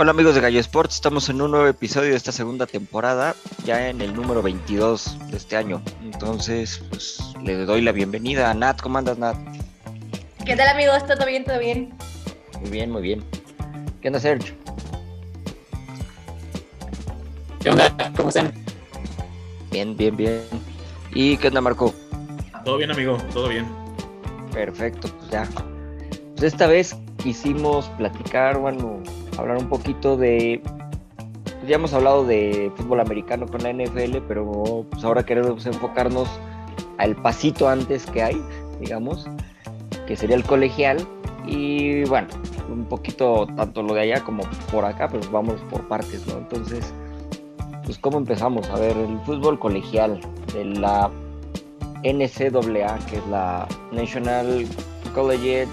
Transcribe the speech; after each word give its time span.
Hola 0.00 0.12
amigos 0.12 0.34
de 0.34 0.40
Gallo 0.40 0.58
Sports, 0.60 0.94
estamos 0.94 1.28
en 1.28 1.42
un 1.42 1.50
nuevo 1.50 1.66
episodio 1.66 2.12
de 2.12 2.16
esta 2.16 2.32
segunda 2.32 2.66
temporada, 2.66 3.36
ya 3.66 3.90
en 3.90 4.00
el 4.00 4.14
número 4.14 4.40
22 4.40 5.28
de 5.30 5.36
este 5.36 5.58
año. 5.58 5.82
Entonces, 6.02 6.82
pues 6.88 7.20
le 7.42 7.66
doy 7.66 7.82
la 7.82 7.92
bienvenida 7.92 8.50
a 8.50 8.54
Nat. 8.54 8.80
¿Cómo 8.80 8.96
andas, 8.96 9.18
Nat? 9.18 9.36
¿Qué 10.46 10.56
tal 10.56 10.68
amigos? 10.68 11.06
¿Todo 11.06 11.26
bien? 11.26 11.44
¿Todo 11.44 11.58
bien? 11.58 11.92
Muy 12.62 12.70
bien, 12.70 12.90
muy 12.90 13.02
bien. 13.02 13.22
¿Qué 14.00 14.08
onda, 14.08 14.20
Sergio? 14.20 14.54
¿Qué 17.60 17.68
onda? 17.68 17.94
¿Cómo 18.16 18.30
están? 18.30 18.54
Bien, 19.70 19.94
bien, 19.98 20.16
bien. 20.16 20.40
¿Y 21.12 21.36
qué 21.36 21.48
onda, 21.48 21.60
Marco? 21.60 21.94
Todo 22.64 22.78
bien, 22.78 22.90
amigo, 22.90 23.18
todo 23.34 23.50
bien. 23.50 23.66
Perfecto, 24.50 25.08
pues 25.18 25.30
ya. 25.30 25.46
Pues 26.36 26.44
esta 26.44 26.66
vez 26.66 26.96
quisimos 27.22 27.84
platicar, 27.98 28.56
bueno, 28.56 29.02
hablar 29.38 29.58
un 29.58 29.68
poquito 29.68 30.16
de. 30.16 30.62
pues 31.44 31.68
ya 31.68 31.76
hemos 31.76 31.92
hablado 31.92 32.24
de 32.24 32.72
fútbol 32.76 33.00
americano 33.00 33.46
con 33.46 33.62
la 33.62 33.72
NFL, 33.72 34.18
pero 34.28 34.86
pues 34.90 35.04
ahora 35.04 35.24
queremos 35.24 35.66
enfocarnos 35.66 36.28
al 36.98 37.16
pasito 37.16 37.68
antes 37.68 38.06
que 38.06 38.22
hay, 38.22 38.42
digamos, 38.80 39.26
que 40.06 40.16
sería 40.16 40.36
el 40.36 40.44
colegial. 40.44 40.98
Y 41.46 42.04
bueno, 42.04 42.28
un 42.70 42.84
poquito 42.84 43.46
tanto 43.56 43.82
lo 43.82 43.94
de 43.94 44.02
allá 44.02 44.22
como 44.22 44.42
por 44.70 44.84
acá, 44.84 45.08
pues 45.08 45.30
vamos 45.30 45.60
por 45.70 45.86
partes, 45.88 46.26
¿no? 46.26 46.34
Entonces, 46.34 46.92
pues 47.84 47.98
¿cómo 47.98 48.18
empezamos? 48.18 48.68
A 48.70 48.78
ver, 48.78 48.96
el 48.96 49.18
fútbol 49.20 49.58
colegial 49.58 50.20
de 50.52 50.64
la 50.64 51.10
NCAA, 52.04 52.98
que 53.06 53.16
es 53.16 53.26
la 53.28 53.66
National 53.92 54.66
Collegiate 55.14 55.68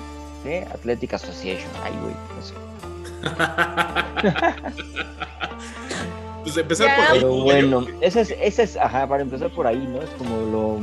Athletic 0.74 1.14
Association. 1.14 1.70
Ay, 1.84 1.94
güey, 2.02 2.14
no 2.14 2.42
sé. 2.42 2.67
pues 6.44 6.58
empezar 6.58 6.96
por 6.96 7.06
ahí. 7.06 7.20
Pero 7.20 7.28
¿no? 7.36 7.44
bueno, 7.44 7.86
ese 8.02 8.22
es, 8.22 8.32
ese 8.42 8.64
es, 8.64 8.78
ajá, 8.78 9.08
para 9.08 9.22
empezar 9.22 9.50
por 9.50 9.68
ahí, 9.68 9.88
¿no? 9.92 10.02
Es 10.02 10.10
como 10.12 10.38
lo, 10.52 10.80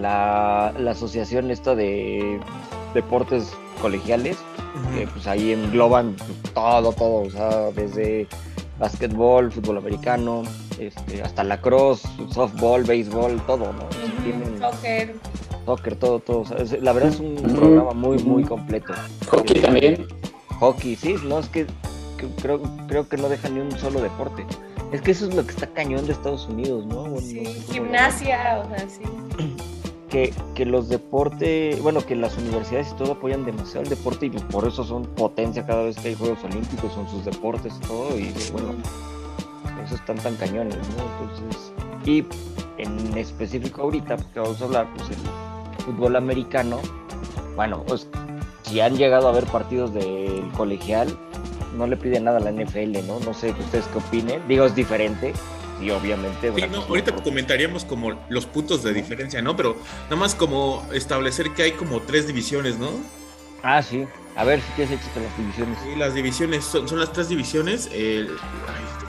la, 0.00 0.72
la 0.78 0.90
asociación 0.92 1.50
esta 1.50 1.74
de 1.74 2.38
deportes 2.94 3.50
colegiales, 3.80 4.36
que 4.96 5.06
pues 5.06 5.26
ahí 5.26 5.52
engloban 5.52 6.16
todo, 6.54 6.92
todo, 6.92 7.22
o 7.26 7.30
sea, 7.30 7.70
desde 7.74 8.26
básquetbol, 8.78 9.50
fútbol 9.50 9.78
americano, 9.78 10.42
este, 10.78 11.22
hasta 11.22 11.42
lacrosse, 11.44 12.06
softball, 12.32 12.84
béisbol, 12.84 13.40
todo, 13.46 13.72
¿no? 13.72 13.84
Tienen 14.22 14.58
Soccer. 14.60 15.14
soccer, 15.64 15.96
todo, 15.96 16.20
todo. 16.20 16.40
o 16.40 16.44
sea, 16.44 16.58
es- 16.58 16.80
la 16.80 16.92
verdad 16.92 17.10
es 17.10 17.20
un 17.20 17.34
programa 17.36 17.92
muy, 17.92 18.18
muy 18.22 18.44
completo. 18.44 18.92
Hockey 19.30 19.60
también. 19.60 20.06
Hockey, 20.60 20.96
sí, 20.96 21.16
no, 21.24 21.38
es 21.38 21.48
que, 21.48 21.66
que 22.16 22.26
creo, 22.40 22.60
creo 22.88 23.08
que 23.08 23.16
no 23.16 23.28
deja 23.28 23.48
ni 23.48 23.60
un 23.60 23.70
solo 23.78 24.00
deporte. 24.00 24.44
Es 24.92 25.02
que 25.02 25.10
eso 25.10 25.28
es 25.28 25.34
lo 25.34 25.44
que 25.44 25.52
está 25.52 25.66
cañón 25.66 26.06
de 26.06 26.12
Estados 26.12 26.48
Unidos, 26.48 26.86
¿no? 26.86 27.02
Bueno, 27.02 27.20
Sí, 27.20 27.42
no 27.42 27.50
sé 27.50 27.58
cómo 27.58 27.72
gimnasia, 27.72 28.64
o 28.64 28.68
sea, 28.68 28.88
sí. 28.88 29.02
Que, 30.08 30.32
que 30.54 30.64
los 30.64 30.88
deportes, 30.88 31.82
bueno, 31.82 32.00
que 32.00 32.16
las 32.16 32.38
universidades 32.38 32.92
y 32.92 32.94
todo 32.94 33.12
apoyan 33.12 33.44
demasiado 33.44 33.82
el 33.82 33.90
deporte 33.90 34.24
y 34.24 34.30
pues 34.30 34.42
por 34.44 34.66
eso 34.66 34.82
son 34.82 35.04
potencia 35.04 35.66
cada 35.66 35.82
vez 35.82 35.98
que 35.98 36.08
hay 36.08 36.14
Juegos 36.14 36.42
Olímpicos, 36.44 36.94
son 36.94 37.06
sus 37.10 37.26
deportes 37.26 37.74
y 37.76 37.86
todo, 37.86 38.18
y 38.18 38.32
bueno, 38.50 38.68
eso 39.84 39.96
están 39.96 40.16
tan 40.16 40.34
cañones, 40.36 40.76
¿no? 40.76 41.30
Entonces, 41.30 41.72
y 42.06 42.24
en 42.78 43.18
específico 43.18 43.82
ahorita, 43.82 44.16
porque 44.16 44.40
vamos 44.40 44.62
a 44.62 44.64
hablar, 44.64 44.88
pues 44.96 45.10
el 45.10 45.84
fútbol 45.84 46.16
americano, 46.16 46.78
bueno, 47.54 47.84
pues 47.86 48.08
si 48.68 48.80
han 48.80 48.96
llegado 48.96 49.28
a 49.28 49.32
ver 49.32 49.44
partidos 49.44 49.92
del 49.94 50.48
colegial, 50.56 51.08
no 51.76 51.86
le 51.86 51.96
piden 51.96 52.24
nada 52.24 52.38
a 52.38 52.40
la 52.40 52.50
NFL, 52.52 53.06
¿no? 53.06 53.20
No 53.20 53.34
sé 53.34 53.50
ustedes 53.50 53.86
qué 53.92 53.98
opinen. 53.98 54.42
Digo, 54.48 54.64
es 54.64 54.74
diferente, 54.74 55.32
y 55.80 55.90
obviamente. 55.90 56.52
Sí, 56.54 56.62
una 56.64 56.66
no, 56.68 56.82
ahorita 56.84 57.14
comentaríamos 57.14 57.84
como 57.84 58.18
los 58.28 58.46
puntos 58.46 58.82
de 58.82 58.92
diferencia, 58.92 59.40
¿no? 59.42 59.56
Pero 59.56 59.76
nada 60.04 60.16
más 60.16 60.34
como 60.34 60.86
establecer 60.92 61.50
que 61.52 61.62
hay 61.64 61.72
como 61.72 62.00
tres 62.00 62.26
divisiones, 62.26 62.78
¿no? 62.78 62.90
Ah, 63.62 63.82
sí. 63.82 64.06
A 64.36 64.44
ver 64.44 64.60
si 64.60 64.66
quieres 64.76 64.94
échate 65.00 65.20
las 65.20 65.36
divisiones. 65.36 65.78
Y 65.92 65.98
las 65.98 66.14
divisiones 66.14 66.64
son, 66.64 66.88
son 66.88 67.00
las 67.00 67.12
tres 67.12 67.28
divisiones. 67.28 67.88
El, 67.92 68.30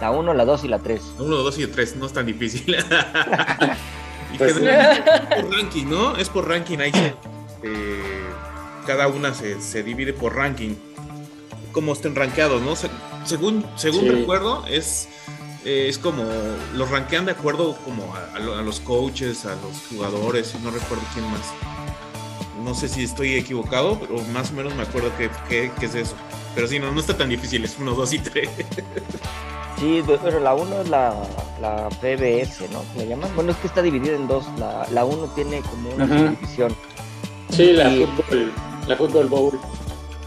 La 0.01 0.09
1, 0.09 0.33
la 0.33 0.43
2 0.43 0.63
y 0.63 0.67
la 0.67 0.79
3. 0.79 1.01
uno, 1.19 1.35
dos 1.37 1.59
y 1.59 1.67
tres, 1.67 1.95
no 1.95 2.07
es 2.07 2.13
tan 2.13 2.25
difícil. 2.25 2.75
y 4.33 4.37
Pues 4.37 4.55
sí. 4.55 4.61
es 4.65 5.41
por 5.41 5.51
ranking, 5.53 5.85
¿no? 5.87 6.15
Es 6.17 6.29
por 6.29 6.47
ranking 6.47 6.79
ahí. 6.79 6.91
se- 6.91 7.13
eh, 7.63 8.18
cada 8.89 9.07
una 9.07 9.35
se, 9.35 9.61
se 9.61 9.83
divide 9.83 10.13
por 10.13 10.35
ranking. 10.35 10.73
Como 11.71 11.93
estén 11.93 12.15
rankeados, 12.15 12.59
¿no? 12.63 12.75
Se- 12.75 12.89
según 13.23 13.63
según 13.75 13.99
Sí. 14.01 14.09
recuerdo, 14.09 14.65
es, 14.65 15.07
eh, 15.63 15.85
es 15.87 15.99
como 15.99 16.23
los 16.73 16.89
rankean 16.89 17.25
de 17.27 17.33
acuerdo 17.33 17.75
como 17.85 18.15
a, 18.15 18.35
a 18.35 18.39
lo- 18.39 18.55
a 18.55 18.63
los 18.63 18.79
coaches, 18.79 19.45
a 19.45 19.49
los 19.51 19.77
jugadores, 19.91 20.55
y 20.59 20.63
no 20.63 20.71
recuerdo 20.71 21.03
quién 21.13 21.29
más. 21.29 21.41
No 22.65 22.73
sé 22.73 22.89
si 22.89 23.03
estoy 23.03 23.35
equivocado, 23.35 23.99
pero 23.99 24.19
más 24.33 24.49
o 24.49 24.53
menos 24.55 24.73
me 24.73 24.81
acuerdo 24.81 25.15
que, 25.19 25.29
que- 25.47 25.71
que 25.79 25.85
es 25.85 25.93
eso. 25.93 26.15
Pero 26.55 26.67
sí, 26.67 26.79
no, 26.79 26.91
no 26.91 26.99
está 26.99 27.15
tan 27.15 27.29
difícil, 27.29 27.63
es 27.63 27.77
uno, 27.79 27.93
dos 27.93 28.11
y 28.11 28.17
tres. 28.17 28.49
Sí, 29.79 30.03
pero 30.23 30.39
la 30.39 30.55
1 30.55 30.81
es 30.81 30.89
la, 30.89 31.13
la 31.61 31.89
PBS, 32.01 32.67
¿no? 32.71 32.83
¿Le 32.97 33.07
llaman? 33.07 33.29
Bueno, 33.35 33.51
es 33.51 33.57
que 33.57 33.67
está 33.67 33.83
dividida 33.83 34.15
en 34.15 34.27
dos. 34.27 34.45
La 34.91 35.05
1 35.05 35.27
tiene 35.35 35.61
como 35.61 35.91
una 35.91 36.05
Ujú. 36.05 36.17
subdivisión. 36.17 36.75
Sí, 37.51 37.71
la 37.73 37.89
Y- 37.89 38.05
fútbol, 38.05 38.51
la 38.89 38.95
fútbol 38.97 39.27
bowl. 39.27 39.59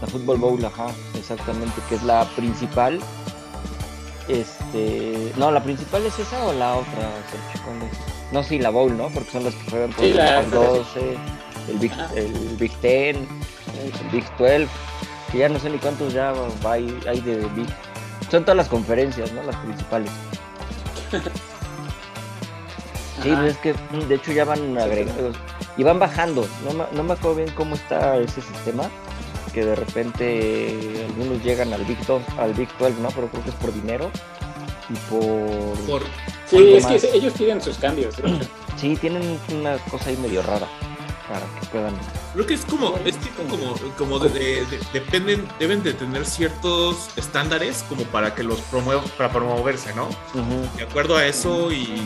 La 0.01 0.07
Fútbol 0.07 0.37
Bowl, 0.37 0.65
ajá, 0.65 0.87
exactamente, 1.17 1.79
que 1.87 1.95
es 1.95 2.03
la 2.03 2.25
principal. 2.35 2.99
Este. 4.27 5.31
No, 5.37 5.49
la 5.51 5.63
principal 5.63 6.05
es 6.05 6.17
esa 6.19 6.43
o 6.45 6.51
la 6.53 6.75
otra, 6.75 7.09
Sergio? 7.29 7.71
No, 8.33 8.43
sí, 8.43 8.59
la 8.59 8.69
Bowl, 8.69 8.97
¿no? 8.97 9.07
Porque 9.09 9.31
son 9.31 9.45
las 9.45 9.53
que 9.55 9.69
juegan 9.69 9.91
por 9.91 10.03
Sí, 10.03 10.11
el 10.11 10.17
la- 10.17 10.41
Big 10.41 10.49
12, 10.49 11.17
el 11.69 11.77
Big, 11.79 11.91
el 12.15 12.33
Big 12.57 12.81
10, 12.81 13.15
el 13.17 14.09
Big 14.11 14.25
12, 14.37 14.67
que 15.31 15.37
ya 15.37 15.47
no 15.49 15.57
sé 15.59 15.69
ni 15.69 15.77
cuántos 15.77 16.11
ya 16.13 16.33
hay, 16.65 16.99
hay 17.07 17.21
de 17.21 17.37
Big. 17.55 17.67
Son 18.29 18.43
todas 18.43 18.57
las 18.57 18.67
conferencias, 18.67 19.31
¿no? 19.31 19.43
Las 19.43 19.55
principales. 19.57 20.11
Sí, 23.23 23.29
pues 23.31 23.51
es 23.53 23.57
que 23.57 23.73
mm, 23.73 24.07
de 24.07 24.15
hecho 24.15 24.31
ya 24.31 24.45
van 24.45 24.77
agregados 24.77 25.35
y 25.77 25.83
van 25.83 25.99
bajando. 25.99 26.45
No, 26.65 26.73
me- 26.73 26.85
no 26.91 27.03
me 27.03 27.13
acuerdo 27.13 27.35
bien 27.37 27.49
cómo 27.55 27.75
está 27.75 28.17
ese 28.17 28.41
sistema, 28.41 28.89
que 29.53 29.63
de 29.65 29.75
repente 29.75 31.05
algunos 31.07 31.43
llegan 31.43 31.73
al 31.73 31.83
Big 31.85 32.03
12, 32.05 32.25
al 32.39 32.53
Big 32.53 32.69
12, 32.77 32.95
¿no? 33.01 33.09
Pero 33.09 33.27
creo 33.29 33.43
que 33.43 33.49
es 33.49 33.55
por 33.55 33.73
dinero 33.73 34.11
y 34.89 34.93
por... 35.09 35.77
Por, 35.87 36.03
Sí, 36.45 36.73
es 36.73 36.85
que 36.85 37.09
ellos 37.17 37.33
piden 37.33 37.61
sus 37.61 37.77
cambios. 37.77 38.17
hecho. 38.19 38.27
Sí, 38.75 38.95
tienen 38.97 39.39
una 39.53 39.77
cosa 39.77 40.09
ahí 40.09 40.17
medio 40.17 40.41
rara 40.41 40.67
para 41.29 41.45
que 41.59 41.65
puedan... 41.71 41.93
Creo 42.33 42.45
que 42.47 42.55
es 42.55 42.65
como, 42.65 42.97
es 43.05 43.15
tipo 43.17 43.43
como, 43.43 43.75
como 43.97 44.19
de, 44.19 44.29
de- 44.29 44.65
de- 44.65 44.79
dependen, 44.91 45.47
deben 45.59 45.83
de 45.83 45.93
tener 45.93 46.25
ciertos 46.25 47.09
estándares 47.15 47.85
como 47.87 48.01
para 48.05 48.33
que 48.35 48.41
los 48.43 48.59
promuevan, 48.61 49.05
para 49.15 49.31
promoverse, 49.31 49.93
¿no? 49.93 50.09
De 50.75 50.83
acuerdo 50.83 51.15
a 51.15 51.25
eso 51.25 51.71
y 51.71 52.01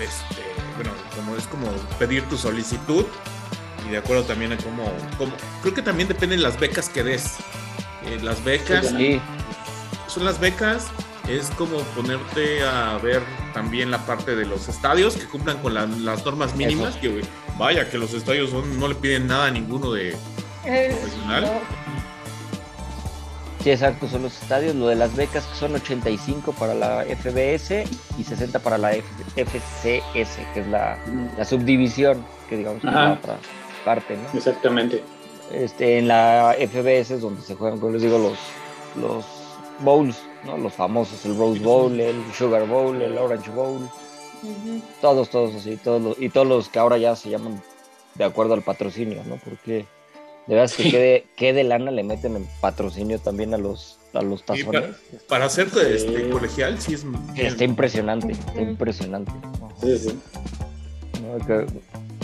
este, 0.00 0.42
bueno, 0.76 0.90
como 1.14 1.36
es 1.36 1.46
como 1.46 1.66
pedir 1.98 2.22
tu 2.28 2.36
solicitud 2.36 3.04
y 3.86 3.90
de 3.90 3.98
acuerdo 3.98 4.24
también 4.24 4.52
a 4.52 4.56
cómo, 4.56 4.90
cómo 5.18 5.32
creo 5.62 5.74
que 5.74 5.82
también 5.82 6.08
dependen 6.08 6.42
las 6.42 6.58
becas 6.58 6.88
que 6.88 7.02
des. 7.04 7.36
Eh, 8.06 8.18
las 8.22 8.42
becas 8.44 8.88
Sí, 8.88 9.20
son 10.08 10.24
las 10.24 10.38
becas 10.40 10.86
es 11.28 11.46
como 11.56 11.78
ponerte 11.96 12.62
a 12.66 12.98
ver 12.98 13.22
también 13.54 13.90
la 13.90 14.04
parte 14.04 14.36
de 14.36 14.44
los 14.44 14.68
estadios 14.68 15.14
que 15.16 15.24
cumplan 15.26 15.58
con 15.58 15.72
la- 15.74 15.86
las 15.86 16.24
normas 16.24 16.54
mínimas. 16.54 16.96
Que, 16.96 17.08
güey, 17.08 17.24
vaya, 17.58 17.88
que 17.90 17.96
los 17.98 18.12
estadios 18.12 18.50
son- 18.50 18.78
no 18.78 18.88
le 18.88 18.94
piden 18.94 19.26
nada 19.26 19.46
a 19.46 19.50
ninguno 19.50 19.90
de. 19.92 20.16
Eh, 20.66 20.88
Profesional. 21.00 21.42
no. 21.42 22.03
Sí, 23.64 23.70
exacto, 23.70 24.06
son 24.08 24.22
los 24.22 24.42
estadios. 24.42 24.74
Lo 24.74 24.88
de 24.88 24.94
las 24.94 25.16
becas 25.16 25.44
que 25.46 25.56
son 25.56 25.74
85 25.74 26.52
para 26.52 26.74
la 26.74 27.02
FBS 27.04 27.84
y 28.18 28.22
60 28.24 28.58
para 28.58 28.76
la 28.76 28.92
F- 28.92 29.06
FCS, 29.36 30.36
que 30.52 30.60
es 30.60 30.66
la, 30.68 30.98
la 31.38 31.44
subdivisión, 31.46 32.24
que 32.50 32.58
digamos 32.58 32.82
que 32.82 32.88
la 32.88 33.14
otra 33.14 33.38
parte, 33.84 34.16
¿no? 34.18 34.38
Exactamente. 34.38 35.02
Este, 35.50 35.98
en 35.98 36.08
la 36.08 36.54
FBS 36.58 37.12
es 37.14 37.20
donde 37.22 37.40
se 37.40 37.54
juegan, 37.54 37.80
como 37.80 37.92
les 37.92 38.02
digo, 38.02 38.18
los, 38.18 38.38
los 39.00 39.24
bowls, 39.80 40.18
¿no? 40.44 40.58
Los 40.58 40.74
famosos, 40.74 41.24
el 41.24 41.34
Rose 41.36 41.60
Bowl, 41.60 41.98
el 41.98 42.22
Sugar 42.36 42.66
Bowl, 42.66 43.00
el 43.00 43.16
Orange 43.16 43.50
Bowl, 43.50 43.88
todos, 45.00 45.30
todos 45.30 45.54
así, 45.54 45.76
todos 45.76 46.02
los, 46.02 46.20
y 46.20 46.28
todos 46.28 46.46
los 46.46 46.68
que 46.68 46.78
ahora 46.78 46.98
ya 46.98 47.16
se 47.16 47.30
llaman 47.30 47.62
de 48.14 48.24
acuerdo 48.24 48.52
al 48.54 48.62
patrocinio, 48.62 49.22
¿no? 49.26 49.36
Porque 49.42 49.86
de 50.46 50.54
verdad 50.54 50.64
es 50.64 50.74
que 50.76 50.82
Sí. 50.84 50.90
qué 50.92 50.98
de, 50.98 51.26
qué 51.36 51.52
de 51.52 51.64
lana 51.64 51.90
le 51.90 52.02
meten 52.02 52.36
en 52.36 52.46
patrocinio 52.60 53.18
también 53.18 53.54
a 53.54 53.58
los, 53.58 53.98
a 54.12 54.22
los 54.22 54.40
Sí, 54.40 54.46
tazones. 54.46 54.84
Para 55.28 55.48
ser 55.48 55.70
Sí. 55.70 55.78
este, 55.94 56.28
colegial, 56.30 56.80
sí 56.80 56.94
es. 56.94 57.04
Está 57.36 57.64
impresionante, 57.64 58.32
está 58.32 58.60
impresionante. 58.60 59.32
Sí, 59.80 59.98
sí. 59.98 60.18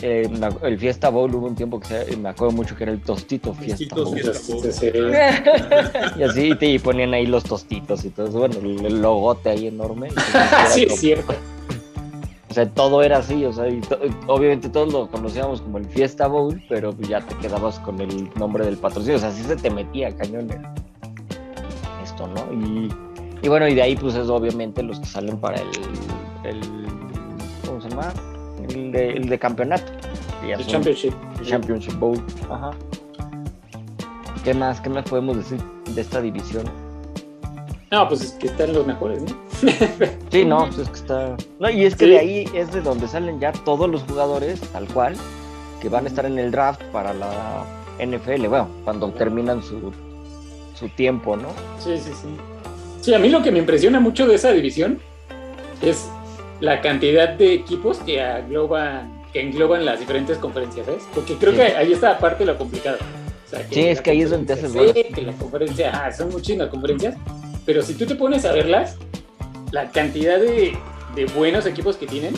eh, 0.02 0.28
el 0.62 0.78
Fiesta 0.78 1.08
Bowl 1.10 1.34
hubo 1.34 1.46
un 1.46 1.54
tiempo 1.54 1.78
que 1.80 1.88
se- 1.88 2.16
me 2.16 2.28
acuerdo 2.30 2.52
mucho 2.54 2.76
que 2.76 2.84
era 2.84 2.92
el 2.92 3.00
Tostito 3.02 3.52
Fiesta 3.54 3.94
Bowl. 3.96 4.18
Fiesta 4.18 4.54
Bowl. 4.92 5.12
Y 6.18 6.22
así 6.22 6.54
te 6.56 6.66
y 6.66 6.78
ponían 6.78 7.12
ahí 7.14 7.26
los 7.26 7.44
tostitos 7.44 8.04
y 8.04 8.10
todo 8.10 8.28
eso. 8.28 8.38
Bueno, 8.38 8.56
el, 8.86 9.00
logote 9.02 9.50
ahí 9.50 9.66
enorme. 9.66 10.10
Sí, 10.72 10.84
es 10.84 11.00
cierto. 11.00 11.34
O 12.50 12.52
sea, 12.52 12.68
todo 12.68 13.00
era 13.02 13.18
así, 13.18 13.44
o 13.44 13.52
sea, 13.52 13.68
y 13.68 13.80
to- 13.80 13.98
obviamente 14.26 14.68
todos 14.68 14.92
lo 14.92 15.08
conocíamos 15.08 15.60
como 15.62 15.78
el 15.78 15.84
Fiesta 15.86 16.26
Bowl, 16.26 16.60
pero 16.68 16.92
pues 16.92 17.08
ya 17.08 17.20
te 17.20 17.36
quedabas 17.36 17.78
con 17.78 18.00
el 18.00 18.28
nombre 18.34 18.64
del 18.64 18.76
patrocinio, 18.76 19.16
o 19.16 19.20
sea, 19.20 19.28
así 19.28 19.42
se 19.44 19.54
te 19.54 19.70
metía 19.70 20.14
cañón 20.16 20.50
en 20.50 20.66
esto, 22.02 22.26
¿no? 22.26 22.52
Y, 22.52 22.88
y 23.42 23.48
bueno, 23.48 23.68
y 23.68 23.74
de 23.74 23.82
ahí 23.82 23.94
pues 23.96 24.16
es 24.16 24.28
obviamente 24.28 24.82
los 24.82 24.98
que 24.98 25.06
salen 25.06 25.36
para 25.38 25.58
el, 25.60 25.68
el 26.44 26.60
¿cómo 27.66 27.80
se 27.80 27.88
llama? 27.88 28.12
El 28.68 28.90
de, 28.92 29.10
el 29.12 29.28
de 29.28 29.38
campeonato. 29.38 29.92
El 30.42 30.66
Championship. 30.66 31.12
el 31.38 31.46
Championship 31.46 31.94
Bowl. 32.00 32.20
Ajá. 32.50 32.70
¿Qué 34.42 34.54
más? 34.54 34.80
¿Qué 34.80 34.88
más 34.90 35.04
podemos 35.04 35.36
decir 35.36 35.60
de 35.94 36.00
esta 36.00 36.20
división? 36.20 36.64
No, 37.90 38.08
pues 38.08 38.20
es 38.22 38.30
que 38.32 38.46
están 38.46 38.72
los 38.72 38.86
mejores, 38.86 39.22
¿no? 39.22 39.36
Sí, 40.30 40.44
no, 40.44 40.66
pues 40.66 40.78
es 40.78 40.88
que 40.88 40.94
está. 40.96 41.36
No, 41.58 41.68
y 41.70 41.84
es 41.84 41.96
que 41.96 42.04
Sí. 42.04 42.10
de 42.12 42.18
ahí 42.18 42.44
es 42.54 42.72
de 42.72 42.80
donde 42.80 43.08
salen 43.08 43.40
ya 43.40 43.52
todos 43.52 43.88
los 43.90 44.02
jugadores, 44.04 44.60
tal 44.72 44.86
cual, 44.88 45.16
que 45.80 45.88
van 45.88 46.04
a 46.04 46.08
estar 46.08 46.24
en 46.24 46.38
el 46.38 46.50
draft 46.52 46.80
para 46.92 47.12
la 47.12 47.64
NFL, 47.98 48.46
bueno, 48.48 48.68
cuando 48.84 49.10
terminan 49.10 49.62
su, 49.62 49.92
su 50.78 50.88
tiempo, 50.90 51.36
¿no? 51.36 51.48
Sí, 51.78 51.96
sí, 51.98 52.10
sí. 52.12 52.28
Sí, 53.00 53.14
a 53.14 53.18
mí 53.18 53.28
lo 53.28 53.42
que 53.42 53.50
me 53.50 53.58
impresiona 53.58 53.98
mucho 53.98 54.26
de 54.28 54.36
esa 54.36 54.52
división 54.52 55.00
es 55.82 56.08
la 56.60 56.80
cantidad 56.80 57.30
de 57.30 57.54
equipos 57.54 57.98
que 57.98 58.20
engloban, 58.20 59.10
que 59.32 59.40
engloban 59.40 59.84
las 59.84 59.98
diferentes 59.98 60.38
conferencias, 60.38 60.86
¿ves? 60.86 61.02
Porque 61.14 61.34
creo 61.34 61.52
Sí. 61.52 61.58
que 61.58 61.62
ahí 61.76 61.92
está 61.92 62.18
parte 62.18 62.44
de 62.44 62.52
lo 62.52 62.58
complicado. 62.58 62.98
O 63.46 63.50
sea, 63.50 63.66
Sí, 63.70 63.80
es 63.88 64.00
que 64.00 64.10
ahí 64.12 64.22
es 64.22 64.30
donde 64.30 64.46
te 64.46 64.52
haces 64.52 64.72
C, 64.72 65.08
que 65.12 65.22
la 65.22 65.32
conferencia, 65.32 65.90
ah, 66.04 66.12
son 66.12 66.30
muchísimas 66.30 66.68
conferencias, 66.68 67.16
pero 67.66 67.82
si 67.82 67.94
tú 67.94 68.06
te 68.06 68.14
pones 68.14 68.44
a 68.44 68.52
verlas, 68.52 68.96
la 69.70 69.90
cantidad 69.90 70.38
de, 70.38 70.76
de 71.14 71.24
buenos 71.26 71.66
equipos 71.66 71.96
que 71.96 72.06
tienen, 72.06 72.34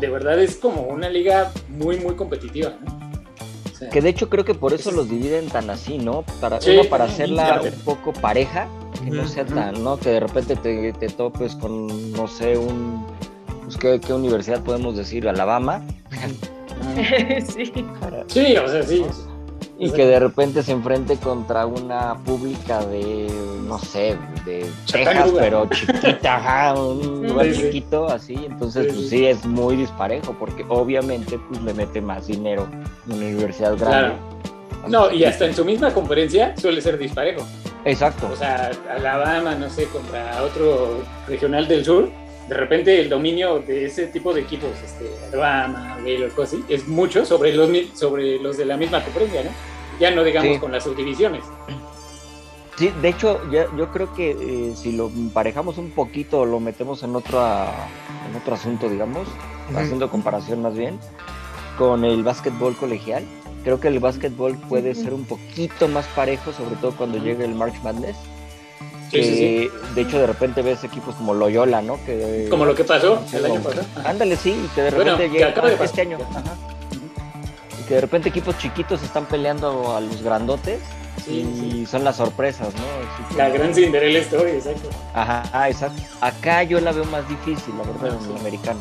de 0.00 0.08
verdad 0.08 0.38
es 0.40 0.56
como 0.56 0.82
una 0.82 1.08
liga 1.08 1.50
muy, 1.68 1.98
muy 1.98 2.14
competitiva, 2.14 2.74
¿no? 2.84 2.98
O 3.72 3.76
sea, 3.76 3.88
Que 3.90 4.00
de 4.00 4.08
hecho 4.10 4.28
creo 4.28 4.44
que 4.44 4.54
por 4.54 4.72
eso 4.72 4.90
los 4.90 5.08
dividen 5.08 5.48
tan 5.48 5.70
así, 5.70 5.98
¿no? 5.98 6.22
Para, 6.40 6.60
Sí, 6.60 6.70
uno, 6.72 6.84
para 6.88 7.06
sí, 7.06 7.14
hacerla 7.14 7.44
claro. 7.46 7.64
un 7.64 7.80
poco 7.84 8.12
pareja, 8.12 8.66
que 9.04 9.10
no 9.10 9.26
sea 9.28 9.44
tan, 9.46 9.82
¿no? 9.84 9.98
Que 9.98 10.10
de 10.10 10.20
repente 10.20 10.56
te, 10.56 10.92
te 10.92 11.08
topes 11.08 11.54
con, 11.54 12.12
no 12.12 12.26
sé, 12.26 12.56
un. 12.58 13.06
Pues, 13.64 13.76
¿qué, 13.76 14.00
qué 14.00 14.12
universidad 14.12 14.62
podemos 14.64 14.96
decir? 14.96 15.28
Alabama. 15.28 15.84
sí. 17.48 17.72
Sí, 18.26 18.56
o 18.56 18.68
sea, 18.68 18.82
sí. 18.82 19.04
Y 19.80 19.92
que 19.92 20.06
de 20.06 20.18
repente 20.18 20.62
se 20.64 20.72
enfrente 20.72 21.16
contra 21.18 21.64
una 21.64 22.16
pública 22.24 22.84
de, 22.84 23.28
no 23.64 23.78
sé, 23.78 24.16
de 24.44 24.66
Texas, 24.90 25.30
pero 25.38 25.68
chiquita, 25.70 26.36
ajá, 26.36 26.74
un 26.80 27.28
lugar 27.28 27.46
Sí, 27.46 27.60
chiquito, 27.62 28.08
así. 28.08 28.34
Entonces, 28.34 28.86
Sí, 28.92 28.92
pues 28.98 29.08
sí. 29.10 29.26
es 29.26 29.44
muy 29.46 29.76
disparejo, 29.76 30.34
porque 30.38 30.64
obviamente 30.68 31.38
pues 31.48 31.62
le 31.62 31.74
mete 31.74 32.00
más 32.00 32.26
dinero 32.26 32.66
una 33.06 33.16
universidad 33.16 33.76
grande. 33.78 34.16
No, 34.88 35.12
y 35.12 35.24
hasta 35.24 35.46
en 35.46 35.54
su 35.54 35.64
misma 35.64 35.92
conferencia 35.94 36.56
suele 36.56 36.80
ser 36.80 36.98
disparejo. 36.98 37.46
Exacto. 37.84 38.28
O 38.32 38.36
sea, 38.36 38.70
Alabama, 38.90 39.54
no 39.54 39.70
sé, 39.70 39.84
contra 39.86 40.42
otro 40.42 41.02
regional 41.28 41.68
del 41.68 41.84
sur, 41.84 42.08
de 42.48 42.54
repente 42.54 43.00
el 43.00 43.08
dominio 43.08 43.58
de 43.60 43.84
ese 43.86 44.06
tipo 44.06 44.32
de 44.32 44.40
equipos, 44.42 44.70
este, 44.84 45.10
Alabama, 45.32 45.98
Baylor, 46.02 46.30
cosas 46.32 46.54
así, 46.54 46.64
es 46.68 46.88
mucho 46.88 47.24
sobre 47.24 47.52
los, 47.54 47.68
sobre 47.94 48.38
los 48.38 48.56
de 48.56 48.64
la 48.64 48.76
misma 48.76 49.02
conferencia, 49.04 49.44
¿no? 49.44 49.50
Ya 50.00 50.10
no 50.10 50.24
digamos 50.24 50.54
Sí. 50.54 50.58
con 50.60 50.72
las 50.72 50.84
subdivisiones. 50.84 51.42
Sí, 52.76 52.92
de 53.02 53.08
hecho, 53.08 53.40
ya- 53.50 53.66
yo 53.76 53.90
creo 53.92 54.14
que 54.14 54.30
eh, 54.30 54.72
si 54.76 54.92
lo 54.92 55.08
emparejamos 55.08 55.78
un 55.78 55.90
poquito, 55.90 56.44
lo 56.46 56.60
metemos 56.60 57.02
en 57.02 57.16
otro, 57.16 57.40
en 57.44 58.36
otro 58.36 58.54
asunto, 58.54 58.88
digamos, 58.88 59.26
haciendo 59.74 60.08
comparación 60.08 60.62
más 60.62 60.76
bien, 60.76 60.98
con 61.76 62.04
el 62.04 62.22
básquetbol 62.22 62.76
colegial. 62.76 63.24
Creo 63.64 63.80
que 63.80 63.88
el 63.88 63.98
básquetbol 63.98 64.56
puede 64.68 64.94
ser 64.94 65.12
un 65.12 65.24
poquito 65.24 65.88
más 65.88 66.06
parejo, 66.14 66.52
sobre 66.52 66.76
todo 66.76 66.92
cuando 66.92 67.18
llegue 67.18 67.44
el 67.44 67.54
March 67.54 67.74
Madness. 67.82 68.16
Sí, 69.10 69.22
sí, 69.24 69.34
sí. 69.34 69.70
De 69.94 70.00
hecho, 70.02 70.18
de 70.18 70.26
repente 70.26 70.62
ves 70.62 70.84
equipos 70.84 71.14
como 71.14 71.32
Loyola, 71.34 71.80
¿no? 71.82 71.98
Que, 72.04 72.46
Como 72.50 72.64
lo 72.66 72.74
que 72.74 72.84
pasó 72.84 73.22
el 73.32 73.44
año 73.44 73.60
pasado. 73.60 73.86
Ándale, 74.04 74.36
sí, 74.36 74.50
y 74.50 74.68
que 74.74 74.82
de 74.82 74.90
Bueno, 74.90 75.12
repente 75.12 75.38
que 75.38 75.44
llega 75.44 75.76
de 75.78 75.84
este 75.84 76.00
año. 76.02 76.18
ajá. 76.30 76.42
Y 77.80 77.88
que 77.88 77.94
de 77.94 78.00
repente 78.00 78.28
equipos 78.28 78.58
chiquitos 78.58 79.02
están 79.02 79.26
peleando 79.26 79.96
a 79.96 80.00
los 80.00 80.22
grandotes 80.22 80.80
y 81.26 81.84
son 81.86 82.04
las 82.04 82.16
sorpresas, 82.16 82.68
¿no? 82.74 83.36
La 83.36 83.48
gran 83.48 83.74
Cinderella 83.74 84.20
Story, 84.20 84.50
exacto. 84.52 84.88
Ajá, 85.14 85.42
ah, 85.52 85.68
exacto. 85.68 86.00
Acá 86.20 86.62
yo 86.62 86.80
la 86.80 86.92
veo 86.92 87.04
más 87.06 87.28
difícil, 87.28 87.74
la 87.76 87.84
verdad, 87.84 88.10
Ah, 88.12 88.18
en 88.18 88.24
sí. 88.26 88.30
el 88.32 88.40
americano. 88.40 88.80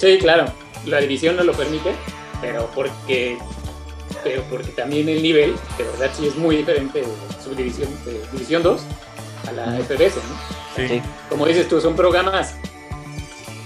Sí, 0.00 0.18
claro, 0.18 0.44
la 0.86 0.98
división 1.00 1.36
no 1.36 1.44
lo 1.44 1.52
permite, 1.52 1.92
pero 2.40 2.68
porque, 2.74 3.36
pero 4.24 4.42
porque 4.44 4.68
también 4.68 5.08
el 5.08 5.22
nivel, 5.22 5.54
de 5.76 5.84
verdad 5.84 6.10
sí 6.16 6.26
es 6.26 6.36
muy 6.36 6.56
diferente 6.56 7.00
de 7.00 7.06
subdivisión, 7.42 7.88
de 8.04 8.20
división 8.32 8.62
2 8.62 8.80
a 9.48 9.52
la. 9.52 9.64
FBS, 9.82 10.16
¿no? 10.16 10.36
Sí. 10.76 10.88
Sí. 10.88 11.02
Como 11.28 11.46
dices 11.46 11.68
tú, 11.68 11.80
son 11.80 11.94
programas 11.94 12.54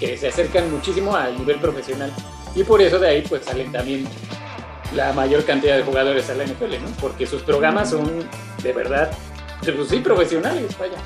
que 0.01 0.17
se 0.17 0.29
acercan 0.29 0.71
muchísimo 0.71 1.17
al 1.17 1.39
nivel 1.39 1.59
profesional 1.59 2.13
y 2.55 2.65
por 2.65 2.81
eso 2.83 2.99
de 2.99 3.09
ahí 3.09 3.23
pues 3.29 3.45
salen 3.45 3.73
también 3.73 4.07
la 4.95 5.13
mayor 5.13 5.45
cantidad 5.45 5.77
de 5.77 5.83
jugadores 5.83 6.29
a 6.31 6.35
la 6.35 6.45
NFL, 6.45 6.83
¿no? 6.83 6.89
Porque 7.01 7.27
sus 7.27 7.43
programas 7.43 7.91
son 7.91 8.25
de 8.63 8.73
verdad, 8.73 9.11
pues 9.61 9.89
sí, 9.89 9.99
profesionales, 9.99 10.77
vaya. 10.79 10.97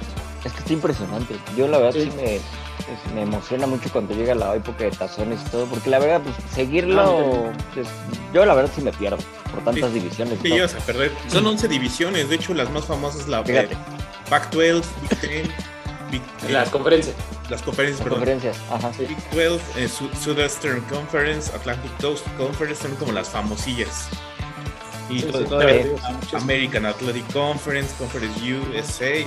Es 0.45 0.53
que 0.53 0.59
está 0.59 0.73
impresionante. 0.73 1.35
Yo 1.57 1.69
la 1.69 1.79
verdad 1.79 1.93
sí, 1.93 2.03
Sí. 2.05 2.13
me, 2.17 2.41
pues, 2.87 3.15
me 3.15 3.23
emociona 3.23 3.67
mucho 3.67 3.91
cuando 3.93 4.15
llega 4.15 4.35
la 4.35 4.55
época 4.55 4.85
de 4.85 4.91
tazones 4.91 5.41
y 5.47 5.51
todo, 5.51 5.67
porque 5.67 5.91
la 5.91 5.99
verdad, 5.99 6.23
pues 6.23 6.35
seguirlo, 6.55 7.53
pues, 7.75 7.87
yo 8.33 8.45
la 8.45 8.55
verdad 8.55 8.71
sí 8.75 8.81
me 8.81 8.93
pierdo 8.93 9.19
por 9.51 9.63
tantas 9.65 9.93
divisiones. 9.93 10.39
Te 10.41 10.49
¿no? 10.49 10.65
a 10.65 10.69
perder. 10.69 11.13
Son 11.29 11.47
11 11.47 11.69
divisiones, 11.69 12.29
de 12.29 12.37
hecho 12.37 12.55
las 12.55 12.71
más 12.71 12.85
famosas 12.85 13.29
la 13.29 13.43
Fíjate, 13.45 13.77
Pac-12, 14.31 14.83
Big 15.03 15.21
Ten, 15.21 15.53
Big- 16.11 16.23
eh, 16.49 16.53
Las 16.53 16.71
conferencias. 16.71 17.15
las 17.51 17.63
conferencias, 17.63 18.01
perdón. 18.03 18.21
conferencias. 18.21 18.57
Ajá. 18.71 18.93
Sí. 18.95 19.05
Big 19.07 19.19
12, 19.33 19.85
eh, 19.85 19.89
Su- 19.89 20.09
Southeastern 20.15 20.81
Conference, 20.83 21.53
Atlantic 21.55 21.91
Coast 22.01 22.27
Conference, 22.39 22.83
son 22.83 22.97
como 22.97 23.13
las 23.13 23.29
famosillas. 23.29 24.09
Y 25.09 25.21
Sí, 25.21 25.27
to- 25.27 25.39
sí, 25.41 25.45
muchos- 26.13 26.35
American 26.43 26.87
Athletic 26.87 27.33
Conference, 27.33 27.93
Conference 27.99 28.41
USA, 28.55 29.27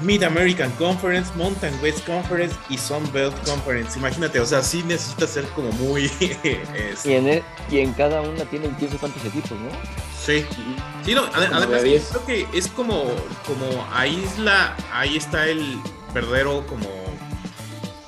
Mid 0.00 0.22
American 0.22 0.70
Conference, 0.72 1.30
Mountain 1.36 1.74
West 1.82 2.04
Conference 2.06 2.54
y 2.68 2.78
Sun 2.78 3.10
Belt 3.12 3.34
Conference. 3.44 3.98
Imagínate, 3.98 4.40
o 4.40 4.46
sea, 4.46 4.62
sí 4.62 4.82
necesitas 4.86 5.30
ser 5.30 5.44
como 5.50 5.70
muy... 5.72 6.04
es- 6.42 7.04
Y 7.04 7.12
en, 7.14 7.28
e- 7.28 7.42
y 7.70 7.78
en 7.80 7.92
cada 7.92 8.20
una 8.22 8.44
tienen 8.46 8.72
quién 8.72 8.90
sabe 8.90 9.00
cuántos 9.00 9.24
equipos, 9.24 9.52
¿no? 9.52 9.68
sí. 10.20 10.44
Sí, 11.04 11.14
no, 11.14 11.24
además 11.32 11.68
de 11.70 11.82
10. 11.84 12.08
creo 12.10 12.24
que 12.26 12.58
es 12.58 12.66
como, 12.68 13.04
como 13.46 13.86
ahí 13.92 14.22
es 14.26 14.38
la, 14.38 14.74
ahí 14.92 15.16
está 15.16 15.46
el 15.46 15.78
verdadero 16.12 16.66
como, 16.66 16.88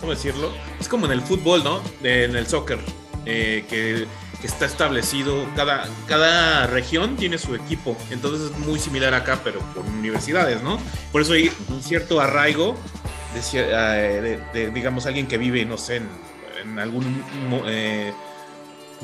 ¿cómo 0.01 0.13
decirlo? 0.13 0.53
Es 0.81 0.89
como 0.89 1.07
en 1.07 1.13
el 1.13 1.23
fútbol, 1.23 1.63
¿no? 1.63 1.81
En 2.03 2.35
el 2.35 2.47
soccer, 2.49 2.81
eh, 3.25 3.65
que 3.69 4.07
está 4.43 4.67
establecido, 4.67 5.47
cada, 5.57 5.89
cada 6.07 6.67
región 6.67 7.17
tiene 7.17 7.39
su 7.39 7.55
equipo, 7.55 7.97
entonces 8.11 8.51
es 8.53 8.59
muy 8.59 8.79
similar 8.79 9.13
acá, 9.15 9.41
pero 9.43 9.61
con 9.75 9.87
universidades, 9.89 10.63
¿no? 10.63 10.79
Por 11.11 11.23
eso 11.23 11.33
hay 11.33 11.51
un 11.69 11.83
cierto 11.83 12.21
arraigo 12.21 12.77
de, 13.35 13.61
eh, 13.61 14.21
de- 14.21 14.41
de, 14.61 14.71
digamos, 14.71 15.07
alguien 15.07 15.27
que 15.27 15.39
vive, 15.39 15.65
no 15.65 15.77
sé, 15.77 15.97
en, 15.97 16.09
en 16.63 16.79
algún 16.79 17.25
eh, 17.67 18.13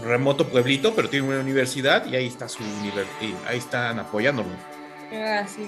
remoto 0.02 0.48
pueblito, 0.48 0.94
pero 0.94 1.08
tiene 1.08 1.26
una 1.26 1.40
universidad 1.40 2.06
y 2.06 2.16
ahí 2.16 2.26
está 2.26 2.48
su 2.48 2.62
y 2.62 3.34
ahí 3.46 3.58
están 3.58 3.98
apoyándolo. 3.98 4.48
Ah, 5.12 5.46
sí. 5.46 5.66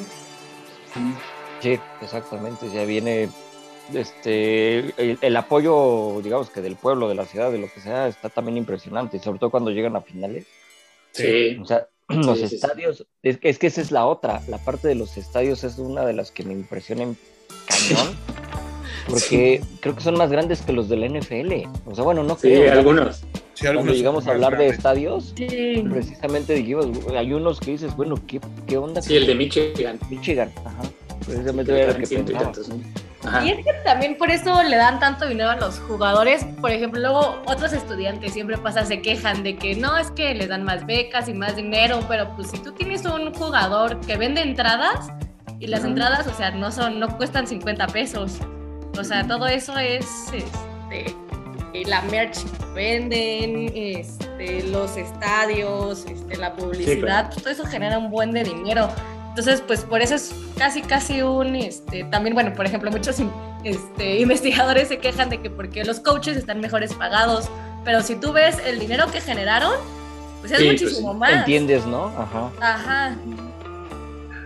Sí, 1.61 1.79
exactamente. 2.01 2.69
Ya 2.71 2.85
viene 2.85 3.29
este 3.95 4.79
el, 5.01 5.19
el 5.21 5.37
apoyo, 5.37 6.21
digamos 6.23 6.51
que 6.51 6.61
del 6.61 6.77
pueblo, 6.77 7.09
de 7.09 7.15
la 7.15 7.25
ciudad, 7.25 7.51
de 7.53 7.59
lo 7.59 7.73
que 7.73 7.81
sea, 7.81 8.09
está 8.09 8.29
también 8.29 8.57
impresionante, 8.57 9.19
sobre 9.19 9.39
todo 9.39 9.51
cuando 9.51 9.71
llegan 9.71 9.97
a 9.97 10.01
finales. 10.01 10.47
Sí. 11.13 11.57
O 11.61 11.65
sea, 11.65 11.89
los 12.09 12.39
sí, 12.39 12.49
sí. 12.49 12.55
estadios, 12.57 13.07
es, 13.23 13.39
que- 13.39 13.49
es 13.49 13.59
que 13.59 13.67
esa 13.69 13.81
es 13.81 13.91
la 13.91 14.07
otra, 14.07 14.43
la 14.49 14.59
parte 14.59 14.89
de 14.89 14.95
los 14.95 15.17
estadios 15.17 15.65
es 15.65 15.79
una 15.79 16.05
de 16.05 16.13
las 16.13 16.31
que 16.31 16.45
me 16.45 16.53
impresiona 16.53 17.03
en 17.05 17.17
cañón, 17.67 18.17
porque 19.09 19.61
creo 19.81 19.95
que 19.95 20.01
son 20.03 20.17
más 20.17 20.31
grandes 20.31 20.63
que 20.63 20.73
los 20.73 20.89
de 20.89 20.97
la 20.97 21.07
NFL. 21.09 21.69
O 21.87 21.95
sea, 21.95 22.05
bueno, 22.05 22.23
no 22.23 22.35
Sí, 22.35 22.49
creo. 22.49 22.73
¿no? 22.73 22.79
algunos. 22.79 23.23
Sí, 23.55 23.65
Cuando 23.73 23.93
llegamos 23.95 24.27
a 24.27 24.33
hablar 24.33 24.51
de 24.53 24.57
grandes. 24.59 24.77
estadios, 24.77 25.33
Sí. 25.35 25.83
precisamente 25.91 26.53
dijimos, 26.53 26.89
hay 27.17 27.33
unos 27.33 27.59
que 27.59 27.71
dices, 27.71 27.97
bueno, 27.97 28.17
¿qué, 28.27 28.39
qué 28.67 28.77
onda? 28.77 29.01
Sí, 29.01 29.17
el 29.17 29.27
de 29.27 29.35
Michigan. 29.35 29.99
Michigan, 30.11 30.53
ajá. 30.63 30.83
Precisamente 31.25 31.73
era 31.83 31.93
lo 31.93 31.99
que 31.99 32.07
pensaba. 32.07 32.39
tantos, 32.41 32.69
¿no? 32.69 32.77
Ajá. 33.27 33.45
Y 33.45 33.51
es 33.51 33.65
que 33.65 33.73
también 33.85 34.17
por 34.17 34.31
eso 34.31 34.63
le 34.63 34.77
dan 34.77 35.01
tanto 35.01 35.27
dinero 35.27 35.51
a 35.51 35.57
los 35.57 35.79
jugadores. 35.81 36.45
Por 36.61 36.71
ejemplo, 36.71 37.01
luego 37.01 37.43
otros 37.47 37.73
estudiantes 37.73 38.33
siempre 38.33 38.59
pasa, 38.59 38.85
se 38.85 39.03
quejan 39.03 39.43
de 39.43 39.57
que 39.57 39.75
no, 39.75 39.97
es 39.97 40.11
que 40.11 40.35
les 40.35 40.49
dan 40.49 40.65
más 40.65 40.87
becas 40.87 41.29
y 41.29 41.35
más 41.35 41.57
dinero, 41.57 42.01
pero 42.09 42.35
pues 42.37 42.51
si 42.51 42.59
tú 42.59 42.73
tienes 42.73 43.05
un 43.05 43.33
jugador 43.35 44.01
que 44.01 44.17
vende 44.17 44.43
entradas 44.43 45.09
y 45.59 45.67
las 45.67 45.85
entradas, 45.85 46.27
o 46.27 46.35
sea, 46.35 46.51
no 46.51 46.71
son, 46.71 47.01
no 47.01 47.17
cuestan 47.17 47.47
50 47.47 47.87
pesos. 47.89 48.39
O 48.99 49.05
sea, 49.05 49.27
todo 49.27 49.47
eso 49.47 49.77
es 49.79 50.07
este, 50.33 51.15
eh, 51.73 51.83
la 51.87 52.03
merch 52.03 52.39
que 52.43 52.65
venden, 52.75 53.73
este, 53.75 54.63
los 54.65 54.97
estadios, 54.97 56.07
este, 56.07 56.37
la 56.37 56.55
publicidad, 56.55 57.01
claro. 57.01 57.37
todo 57.37 57.51
eso 57.51 57.67
genera 57.67 57.99
un 57.99 58.11
buen 58.11 58.33
de 58.33 58.45
dinero. 58.45 58.89
Entonces, 59.37 59.63
pues 59.67 59.85
por 59.85 60.01
eso 60.01 60.15
es 60.15 60.35
casi, 60.57 60.81
casi 60.81 61.21
un, 61.21 61.57
este, 61.57 62.05
también, 62.05 62.33
bueno, 62.33 62.55
por 62.55 62.65
ejemplo, 62.65 62.91
muchos 62.91 63.19
este, 63.65 64.17
investigadores 64.21 64.89
se 64.89 64.97
quejan 64.97 65.29
de 65.29 65.43
que 65.43 65.51
porque 65.51 65.85
los 65.85 66.01
coaches 66.01 66.39
están 66.39 66.59
mejores 66.59 66.95
pagados, 66.95 67.51
pero 67.85 68.01
si 68.01 68.17
tú 68.17 68.33
ves 68.33 68.57
el 68.65 68.79
dinero 68.79 69.11
que 69.13 69.21
generaron, 69.21 69.75
pues 70.41 70.53
es 70.53 70.59
Sí, 70.59 70.65
pues, 70.65 70.83
muchísimo 70.83 71.13
más. 71.13 71.33
Entiendes, 71.33 71.85
¿no? 71.85 72.07
Ajá. 72.17 72.51
Ajá. 72.63 73.17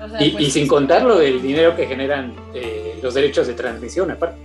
O 0.02 0.08
sea, 0.08 0.20
Y, 0.24 0.30
pues, 0.30 0.48
y 0.48 0.50
sin 0.50 0.66
contar 0.66 1.02
lo 1.02 1.18
del 1.18 1.40
dinero 1.40 1.76
que 1.76 1.86
generan 1.86 2.34
eh, 2.52 2.98
los 3.00 3.14
derechos 3.14 3.46
de 3.46 3.54
transmisión, 3.54 4.10
aparte. 4.10 4.40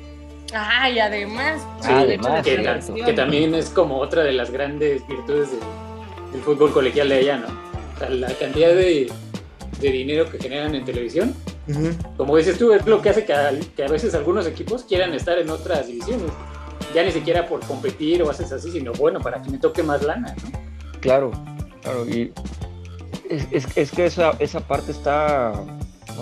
Ajá, 0.53 0.91
y 0.91 0.99
además, 0.99 1.59
Sí, 1.81 1.89
el 1.89 1.97
además, 1.97 2.45
que, 2.45 3.03
que 3.03 3.13
también 3.13 3.55
es 3.55 3.71
como 3.71 3.97
otra 3.97 4.21
de 4.21 4.33
las 4.33 4.51
grandes 4.51 5.07
virtudes 5.07 5.49
del, 5.49 5.59
del 6.33 6.41
fútbol 6.43 6.71
colegial 6.71 7.09
de 7.09 7.15
allá, 7.15 7.37
¿no? 7.37 7.47
O 7.47 7.97
sea, 7.97 8.09
la 8.11 8.27
cantidad 8.27 8.69
de, 8.69 9.11
de 9.85 9.91
dinero 9.97 10.29
que 10.29 10.37
generan 10.39 10.73
en 10.75 10.83
televisión, 10.85 11.33
Ujú. 11.67 11.89
como 12.17 12.37
dices 12.37 12.57
tú, 12.57 12.71
es 12.73 12.85
lo 12.85 13.01
que 13.01 13.09
hace 13.09 13.25
que 13.25 13.33
a, 13.33 13.51
que 13.75 13.83
a 13.83 13.87
veces 13.87 14.13
algunos 14.15 14.45
equipos 14.47 14.83
quieran 14.83 15.13
estar 15.13 15.37
en 15.37 15.49
otras 15.49 15.87
divisiones. 15.87 16.31
Ya 16.93 17.03
ni 17.03 17.11
siquiera 17.11 17.47
por 17.47 17.59
competir 17.65 18.21
o 18.23 18.29
haces 18.29 18.51
así, 18.51 18.71
sino 18.71 18.91
bueno, 18.93 19.19
para 19.19 19.41
que 19.41 19.49
me 19.49 19.57
toque 19.57 19.83
más 19.83 20.01
lana, 20.03 20.35
¿no? 20.43 20.59
Claro, 21.01 21.31
claro. 21.81 22.05
Y 22.07 22.31
es, 23.29 23.47
es- 23.51 23.77
es 23.77 23.91
que 23.91 24.05
esa, 24.05 24.31
esa 24.39 24.59
parte 24.61 24.91
está 24.91 25.53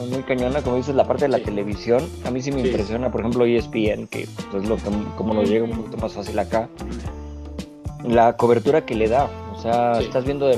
muy 0.10 0.24
cañona, 0.24 0.62
como 0.62 0.78
dices, 0.78 0.96
la 0.96 1.08
parte 1.08 1.26
de 1.26 1.30
la 1.30 1.38
Sí. 1.38 1.44
televisión. 1.46 2.08
A 2.26 2.32
mí 2.32 2.42
sí 2.42 2.52
me 2.52 2.62
Sí. 2.62 2.68
impresiona, 2.70 3.12
por 3.12 3.22
ejemplo, 3.22 3.46
ESPN, 3.46 4.08
que 4.08 4.24
es 4.24 4.30
lo 4.68 4.78
que, 4.78 4.84
como 5.18 5.34
nos 5.36 5.48
llega 5.50 5.66
un 5.66 5.72
poquito 5.78 5.98
más 5.98 6.14
fácil 6.14 6.38
acá. 6.40 6.68
La 8.04 8.36
cobertura 8.36 8.86
que 8.86 8.96
le 8.96 9.08
da. 9.08 9.30
O 9.56 9.62
sea, 9.62 9.96
Sí. 9.96 10.06
estás 10.06 10.26
viendo. 10.26 10.48
de- 10.48 10.58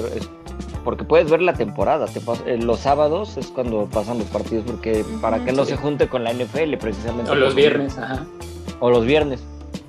porque 0.85 1.03
puedes 1.03 1.29
ver 1.29 1.41
la 1.41 1.53
temporada. 1.53 2.05
te 2.05 2.21
pas- 2.21 2.41
eh, 2.45 2.57
los 2.57 2.79
sábados 2.79 3.35
es 3.35 3.47
cuando 3.47 3.85
pasan 3.87 4.19
los 4.19 4.27
partidos, 4.27 4.63
porque 4.65 5.03
para 5.21 5.43
que 5.43 5.51
no 5.51 5.65
se 5.65 5.75
junte 5.75 6.07
con 6.07 6.23
la 6.23 6.31
NFL, 6.31 6.77
precisamente. 6.79 7.29
O 7.31 7.35
los 7.35 7.53
viernes, 7.55 7.97
ajá. 7.97 8.25
o 8.79 8.89
los 8.89 9.03
viernes. 9.05 9.41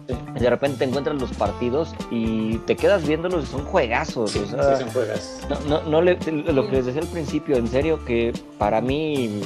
Sí. 0.08 0.14
De 0.40 0.50
repente 0.50 0.78
te 0.78 0.84
encuentras 0.84 1.16
los 1.20 1.32
partidos 1.32 1.92
y 2.12 2.58
te 2.58 2.76
quedas 2.76 3.06
viéndolos 3.06 3.44
y 3.44 3.46
son 3.48 3.64
juegazos. 3.64 4.30
Sí, 4.30 4.38
o 4.40 4.44
sí 4.46 4.50
sea, 4.52 4.76
son 4.78 4.90
juegas. 4.90 5.40
no, 5.50 5.60
no, 5.68 5.82
no 5.88 6.02
le, 6.02 6.14
lo 6.52 6.66
que 6.66 6.76
les 6.76 6.86
decía 6.86 7.02
al 7.02 7.08
principio, 7.08 7.56
en 7.56 7.66
serio, 7.68 8.04
que 8.04 8.32
para 8.58 8.80
mí, 8.80 9.40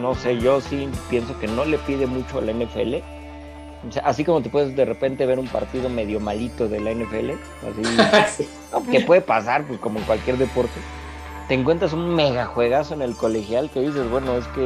no 0.00 0.14
sé, 0.14 0.38
yo 0.38 0.60
sí 0.60 0.88
pienso 1.10 1.38
que 1.38 1.46
no 1.46 1.64
le 1.64 1.78
pide 1.78 2.06
mucho 2.06 2.38
a 2.38 2.40
la 2.42 2.52
NFL. 2.52 2.96
O 3.88 3.92
sea, 3.92 4.02
así 4.04 4.24
como 4.24 4.40
te 4.42 4.48
puedes 4.48 4.74
de 4.74 4.84
repente 4.84 5.26
ver 5.26 5.38
un 5.38 5.48
partido 5.48 5.88
medio 5.88 6.20
malito 6.20 6.68
de 6.68 6.80
la 6.80 6.92
NFL, 6.92 7.30
así, 7.32 8.42
Sí. 8.44 8.48
¿no? 8.72 8.82
que 8.90 9.00
puede 9.00 9.20
pasar, 9.20 9.64
pues 9.64 9.78
como 9.80 9.98
en 9.98 10.04
cualquier 10.04 10.38
deporte. 10.38 10.80
Te 11.48 11.54
encuentras 11.54 11.92
un 11.92 12.14
mega 12.14 12.46
juegazo 12.46 12.94
en 12.94 13.02
el 13.02 13.14
colegial 13.14 13.70
que 13.70 13.80
dices, 13.80 14.08
bueno, 14.08 14.36
es 14.36 14.46
que. 14.48 14.60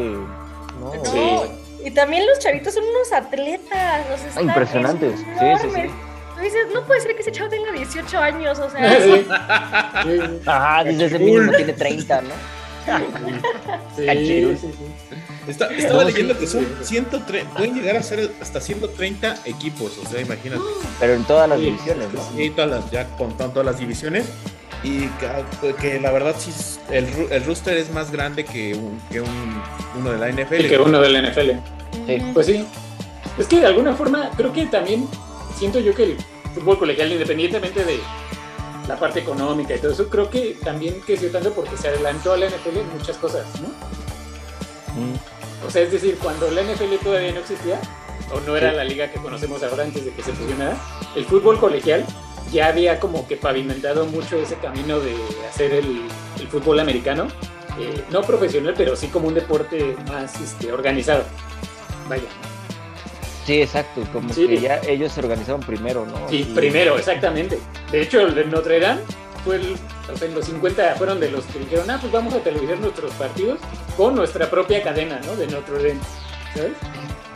No, 0.80 0.92
Sí. 1.04 1.40
Y 1.84 1.90
también 1.92 2.26
los 2.26 2.38
chavitos 2.40 2.74
son 2.74 2.84
unos 2.84 3.12
atletas. 3.12 3.72
Ah, 3.72 4.14
están 4.14 4.44
impresionantes. 4.44 5.20
Sí, 5.20 5.24
sí, 5.24 5.34
sí. 5.38 5.44
enormes. 5.80 5.90
Tú 6.34 6.40
dices, 6.42 6.66
no 6.72 6.82
puede 6.84 7.00
ser 7.00 7.14
que 7.14 7.22
ese 7.22 7.32
chavo 7.32 7.48
tenga 7.48 7.72
18 7.72 8.18
años, 8.18 8.58
o 8.58 8.70
sea. 8.70 9.00
Sí. 9.02 9.26
Sí, 10.04 10.40
Ajá, 10.46 10.84
dices, 10.84 11.12
ese 11.12 11.18
mínimo 11.18 11.52
tiene 11.52 11.72
30, 11.72 12.20
¿no? 12.22 12.28
Sí, 13.96 14.04
sí, 14.06 14.56
sí. 14.60 14.68
Está- 15.48 15.66
estaba 15.74 16.02
No, 16.02 16.08
leyendo 16.08 16.34
sí, 16.34 16.40
que 16.40 16.46
son 16.46 16.64
sí. 16.82 16.86
130, 16.88 17.54
pueden 17.54 17.74
llegar 17.74 17.96
a 17.96 18.02
ser 18.02 18.30
hasta 18.40 18.60
130 18.60 19.36
equipos, 19.46 19.96
o 19.98 20.08
sea, 20.08 20.20
imagínate. 20.20 20.62
Pero 21.00 21.14
en 21.14 21.24
todas 21.24 21.48
las 21.48 21.58
Sí, 21.58 21.64
divisiones, 21.66 22.06
¿no? 22.12 22.40
Y 22.40 22.50
todas 22.50 22.70
las, 22.70 22.90
ya 22.90 23.06
contaron 23.16 23.52
todas 23.52 23.66
las 23.66 23.78
divisiones. 23.78 24.26
Y 24.84 25.06
que, 25.08 25.74
que 25.80 26.00
la 26.00 26.12
verdad 26.12 26.36
sí, 26.38 26.52
el, 26.90 27.06
el 27.30 27.44
rooster 27.44 27.76
es 27.76 27.90
más 27.92 28.12
grande 28.12 28.44
que, 28.44 28.74
un, 28.74 29.00
que 29.10 29.20
un- 29.20 29.62
uno 29.98 30.10
de 30.12 30.18
la 30.18 30.28
NFL. 30.28 30.60
Y 30.66 30.68
que 30.68 30.78
uno 30.78 31.00
del 31.00 31.16
NFL. 31.30 31.50
Sí. 32.06 32.18
Pues 32.32 32.46
sí. 32.46 32.64
Es 33.38 33.46
que 33.46 33.60
de 33.60 33.66
alguna 33.66 33.94
forma, 33.94 34.30
creo 34.36 34.52
que 34.52 34.66
también 34.66 35.08
siento 35.58 35.80
yo 35.80 35.94
que 35.94 36.04
el 36.04 36.16
fútbol 36.54 36.78
colegial, 36.78 37.10
independientemente 37.10 37.84
de 37.84 37.98
la 38.88 38.98
parte 38.98 39.20
económica 39.20 39.74
y 39.74 39.78
todo 39.78 39.92
eso, 39.92 40.08
creo 40.08 40.28
que 40.30 40.56
también 40.64 41.00
creció 41.04 41.30
tanto 41.30 41.52
porque 41.52 41.76
se 41.76 41.88
adelantó 41.88 42.32
a 42.32 42.38
la 42.38 42.46
NFL 42.46 42.78
en 42.78 42.88
muchas 42.98 43.16
cosas, 43.18 43.44
¿no? 43.60 43.68
Mm, 45.00 45.14
O 45.66 45.70
sea, 45.70 45.82
es 45.82 45.90
decir, 45.92 46.16
cuando 46.22 46.50
la 46.50 46.62
NFL 46.62 46.96
todavía 47.02 47.32
no 47.32 47.40
existía, 47.40 47.80
o 48.32 48.40
no 48.40 48.56
era 48.56 48.70
Sí. 48.70 48.76
la 48.76 48.84
liga 48.84 49.10
que 49.10 49.18
conocemos 49.20 49.62
ahora 49.62 49.84
antes 49.84 50.04
de 50.04 50.12
que 50.12 50.22
se 50.22 50.32
fusionara, 50.32 50.76
el 51.16 51.24
fútbol 51.24 51.58
colegial 51.58 52.04
ya 52.52 52.68
había 52.68 52.98
como 53.00 53.26
que 53.28 53.36
pavimentado 53.36 54.06
mucho 54.06 54.36
ese 54.36 54.54
camino 54.56 55.00
de 55.00 55.14
hacer 55.48 55.72
el, 55.74 56.02
el 56.40 56.48
fútbol 56.48 56.80
americano, 56.80 57.26
eh, 57.78 58.04
no 58.10 58.22
profesional, 58.22 58.74
pero 58.76 58.96
sí 58.96 59.08
como 59.08 59.28
un 59.28 59.34
deporte 59.34 59.96
más 60.08 60.40
este, 60.40 60.72
organizado. 60.72 61.24
Vaya. 62.08 62.22
Sí, 63.48 63.62
exacto, 63.62 64.02
como 64.12 64.30
Sí. 64.30 64.46
que 64.46 64.60
ya 64.60 64.78
ellos 64.86 65.10
se 65.10 65.20
organizaron 65.20 65.60
primero, 65.62 66.04
¿no? 66.04 66.28
Sí, 66.28 66.46
Y- 66.50 66.54
primero, 66.54 66.98
exactamente. 66.98 67.58
De 67.90 68.02
hecho, 68.02 68.20
el 68.20 68.34
de 68.34 68.44
Notre 68.44 68.78
Dame 68.78 69.00
fue 69.42 69.56
el, 69.56 69.74
o 70.12 70.16
sea, 70.18 70.28
en 70.28 70.34
los 70.34 70.44
50 70.44 70.94
fueron 70.96 71.18
de 71.18 71.30
los 71.30 71.46
que 71.46 71.60
dijeron, 71.60 71.88
ah, 71.90 71.96
pues 71.98 72.12
vamos 72.12 72.34
a 72.34 72.40
televisar 72.40 72.78
nuestros 72.78 73.10
partidos 73.14 73.58
con 73.96 74.14
nuestra 74.14 74.50
propia 74.50 74.82
cadena, 74.82 75.18
¿no? 75.24 75.34
De 75.34 75.46
Notre 75.46 75.78
Dame. 75.78 76.00
¿Sabes? 76.54 76.72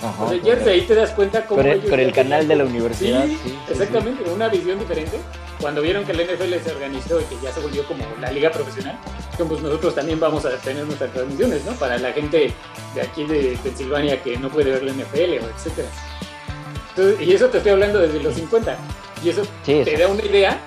Ajá, 0.02 0.24
O 0.24 0.28
sea, 0.30 0.38
ya 0.42 0.56
desde 0.56 0.70
ahí 0.72 0.80
te 0.82 0.94
das 0.94 1.10
cuenta 1.12 1.44
cómo 1.46 1.60
ellos 1.62 1.84
pero 1.88 2.02
el 2.02 2.12
canal 2.12 2.48
de 2.48 2.56
la 2.56 2.64
universidad, 2.64 3.24
Sí, 3.24 3.30
sí, 3.36 3.40
sí, 3.44 3.48
sí. 3.50 3.72
exactamente, 3.72 4.28
una 4.30 4.48
visión 4.48 4.78
diferente. 4.78 5.18
Cuando 5.60 5.80
vieron 5.80 6.04
que 6.04 6.12
la 6.12 6.24
NFL 6.24 6.54
se 6.64 6.72
organizó 6.72 7.20
y 7.20 7.24
que 7.24 7.36
ya 7.40 7.52
se 7.52 7.60
volvió 7.60 7.86
como 7.86 8.04
la 8.20 8.32
liga 8.32 8.50
profesional, 8.50 8.98
pues 9.38 9.62
nosotros 9.62 9.94
también 9.94 10.18
vamos 10.18 10.44
a 10.44 10.56
tener 10.56 10.84
nuestras 10.84 11.12
transmisiones, 11.12 11.64
¿no? 11.64 11.72
Para 11.74 11.98
la 11.98 12.12
gente 12.12 12.52
de 12.96 13.00
aquí 13.00 13.24
de 13.24 13.56
Pensilvania 13.62 14.20
que 14.22 14.36
no 14.38 14.48
puede 14.48 14.72
ver 14.72 14.82
la 14.82 14.90
NFL 14.92 15.44
o 15.44 15.48
etcétera. 15.56 15.88
Entonces, 16.90 17.26
y 17.26 17.32
eso 17.32 17.46
te 17.48 17.58
estoy 17.58 17.72
hablando 17.72 18.00
desde 18.00 18.20
los 18.22 18.34
50. 18.34 18.76
Y 19.24 19.28
eso 19.28 19.44
Sí, 19.64 19.82
te 19.84 19.96
da 19.96 20.08
una 20.08 20.24
idea 20.24 20.58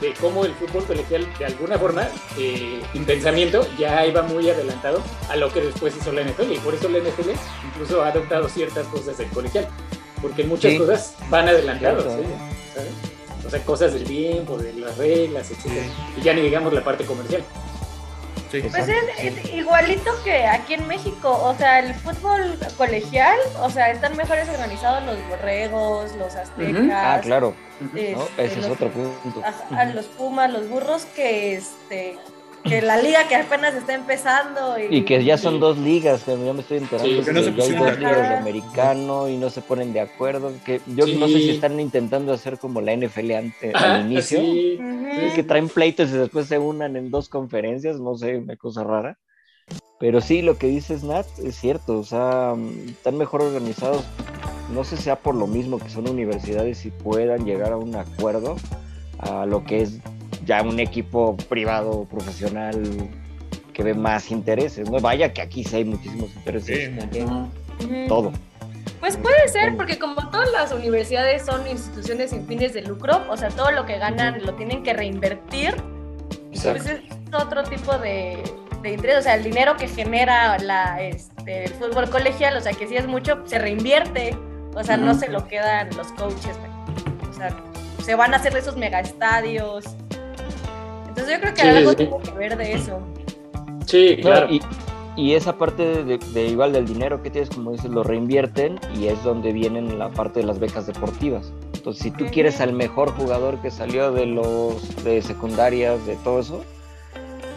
de 0.00 0.14
cómo 0.14 0.44
el 0.44 0.52
fútbol 0.54 0.84
colegial, 0.84 1.26
de 1.38 1.44
alguna 1.46 1.78
forma, 1.78 2.08
eh, 2.38 2.80
en 2.94 3.04
pensamiento, 3.04 3.66
ya 3.78 4.06
iba 4.06 4.22
muy 4.22 4.48
adelantado 4.48 5.02
a 5.28 5.36
lo 5.36 5.52
que 5.52 5.60
después 5.60 5.94
hizo 5.96 6.12
la 6.12 6.22
NFL. 6.22 6.52
Y 6.52 6.58
por 6.58 6.74
eso 6.74 6.88
la 6.88 6.98
NFL 6.98 7.30
incluso 7.66 8.02
ha 8.02 8.08
adoptado 8.08 8.48
ciertas 8.48 8.86
cosas 8.86 9.18
del 9.18 9.28
colegial. 9.30 9.68
Porque 10.22 10.44
muchas 10.44 10.72
Sí. 10.72 10.78
cosas 10.78 11.14
van 11.30 11.48
adelantados, 11.48 12.04
¿sí? 12.04 12.22
¿sabes? 12.74 12.90
O 13.46 13.50
sea, 13.50 13.64
cosas 13.64 13.94
del 13.94 14.04
tiempo, 14.04 14.58
de 14.58 14.72
las 14.74 14.96
reglas, 14.98 15.50
etc. 15.50 15.84
Y 16.16 16.22
ya 16.22 16.34
ni 16.34 16.42
digamos 16.42 16.72
la 16.72 16.82
parte 16.84 17.04
comercial. 17.04 17.42
Sí. 18.50 18.62
Pues 18.62 18.88
es, 18.88 19.04
es 19.18 19.54
igualito 19.54 20.10
que 20.24 20.46
aquí 20.46 20.74
en 20.74 20.86
México, 20.86 21.30
o 21.42 21.54
sea, 21.56 21.80
el 21.80 21.94
fútbol 21.94 22.58
colegial, 22.76 23.38
o 23.60 23.70
sea, 23.70 23.90
están 23.90 24.16
mejores 24.16 24.48
organizados 24.48 25.04
los 25.04 25.16
borregos, 25.28 26.14
los 26.16 26.34
aztecas. 26.34 26.82
Ah, 26.92 27.20
claro. 27.22 27.54
este, 27.94 28.12
¿no? 28.12 28.28
Ese 28.36 28.60
es 28.60 28.66
otro 28.66 28.90
punto. 28.90 29.42
a, 29.44 29.80
a 29.80 29.84
los 29.86 30.06
Pumas, 30.06 30.50
los 30.50 30.68
burros, 30.68 31.04
que 31.14 31.54
este 31.56 32.16
que 32.64 32.82
la 32.82 32.96
liga 33.00 33.26
que 33.28 33.36
apenas 33.36 33.74
está 33.74 33.94
empezando 33.94 34.78
y, 34.78 34.96
Y 34.96 35.02
que 35.04 35.22
ya 35.24 35.38
son 35.38 35.60
dos 35.60 35.78
ligas, 35.78 36.24
que 36.24 36.32
ya 36.32 36.52
me 36.52 36.60
estoy 36.60 36.78
enterando 36.78 37.08
Sí, 37.10 37.18
que 37.20 37.24
que 37.24 37.32
no 37.32 37.42
se 37.42 37.54
ya 37.54 37.62
hay 37.64 37.70
dos 37.72 37.86
de 37.86 37.96
ligas 37.96 37.98
de 38.00 38.06
acuerdo. 38.20 38.36
americano 38.38 39.28
y 39.28 39.36
no 39.36 39.50
se 39.50 39.60
ponen 39.62 39.92
de 39.92 40.00
acuerdo. 40.00 40.52
Que 40.64 40.80
yo 40.86 41.06
Sí. 41.06 41.16
no 41.18 41.26
sé 41.28 41.34
si 41.38 41.50
están 41.50 41.78
intentando 41.80 42.32
hacer 42.32 42.58
como 42.58 42.80
la 42.80 42.92
NFL 42.92 43.32
ante, 43.36 43.72
Ajá, 43.74 43.94
al 43.96 44.10
inicio. 44.10 44.40
sí. 44.40 44.78
Ujú. 44.80 45.34
que 45.34 45.42
traen 45.42 45.68
pleitos 45.68 46.10
y 46.10 46.12
después 46.12 46.46
se 46.46 46.58
unan 46.58 46.96
en 46.96 47.10
dos 47.10 47.28
conferencias, 47.28 47.98
no 48.00 48.16
sé, 48.16 48.36
una 48.36 48.56
cosa 48.56 48.84
rara. 48.84 49.18
Pero 50.00 50.20
sí, 50.20 50.42
lo 50.42 50.58
que 50.58 50.66
dices, 50.68 51.02
Nat, 51.02 51.26
es 51.44 51.56
cierto, 51.56 51.98
o 51.98 52.04
sea, 52.04 52.54
están 52.86 53.16
mejor 53.18 53.42
organizados. 53.42 54.04
No 54.72 54.84
sé 54.84 54.96
si 54.96 55.04
sea 55.04 55.16
por 55.16 55.34
lo 55.34 55.46
mismo 55.46 55.78
que 55.78 55.88
son 55.88 56.08
universidades 56.08 56.84
y 56.86 56.90
puedan 56.90 57.44
llegar 57.46 57.72
a 57.72 57.76
un 57.78 57.94
acuerdo 57.96 58.56
a 59.18 59.46
lo 59.46 59.64
que 59.64 59.82
es 59.82 59.98
ya 60.48 60.62
un 60.62 60.80
equipo 60.80 61.36
privado 61.36 62.04
profesional 62.04 62.82
que 63.74 63.82
ve 63.82 63.94
más 63.94 64.30
intereses, 64.30 64.90
¿no? 64.90 64.98
Vaya 64.98 65.32
que 65.32 65.42
aquí 65.42 65.62
sí 65.62 65.76
hay 65.76 65.84
muchísimos 65.84 66.34
intereses. 66.34 66.90
Sí, 67.12 68.06
todo. 68.08 68.32
Pues 68.98 69.18
puede 69.18 69.46
ser, 69.48 69.76
porque 69.76 69.98
como 69.98 70.30
todas 70.30 70.50
las 70.50 70.72
universidades 70.72 71.44
son 71.44 71.68
instituciones 71.68 72.30
sin 72.30 72.46
fines 72.46 72.72
de 72.72 72.82
lucro, 72.82 73.24
o 73.28 73.36
sea, 73.36 73.50
todo 73.50 73.70
lo 73.70 73.84
que 73.84 73.98
ganan 73.98 74.44
lo 74.44 74.54
tienen 74.54 74.82
que 74.82 74.94
reinvertir, 74.94 75.76
pues 76.50 76.86
es 76.86 77.00
otro 77.32 77.62
tipo 77.64 77.96
de, 77.98 78.42
de 78.82 78.94
interés, 78.94 79.18
o 79.18 79.22
sea, 79.22 79.34
el 79.34 79.44
dinero 79.44 79.76
que 79.76 79.86
genera 79.86 80.58
la, 80.58 81.00
este, 81.02 81.64
el 81.64 81.70
fútbol 81.74 82.08
colegial, 82.10 82.56
o 82.56 82.60
sea, 82.60 82.72
que 82.72 82.88
si 82.88 82.96
es 82.96 83.06
mucho, 83.06 83.46
se 83.46 83.58
reinvierte, 83.58 84.36
o 84.74 84.82
sea, 84.82 84.96
no 84.96 85.14
se 85.14 85.28
lo 85.28 85.46
quedan 85.46 85.90
los 85.94 86.08
coaches, 86.12 86.58
o 87.30 87.32
sea, 87.34 87.54
se 88.02 88.14
van 88.14 88.32
a 88.32 88.38
hacer 88.38 88.56
esos 88.56 88.76
megaestadios. 88.76 89.84
Entonces 91.18 91.34
yo 91.36 91.40
creo 91.40 91.54
que 91.54 91.60
Sí, 91.62 91.68
algo 91.68 91.90
sí. 91.90 91.96
tiene 91.96 92.16
que 92.22 92.30
ver 92.32 92.56
de 92.56 92.72
eso. 92.74 92.98
Sí, 93.86 94.18
claro. 94.20 94.46
y, 94.50 94.60
y 95.16 95.34
esa 95.34 95.56
parte 95.56 96.04
de, 96.04 96.18
de 96.18 96.46
igual 96.46 96.72
del 96.72 96.86
dinero 96.86 97.22
que 97.22 97.30
tienes, 97.30 97.50
como 97.50 97.72
dices, 97.72 97.90
lo 97.90 98.04
reinvierten 98.04 98.78
y 98.96 99.06
es 99.06 99.22
donde 99.24 99.52
vienen 99.52 99.98
la 99.98 100.10
parte 100.10 100.40
de 100.40 100.46
las 100.46 100.58
becas 100.58 100.86
deportivas. 100.86 101.52
Entonces, 101.74 102.02
si 102.02 102.10
tú 102.10 102.26
quieres 102.26 102.60
al 102.60 102.72
mejor 102.72 103.10
jugador 103.12 103.58
que 103.60 103.70
salió 103.70 104.12
de 104.12 104.26
los 104.26 105.04
de 105.04 105.22
secundarias, 105.22 106.04
de 106.06 106.16
todo 106.16 106.40
eso, 106.40 106.62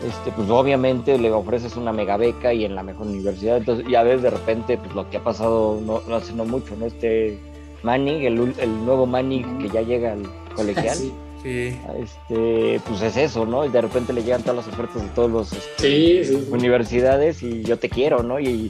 este, 0.08 0.32
pues 0.32 0.50
obviamente 0.50 1.18
le 1.20 1.32
ofreces 1.32 1.76
una 1.76 1.92
mega 1.92 2.18
beca 2.18 2.54
y 2.54 2.66
en 2.66 2.74
la 2.76 2.82
mejor 2.82 3.08
universidad. 3.08 3.58
Entonces, 3.58 3.86
ya 3.90 4.02
ves 4.04 4.22
de 4.22 4.30
repente 4.32 4.78
pues, 4.78 4.96
lo 4.96 5.08
que 5.10 5.18
ha 5.18 5.24
pasado 5.24 5.80
no, 5.86 6.02
no 6.08 6.16
hace 6.16 6.34
no 6.34 6.46
mucho, 6.46 6.76
¿no? 6.78 6.86
Este 6.88 7.38
Manning, 7.84 8.24
el, 8.24 8.40
ul- 8.40 8.56
el 8.60 8.86
nuevo 8.86 9.06
Manning 9.06 9.60
que 9.60 9.70
ya 9.70 9.82
llega 9.82 10.14
al 10.14 10.24
colegial. 10.56 10.96
Sí, 10.96 11.14
Sí. 11.42 11.80
Este, 11.98 12.80
pues 12.88 13.02
es 13.02 13.18
eso, 13.18 13.46
¿no? 13.46 13.66
Y 13.66 13.70
de 13.70 13.82
repente 13.82 14.14
le 14.14 14.24
llegan 14.24 14.42
todas 14.44 14.66
las 14.66 14.74
ofertas 14.74 15.02
de 15.02 15.10
todos 15.10 15.32
los 15.32 15.54
este, 15.54 16.24
sí, 16.24 16.26
sí. 16.26 16.48
universidades 16.52 17.42
y 17.42 17.64
yo 17.64 17.80
te 17.80 17.90
quiero, 17.90 18.22
¿no? 18.22 18.40
Y 18.40 18.70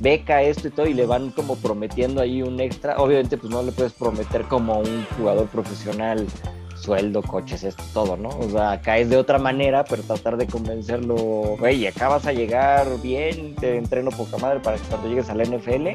beca 0.00 0.42
esto 0.42 0.68
y 0.68 0.70
todo 0.70 0.86
y 0.86 0.94
le 0.94 1.06
van 1.06 1.30
como 1.30 1.56
prometiendo 1.56 2.20
ahí 2.20 2.42
un 2.42 2.60
extra. 2.60 2.98
Obviamente 2.98 3.38
pues 3.38 3.50
no 3.50 3.62
le 3.62 3.72
puedes 3.72 3.92
prometer 3.92 4.42
como 4.44 4.80
un 4.80 5.06
jugador 5.16 5.46
profesional 5.48 6.26
sueldo, 6.80 7.22
coches, 7.22 7.62
esto, 7.62 7.82
todo, 7.92 8.16
¿no? 8.16 8.30
O 8.30 8.48
sea, 8.50 8.72
acá 8.72 8.98
es 8.98 9.10
de 9.10 9.16
otra 9.16 9.38
manera, 9.38 9.84
pero 9.84 10.02
tratar 10.02 10.36
de 10.36 10.46
convencerlo, 10.46 11.14
güey, 11.58 11.86
acá 11.86 12.08
vas 12.08 12.26
a 12.26 12.32
llegar 12.32 12.86
bien, 13.02 13.54
te 13.54 13.76
entreno 13.76 14.10
poca 14.10 14.38
madre 14.38 14.60
para 14.60 14.76
que 14.76 14.82
cuando 14.84 15.08
llegues 15.08 15.28
a 15.28 15.34
la 15.34 15.44
NFL, 15.44 15.88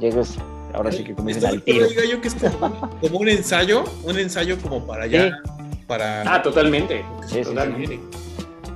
llegues, 0.00 0.38
ahora 0.74 0.92
sí 0.92 1.04
que 1.04 1.14
como 1.14 1.28
dicen, 1.28 1.44
Estoy 1.44 1.56
al 1.58 1.62
tiro. 1.62 1.86
diga 1.88 2.04
yo 2.04 2.20
que 2.20 2.28
es 2.28 2.34
como, 2.34 2.90
como 3.00 3.18
un 3.18 3.28
ensayo, 3.28 3.84
un 4.02 4.18
ensayo 4.18 4.58
como 4.58 4.86
para 4.86 5.04
allá, 5.04 5.38
para 5.86 6.22
Ah, 6.34 6.42
totalmente. 6.42 7.04
Sí, 7.22 7.28
sí, 7.28 7.34
sí. 7.36 7.42
totalmente. 7.44 8.00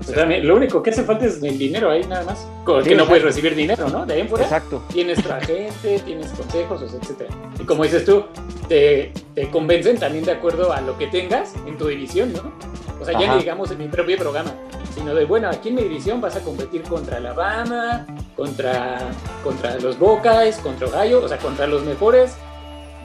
Totalmente. 0.07 0.47
Lo 0.47 0.57
único 0.57 0.83
que 0.83 0.91
hace 0.91 1.03
falta 1.03 1.27
es 1.27 1.43
el 1.43 1.59
dinero 1.59 1.91
ahí 1.91 2.03
nada 2.05 2.25
más. 2.25 2.47
Que 2.85 2.95
no 2.95 3.07
puedes 3.07 3.23
recibir 3.25 3.55
dinero, 3.55 3.89
¿no? 3.91 4.07
De 4.07 4.15
ahí 4.15 4.21
en 4.21 4.29
fuera. 4.29 4.45
Exacto. 4.45 4.83
Tienes 4.93 5.23
tu 5.23 5.31
agente, 5.31 5.99
tienes 6.05 6.29
consejos, 6.31 6.83
etcétera. 6.83 7.29
Y 7.61 7.65
como 7.65 7.83
dices 7.83 8.05
tú, 8.05 8.25
te, 8.69 9.13
te 9.35 9.51
convencen 9.51 9.99
también 9.99 10.25
de 10.25 10.33
acuerdo 10.33 10.73
a 10.73 10.81
lo 10.81 10.97
que 10.97 11.09
tengas 11.09 11.53
en 11.67 11.77
tu 11.77 11.89
división, 11.89 12.33
¿no? 12.33 12.53
O 13.01 13.05
sea, 13.05 13.19
ya 13.19 13.33
ni 13.35 13.41
digamos 13.41 13.71
en 13.71 13.79
mi 13.79 13.89
propio 13.89 14.17
programa, 14.19 14.53
sino 14.95 15.15
de, 15.15 15.25
bueno, 15.25 15.49
aquí 15.49 15.69
en 15.69 15.77
mi 15.77 15.83
división 15.83 16.21
vas 16.21 16.35
a 16.37 16.41
competir 16.41 16.83
contra 16.83 17.19
Alabama, 17.19 18.07
contra, 18.37 18.99
contra 19.45 19.77
los 19.79 19.99
Buckeyes, 19.99 20.57
contra 20.59 20.89
Ohio, 20.89 21.23
o 21.25 21.29
sea, 21.29 21.39
contra 21.39 21.67
los 21.67 21.83
mejores 21.85 22.35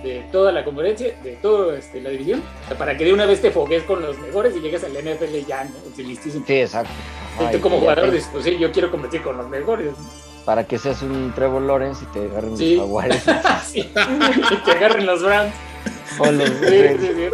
de 0.04 0.26
toda 0.32 0.52
la 0.52 0.66
conferencia, 0.66 1.16
de 1.24 1.34
toda 1.38 1.78
este, 1.78 2.02
la 2.02 2.10
división, 2.10 2.42
o 2.66 2.68
sea, 2.68 2.78
para 2.78 2.98
que 2.98 3.06
de 3.06 3.14
una 3.14 3.26
vez 3.26 3.42
te 3.42 3.52
fogues 3.52 3.84
con 3.84 4.02
los 4.02 4.18
mejores 4.20 4.56
y 4.56 4.60
llegues 4.60 4.84
al 4.84 4.92
NFL 4.92 5.46
ya, 5.48 5.64
¿no? 5.64 5.72
Sí, 5.96 6.04
listísimo. 6.04 6.44
Sí, 6.46 6.60
exacto. 6.60 6.92
Y 7.40 7.52
tú 7.54 7.62
como 7.62 7.80
jugador 7.80 8.06
te- 8.10 8.12
dices, 8.16 8.30
pues 8.32 8.44
sí, 8.44 8.58
yo 8.60 8.72
quiero 8.72 8.92
competir 8.92 9.22
con 9.22 9.38
los 9.38 9.48
mejores. 9.48 9.94
para 10.46 10.66
que 10.68 10.78
seas 10.78 11.02
un 11.04 11.32
Trevor 11.34 11.62
Lawrence 11.62 12.04
y 12.04 12.08
te 12.08 12.26
agarren 12.26 12.58
Sí. 12.58 12.76
los 12.76 12.86
jaguares. 12.86 13.24
Sí. 13.66 13.80
y 13.80 14.56
te 14.66 14.72
agarren 14.72 15.06
los 15.06 15.24
Browns. 15.24 15.54
o 16.20 16.32
los- 16.32 16.50
Sí, 16.50 16.88
sí, 17.00 17.08
sí. 17.16 17.30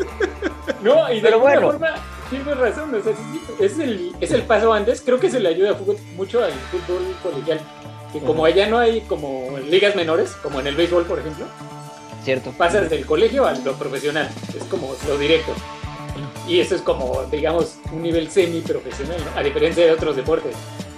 No, 0.84 1.12
y 1.12 1.16
de 1.16 1.22
Pero 1.22 1.36
alguna 1.38 1.54
bueno. 1.60 1.72
forma 1.72 1.88
tienes 2.30 2.58
razón, 2.58 2.94
o 2.94 3.02
sea, 3.02 3.14
es, 3.60 3.80
el, 3.80 4.14
es 4.20 4.32
el 4.32 4.44
paso 4.44 4.74
antes, 4.74 5.02
creo 5.02 5.20
que 5.20 5.30
se 5.30 5.40
le 5.40 5.50
ayuda 5.50 5.78
mucho 6.16 6.44
al 6.44 6.52
fútbol 6.54 7.16
colegial, 7.24 7.60
que 8.14 8.20
como 8.20 8.46
allá 8.46 8.68
no 8.68 8.78
hay 8.78 9.02
como 9.02 9.58
ligas 9.70 9.96
menores, 9.96 10.32
como 10.44 10.60
en 10.60 10.68
el 10.68 10.76
béisbol, 10.76 11.06
por 11.06 11.20
ejemplo, 11.20 11.46
Cierto. 12.24 12.52
pasas 12.58 12.90
del 12.90 13.06
colegio 13.06 13.46
a 13.46 13.54
lo 13.54 13.74
profesional, 13.74 14.30
es 14.56 14.64
como 14.66 14.96
lo 15.08 15.18
directo. 15.18 15.54
Y 16.48 16.60
eso 16.60 16.76
es 16.76 16.82
como, 16.82 17.24
digamos, 17.32 17.76
un 17.92 18.02
nivel 18.02 18.30
semi-profesional, 18.30 19.18
¿no? 19.24 19.40
a 19.40 19.44
diferencia 19.44 19.86
de 19.86 19.92
otros 19.92 20.16
deportes. 20.16 20.56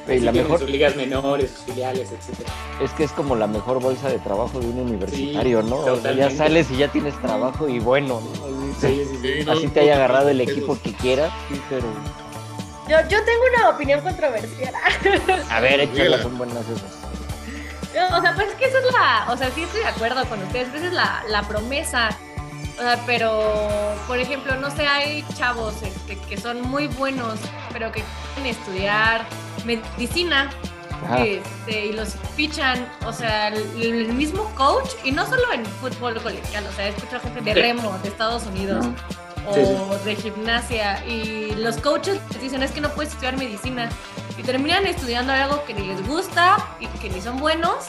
Y 0.07 0.13
Sí 0.13 0.19
la 0.19 0.31
tienen 0.31 0.43
mejor 0.43 0.59
sus 0.59 0.69
ligas 0.69 0.95
menores, 0.95 1.51
sus 1.51 1.65
filiales, 1.65 2.09
etc. 2.11 2.47
es 2.81 2.91
que 2.91 3.03
es 3.03 3.11
como 3.11 3.35
la 3.35 3.47
mejor 3.47 3.79
bolsa 3.79 4.09
de 4.09 4.19
trabajo 4.19 4.59
de 4.59 4.67
un 4.67 4.79
universitario, 4.79 5.61
Sí, 5.61 5.69
¿no? 5.69 5.75
O 5.77 5.95
sea, 6.01 6.13
ya 6.13 6.29
sales 6.31 6.71
y 6.71 6.77
ya 6.77 6.87
tienes 6.87 7.19
trabajo 7.21 7.69
y 7.69 7.79
bueno, 7.79 8.19
¿no? 8.21 8.45
Sí, 8.79 9.03
sí, 9.07 9.17
sí. 9.21 9.33
Sí, 9.39 9.45
no, 9.45 9.51
así 9.53 9.67
no 9.67 9.71
te 9.73 9.81
haya 9.81 9.95
agarrado 9.95 10.29
el 10.29 10.41
equipo 10.41 10.77
que 10.81 10.93
quieras, 10.93 11.31
sí, 11.49 11.61
pero 11.69 11.85
Yo, 12.89 12.97
yo 13.09 13.23
tengo 13.23 13.41
una 13.55 13.69
opinión 13.69 14.01
controversial. 14.01 14.73
a 15.49 15.59
ver, 15.59 15.81
échalas, 15.81 16.21
son 16.21 16.37
buenas 16.37 16.65
esas. 16.67 17.01
No, 17.93 18.17
o 18.17 18.21
sea, 18.21 18.33
pues 18.33 18.47
es 18.47 18.53
que 18.55 18.65
esa 18.65 18.77
es 18.79 18.85
la, 18.93 19.25
o 19.31 19.37
sea, 19.37 19.51
sí 19.51 19.63
estoy 19.63 19.81
de 19.81 19.87
acuerdo 19.87 20.25
con 20.25 20.41
ustedes, 20.43 20.69
esa 20.73 20.87
es 20.87 20.93
la, 20.93 21.23
la 21.27 21.43
promesa. 21.43 22.09
O 22.77 22.81
sea, 22.81 22.99
pero, 23.05 23.53
por 24.07 24.17
ejemplo, 24.17 24.55
no 24.55 24.71
sé, 24.71 24.87
hay 24.87 25.23
chavos 25.35 25.75
este, 25.83 26.17
que 26.17 26.37
son 26.37 26.61
muy 26.61 26.87
buenos, 26.87 27.37
pero 27.73 27.91
que 27.91 28.01
quieren 28.33 28.55
estudiar 28.55 29.25
medicina 29.65 30.49
este, 31.17 31.87
y 31.87 31.93
los 31.93 32.15
fichan, 32.35 32.87
o 33.05 33.11
sea, 33.13 33.47
el, 33.47 33.81
el 33.81 34.13
mismo 34.13 34.43
coach, 34.55 34.89
y 35.03 35.11
no 35.11 35.25
solo 35.25 35.51
en 35.51 35.65
fútbol 35.65 36.21
colegial, 36.21 36.65
o 36.67 36.71
sea, 36.73 36.85
he 36.87 36.89
escuchado 36.89 37.21
gente 37.23 37.41
de 37.41 37.53
remo 37.55 37.97
de 38.03 38.09
Estados 38.09 38.43
Unidos 38.45 38.85
o 39.47 39.53
Sí, 39.55 39.61
sí. 39.65 40.05
de 40.05 40.15
gimnasia, 40.15 41.03
y 41.07 41.55
los 41.55 41.77
coaches 41.77 42.19
les 42.31 42.41
dicen 42.41 42.61
es 42.61 42.69
que 42.71 42.81
no 42.81 42.89
puedes 42.89 43.11
estudiar 43.13 43.35
medicina, 43.37 43.89
y 44.37 44.43
terminan 44.43 44.85
estudiando 44.85 45.33
algo 45.33 45.63
que 45.65 45.73
ni 45.73 45.87
les 45.87 46.05
gusta 46.07 46.57
y 46.79 46.85
que 46.99 47.09
ni 47.09 47.19
son 47.21 47.37
buenos, 47.37 47.85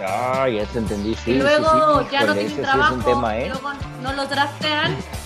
Ah, 0.00 0.48
ya 0.48 0.64
te 0.64 0.78
entendí, 0.78 1.14
sí. 1.14 1.32
y 1.32 1.34
luego 1.34 2.08
ya 2.10 2.24
no 2.24 2.32
tienen 2.34 2.62
trabajo, 2.62 2.96
tema, 3.04 3.36
¿eh? 3.38 3.48
luego 3.50 3.72
no 4.02 4.12
los 4.14 4.28
draftean 4.30 4.96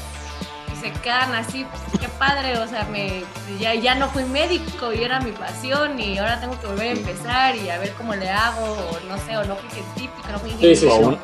se 0.81 0.93
quedan 0.93 1.35
así, 1.35 1.65
pues, 1.65 2.01
qué 2.01 2.09
padre, 2.19 2.59
o 2.59 2.67
sea, 2.69 2.85
me, 2.85 3.23
ya, 3.59 3.75
ya 3.75 3.95
no 3.95 4.09
fui 4.11 4.25
médico 4.25 4.93
y 4.93 5.03
era 5.03 5.21
mi 5.21 5.33
pasión 5.33 5.99
y 5.99 6.19
ahora 6.19 6.41
tengo 6.41 6.59
que 6.61 6.67
volver 6.67 6.89
a 6.89 6.93
empezar 6.93 7.57
y 7.57 7.69
a 7.71 7.79
ver 7.79 7.93
cómo 7.95 8.15
le 8.15 8.31
hago, 8.31 8.65
o 8.65 9.09
no 9.09 9.19
sé, 9.27 9.37
o 9.37 9.45
no 9.45 9.57
fui 9.57 9.69
científico, 9.71 10.29
no 10.31 10.39
fui 10.39 10.51
Sí, 10.61 10.77
sí, 10.77 10.87
O, 10.87 10.89
ingeniero. 10.91 11.09
un- 11.09 11.19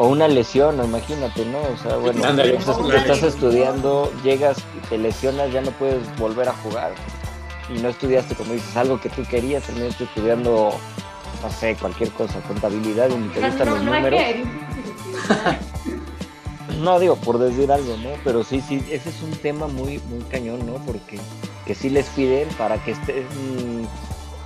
o 0.00 0.06
una 0.08 0.28
lesión, 0.28 0.82
imagínate, 0.84 1.44
¿no? 1.46 1.58
O 1.60 1.76
sea, 1.76 1.96
bueno, 1.96 2.20
estás, 2.94 3.22
estudiando, 3.24 4.12
llegas 4.22 4.58
y 4.76 4.86
te 4.88 4.96
lesionas, 4.98 5.52
ya 5.52 5.60
no 5.60 5.70
puedes 5.72 6.16
volver 6.18 6.48
a 6.48 6.52
jugar. 6.54 6.92
Y 7.68 7.80
no 7.80 7.88
estudiaste, 7.88 8.34
como 8.36 8.52
dices, 8.52 8.76
algo 8.76 9.00
que 9.00 9.08
tú 9.08 9.24
querías, 9.24 9.64
terminaste 9.64 10.04
estudiando, 10.04 10.70
no 11.42 11.50
sé, 11.50 11.74
cualquier 11.76 12.10
cosa, 12.12 12.38
contabilidad 12.46 13.08
y 13.10 13.28
te 13.28 13.40
gustan 13.40 13.68
no, 13.68 13.74
los 13.74 13.84
no 13.84 13.92
hay 13.92 14.02
números. 14.02 14.20
No, 16.78 16.98
digo, 16.98 17.16
por 17.16 17.38
decir 17.38 17.70
algo, 17.72 17.96
¿no? 17.96 18.10
Pero 18.24 18.44
sí, 18.44 18.60
sí, 18.60 18.84
ese 18.90 19.10
es 19.10 19.22
un 19.22 19.32
tema 19.32 19.66
muy, 19.66 19.98
muy 19.98 20.22
cañón, 20.30 20.64
¿no? 20.66 20.74
Porque 20.84 21.18
que 21.66 21.74
sí 21.74 21.90
les 21.90 22.06
piden 22.10 22.48
para 22.50 22.82
que 22.82 22.92
estén, 22.92 23.26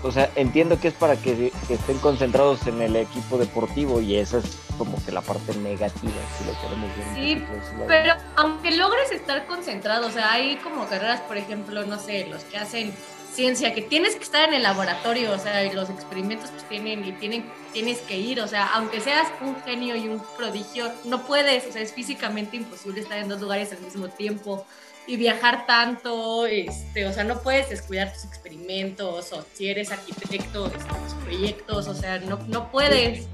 o 0.03 0.11
sea, 0.11 0.31
entiendo 0.35 0.81
que 0.81 0.89
es 0.89 0.95
para 0.95 1.17
que, 1.17 1.53
estén 1.69 1.99
concentrados 1.99 2.67
en 2.67 2.83
el 2.83 2.97
equipo 2.97 3.39
deportivo 3.39 4.01
y 4.01 4.17
esa 4.17 4.39
es 4.39 4.59
como 4.77 5.03
que 5.05 5.13
la 5.13 5.21
parte 5.21 5.55
negativa, 5.57 6.13
si 6.39 6.45
lo 6.45 6.61
queremos 6.61 6.91
ver. 6.97 7.15
Sí. 7.15 7.45
Pero 7.87 8.15
aunque 8.37 8.73
logres 8.73 9.13
estar 9.13 9.47
concentrado, 9.47 10.09
o 10.09 10.11
sea, 10.11 10.33
hay 10.33 10.57
como 10.57 10.89
carreras, 10.89 11.21
por 11.21 11.37
ejemplo, 11.37 11.85
no 11.87 11.99
sé, 11.99 12.27
los 12.27 12.43
que 12.45 12.59
hacen 12.59 12.93
ciencia, 13.33 13.75
que 13.75 13.83
tienes 13.83 14.17
que 14.17 14.25
estar 14.25 14.49
en 14.49 14.55
el 14.55 14.63
laboratorio, 14.63 15.33
o 15.33 15.39
sea, 15.39 15.65
y 15.65 15.73
los 15.73 15.91
experimentos 15.91 16.51
pues 16.51 16.69
tienen 16.69 17.05
y 17.05 17.13
tienen, 17.13 17.45
tienes 17.73 17.99
que 18.01 18.19
ir, 18.19 18.41
o 18.41 18.49
sea, 18.49 18.67
aunque 18.75 19.01
seas 19.01 19.29
un 19.41 19.57
genio 19.63 19.97
y 19.97 20.09
un 20.09 20.23
prodigio, 20.37 20.91
no 21.05 21.27
puedes, 21.27 21.67
o 21.67 21.73
sea, 21.73 21.83
es 21.83 21.93
físicamente 21.93 22.57
imposible 22.57 23.01
estar 23.01 23.19
en 23.19 23.29
dos 23.29 23.41
lugares 23.41 23.73
al 23.73 23.81
mismo 23.81 24.09
tiempo 24.09 24.67
y 25.07 25.17
viajar 25.17 25.67
tanto, 25.67 26.47
este, 26.47 27.07
o 27.07 27.13
sea, 27.13 27.25
no 27.25 27.41
puedes 27.41 27.71
descuidar 27.71 28.13
tus 28.13 28.25
experimentos, 28.25 29.33
o 29.33 29.45
si 29.55 29.69
eres 29.69 29.91
arquitecto, 29.91 30.67
este, 30.67 30.79
tus 30.79 31.15
proyectos, 31.25 31.89
o 31.89 31.95
sea, 31.95 32.19
no, 32.21 32.39
no 32.49 32.71
puedes. 32.71 33.27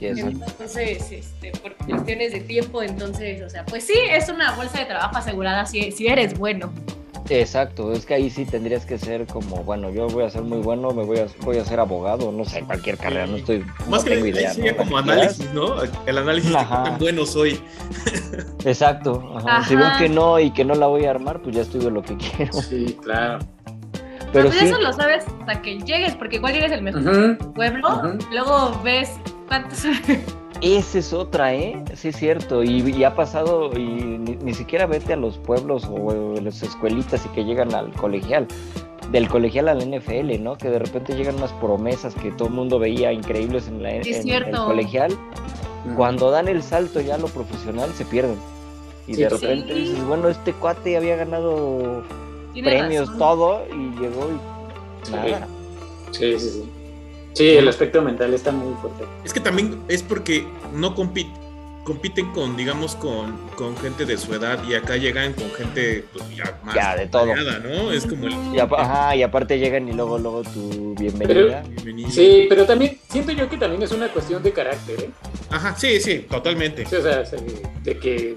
Entonces, 0.00 1.10
este, 1.10 1.52
por 1.52 1.74
cuestiones 1.76 2.32
de 2.32 2.40
tiempo, 2.40 2.82
entonces, 2.82 3.40
o 3.42 3.48
sea, 3.48 3.64
pues 3.64 3.84
sí, 3.84 3.94
es 4.10 4.28
una 4.28 4.54
bolsa 4.54 4.80
de 4.80 4.84
trabajo 4.84 5.16
asegurada 5.16 5.64
si, 5.64 5.92
si 5.92 6.08
eres 6.08 6.36
bueno. 6.36 6.72
Exacto, 7.30 7.92
es 7.92 8.04
que 8.04 8.14
ahí 8.14 8.28
sí 8.28 8.44
tendrías 8.44 8.84
que 8.84 8.98
ser 8.98 9.26
como, 9.26 9.64
bueno, 9.64 9.90
yo 9.90 10.08
voy 10.08 10.24
a 10.24 10.30
ser 10.30 10.42
muy 10.42 10.58
bueno, 10.58 10.90
me 10.90 11.04
voy 11.04 11.18
a, 11.20 11.26
voy 11.40 11.58
a 11.58 11.64
ser 11.64 11.80
abogado, 11.80 12.30
no 12.30 12.44
sé, 12.44 12.60
cualquier 12.62 12.98
carrera, 12.98 13.26
no 13.26 13.36
estoy, 13.36 13.60
no 13.60 13.90
Más 13.90 14.04
que 14.04 14.10
tengo 14.10 14.24
ahí 14.26 14.30
idea. 14.30 14.52
sería 14.52 14.72
¿no? 14.72 14.78
como 14.78 15.02
que 15.02 15.10
análisis, 15.10 15.54
¿no? 15.54 15.74
El 16.06 16.18
análisis 16.18 16.50
de 16.50 16.58
qué 16.58 16.64
tan 16.64 16.98
bueno 16.98 17.24
soy. 17.24 17.60
Exacto, 18.64 19.32
ajá. 19.36 19.64
si 19.64 19.74
veo 19.74 19.88
que 19.98 20.08
no 20.08 20.38
y 20.38 20.50
que 20.50 20.64
no 20.64 20.74
la 20.74 20.86
voy 20.86 21.06
a 21.06 21.10
armar, 21.10 21.40
pues 21.40 21.56
ya 21.56 21.62
estudio 21.62 21.88
lo 21.88 22.02
que 22.02 22.16
quiero. 22.16 22.52
Sí, 22.52 22.96
claro. 23.02 23.38
Pero 24.32 24.48
pues 24.48 24.58
sí, 24.58 24.66
eso 24.66 24.80
lo 24.80 24.92
sabes 24.92 25.24
hasta 25.40 25.62
que 25.62 25.78
llegues, 25.78 26.14
porque 26.16 26.36
igual 26.36 26.56
eres 26.56 26.72
el 26.72 26.82
mejor 26.82 27.38
pueblo, 27.54 28.18
luego 28.30 28.80
ves 28.82 29.12
cuántos... 29.48 29.84
esa 30.64 30.98
es 30.98 31.12
otra, 31.12 31.54
¿eh? 31.54 31.82
Sí 31.94 32.08
es 32.08 32.16
cierto, 32.16 32.62
y, 32.62 32.80
y 32.90 33.04
ha 33.04 33.14
pasado, 33.14 33.70
y 33.76 33.78
ni, 33.84 34.36
ni 34.36 34.54
siquiera 34.54 34.86
vete 34.86 35.12
a 35.12 35.16
los 35.16 35.36
pueblos 35.38 35.84
o 35.90 36.10
a 36.36 36.40
las 36.40 36.62
escuelitas 36.62 37.24
y 37.26 37.28
que 37.30 37.44
llegan 37.44 37.74
al 37.74 37.92
colegial, 37.92 38.46
del 39.10 39.28
colegial 39.28 39.68
al 39.68 39.78
NFL, 39.90 40.42
¿no? 40.42 40.56
Que 40.56 40.70
de 40.70 40.78
repente 40.78 41.14
llegan 41.14 41.36
unas 41.36 41.52
promesas 41.54 42.14
que 42.14 42.30
todo 42.32 42.48
el 42.48 42.54
mundo 42.54 42.78
veía 42.78 43.12
increíbles 43.12 43.68
en, 43.68 43.82
la, 43.82 43.90
en 43.96 44.06
el 44.28 44.50
colegial, 44.52 45.16
cuando 45.96 46.30
dan 46.30 46.48
el 46.48 46.62
salto 46.62 47.00
ya 47.00 47.16
a 47.16 47.18
lo 47.18 47.28
profesional 47.28 47.90
se 47.92 48.04
pierden. 48.06 48.36
Y 49.06 49.14
Sí, 49.16 49.22
de 49.22 49.28
sí. 49.30 49.36
repente 49.36 49.74
dices, 49.74 50.06
bueno, 50.06 50.28
este 50.30 50.54
cuate 50.54 50.96
había 50.96 51.16
ganado 51.16 52.02
premios, 52.54 53.06
razón. 53.08 53.18
todo, 53.18 53.62
y 53.70 54.00
llegó 54.00 54.28
y 54.30 55.06
Sí. 55.06 55.12
nada. 55.12 55.46
Sí, 56.12 56.38
sí, 56.38 56.48
sí. 56.50 56.70
Sí, 57.34 57.48
el 57.48 57.66
aspecto 57.68 58.00
mental 58.00 58.32
está 58.32 58.52
muy 58.52 58.74
fuerte. 58.80 59.04
Es 59.24 59.32
que 59.32 59.40
también 59.40 59.82
es 59.88 60.02
porque 60.02 60.46
no 60.72 60.94
compiten, 60.94 61.32
compiten 61.84 62.30
con, 62.32 62.56
digamos, 62.56 62.94
con, 62.96 63.36
con 63.56 63.76
gente 63.76 64.06
de 64.06 64.16
su 64.16 64.32
edad 64.34 64.58
y 64.68 64.74
acá 64.74 64.96
llegan 64.96 65.32
con 65.34 65.50
gente 65.52 66.04
pues, 66.12 66.24
ya 66.36 66.58
más 66.62 66.74
Ya, 66.74 66.96
de 66.96 67.06
todo. 67.08 67.26
variada, 67.26 67.58
¿no? 67.58 67.90
Es 67.92 68.06
como 68.06 68.26
el 68.26 68.32
Y, 68.54 68.58
ajá, 68.60 69.16
y 69.16 69.22
aparte 69.22 69.58
llegan 69.58 69.88
y 69.88 69.92
luego, 69.92 70.16
luego 70.18 70.42
tu 70.44 70.94
bienvenida. 70.94 71.62
bienvenido. 71.68 72.10
Sí, 72.10 72.46
pero 72.48 72.64
también 72.66 72.98
siento 73.10 73.32
yo 73.32 73.48
que 73.50 73.56
también 73.56 73.82
es 73.82 73.90
una 73.92 74.08
cuestión 74.08 74.42
de 74.42 74.52
carácter, 74.52 75.00
¿eh? 75.00 75.10
Ajá, 75.50 75.74
sí, 75.76 76.00
sí, 76.00 76.26
totalmente. 76.30 76.86
Sí, 76.86 76.96
o 76.96 77.02
sea, 77.02 77.26
se- 77.26 77.36
de 77.82 77.98
que 77.98 78.36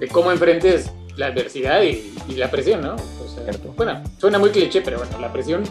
de 0.00 0.08
cómo 0.08 0.32
enfrentes 0.32 0.90
la 1.16 1.26
adversidad 1.26 1.82
y, 1.82 2.14
y 2.28 2.32
la 2.36 2.50
presión, 2.50 2.80
¿no? 2.80 2.94
O 2.94 3.28
sea, 3.28 3.42
Cierto. 3.44 3.74
bueno, 3.76 4.02
suena 4.18 4.38
muy 4.38 4.50
cliché, 4.50 4.80
pero 4.80 4.98
bueno, 4.98 5.18
la 5.20 5.32
presión 5.32 5.62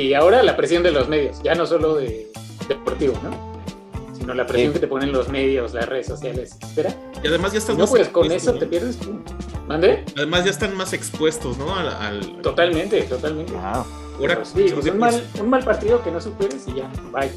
y 0.00 0.14
ahora 0.14 0.42
la 0.42 0.56
presión 0.56 0.82
de 0.82 0.90
los 0.90 1.08
medios, 1.08 1.42
ya 1.42 1.54
no 1.54 1.66
solo 1.66 1.94
de 1.96 2.30
deportivo, 2.68 3.14
¿no? 3.22 3.54
Sino 4.16 4.32
la 4.34 4.46
presión 4.46 4.72
Sí. 4.72 4.74
que 4.74 4.80
te 4.80 4.86
ponen 4.86 5.12
los 5.12 5.28
medios, 5.28 5.74
las 5.74 5.86
redes 5.88 6.06
sociales, 6.06 6.56
etcétera. 6.60 6.94
Y 7.22 7.26
además 7.28 7.52
ya 7.52 7.58
estás 7.58 7.76
No, 7.76 7.82
más 7.84 7.90
pues 7.90 8.08
con 8.08 8.30
eso 8.32 8.52
¿no? 8.52 8.58
te 8.58 8.66
pierdes 8.66 8.96
tú. 8.98 9.20
¿Mande? 9.68 10.04
Además 10.16 10.44
ya 10.44 10.50
están 10.50 10.76
más 10.76 10.92
expuestos, 10.92 11.56
¿no? 11.58 11.74
Al, 11.74 11.88
al- 11.88 12.40
Totalmente, 12.42 13.02
totalmente. 13.02 13.56
Ajá. 13.56 13.84
ahora 14.18 14.44
sí, 14.44 14.66
pues 14.72 14.84
de 14.84 14.90
un, 14.92 14.98
mal, 14.98 15.22
un 15.40 15.50
mal 15.50 15.64
partido 15.64 16.02
que 16.02 16.10
no 16.10 16.20
superes 16.20 16.66
y 16.68 16.74
ya, 16.74 16.90
bye. 17.12 17.30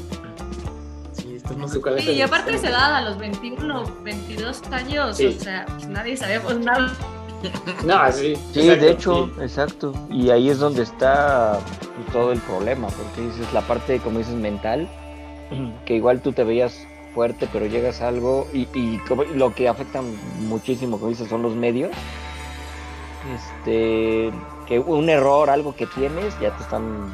Sí, 1.14 2.12
y 2.12 2.20
aparte 2.22 2.54
está. 2.54 2.66
se 2.68 2.72
da 2.72 2.98
a 2.98 3.02
los 3.02 3.18
21, 3.18 3.84
22 4.04 4.62
años, 4.70 5.16
Sí. 5.16 5.26
o 5.26 5.42
sea, 5.42 5.66
pues 5.66 5.86
nadie 5.88 6.16
sabemos 6.16 6.56
nada. 6.58 6.92
No, 7.84 8.12
sí. 8.12 8.34
Sí, 8.52 8.60
exacto, 8.60 8.84
de 8.84 8.90
hecho, 8.90 9.30
sí. 9.36 9.42
exacto. 9.42 9.94
Y 10.10 10.30
ahí 10.30 10.50
es 10.50 10.58
donde 10.58 10.82
está 10.82 11.58
todo 12.12 12.32
el 12.32 12.40
problema, 12.40 12.88
porque 12.88 13.20
dices 13.28 13.52
la 13.52 13.60
parte, 13.62 13.98
como 14.00 14.18
dices, 14.18 14.34
mental, 14.34 14.88
que 15.86 15.94
igual 15.94 16.20
tú 16.20 16.32
te 16.32 16.44
veías 16.44 16.86
fuerte, 17.14 17.48
pero 17.52 17.66
llegas 17.66 18.00
a 18.02 18.08
algo 18.08 18.46
y, 18.52 18.68
y 18.74 18.98
como- 19.08 19.24
lo 19.24 19.54
que 19.54 19.68
afecta 19.68 20.02
muchísimo, 20.40 20.98
como 20.98 21.10
dices, 21.10 21.28
son 21.28 21.42
los 21.42 21.54
medios. 21.54 21.90
Este, 23.34 24.30
que 24.66 24.78
un 24.78 25.08
error, 25.08 25.50
algo 25.50 25.74
que 25.74 25.86
tienes, 25.86 26.38
ya 26.40 26.56
te 26.56 26.62
están 26.62 27.12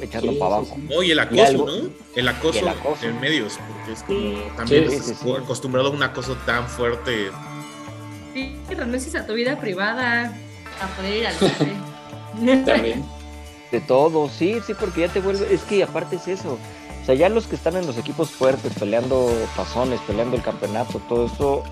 echando 0.00 0.32
Sí, 0.32 0.38
para 0.38 0.56
abajo. 0.56 0.72
sí. 0.76 0.88
No, 0.90 1.02
y 1.02 1.10
el 1.10 1.18
Y 1.18 1.20
acoso, 1.20 1.42
algo- 1.44 1.66
¿no? 1.66 1.72
El 2.14 2.28
acoso, 2.28 2.54
y 2.56 2.58
el 2.62 2.68
acoso. 2.68 3.06
en 3.06 3.20
medios, 3.20 3.58
porque 3.68 3.92
es 3.92 4.02
como 4.02 4.54
también 4.56 4.88
Sí, 4.90 4.96
estás 4.96 5.06
sí, 5.06 5.14
sí. 5.22 5.32
acostumbrado 5.32 5.88
a 5.88 5.90
un 5.92 6.02
acoso 6.02 6.36
tan 6.46 6.66
fuerte. 6.68 7.30
Sí, 8.34 8.54
renuncies 8.68 9.14
a 9.14 9.26
tu 9.26 9.32
vida 9.32 9.58
privada 9.60 10.36
a 10.82 10.96
poder 10.96 11.16
ir 11.16 11.26
al 11.28 11.34
cine. 11.34 12.64
También. 12.66 13.04
De 13.70 13.80
todo, 13.80 14.28
sí, 14.28 14.58
sí, 14.66 14.74
porque 14.74 15.02
ya 15.02 15.08
te 15.08 15.20
vuelve, 15.20 15.52
es 15.54 15.62
que 15.62 15.82
aparte 15.82 16.16
es 16.16 16.28
eso. 16.28 16.58
O 17.02 17.06
sea, 17.06 17.14
ya 17.14 17.28
los 17.28 17.46
que 17.46 17.54
están 17.54 17.76
en 17.76 17.86
los 17.86 17.96
equipos 17.96 18.30
fuertes, 18.30 18.72
peleando 18.78 19.30
tazones, 19.56 20.00
peleando 20.06 20.36
el 20.36 20.42
campeonato, 20.42 21.00
todo 21.08 21.26
eso, 21.26 21.62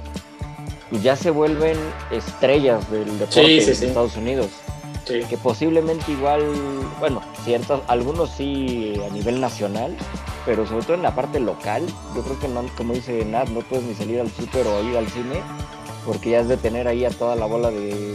pues 0.91 1.03
ya 1.03 1.17
se 1.17 1.31
vuelven 1.31 1.77
estrellas 2.11 2.89
del 2.91 3.19
deporte 3.19 3.47
Sí, 3.47 3.61
sí, 3.61 3.67
de 3.67 3.75
sí. 3.75 3.87
Estados 3.87 4.17
Unidos. 4.17 4.49
Sí. 5.07 5.21
Que 5.29 5.37
posiblemente 5.37 6.13
igual, 6.13 6.45
bueno, 7.01 7.23
ciertos, 7.45 7.81
algunos 7.89 8.31
sí 8.31 8.95
a 9.05 9.13
nivel 9.13 9.41
nacional, 9.41 9.97
pero 10.47 10.67
sobre 10.67 10.85
todo 10.85 10.95
en 10.95 11.03
la 11.03 11.15
parte 11.15 11.41
local, 11.41 11.85
yo 12.15 12.23
creo 12.23 12.39
que 12.39 12.49
no, 12.49 12.65
como 12.77 12.95
dice 12.95 13.25
Nat, 13.25 13.49
no 13.49 13.61
puedes 13.61 13.85
ni 13.85 13.95
salir 13.95 14.21
al 14.21 14.31
súper 14.31 14.67
o 14.67 14.83
ir 14.83 14.97
al 14.97 15.09
cine, 15.09 15.41
porque 16.05 16.31
ya 16.31 16.41
es 16.41 16.49
de 16.49 16.57
tener 16.57 16.89
ahí 16.89 17.05
a 17.05 17.11
toda 17.11 17.37
la 17.37 17.47
bola 17.47 17.71
de 17.71 18.15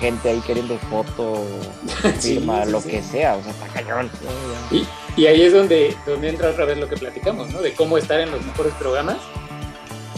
gente 0.00 0.30
ahí 0.30 0.40
queriendo 0.40 0.78
foto, 0.90 1.44
firma, 2.20 2.64
sí, 2.64 2.70
lo 2.70 2.80
sí. 2.80 2.90
que 2.90 3.02
sea, 3.02 3.36
o 3.36 3.42
sea, 3.42 3.52
está 3.52 3.66
cañón. 3.68 4.10
Y, 4.70 4.86
y 5.16 5.26
ahí 5.26 5.42
es 5.42 5.52
donde, 5.52 5.96
donde 6.06 6.28
entra 6.28 6.50
otra 6.50 6.64
vez 6.64 6.78
lo 6.78 6.88
que 6.88 6.96
platicamos, 6.96 7.50
¿no? 7.50 7.60
De 7.60 7.74
cómo 7.74 7.98
estar 7.98 8.20
en 8.20 8.30
los 8.30 8.44
mejores 8.44 8.72
programas. 8.74 9.18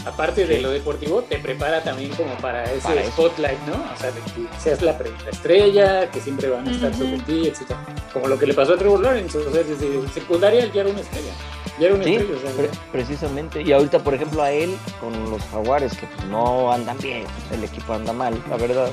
Aparte 0.05 0.45
de 0.47 0.61
lo 0.61 0.71
deportivo, 0.71 1.21
te 1.23 1.37
prepara 1.37 1.83
también 1.83 2.11
como 2.11 2.33
para 2.37 2.63
ese 2.63 2.79
Para 2.81 3.05
spotlight, 3.07 3.59
¿no? 3.67 3.73
O 3.93 3.97
sea, 3.97 4.09
de 4.09 4.21
que 4.21 4.47
seas 4.57 4.81
la, 4.81 4.93
la 4.93 5.29
estrella, 5.29 6.09
que 6.09 6.21
siempre 6.21 6.49
van 6.49 6.65
a 6.65 6.71
estar 6.71 6.93
sobre 6.93 7.19
ti, 7.19 7.45
etc. 7.45 7.75
Como 8.13 8.29
lo 8.29 8.39
que 8.39 8.47
le 8.47 8.53
pasó 8.53 8.75
a 8.75 8.77
Trevor 8.77 9.01
Lawrence, 9.01 9.37
o 9.37 9.51
sea, 9.51 9.63
desde 9.63 10.07
secundaria 10.07 10.63
él 10.63 10.71
ya 10.71 10.81
era 10.81 10.91
una 10.91 11.01
estrella. 11.01 11.33
Ya 11.79 11.85
era 11.87 11.95
una 11.95 12.03
Sí, 12.03 12.17
pre- 12.55 12.69
precisamente. 12.91 13.61
Y 13.61 13.71
ahorita, 13.71 13.99
por 13.99 14.13
ejemplo, 14.13 14.41
a 14.41 14.51
él 14.51 14.75
con 14.99 15.29
los 15.29 15.41
jaguares, 15.51 15.95
que 15.97 16.07
pues 16.07 16.25
no 16.27 16.71
andan 16.71 16.97
bien, 16.99 17.25
el 17.51 17.63
equipo 17.63 17.93
anda 17.93 18.13
mal, 18.13 18.41
la 18.49 18.57
verdad. 18.57 18.89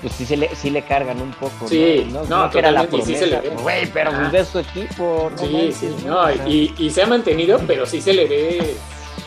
Pues 0.00 0.14
sí, 0.14 0.26
se 0.26 0.36
le, 0.36 0.54
sí 0.56 0.70
le 0.70 0.82
cargan 0.82 1.20
un 1.20 1.30
poco, 1.32 1.68
Sí, 1.68 2.08
¿no? 2.12 2.24
no, 2.24 2.50
que 2.50 2.58
era 2.58 2.72
la 2.72 2.82
sí 2.82 2.86
promesa. 2.88 3.40
Güey, 3.62 3.86
pero 3.92 4.10
Ajá. 4.10 4.18
pues 4.18 4.32
ves 4.32 4.48
tu 4.48 4.58
equipo, 4.58 5.30
no 5.30 5.38
Sí, 5.38 5.52
manches, 5.52 5.78
sí, 5.78 5.96
¿no? 6.04 6.30
y, 6.48 6.74
y 6.78 6.90
se 6.90 7.02
ha 7.02 7.06
mantenido, 7.06 7.60
pero 7.68 7.86
sí 7.86 8.00
se 8.00 8.12
le 8.12 8.26
ve, 8.26 8.74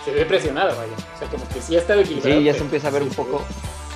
se 0.03 0.11
ve 0.11 0.25
presionado, 0.25 0.75
vaya. 0.75 0.91
O 1.15 1.17
sea, 1.19 1.27
como 1.29 1.47
que 1.47 1.61
sí 1.61 1.75
ha 1.77 1.79
estado 1.79 2.01
equilibrado. 2.01 2.39
sí, 2.39 2.43
ya 2.43 2.53
se 2.53 2.59
empieza 2.59 2.89
a 2.89 2.91
ver 2.91 3.03
sí 3.03 3.07
un 3.09 3.15
poco 3.15 3.41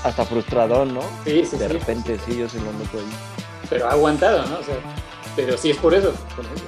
hasta 0.05 0.23
frustradón, 0.25 0.93
¿no? 0.93 1.01
Sí, 1.25 1.43
sí, 1.45 1.57
De 1.57 1.67
repente, 1.67 2.17
sí, 2.25 2.37
yo 2.37 2.47
se 2.47 2.57
lo 2.57 2.71
noto 2.71 2.97
ahí. 2.97 3.09
Pero 3.69 3.87
ha 3.87 3.91
aguantado, 3.91 4.45
¿no? 4.45 4.59
O 4.59 4.63
sea, 4.63 4.75
pero 5.35 5.57
sí 5.57 5.71
es 5.71 5.77
por 5.77 5.93
eso. 5.93 6.13
por 6.33 6.45
eso. 6.45 6.63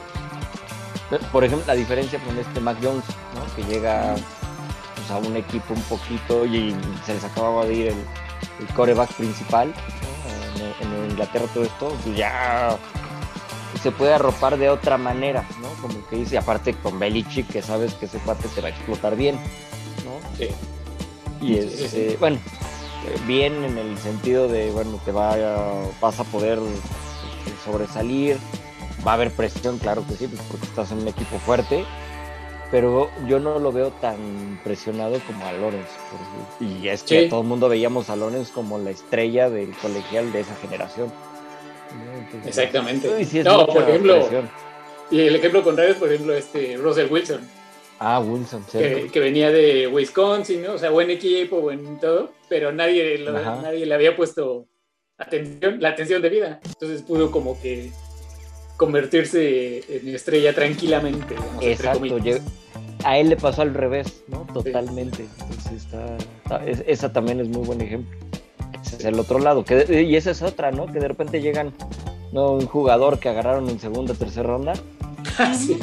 Por 1.32 1.44
ejemplo, 1.44 1.66
la 1.68 1.76
diferencia 1.76 2.20
con 2.20 2.38
este 2.38 2.60
Mac 2.60 2.78
Jones, 2.82 3.04
¿no? 3.36 3.56
Que 3.56 3.64
llega 3.72 4.16
pues, 4.96 5.12
a 5.12 5.18
un 5.18 5.36
equipo 5.36 5.74
un 5.74 5.82
poquito 5.84 6.46
y 6.46 6.76
se 7.06 7.14
les 7.14 7.24
acababa 7.24 7.66
de 7.66 7.74
ir 7.74 7.88
el, 7.88 7.96
el 8.60 8.74
coreback 8.76 9.12
principal 9.14 9.74
¿no? 10.58 10.86
en, 10.88 10.94
en 11.04 11.12
Inglaterra 11.12 11.46
todo 11.54 11.64
esto, 11.64 11.96
pues 12.04 12.16
ya 12.16 12.78
se 13.82 13.92
puede 13.92 14.14
arropar 14.14 14.58
de 14.58 14.70
otra 14.70 14.98
manera, 14.98 15.44
¿no? 15.62 15.70
Como 15.82 16.08
que 16.08 16.18
dice, 16.18 16.38
aparte 16.38 16.74
con 16.76 17.00
Belichick, 17.00 17.48
que 17.50 17.62
sabes 17.62 17.94
que 17.96 18.06
ese 18.06 18.20
cuate 18.20 18.48
te 18.50 18.62
va 18.62 18.68
a 18.68 18.72
explotar 18.72 19.16
bien, 19.16 19.36
¿no? 20.06 20.38
Sí. 20.38 20.50
Y 21.42 21.56
Sí, 21.56 21.70
sí, 21.70 21.84
este, 21.86 22.10
sí. 22.12 22.18
bueno, 22.20 22.38
eh, 23.08 23.20
bien 23.26 23.64
en 23.64 23.78
el 23.78 23.98
sentido 23.98 24.48
de, 24.48 24.70
bueno, 24.72 25.00
te 25.04 25.12
va 25.12 25.36
vas 26.00 26.20
a 26.20 26.24
poder 26.26 26.60
este, 26.60 27.64
sobresalir, 27.66 28.38
va 29.06 29.12
a 29.12 29.14
haber 29.16 29.32
presión, 29.32 29.78
claro 29.80 30.06
que 30.08 30.16
sí, 30.16 30.28
pues 30.28 30.42
porque 30.50 30.66
estás 30.66 30.92
en 30.92 31.00
un 31.00 31.08
equipo 31.08 31.38
fuerte, 31.40 31.84
pero 32.70 33.10
yo 33.28 33.40
no 33.40 33.60
lo 33.60 33.72
veo 33.72 33.90
tan 33.92 34.60
presionado 34.64 35.20
como 35.28 35.46
a 35.46 35.52
Lorenz. 35.54 35.88
Y 36.60 36.88
es 36.88 37.04
que 37.04 37.24
Sí. 37.24 37.30
todo 37.30 37.42
el 37.42 37.48
mundo 37.48 37.68
veíamos 37.68 38.10
a 38.10 38.16
Lorenz 38.16 38.50
como 38.50 38.78
la 38.78 38.92
estrella 38.92 39.50
del 39.50 39.72
colegial 39.78 40.32
de 40.32 40.42
esa 40.42 40.56
generación. 40.56 41.12
Exactamente. 42.46 43.26
sí 43.26 43.44
no, 43.44 43.66
por 43.68 43.84
ejemplo, 43.84 44.20
presión. 44.20 44.50
y 45.10 45.20
el 45.22 45.36
ejemplo 45.36 45.64
contrario 45.64 45.92
es, 45.94 45.98
por 46.00 46.12
ejemplo, 46.12 46.34
este 46.34 46.78
Russell 46.78 47.12
Wilson, 47.12 47.42
Ah, 48.04 48.20
Wilson, 48.20 48.66
que, 48.72 49.10
que 49.14 49.20
venía 49.20 49.52
de 49.52 49.88
Wisconsin, 49.88 50.64
¿no? 50.64 50.74
O 50.74 50.78
sea, 50.80 50.90
buen 50.90 51.12
equipo, 51.12 51.62
buen 51.62 52.00
todo, 52.00 52.32
pero 52.50 52.72
nadie, 52.72 53.20
lo- 53.20 53.32
nadie 53.34 53.86
le 53.86 53.94
había 53.94 54.16
puesto 54.16 54.66
atención, 55.20 55.80
la 55.80 55.90
atención 55.90 56.20
de 56.20 56.30
vida. 56.30 56.60
Entonces 56.66 57.04
pudo 57.04 57.30
como 57.30 57.62
que 57.62 57.92
convertirse 58.82 59.84
en 59.96 60.08
estrella 60.16 60.56
tranquilamente. 60.56 61.36
digamos, 61.36 61.64
Exacto, 61.64 62.16
a 63.04 63.18
él 63.20 63.30
le 63.30 63.36
pasó 63.38 63.62
al 63.62 63.74
revés, 63.76 64.24
¿no? 64.28 64.40
Totalmente. 64.52 65.26
Entonces 65.40 65.72
está, 65.86 66.18
está- 66.44 66.66
es- 66.66 66.84
esa 66.88 67.14
también 67.14 67.40
es 67.40 67.48
muy 67.48 67.64
buen 67.64 67.80
ejemplo. 67.82 68.18
Ese 68.84 68.96
es 68.96 69.06
el 69.06 69.20
otro 69.20 69.38
lado. 69.38 69.64
Que 69.64 70.04
y 70.04 70.16
esa 70.16 70.32
es 70.32 70.42
otra, 70.42 70.72
¿no? 70.72 70.88
Que 70.88 71.00
de 71.00 71.08
repente 71.08 71.42
llegan 71.42 71.74
¿no? 72.32 72.54
un 72.54 72.66
jugador 72.66 73.20
que 73.20 73.30
agarraron 73.30 73.70
en 73.70 73.80
segunda, 73.80 74.14
tercera 74.16 74.48
ronda 74.48 74.74
Sí. 75.56 75.78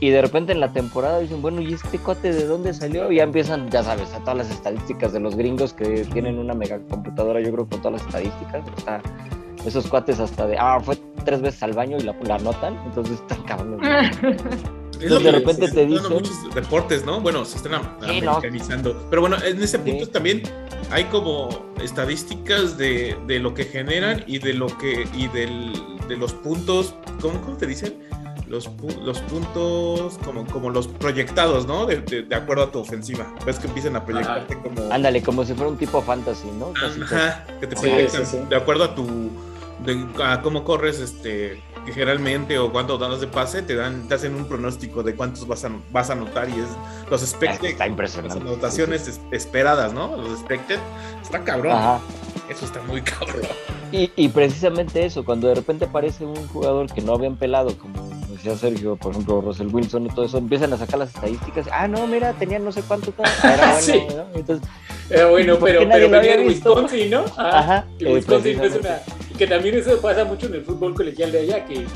y, 0.00 0.06
y 0.06 0.10
de 0.10 0.20
repente 0.20 0.52
en 0.52 0.60
la 0.60 0.72
temporada 0.74 1.20
dicen, 1.20 1.40
bueno, 1.40 1.60
¿y 1.62 1.72
este 1.74 1.98
cuate 1.98 2.32
de 2.34 2.44
dónde 2.46 2.74
salió? 2.74 3.10
Y 3.10 3.16
ya 3.16 3.22
empiezan, 3.22 3.70
ya 3.70 3.82
sabes, 3.82 4.12
a 4.12 4.18
todas 4.20 4.36
las 4.36 4.50
estadísticas 4.50 5.12
de 5.14 5.20
los 5.20 5.36
gringos 5.36 5.72
que 5.72 6.04
tienen 6.12 6.38
una 6.38 6.52
mega 6.54 6.78
computadora, 6.90 7.40
yo 7.40 7.50
creo, 7.52 7.66
con 7.66 7.80
todas 7.80 7.94
las 8.00 8.06
estadísticas. 8.06 8.62
Está, 8.76 9.00
esos 9.66 9.86
cuates 9.86 10.18
hasta 10.20 10.46
de, 10.46 10.56
ah, 10.58 10.80
fue 10.82 10.96
tres 11.24 11.40
veces 11.42 11.62
al 11.62 11.72
baño 11.72 11.96
y 11.98 12.02
la, 12.02 12.14
la 12.24 12.36
anotan, 12.36 12.78
entonces 12.86 13.14
están 13.20 13.42
cabrones. 13.44 14.16
Es 15.00 15.08
lo 15.08 15.16
de 15.18 15.24
que 15.24 15.32
repente 15.32 15.66
se 15.68 15.72
te 15.74 15.86
dicen- 15.86 16.12
muchos 16.12 16.54
deportes, 16.54 17.06
¿no? 17.06 17.22
Bueno, 17.22 17.42
se 17.46 17.56
están 17.56 17.72
Sí, 18.06 18.20
no. 18.20 18.32
americanizando. 18.32 19.06
Pero 19.08 19.22
bueno, 19.22 19.36
en 19.42 19.62
ese 19.62 19.78
punto 19.78 20.04
Sí. 20.04 20.10
también 20.10 20.42
hay 20.90 21.04
como 21.04 21.48
estadísticas 21.82 22.76
de, 22.76 23.16
de 23.26 23.38
lo 23.38 23.54
que 23.54 23.64
generan 23.64 24.22
y 24.26 24.40
de 24.40 24.52
lo 24.52 24.66
que 24.76 25.06
y 25.14 25.28
del, 25.28 25.72
de 26.06 26.18
los 26.18 26.34
puntos, 26.34 26.94
¿cómo, 27.22 27.40
cómo 27.40 27.56
te 27.56 27.66
dicen? 27.66 27.94
Los, 28.46 28.68
pu- 28.70 29.00
los 29.02 29.20
puntos 29.20 30.18
como, 30.24 30.44
como 30.46 30.68
los 30.68 30.86
proyectados, 30.88 31.66
¿no? 31.66 31.86
De, 31.86 32.00
de- 32.02 32.22
de 32.24 32.34
acuerdo 32.34 32.64
a 32.64 32.70
tu 32.70 32.80
ofensiva. 32.80 33.32
Ves 33.46 33.58
que 33.58 33.68
empiezan 33.68 33.96
a 33.96 34.04
proyectarte 34.04 34.54
como... 34.58 34.92
Ándale, 34.92 35.22
como 35.22 35.44
si 35.46 35.54
fuera 35.54 35.70
un 35.70 35.78
tipo 35.78 36.02
fantasy, 36.02 36.48
¿no? 36.58 36.72
Ajá, 37.04 37.46
que 37.58 37.66
te 37.66 37.76
Sí, 37.76 37.82
proyectan 37.88 38.26
sí, 38.26 38.36
sí. 38.38 38.44
de 38.50 38.56
acuerdo 38.56 38.84
a 38.84 38.94
tu 38.94 39.30
de, 39.84 40.04
a 40.24 40.42
cómo 40.42 40.64
corres 40.64 41.00
este 41.00 41.62
generalmente 41.86 42.58
o 42.58 42.70
cuánto 42.70 42.98
danos 42.98 43.20
de 43.20 43.26
pase 43.26 43.62
te 43.62 43.74
dan 43.74 44.06
te 44.06 44.14
hacen 44.14 44.34
un 44.34 44.44
pronóstico 44.46 45.02
de 45.02 45.14
cuántos 45.14 45.46
vas 45.48 45.64
a 45.64 45.70
vas 45.90 46.10
a 46.10 46.12
anotar 46.12 46.48
y 46.48 46.52
es 46.52 46.66
los 47.10 47.22
expected 47.22 47.70
Está 47.70 47.84
las 47.84 47.90
impresionante. 47.90 48.38
anotaciones 48.40 49.08
es- 49.08 49.20
esperadas 49.30 49.92
no 49.92 50.16
los 50.16 50.38
expected 50.38 50.78
está 51.22 51.42
cabrón 51.42 51.72
Ajá. 51.72 52.00
eso 52.50 52.64
está 52.66 52.82
muy 52.82 53.00
cabrón 53.02 53.42
Y, 53.92 54.10
y 54.14 54.28
precisamente 54.28 55.04
eso, 55.04 55.24
cuando 55.24 55.48
de 55.48 55.54
repente 55.56 55.86
aparece 55.86 56.24
un 56.24 56.36
jugador 56.48 56.92
que 56.92 57.00
no 57.00 57.12
habían 57.14 57.36
pelado, 57.36 57.76
como 57.76 58.08
decía 58.30 58.56
Sergio, 58.56 58.94
por 58.96 59.10
ejemplo, 59.10 59.40
Russell 59.40 59.66
Wilson 59.72 60.06
y 60.06 60.10
todo 60.10 60.26
eso, 60.26 60.38
empiezan 60.38 60.72
a 60.72 60.76
sacar 60.76 61.00
las 61.00 61.12
estadísticas. 61.12 61.66
Ah, 61.72 61.88
no, 61.88 62.06
mira, 62.06 62.32
tenía 62.34 62.60
no 62.60 62.70
sé 62.70 62.82
cuánto. 62.82 63.12
Ah, 63.18 63.52
Era 63.52 63.66
bueno, 63.72 63.80
Sí. 63.80 64.02
¿no? 64.14 64.38
Entonces, 64.38 64.68
Eh, 65.10 65.24
bueno, 65.24 65.58
¿Por 65.58 65.68
qué 65.70 65.74
pero, 65.74 65.88
pero 65.90 66.02
venía 66.04 66.18
había 66.20 66.36
de 66.36 66.44
visto? 66.46 66.72
Wisconsin, 66.72 67.10
¿no? 67.10 67.24
Ah, 67.36 67.58
Ajá, 67.58 67.84
eh, 67.98 68.14
Wisconsin 68.14 68.60
es 68.62 68.74
una. 68.76 69.00
Que 69.40 69.46
también 69.46 69.74
eso 69.74 69.98
pasa 70.02 70.22
mucho 70.26 70.48
en 70.48 70.54
el 70.56 70.62
fútbol 70.62 70.94
colegial 70.94 71.32
de 71.32 71.38
allá, 71.40 71.64
que 71.64 71.86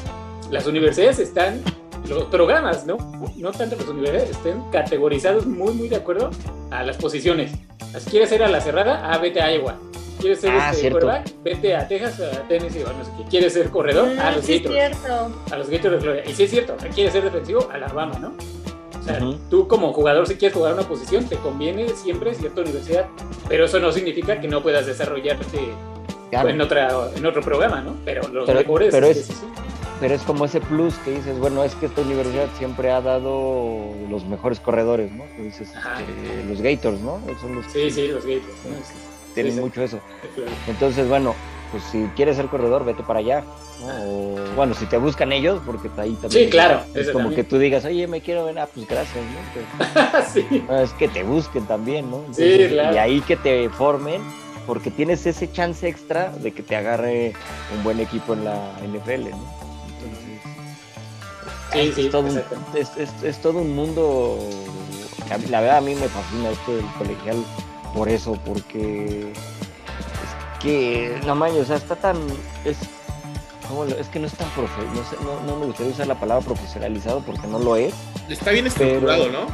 las 0.50 0.66
universidades 0.66 1.18
están. 1.18 1.60
Los 2.08 2.24
programas, 2.24 2.86
¿no? 2.86 2.96
No 3.36 3.50
tanto 3.52 3.76
las 3.76 3.86
universidades, 3.86 4.30
estén 4.30 4.62
categorizados 4.72 5.44
muy, 5.44 5.74
muy 5.74 5.90
de 5.90 5.96
acuerdo 5.96 6.30
a 6.70 6.82
las 6.82 6.96
posiciones. 6.96 7.52
Si 7.98 8.08
quieres 8.10 8.30
ser 8.30 8.42
a 8.44 8.48
la 8.48 8.62
cerrada, 8.62 9.10
ah, 9.12 9.18
vete 9.18 9.42
a 9.42 9.52
Iowa. 9.54 9.76
¿Quieres 10.20 10.40
ser 10.40 10.52
Ah, 10.52 10.70
este, 10.72 10.90
quarterback? 10.90 11.26
Vete 11.42 11.76
a 11.76 11.86
Texas, 11.86 12.18
a 12.20 12.48
Tennessee 12.48 12.82
o 12.82 12.92
no 12.94 13.04
sé 13.04 13.10
qué. 13.18 13.24
¿Quieres 13.24 13.52
ser 13.52 13.68
corredor? 13.68 14.08
A 14.18 14.30
los 14.30 14.42
Mm, 14.42 14.46
sí, 14.46 14.54
es 14.54 14.62
Gators. 14.62 14.96
cierto. 14.98 15.34
a 15.52 15.56
los 15.58 15.68
Gators 15.68 15.94
de 15.96 16.00
Florida. 16.00 16.22
Y 16.26 16.32
sí 16.32 16.42
es 16.44 16.50
cierto, 16.50 16.76
quieres 16.94 17.12
ser 17.12 17.24
defensivo, 17.24 17.68
Alabama, 17.70 18.18
¿no? 18.18 18.32
O 19.00 19.02
sea, 19.02 19.18
tú 19.50 19.68
como 19.68 19.92
jugador, 19.92 20.26
si 20.26 20.36
quieres 20.36 20.56
jugar 20.56 20.72
una 20.72 20.88
posición, 20.88 21.26
te 21.26 21.36
conviene 21.36 21.90
siempre 21.90 22.34
cierta 22.34 22.62
universidad, 22.62 23.04
pero 23.50 23.66
eso 23.66 23.78
no 23.80 23.92
significa 23.92 24.40
que 24.40 24.48
no 24.48 24.62
puedas 24.62 24.86
desarrollarte 24.86 25.58
Claro, 26.30 26.48
en, 26.48 26.60
otra, 26.60 26.88
en 27.14 27.26
otro 27.26 27.42
programa, 27.42 27.80
¿no? 27.80 27.96
Pero 28.04 28.22
los 28.28 28.46
Pero- 28.46 28.58
mejores. 28.60 28.88
pero 28.92 29.06
es- 29.06 29.26
sí, 29.26 29.32
sí. 29.32 29.46
pero 30.00 30.14
es 30.14 30.22
como 30.22 30.44
ese 30.44 30.60
plus 30.60 30.94
que 31.04 31.12
dices, 31.12 31.38
bueno, 31.38 31.62
es 31.64 31.74
que 31.76 31.86
esta 31.86 32.00
universidad 32.02 32.46
siempre 32.58 32.90
ha 32.90 33.00
dado 33.00 33.78
los 34.10 34.24
mejores 34.26 34.58
corredores, 34.60 35.12
¿no? 35.12 35.24
Que 35.36 35.42
dices, 35.42 35.68
este, 35.68 36.44
los 36.48 36.60
Gators, 36.60 37.00
¿no? 37.00 37.20
Son 37.40 37.54
los 37.54 37.66
Sí, 37.72 37.90
sí, 37.90 38.08
los 38.08 38.24
Gators. 38.24 38.46
¿no? 38.68 39.34
Tienen 39.34 39.58
mucho 39.60 39.82
eso. 39.82 39.98
Entonces, 40.68 41.08
bueno, 41.08 41.34
pues 41.72 41.82
si 41.90 42.04
quieres 42.14 42.36
ser 42.36 42.46
corredor, 42.46 42.84
vete 42.84 43.02
para 43.02 43.18
allá. 43.20 43.44
¿no? 43.80 43.86
O, 44.04 44.36
bueno, 44.54 44.74
si 44.74 44.86
te 44.86 44.96
buscan 44.96 45.32
ellos, 45.32 45.60
porque 45.66 45.88
ahí 45.96 46.12
también. 46.14 46.44
Sí, 46.44 46.48
claro, 46.50 46.82
Es 46.94 47.08
como 47.10 47.24
también. 47.24 47.42
que 47.42 47.44
tú 47.48 47.58
digas, 47.58 47.84
oye, 47.84 48.06
me 48.06 48.20
quiero 48.20 48.44
ver, 48.44 48.56
ah, 48.60 48.68
pues 48.72 48.86
gracias, 48.86 49.16
¿no? 49.24 49.62
Pero, 50.12 50.24
sí, 50.32 50.64
no, 50.68 50.78
es 50.80 50.92
que 50.92 51.08
te 51.08 51.24
busquen 51.24 51.66
también, 51.66 52.08
¿no? 52.10 52.20
Sí, 52.32 52.66
claro. 52.70 52.94
Y 52.94 52.98
ahí 52.98 53.20
que 53.22 53.36
te 53.36 53.68
formen, 53.70 54.22
porque 54.66 54.90
tienes 54.90 55.26
ese 55.26 55.50
chance 55.52 55.86
extra 55.88 56.30
de 56.30 56.52
que 56.52 56.62
te 56.62 56.76
agarre 56.76 57.32
un 57.76 57.82
buen 57.84 58.00
equipo 58.00 58.32
en 58.34 58.44
la 58.44 58.72
NFL, 58.82 59.30
¿no? 59.30 59.64
Sí, 61.72 61.92
es, 61.96 62.10
todo 62.10 62.22
un, 62.22 62.28
exacto. 62.38 62.56
es, 62.78 62.96
es- 62.96 63.22
es 63.22 63.38
todo 63.42 63.58
un 63.58 63.74
mundo. 63.74 64.38
La 65.50 65.60
verdad, 65.60 65.78
a 65.78 65.80
mí 65.80 65.94
me 65.94 66.08
fascina 66.08 66.50
esto 66.50 66.76
del 66.76 66.86
colegial 66.98 67.36
por 67.94 68.08
eso, 68.08 68.34
porque 68.44 69.32
es 69.32 70.62
que, 70.62 71.18
no 71.26 71.34
manches, 71.34 71.62
o 71.62 71.64
sea, 71.66 71.76
está 71.76 71.96
tan. 71.96 72.16
Es, 72.64 72.76
¿cómo 73.68 73.84
lo- 73.86 73.98
es 73.98 74.06
que 74.08 74.20
no 74.20 74.26
es 74.28 74.34
tan 74.34 74.48
profe, 74.50 74.82
no, 74.94 75.02
sé, 75.04 75.16
no, 75.24 75.40
no 75.52 75.58
me 75.58 75.66
gustaría 75.66 75.92
usar 75.92 76.06
la 76.06 76.14
palabra 76.20 76.44
profesionalizado 76.44 77.20
porque 77.22 77.46
no 77.48 77.58
lo 77.58 77.74
es. 77.76 77.92
está 78.28 78.50
bien 78.52 78.66
estructurado 78.68 79.28
no 79.30 79.46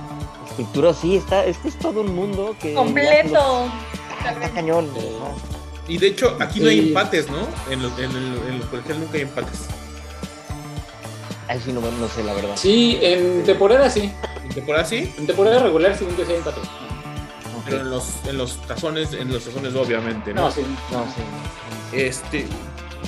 Estructura 0.50 0.92
sí, 0.92 1.16
está, 1.16 1.44
es 1.46 1.56
que 1.58 1.68
es 1.68 1.78
todo 1.78 2.00
un 2.02 2.14
mundo 2.14 2.54
que. 2.60 2.72
ya 2.74 2.78
Completo. 2.78 3.64
Está 4.28 4.50
cañón. 4.50 4.88
¿no? 4.94 5.60
y 5.88 5.98
de 5.98 6.06
hecho 6.08 6.36
aquí 6.40 6.60
no 6.60 6.68
hay 6.68 6.78
empates 6.88 7.28
no 7.30 7.48
en 7.70 7.82
los 7.82 7.92
en 7.98 8.10
el, 8.10 8.38
en 8.48 8.54
el 8.54 8.62
colegial 8.62 9.00
nunca 9.00 9.16
hay 9.16 9.22
empates 9.22 9.60
Ahí 11.48 11.60
sí 11.64 11.72
no, 11.72 11.80
no 11.80 12.08
sé 12.08 12.22
la 12.22 12.32
verdad. 12.32 12.54
Sí, 12.56 12.98
en 13.02 13.42
temporada 13.42 13.90
sí. 13.90 14.12
en 14.44 14.48
temporada 14.50 14.84
sí 14.84 15.12
En 15.18 15.26
temporada 15.26 15.58
regular 15.60 15.96
sí 15.98 16.06
sí 16.16 16.22
hay 16.30 16.36
empate. 16.36 16.60
Ok. 16.60 17.64
pero 17.64 17.80
en 17.80 17.90
los 17.90 18.04
en 18.26 18.38
los 18.38 18.62
tazones 18.68 19.12
en 19.14 19.32
los 19.32 19.44
tazones 19.44 19.74
obviamente 19.74 20.32
no 20.32 20.42
No, 20.42 20.50
sí. 20.52 20.60
No, 20.92 21.04
sí. 21.06 21.96
Este, 21.96 22.46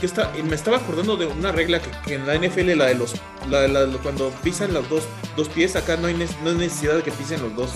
que 0.01 0.07
está, 0.07 0.33
me 0.43 0.57
estaba 0.57 0.79
acordando 0.79 1.17
de 1.17 1.27
una 1.27 1.53
regla 1.53 1.81
que, 1.81 1.89
que 2.05 2.15
en 2.15 2.27
la 2.27 2.35
NFL, 2.35 2.77
la 2.77 2.87
de 2.87 2.97
los, 2.97 3.13
la 3.49 3.61
de 3.61 3.69
la- 3.69 3.87
cuando 3.99 4.31
pisan 4.43 4.75
los 4.75 4.89
dos, 4.89 5.05
dos 5.37 5.49
pies, 5.49 5.77
acá 5.77 5.97
no 5.97 6.09
hay, 6.09 6.15
no 6.43 6.51
hay 6.51 6.57
necesidad 6.57 6.97
de 6.97 7.03
que 7.05 7.13
pisen 7.13 7.41
los 7.41 7.55
dos, 7.55 7.71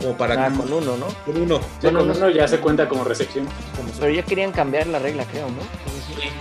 como 0.00 0.16
para 0.16 0.46
Ah, 0.46 0.48
que- 0.50 0.56
con 0.56 0.72
uno, 0.72 0.96
¿no? 0.96 1.06
con 1.24 1.36
uno. 1.42 1.60
Sí, 1.80 1.86
con 1.88 1.96
uno 2.10 2.30
ya 2.30 2.48
se 2.48 2.58
cuenta 2.58 2.88
como 2.88 3.04
recepción. 3.04 3.46
como 3.76 3.88
Pero 4.00 4.10
ya 4.12 4.22
querían 4.22 4.50
cambiar 4.52 4.86
la 4.86 4.98
regla, 4.98 5.24
creo, 5.30 5.46
¿no? 5.48 5.60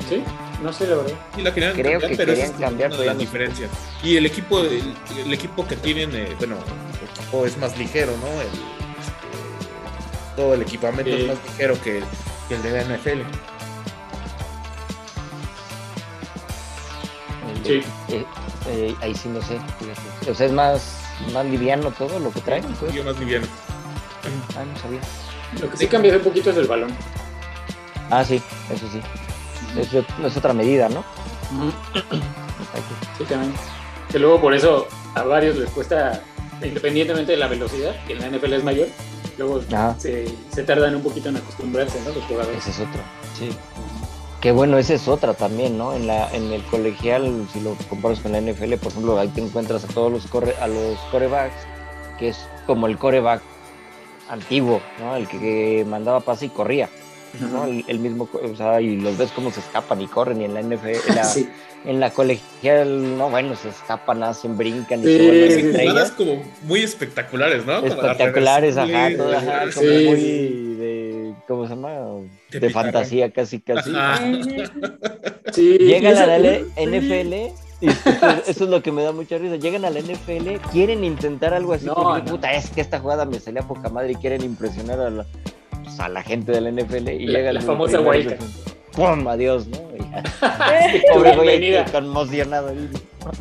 Sí, 0.08 0.24
no 0.64 0.72
sé 0.74 0.88
la 0.88 0.96
verdad. 0.96 1.14
Sí, 1.36 1.42
la 1.42 1.54
querían 1.54 1.74
Creo 1.74 1.92
cambiar, 2.00 2.12
que 2.12 2.18
pero 2.18 2.32
querían 2.34 2.52
es 2.54 2.60
cambiar, 2.60 2.90
una 2.90 2.98
pero 2.98 3.02
de 3.02 3.06
ya 3.06 3.06
las 3.06 3.16
no 3.16 3.20
sé. 3.20 3.26
diferencias. 3.26 3.72
Y 4.04 4.18
el 4.18 4.26
equipo, 4.26 4.60
el, 4.62 4.94
el 5.26 5.34
equipo 5.34 5.68
que 5.68 5.76
tienen, 5.76 6.16
eh, 6.16 6.36
bueno, 6.40 6.56
el 6.56 7.10
equipo 7.20 7.46
es 7.46 7.58
más 7.58 7.78
ligero, 7.78 8.12
¿no? 8.18 8.28
El, 8.42 8.48
este, 8.48 10.36
todo 10.36 10.54
el 10.54 10.62
equipamiento 10.62 11.12
Sí. 11.16 11.22
es 11.24 11.28
más 11.28 11.38
ligero 11.46 11.82
que, 11.84 12.02
que 12.48 12.56
el 12.56 12.64
de 12.64 12.72
la 12.72 12.82
NFL. 12.84 13.24
Sí. 17.66 17.82
eh, 18.08 18.26
eh, 18.68 18.96
ahí 19.02 19.14
sí 19.14 19.30
no 19.30 19.42
sé. 19.42 19.60
fíjate. 19.80 20.32
O 20.32 20.34
sea, 20.36 20.46
es 20.48 20.52
más, 20.52 20.99
más 21.34 21.46
liviano 21.46 21.92
todo 21.92 22.20
lo 22.20 22.32
que 22.32 22.42
traen, 22.42 22.64
pues. 22.80 22.94
Yo 22.94 23.04
más 23.04 23.18
liviano. 23.20 23.48
Ah, 24.58 24.64
no 24.66 24.80
sabía. 24.80 25.00
Lo 25.62 25.70
que 25.70 25.78
sí 25.78 25.88
cambia 25.88 26.16
un 26.16 26.22
poquito 26.22 26.50
es 26.52 26.58
el 26.58 26.68
balón. 26.68 26.92
Ah, 28.10 28.24
sí, 28.24 28.42
eso 28.74 28.88
sí. 28.92 29.02
Es, 29.80 29.94
es 29.94 30.38
otra 30.38 30.54
medida, 30.54 30.90
¿no? 30.90 31.04
Sí, 33.18 33.24
también. 33.26 33.54
Que 34.12 34.20
luego 34.20 34.42
por 34.42 34.54
eso 34.54 34.88
a 35.16 35.24
varios 35.24 35.58
les 35.58 35.70
cuesta, 35.70 36.22
independientemente 36.64 37.32
de 37.34 37.38
la 37.38 37.48
velocidad, 37.48 37.96
que 38.06 38.14
en 38.14 38.20
la 38.22 38.30
NFL 38.38 38.54
es 38.54 38.64
mayor, 38.64 38.88
luego 39.38 39.62
Ajá. 39.72 39.96
se, 40.00 40.28
se 40.52 40.64
tardan 40.64 40.96
un 40.96 41.04
poquito 41.04 41.30
en 41.30 41.38
acostumbrarse, 41.38 42.00
¿no? 42.02 42.12
Los 42.14 42.24
jugadores. 42.26 42.58
Esa 42.66 42.70
es 42.72 42.80
otra. 42.90 43.04
Sí. 43.38 43.50
Que 44.42 44.52
bueno, 44.52 44.78
esa 44.78 44.94
es 44.94 45.08
otra 45.10 45.34
también, 45.34 45.78
¿no? 45.78 45.94
En 45.94 46.08
la 46.08 46.34
en 46.34 46.52
el 46.54 46.64
colegial, 46.64 47.46
si 47.52 47.60
lo 47.60 47.76
comparas 47.90 48.20
con 48.20 48.32
la 48.32 48.40
NFL, 48.40 48.76
por 48.76 48.92
ejemplo, 48.92 49.20
ahí 49.20 49.28
te 49.28 49.42
encuentras 49.42 49.84
a 49.84 49.88
todos 49.88 50.12
los 50.12 50.28
corre, 50.28 50.56
a 50.62 50.68
los 50.68 50.98
corebacks, 51.12 51.56
que 52.18 52.30
es 52.30 52.38
como 52.66 52.88
el 52.88 52.98
coreback 52.98 53.42
antiguo, 54.30 54.82
¿no? 55.00 55.18
El 55.18 55.28
que, 55.28 55.40
que 55.40 55.86
mandaba 55.86 56.22
pase 56.22 56.46
y 56.46 56.50
corría, 56.50 56.88
¿no? 57.52 57.66
El, 57.66 57.84
el 57.88 58.00
mismo, 58.00 58.30
o 58.32 58.56
sea, 58.56 58.80
y 58.80 58.96
los 58.96 59.18
ves 59.18 59.32
cómo 59.32 59.52
se 59.52 59.60
escapan 59.60 60.02
y 60.02 60.08
corren 60.08 60.40
y 60.40 60.46
en 60.46 60.54
la 60.54 60.62
NFL, 60.62 61.10
en 61.10 61.16
la, 61.16 61.24
Sí. 61.26 61.50
en 61.84 62.00
la 62.00 62.12
colegial, 62.12 63.18
no, 63.18 63.30
bueno, 63.30 63.58
se 63.58 63.70
escapan, 63.70 64.24
hacen, 64.24 64.58
brincan 64.58 65.02
y 65.02 65.04
Sí, 65.04 65.18
se 65.18 65.24
vuelven 65.26 66.06
sí, 66.08 66.14
como 66.16 66.44
muy 66.62 66.82
espectaculares, 66.82 67.66
¿no? 67.66 67.80
Espectaculares, 67.80 68.78
ajá, 68.78 69.10
sí, 69.10 69.18
ajá, 69.36 69.66
sí. 69.72 69.80
como 69.80 69.88
muy 70.12 70.16
sí. 70.22 70.70
De, 71.30 71.36
¿cómo 71.48 71.64
se 71.64 71.70
llama? 71.76 71.92
De 72.52 72.70
fantasía 72.70 73.32
casi, 73.32 73.60
casi. 73.60 73.92
Sí, 75.54 75.78
Llegan 75.80 76.18
a 76.18 76.26
la 76.26 76.38
NFL 76.40 77.34
y 77.82 77.88
eso, 77.88 78.66
es 78.66 78.70
lo 78.70 78.82
que 78.84 78.92
me 78.92 79.04
da 79.04 79.12
mucha 79.12 79.38
risa. 79.38 79.56
Llegan 79.56 79.86
a 79.86 79.90
la 79.90 80.00
NFL, 80.02 80.58
quieren 80.72 81.04
intentar 81.04 81.54
algo 81.54 81.74
así. 81.74 81.86
No, 81.86 81.96
porque, 81.96 82.24
no. 82.24 82.32
puta, 82.32 82.52
es 82.54 82.70
que 82.70 82.82
esta 82.82 83.00
jugada 83.00 83.26
me 83.26 83.40
salía 83.40 83.62
poca 83.64 83.90
madre 83.90 84.12
y 84.12 84.16
quieren 84.16 84.44
impresionar 84.44 85.00
a 85.00 85.10
la, 85.10 85.26
pues, 85.84 86.00
a 86.00 86.10
la 86.10 86.22
gente 86.22 86.52
de 86.52 86.62
la 86.62 86.70
NFL. 86.72 87.10
Y 87.10 87.26
La- 87.28 87.40
llega 87.40 87.54
la 87.54 87.62
famosa 87.62 88.00
defensa. 88.00 88.46
¡Pum! 88.94 89.28
Adiós, 89.28 89.68
¿no? 89.68 89.78
Y 89.96 90.00
Pobre 91.14 91.36
güey, 91.36 91.50
ahí 91.50 91.60
bienvenida. 91.60 91.86
conmocionado. 91.92 92.74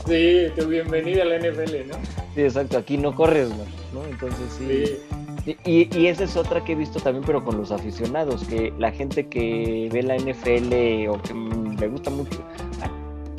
Sí, 0.06 0.46
tu 0.56 0.66
bienvenida 0.68 1.22
a 1.22 1.26
la 1.26 1.38
NFL, 1.38 1.88
¿no? 1.88 1.94
Sí, 2.34 2.42
exacto, 2.42 2.78
aquí 2.78 2.96
no 2.98 3.14
corres, 3.14 3.48
güey, 3.48 3.66
¿no? 3.92 4.04
Entonces 4.04 4.52
sí. 4.58 4.96
Sí. 5.44 5.56
Y, 5.64 5.98
y 5.98 6.06
esa 6.08 6.24
es 6.24 6.36
otra 6.36 6.62
que 6.64 6.72
he 6.72 6.74
visto 6.74 7.00
también, 7.00 7.24
pero 7.24 7.44
con 7.44 7.56
los 7.56 7.72
aficionados, 7.72 8.44
que 8.44 8.72
la 8.78 8.90
gente 8.90 9.26
que 9.28 9.88
ve 9.92 10.02
la 10.02 10.16
NFL 10.16 11.08
o 11.08 11.22
que 11.22 11.34
mm, 11.34 11.78
le 11.78 11.88
gusta 11.88 12.10
mucho, 12.10 12.38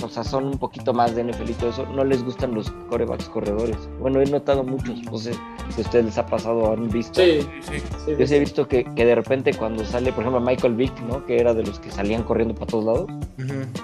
o 0.01 0.09
sea, 0.09 0.23
son 0.23 0.45
un 0.45 0.57
poquito 0.57 0.93
más 0.93 1.15
de 1.15 1.23
NFL 1.23 1.49
y 1.49 1.53
todo 1.53 1.69
eso, 1.69 1.85
no 1.85 2.03
les 2.03 2.23
gustan 2.23 2.53
los 2.55 2.71
corebacks 2.89 3.29
corredores. 3.29 3.77
Bueno, 3.99 4.21
he 4.21 4.25
notado 4.25 4.63
muchos, 4.63 5.03
no 5.03 5.17
sé 5.17 5.33
si 5.33 5.81
a 5.81 5.83
ustedes 5.83 6.05
les 6.05 6.17
ha 6.17 6.25
pasado 6.25 6.71
han 6.71 6.89
visto. 6.89 7.21
Sí, 7.21 7.41
Sí, 7.61 7.79
sí. 8.05 8.15
Yo 8.17 8.25
sí 8.25 8.35
he 8.35 8.39
visto 8.39 8.67
que, 8.67 8.83
que 8.83 9.05
de 9.05 9.15
repente 9.15 9.53
cuando 9.53 9.85
sale, 9.85 10.11
por 10.11 10.23
ejemplo, 10.23 10.41
Michael 10.41 10.75
Vick, 10.75 10.99
¿no? 11.01 11.25
Que 11.25 11.39
era 11.39 11.53
de 11.53 11.63
los 11.63 11.79
que 11.79 11.91
salían 11.91 12.23
corriendo 12.23 12.55
para 12.55 12.67
todos 12.67 12.85
lados. 12.85 13.09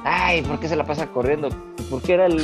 Ay, 0.04 0.41
¿por 0.41 0.60
qué 0.60 0.67
se 0.67 0.75
la 0.75 0.86
pasa 0.86 1.08
corriendo? 1.08 1.49
Porque 1.89 2.13
era 2.13 2.25
el, 2.25 2.39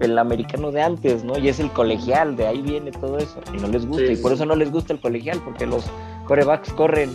el 0.00 0.18
americano 0.18 0.72
de 0.72 0.82
antes, 0.82 1.22
¿no? 1.24 1.38
Y 1.38 1.48
es 1.48 1.60
el 1.60 1.70
colegial, 1.70 2.36
de 2.36 2.46
ahí 2.46 2.60
viene 2.62 2.90
todo 2.90 3.18
eso. 3.18 3.40
Y 3.54 3.58
no 3.58 3.68
les 3.68 3.86
gusta, 3.86 4.06
Sí, 4.06 4.12
y 4.14 4.16
por 4.16 4.32
eso 4.32 4.44
no 4.46 4.56
les 4.56 4.70
gusta 4.72 4.92
el 4.92 5.00
colegial, 5.00 5.40
porque 5.44 5.66
los 5.66 5.84
corebacks 6.26 6.72
corren. 6.72 7.10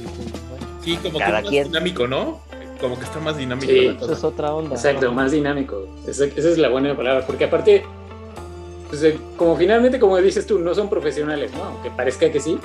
Sí, 0.82 0.98
como 0.98 1.18
Cada 1.20 1.42
que 1.42 1.48
es 1.48 1.50
quien. 1.50 1.64
más 1.64 1.72
dinámico, 1.74 2.08
¿no? 2.08 2.40
Como 2.80 2.98
que 3.00 3.06
está 3.06 3.20
más 3.20 3.38
dinámico 3.38 3.72
Sí. 3.72 3.86
la 3.88 3.92
Eso 3.94 4.14
es 4.14 4.24
otra 4.24 4.54
onda. 4.54 4.76
Exacto, 4.76 5.12
más 5.12 5.32
dinámico. 5.32 5.88
Esa, 6.08 6.26
esa 6.26 6.50
es 6.50 6.58
la 6.58 6.70
buena 6.70 6.96
palabra, 6.96 7.26
porque 7.26 7.46
aparte, 7.46 7.84
pues, 8.90 9.02
eh, 9.04 9.18
como 9.38 9.56
finalmente, 9.56 10.00
como 10.00 10.18
dices 10.18 10.46
tú, 10.46 10.60
no 10.60 10.76
son 10.76 10.90
profesionales, 10.90 11.52
¿no? 11.56 11.64
Aunque 11.64 11.90
parezca 11.90 12.32
que 12.32 12.40
sí, 12.40 12.60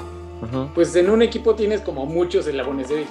pues 0.74 0.94
en 0.96 1.10
un 1.10 1.22
equipo 1.22 1.54
tienes 1.54 1.80
como 1.80 2.06
muchos 2.06 2.46
eslabones 2.46 2.88
débiles. 2.88 3.08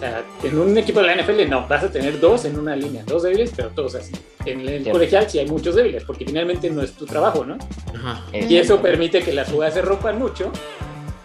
O 0.00 0.02
sea, 0.02 0.24
en 0.44 0.58
un 0.58 0.78
equipo 0.78 1.00
de 1.02 1.08
la 1.08 1.14
NFL 1.22 1.46
no, 1.50 1.68
vas 1.68 1.84
a 1.84 1.90
tener 1.92 2.18
dos 2.18 2.46
en 2.46 2.58
una 2.58 2.74
línea, 2.74 3.04
dos 3.06 3.22
débiles, 3.22 3.52
pero 3.54 3.68
todos 3.68 3.96
así. 3.96 4.12
En 4.46 4.66
el 4.66 4.90
colegial 4.90 5.28
sí 5.28 5.38
hay 5.40 5.46
muchos 5.46 5.74
débiles, 5.74 6.04
porque 6.04 6.24
finalmente 6.24 6.70
no 6.70 6.80
es 6.80 6.92
tu 6.92 7.04
trabajo, 7.04 7.44
¿no? 7.44 7.58
Ajá. 7.94 8.24
Y 8.32 8.56
eso 8.56 8.80
permite 8.80 9.20
que 9.22 9.34
las 9.34 9.50
jugadas 9.52 9.74
se 9.74 9.82
rompan 9.82 10.18
mucho 10.18 10.50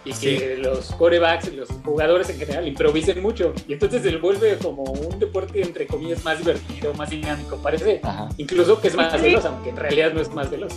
y 0.04 0.12
que 0.12 0.58
los 0.58 0.90
corebacks, 0.90 1.54
los 1.54 1.70
jugadores 1.86 2.28
en 2.28 2.36
general, 2.38 2.68
improvisen 2.68 3.22
mucho. 3.22 3.54
Y 3.66 3.72
entonces 3.72 4.02
se 4.02 4.14
vuelve 4.18 4.58
como 4.58 4.82
un 4.82 5.18
deporte, 5.18 5.62
entre 5.62 5.86
comillas, 5.86 6.22
más 6.22 6.36
divertido, 6.38 6.92
más 6.92 7.08
dinámico. 7.08 7.56
Parece 7.56 8.00
Ajá. 8.02 8.28
incluso 8.36 8.78
que 8.78 8.88
es 8.88 8.94
más 8.94 9.10
Sí. 9.14 9.22
veloz, 9.22 9.46
aunque 9.46 9.70
en 9.70 9.76
realidad 9.76 10.12
no 10.12 10.20
es 10.20 10.30
más 10.34 10.50
veloz. 10.50 10.74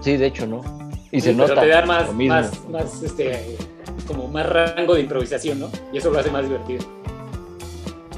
Sí, 0.00 0.16
de 0.16 0.28
hecho, 0.28 0.46
¿no? 0.46 0.62
Y 1.10 1.20
Sí, 1.20 1.26
se 1.28 1.34
pero 1.34 1.48
nota. 1.48 1.60
te 1.60 1.68
da 1.68 1.84
más, 1.84 2.10
más, 2.14 2.68
más, 2.70 3.02
este, 3.02 3.58
como 4.06 4.28
más 4.28 4.46
rango 4.48 4.94
de 4.94 5.02
improvisación, 5.02 5.60
¿no? 5.60 5.70
Y 5.92 5.98
eso 5.98 6.10
lo 6.10 6.18
hace 6.18 6.30
más 6.30 6.44
divertido. 6.44 7.01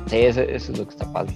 Sí, 0.07 0.17
eso, 0.19 0.41
eso 0.43 0.73
es 0.73 0.79
lo 0.79 0.85
que 0.87 0.91
está 0.91 1.13
padre. 1.13 1.35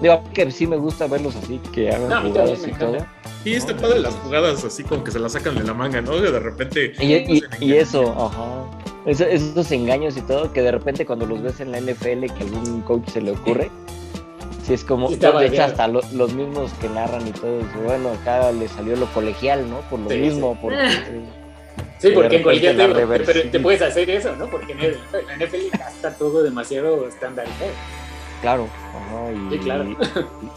Digo, 0.00 0.22
que 0.34 0.50
sí 0.50 0.66
me 0.66 0.76
gusta 0.76 1.06
verlos 1.06 1.34
así, 1.36 1.58
que 1.72 1.90
hagan 1.90 2.08
No, 2.08 2.16
a 2.16 2.20
mí 2.20 2.30
jugadas 2.30 2.66
y 2.66 2.72
todo. 2.72 2.98
Sí, 3.44 3.54
está 3.54 3.76
padre 3.76 4.00
las 4.00 4.14
jugadas 4.14 4.64
así 4.64 4.82
como 4.84 5.04
que 5.04 5.10
se 5.10 5.18
las 5.18 5.32
sacan 5.32 5.54
de 5.54 5.64
la 5.64 5.74
manga, 5.74 6.00
¿no? 6.00 6.16
De 6.20 6.38
repente. 6.40 6.92
Y, 7.00 7.14
y- 7.14 7.42
y 7.60 7.74
eso, 7.74 8.02
ajá. 8.12 8.64
Eso- 9.06 9.26
esos 9.26 9.70
engaños 9.70 10.16
y 10.16 10.22
todo, 10.22 10.52
que 10.52 10.62
de 10.62 10.72
repente 10.72 11.04
cuando 11.06 11.26
los 11.26 11.42
ves 11.42 11.60
en 11.60 11.70
la 11.72 11.78
NFL, 11.78 12.26
que 12.34 12.42
algún 12.44 12.80
coach 12.82 13.08
se 13.10 13.20
le 13.20 13.32
ocurre, 13.32 13.70
sí 14.66 14.72
es 14.74 14.82
como, 14.82 15.08
Sí, 15.08 15.16
de 15.16 15.46
hecho 15.46 15.62
hasta 15.62 15.86
lo- 15.88 16.00
los 16.14 16.32
mismos 16.32 16.72
que 16.80 16.88
narran 16.88 17.26
y 17.28 17.32
todo, 17.32 17.58
bueno, 17.84 18.10
acá 18.10 18.50
le 18.50 18.66
salió 18.68 18.96
lo 18.96 19.06
colegial, 19.12 19.68
¿no? 19.68 19.80
Por 19.90 20.00
lo 20.00 20.10
Sí, 20.10 20.16
mismo, 20.16 20.58
porque... 20.60 20.78
Sí, 22.08 22.14
porque 22.14 22.36
en 22.36 22.42
cualquier 22.42 22.76
te, 22.76 22.86
te- 22.86 22.92
reversible. 22.94 23.44
te 23.44 23.60
puedes 23.60 23.82
hacer 23.82 24.10
eso, 24.10 24.34
¿no? 24.36 24.46
Porque 24.46 24.72
en 24.72 24.80
el- 24.80 24.98
en 25.12 25.26
la 25.26 25.34
NFL 25.46 25.56
ya 25.78 25.88
está 25.88 26.14
todo 26.16 26.42
demasiado 26.42 27.06
estandarizado. 27.08 27.70
Claro, 28.42 28.68
ajá, 28.90 29.32
y, 29.32 29.52
Sí, 29.54 29.58
claro. 29.60 29.86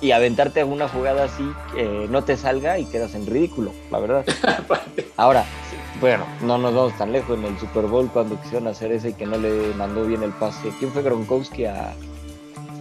y 0.02 0.12
aventarte 0.12 0.60
a 0.62 0.66
una 0.66 0.90
jugada 0.90 1.24
así 1.24 1.44
que 1.74 2.08
no 2.10 2.24
te 2.24 2.36
salga 2.36 2.78
y 2.80 2.86
quedas 2.86 3.16
en 3.16 3.26
ridículo, 3.26 3.72
la 3.92 4.00
verdad. 4.00 4.26
Ahora, 5.18 5.46
bueno, 6.02 6.26
no 6.42 6.58
nos 6.58 6.74
vamos 6.76 6.98
tan 6.98 7.14
lejos 7.14 7.38
en 7.40 7.46
el 7.46 7.58
Super 7.60 7.86
Bowl 7.86 8.10
cuando 8.12 8.40
quisieron 8.42 8.68
hacer 8.68 8.92
ese 8.92 9.10
y 9.10 9.14
que 9.14 9.26
no 9.26 9.38
le 9.38 9.74
mandó 9.76 10.06
bien 10.06 10.22
el 10.24 10.32
pase. 10.32 10.70
¿Quién 10.80 10.92
fue 10.92 11.02
Gronkowski 11.02 11.64
a, 11.66 11.94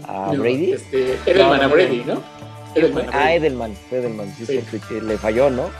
a 0.09 0.33
No, 0.33 0.40
Brady? 0.40 0.72
Este, 0.72 1.18
Edelman 1.26 1.48
No, 1.59 1.64
a 1.64 1.68
no, 1.68 1.74
Brady, 1.74 2.02
¿no? 2.05 2.22
Edelman 2.74 3.05
a 3.07 3.09
Ah, 3.09 3.20
Brady. 3.20 3.35
Edelman, 3.37 3.76
fue 3.88 3.98
Edelman, 3.98 4.35
sí, 4.37 4.44
Sí. 4.46 4.61
sí, 4.70 4.81
que 4.88 5.00
le 5.00 5.16
falló, 5.18 5.50
¿no? 5.50 5.70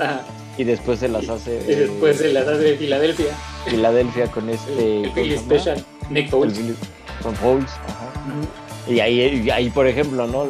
Ajá. 0.00 0.22
Y 0.58 0.64
después 0.64 0.98
se 1.00 1.08
las 1.08 1.28
hace 1.28 1.60
Y 1.68 1.74
después 1.74 2.16
se 2.18 2.32
las 2.32 2.46
hace 2.48 2.62
de 2.62 2.76
Filadelfia. 2.76 3.26
Filadelfia 3.66 4.26
con 4.30 4.48
El, 4.48 4.54
este. 4.54 4.96
el 5.02 5.02
¿cómo 5.10 5.14
Philly? 5.14 5.36
Special. 5.38 5.84
Nick 6.10 6.24
El 6.26 6.30
Foles. 6.30 6.58
Philly- 6.58 6.76
Con 7.22 7.34
Foles, 7.36 7.70
ajá. 7.70 8.12
Y 8.88 9.00
ahí, 9.00 9.42
y 9.44 9.50
ahí, 9.50 9.68
por 9.70 9.86
ejemplo, 9.88 10.26
¿no? 10.28 10.46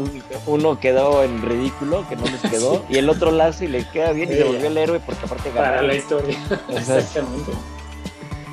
Uno 0.46 0.78
quedó 0.78 1.24
en 1.24 1.40
ridículo, 1.42 2.06
que 2.08 2.16
no 2.16 2.24
les 2.26 2.40
quedó, 2.50 2.84
y 2.90 2.98
el 2.98 3.08
otro 3.08 3.30
lazo 3.30 3.64
y 3.64 3.68
le 3.68 3.88
queda 3.90 4.12
bien 4.12 4.28
y 4.30 4.34
se 4.34 4.38
ya. 4.40 4.44
volvió 4.44 4.66
el 4.66 4.76
héroe 4.76 5.00
porque 5.00 5.24
aparte 5.24 5.48
Para 5.50 5.76
ganó. 5.76 5.88
la 5.88 5.94
historia. 5.94 6.36
Exactamente. 6.68 7.52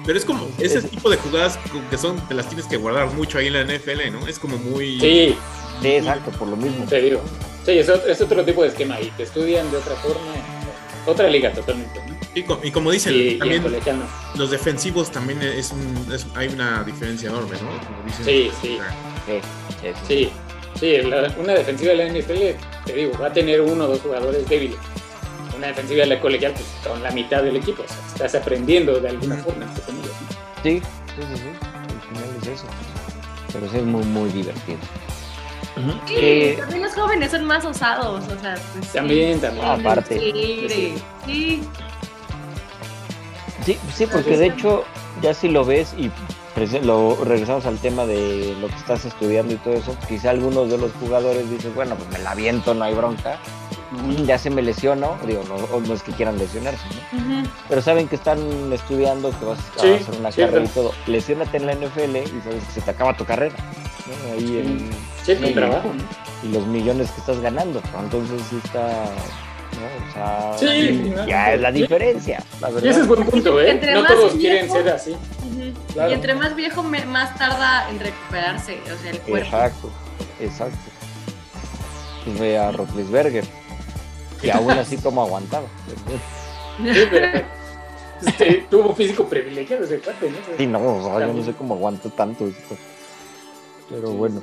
Pero 0.06 0.18
es 0.18 0.26
como 0.26 0.48
ese 0.58 0.80
Es- 0.80 0.90
tipo 0.90 1.10
de 1.10 1.18
jugadas 1.18 1.60
que 1.90 1.98
son, 1.98 2.16
te 2.28 2.34
las 2.34 2.48
tienes 2.48 2.66
que 2.66 2.78
guardar 2.78 3.08
mucho 3.14 3.38
ahí 3.38 3.48
en 3.48 3.54
la 3.54 3.62
NFL, 3.64 4.10
¿no? 4.12 4.26
Es 4.28 4.40
como 4.40 4.58
muy. 4.58 5.00
Sí, 5.00 5.36
Sí, 5.82 5.88
exacto, 5.96 6.32
por 6.32 6.48
lo 6.48 6.56
mismo. 6.56 6.86
te 6.86 7.02
digo. 7.02 7.20
Sí, 7.66 7.72
es 7.80 7.90
otro, 7.90 8.10
es 8.10 8.22
otro 8.22 8.44
tipo 8.46 8.62
de 8.64 8.70
esquema 8.70 9.02
y 9.02 9.10
te 9.12 9.24
estudian 9.24 9.70
de 9.72 9.78
otra 9.78 9.96
forma. 9.96 10.22
Otra 11.06 11.28
liga 11.30 11.52
totalmente, 11.52 12.00
¿no? 12.08 12.16
Y, 12.36 12.68
y 12.68 12.72
como 12.72 12.90
dicen, 12.92 13.14
Y, 13.14 13.18
y 13.18 13.38
también 13.40 13.62
colegial 13.62 14.00
no. 14.00 14.06
los 14.40 14.50
defensivos 14.50 15.12
también 15.12 15.42
es 15.42 15.72
un, 15.72 16.12
es- 16.14 16.26
hay 16.36 16.48
una 16.48 16.84
diferencia 16.84 17.30
enorme, 17.30 17.58
¿no? 17.62 17.68
Como 17.86 18.04
dicen. 18.06 18.26
Sí, 18.26 18.52
sí. 18.62 18.78
Sí, 19.26 19.40
sí, 19.82 19.88
sí. 20.08 20.30
Sí, 20.80 21.00
sí, 21.02 21.02
la- 21.10 21.34
una 21.38 21.54
defensiva 21.54 21.92
de 21.92 21.98
la 21.98 22.06
NFL, 22.08 22.56
te 22.86 22.94
digo, 22.94 23.12
va 23.22 23.28
a 23.28 23.34
tener 23.34 23.62
uno 23.62 23.84
o 23.86 23.88
dos 23.88 24.02
jugadores 24.02 24.48
débiles. 24.50 24.78
Una 25.56 25.68
defensiva 25.68 26.02
de 26.02 26.08
la 26.08 26.20
colegial, 26.20 26.54
pues 26.54 26.66
con 26.88 27.04
la 27.04 27.12
mitad 27.12 27.44
del 27.44 27.58
equipo. 27.58 27.84
O 27.84 27.88
sea, 27.88 27.98
estás 28.28 28.36
aprendiendo 28.42 29.00
de 29.00 29.10
alguna 29.10 29.38
forma, 29.38 29.66
entre 29.66 29.84
comillas. 29.84 30.10
¿no? 30.10 30.64
Sí, 30.64 30.82
sí, 31.16 31.22
sí, 31.30 31.38
sí. 31.38 31.50
Al 31.74 32.02
final 32.18 32.38
es 32.42 32.48
eso. 32.48 32.66
Pero 33.54 33.70
sí 33.70 33.78
es 33.78 33.84
muy, 33.84 34.04
muy 34.04 34.30
divertido. 34.32 34.80
Sí, 36.06 36.14
Eh, 36.18 36.56
también 36.60 36.84
los 36.84 36.94
jóvenes 36.94 37.32
son 37.32 37.46
más 37.46 37.66
osados, 37.66 38.24
o 38.28 38.40
sea, 38.40 38.56
pues, 38.74 38.86
sí. 38.86 38.94
También. 38.94 39.42
Ah, 39.62 39.74
aparte. 39.74 40.20
Sí, 40.20 40.68
sí, 41.26 41.64
sí. 43.66 44.06
Porque 44.12 44.38
de 44.38 44.48
hecho, 44.48 44.84
ya 45.22 45.34
si 45.34 45.50
lo 45.50 45.66
ves 45.66 45.94
y 45.98 46.12
lo 46.84 47.18
regresamos 47.24 47.66
al 47.66 47.80
tema 47.80 48.06
de 48.06 48.56
lo 48.62 48.68
que 48.68 48.76
estás 48.76 49.06
estudiando 49.06 49.54
y 49.54 49.58
todo 49.58 49.74
eso, 49.74 49.96
quizá 50.08 50.30
algunos 50.30 50.70
de 50.70 50.78
los 50.78 50.92
jugadores 50.94 51.50
dicen, 51.50 51.74
bueno, 51.74 51.96
pues 51.96 52.10
me 52.12 52.20
la 52.20 52.32
aviento, 52.32 52.74
no 52.76 52.84
hay 52.84 52.94
bronca, 52.94 53.40
ya 54.26 54.38
se 54.38 54.50
me 54.52 54.62
lesionó, 54.62 55.18
digo, 55.26 55.42
no, 55.48 55.56
o 55.56 55.82
no 55.82 55.94
es 55.94 56.04
que 56.04 56.12
quieran 56.12 56.38
lesionarse, 56.38 56.84
¿no? 57.12 57.44
Pero 57.70 57.82
saben 57.82 58.08
que 58.08 58.16
están 58.16 58.72
estudiando, 58.72 59.32
que 59.40 59.46
vas 59.46 59.60
a 59.78 59.82
Sí, 59.82 59.88
hacer 59.94 60.16
una 60.20 60.32
sí, 60.32 60.42
carrera 60.42 60.66
y 60.66 60.68
todo, 60.68 60.92
lesiónate 61.08 61.58
en 61.58 61.66
la 61.66 61.74
NFL 61.74 62.18
y 62.18 62.42
sabes 62.44 62.64
que 62.66 62.72
se 62.74 62.82
te 62.82 62.92
acaba 62.92 63.16
tu 63.18 63.26
carrera, 63.26 63.56
¿no? 64.28 64.34
Ahí 64.34 64.60
en- 64.60 65.13
Sí, 65.24 65.36
tu 65.36 65.54
trabajo. 65.54 65.90
¿no? 65.94 66.24
y 66.50 66.52
los 66.52 66.68
millones 66.68 67.10
que 67.12 67.22
estás 67.22 67.40
ganando, 67.40 67.82
¿no? 67.94 68.00
entonces 68.02 68.42
sí 68.50 68.60
está, 68.66 68.82
¿no? 68.82 70.10
O 70.10 70.14
sea, 70.14 70.58
Sí, 70.58 71.14
ya 71.26 71.54
es 71.54 71.62
la 71.62 71.72
sí. 71.72 71.82
diferencia, 71.82 72.44
la 72.60 72.70
Y 72.72 72.88
ese 72.90 73.00
es 73.02 73.08
buen 73.08 73.24
punto, 73.26 73.62
¿eh? 73.62 73.72
Entre 73.72 73.94
No 73.94 74.06
todos 74.06 74.34
quieren 74.34 74.70
ser 74.70 74.90
así. 74.90 75.16
Claro. 75.94 76.12
Y 76.12 76.14
entre 76.14 76.36
más 76.36 76.54
viejo, 76.56 76.84
me- 76.84 77.06
más 77.06 77.34
tarda 77.38 77.90
en 77.90 78.00
recuperarse, 78.00 78.78
o 78.94 79.02
sea, 79.02 79.12
el 79.12 79.20
cuerpo. 79.22 79.46
Exacto, 79.46 79.92
exacto. 80.42 80.78
Pues 82.26 82.40
ve 82.40 82.58
a 82.58 82.72
Roethlisberger. 82.74 83.46
Y 84.42 84.50
aún 84.50 84.72
así 84.72 84.98
como 84.98 85.22
aguantaba. 85.24 85.68
Sí, 86.78 87.00
pero, 87.10 87.46
este, 88.26 88.66
tuvo 88.70 88.94
físico 88.96 89.26
privilegiado 89.28 89.86
ese 89.86 90.00
cuate, 90.00 90.30
¿no? 90.30 90.38
Sí, 90.58 90.68
no, 90.68 90.80
o 90.98 91.04
sea, 91.18 91.26
yo 91.28 91.34
no 91.34 91.44
sé 91.46 91.54
cómo 91.54 91.76
aguantó 91.76 92.10
tanto 92.10 92.48
esto. 92.48 92.76
Pero 93.90 94.10
bueno, 94.12 94.42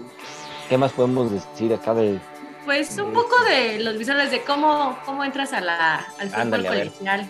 ¿qué 0.70 0.78
más 0.78 0.92
podemos 0.92 1.30
decir 1.33 1.74
acá 1.74 1.92
de 1.92 2.18
Pues 2.64 2.96
un 2.96 3.12
poco 3.12 3.35
de 3.44 3.80
los 3.80 3.98
visuales 3.98 4.30
de 4.30 4.42
cómo, 4.44 4.96
cómo 5.04 5.24
entras 5.24 5.52
a 5.52 5.61
la, 5.61 5.96
al 6.18 6.28
fútbol 6.30 6.40
Ándale, 6.42 6.68
colegial. 6.68 7.28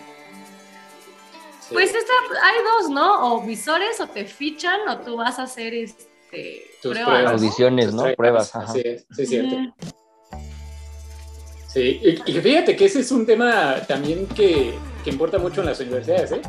Sí. 1.59 1.73
Pues 1.73 1.89
esta, 1.95 2.13
hay 2.43 2.55
dos, 2.79 2.91
¿no? 2.91 3.33
O 3.33 3.41
visores 3.41 3.99
o 3.99 4.07
te 4.07 4.25
fichan 4.25 4.87
o 4.87 4.99
tú 4.99 5.17
vas 5.17 5.39
a 5.39 5.43
hacer 5.43 5.73
este, 5.73 6.67
Tus 6.83 6.91
pruebas. 6.91 7.05
pruebas. 7.05 7.23
¿no? 7.23 7.29
audiciones, 7.31 7.85
Tus 7.87 7.95
no? 7.95 8.01
pruebas, 8.03 8.15
Pruebas, 8.51 8.55
ajá. 8.55 8.71
Así 8.71 8.81
es, 8.85 9.05
sí, 9.11 9.23
es 9.23 9.29
cierto. 9.29 9.55
Sí, 11.67 11.99
y, 12.03 12.31
y 12.31 12.41
fíjate 12.41 12.75
que 12.75 12.85
ese 12.85 12.99
es 12.99 13.11
un 13.11 13.25
tema 13.25 13.75
también 13.87 14.27
que, 14.27 14.75
que 15.03 15.09
importa 15.09 15.39
mucho 15.39 15.61
en 15.61 15.67
las 15.67 15.79
universidades, 15.79 16.33
¿eh? 16.33 16.41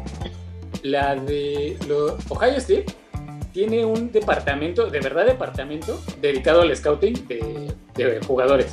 La 0.83 1.14
de 1.14 1.79
lo, 1.89 2.19
Ohio 2.29 2.57
State 2.57 2.87
tiene 3.53 3.85
un 3.85 4.11
departamento, 4.11 4.87
de 4.87 5.01
verdad 5.01 5.27
departamento, 5.27 6.01
dedicado 6.21 6.63
al 6.63 6.75
scouting 6.75 7.27
de, 7.29 7.73
de 7.95 8.21
jugadores. 8.27 8.73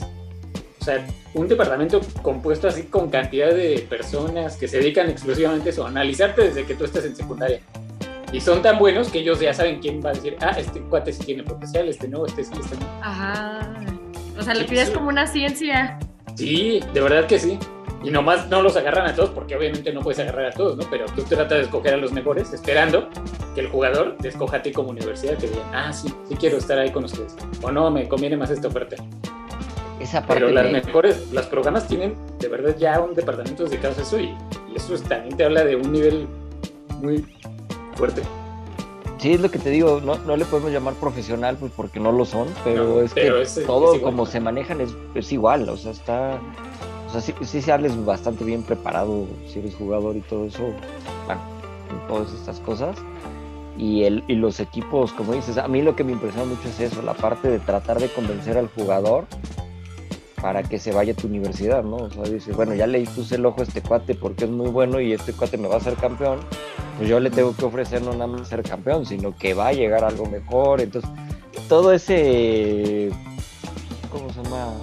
O 0.80 0.84
sea, 0.84 1.06
un 1.34 1.48
departamento 1.48 2.02
compuesto 2.22 2.68
así 2.68 2.84
con 2.84 3.10
cantidad 3.10 3.54
de 3.54 3.86
personas 3.90 4.56
que 4.56 4.68
se 4.68 4.78
dedican 4.78 5.10
exclusivamente 5.10 5.70
a 5.70 5.72
eso, 5.72 5.86
a 5.86 5.90
analizarte 5.90 6.44
desde 6.44 6.66
que 6.66 6.76
tú 6.76 6.86
estás 6.86 7.06
en 7.06 7.16
secundaria. 7.16 7.60
Y 8.32 8.42
son 8.42 8.62
tan 8.62 8.78
buenos 8.78 9.10
que 9.10 9.20
ellos 9.20 9.40
ya 9.40 9.54
saben 9.54 9.80
quién 9.80 10.02
va 10.04 10.12
a 10.12 10.14
decir, 10.14 10.38
ah, 10.40 10.56
este 10.58 10.80
cuate 10.82 11.12
sí 11.12 11.24
tiene 11.24 11.44
potencial, 11.44 11.90
este 11.90 12.08
no, 12.08 12.26
este 12.26 12.44
sí, 12.44 12.52
este 12.60 12.78
no. 12.78 12.86
Ajá. 13.02 13.60
O 14.38 14.42
sea, 14.42 14.54
lo 14.54 14.68
Sí, 14.68 14.78
sí. 14.86 14.92
como 14.94 15.10
una 15.10 15.28
ciencia. 15.28 16.00
Sí, 16.36 16.80
de 16.94 17.02
verdad 17.02 17.26
que 17.26 17.40
sí. 17.40 17.60
Y 18.04 18.12
nomás 18.12 18.48
no 18.48 18.62
los 18.62 18.78
agarran 18.78 19.08
a 19.08 19.16
todos, 19.16 19.30
porque 19.32 19.56
obviamente 19.58 19.92
no 19.92 20.00
puedes 20.02 20.20
agarrar 20.20 20.46
a 20.46 20.52
todos, 20.52 20.78
¿no? 20.78 20.86
Pero 20.90 21.06
tú 21.16 21.24
tratas 21.24 21.58
de 21.58 21.62
escoger 21.66 21.96
a 21.96 21.98
los 21.98 22.14
mejores, 22.14 22.54
esperando 22.54 23.10
que 23.54 23.62
el 23.62 23.68
jugador 23.68 24.16
te 24.22 24.30
escoja 24.30 24.58
a 24.58 24.62
ti 24.62 24.72
como 24.72 24.90
universidad, 24.90 25.38
que 25.38 25.48
digan, 25.48 25.68
ah, 25.74 25.92
sí, 25.92 26.08
sí 26.30 26.36
quiero 26.36 26.58
estar 26.58 26.80
ahí 26.80 26.92
con 26.92 27.04
ustedes. 27.04 27.36
O 27.62 27.72
no, 27.72 27.92
me 27.92 28.08
conviene 28.08 28.38
más 28.38 28.52
esta 28.52 28.70
oferta. 28.70 28.96
Esa 30.00 30.22
parte 30.26 30.36
Pero 30.46 30.50
las 30.54 30.66
me- 30.72 30.82
mejores, 30.82 31.30
los 31.34 31.46
programas 31.48 31.88
tienen 31.90 32.16
de 32.40 32.48
verdad 32.48 32.74
ya 32.78 33.02
un 33.02 33.14
departamento 33.16 33.66
dedicado 33.66 33.96
a 33.98 34.02
eso 34.02 34.18
y, 34.18 34.34
eso 34.74 34.96
es- 34.96 35.04
también 35.04 35.36
te 35.36 35.44
habla 35.44 35.66
de 35.66 35.76
un 35.76 35.92
nivel 35.92 36.26
muy 37.02 37.26
fuerte. 37.96 38.22
Sí, 39.18 39.34
es 39.34 39.42
lo 39.42 39.52
que 39.52 39.60
te 39.60 39.70
digo, 39.72 40.00
no, 40.02 40.16
no 40.20 40.38
le 40.38 40.46
podemos 40.46 40.72
llamar 40.72 40.94
profesional 40.94 41.58
pues 41.60 41.74
porque 41.76 42.00
no 42.00 42.14
lo 42.14 42.24
son, 42.24 42.48
pero 42.64 42.86
No, 42.86 43.02
es 43.02 43.12
pero 43.14 43.36
que 43.36 43.42
es- 43.42 43.62
todo 43.66 44.02
como 44.02 44.26
se 44.26 44.40
manejan 44.40 44.80
es, 44.80 44.96
es 45.16 45.34
igual, 45.34 45.68
o 45.68 45.76
sea, 45.76 45.92
está, 45.92 46.40
o 47.10 47.12
sea, 47.12 47.22
sí, 47.22 47.34
sí 47.42 47.62
sales 47.62 48.06
bastante 48.06 48.44
bien 48.46 48.62
preparado 48.62 49.26
si 49.48 49.60
eres 49.60 49.74
jugador 49.74 50.16
y 50.16 50.22
todo 50.22 50.46
eso, 50.46 50.62
bueno, 51.26 51.42
en 51.90 52.08
todas 52.08 52.32
estas 52.34 52.60
cosas. 52.60 52.96
Y, 53.80 54.04
el, 54.04 54.24
y 54.28 54.36
los 54.36 54.60
equipos, 54.60 55.12
como 55.14 55.34
dices, 55.34 55.58
a 55.58 55.68
mí 55.68 55.82
lo 55.82 55.96
que 55.96 56.04
me 56.04 56.12
impresiona 56.12 56.46
mucho 56.46 56.68
es 56.68 56.80
eso, 56.80 57.02
la 57.02 57.14
parte 57.16 57.48
de 57.50 57.60
tratar 57.60 58.00
de 58.00 58.10
convencer 58.10 58.58
al 58.58 58.68
jugador 58.68 59.26
para 60.40 60.62
que 60.64 60.78
se 60.78 60.92
vaya 60.92 61.14
a 61.14 61.16
tu 61.16 61.28
universidad, 61.28 61.84
¿no? 61.84 61.96
O 61.96 62.12
sea, 62.12 62.24
dices, 62.24 62.56
bueno, 62.56 62.76
ya 62.76 62.86
le 62.86 63.02
puse 63.06 63.36
el 63.36 63.46
ojo 63.46 63.62
a 63.62 63.64
este 63.64 63.82
cuate 63.82 64.14
porque 64.14 64.46
es 64.46 64.52
muy 64.52 64.70
bueno 64.70 65.00
y 65.00 65.14
este 65.14 65.34
cuate 65.34 65.58
me 65.58 65.68
va 65.68 65.76
a 65.76 65.78
hacer 65.78 65.96
campeón, 65.96 66.40
pues 66.98 67.10
yo 67.10 67.20
le 67.20 67.32
tengo 67.32 67.56
que 67.56 67.66
ofrecer 67.66 68.04
no 68.04 68.12
nada 68.12 68.28
más 68.28 68.48
ser 68.50 68.62
campeón, 68.62 69.06
sino 69.06 69.36
que 69.36 69.56
va 69.56 69.70
a 69.70 69.74
llegar 69.74 70.04
algo 70.04 70.28
mejor. 70.28 70.82
Entonces, 70.82 71.10
todo 71.68 71.92
ese, 71.92 73.10
¿cómo 74.12 74.32
se 74.32 74.44
llama? 74.44 74.74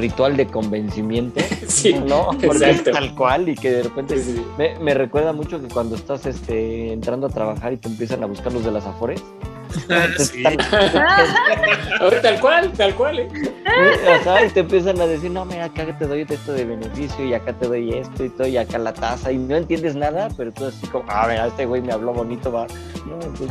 Ritual 0.00 0.36
de 0.36 0.46
convencimiento, 0.46 1.40
Sí, 1.68 1.92
¿no? 1.94 2.28
Porque 2.44 2.70
exacto. 2.70 2.90
es 2.90 2.96
tal 2.96 3.14
cual 3.14 3.48
y 3.48 3.54
que 3.54 3.70
de 3.70 3.82
repente 3.84 4.16
Sí, 4.18 4.34
sí. 4.36 4.44
me, 4.58 4.78
me 4.78 4.94
recuerda 4.94 5.32
mucho 5.32 5.60
que 5.60 5.68
cuando 5.68 5.96
estás 5.96 6.24
este, 6.26 6.92
entrando 6.92 7.26
a 7.26 7.30
trabajar 7.30 7.72
y 7.72 7.76
te 7.76 7.88
empiezan 7.88 8.22
a 8.22 8.26
buscar 8.26 8.52
los 8.52 8.64
de 8.64 8.70
las 8.72 8.86
afores. 8.86 9.22
te 10.16 10.24
Sí. 10.24 10.42
están- 10.44 10.58
tal 12.22 12.40
cual, 12.40 12.72
tal 12.72 12.94
cual, 12.94 13.18
¿eh? 13.20 13.28
Eh, 13.66 14.08
Ajá, 14.20 14.44
y 14.44 14.48
te 14.50 14.60
empiezan 14.60 15.00
a 15.00 15.06
decir, 15.06 15.30
no, 15.30 15.44
mira, 15.44 15.66
acá 15.66 15.96
te 15.96 16.06
doy 16.06 16.26
esto 16.28 16.52
de 16.52 16.64
beneficio 16.64 17.24
y 17.24 17.34
acá 17.34 17.52
te 17.52 17.66
doy 17.68 17.92
esto 17.94 18.24
y 18.24 18.30
todo 18.30 18.46
y 18.48 18.56
acá 18.56 18.78
la 18.78 18.92
tasa 18.92 19.30
y 19.30 19.38
no 19.38 19.54
entiendes 19.56 19.94
nada, 19.94 20.28
pero 20.36 20.50
tú 20.52 20.64
así 20.66 20.86
como, 20.88 21.04
ah, 21.08 21.26
mira, 21.28 21.46
este 21.46 21.66
güey 21.66 21.80
me 21.82 21.92
habló 21.92 22.12
bonito, 22.12 22.50
va. 22.50 22.66
No, 23.06 23.14
entonces, 23.24 23.48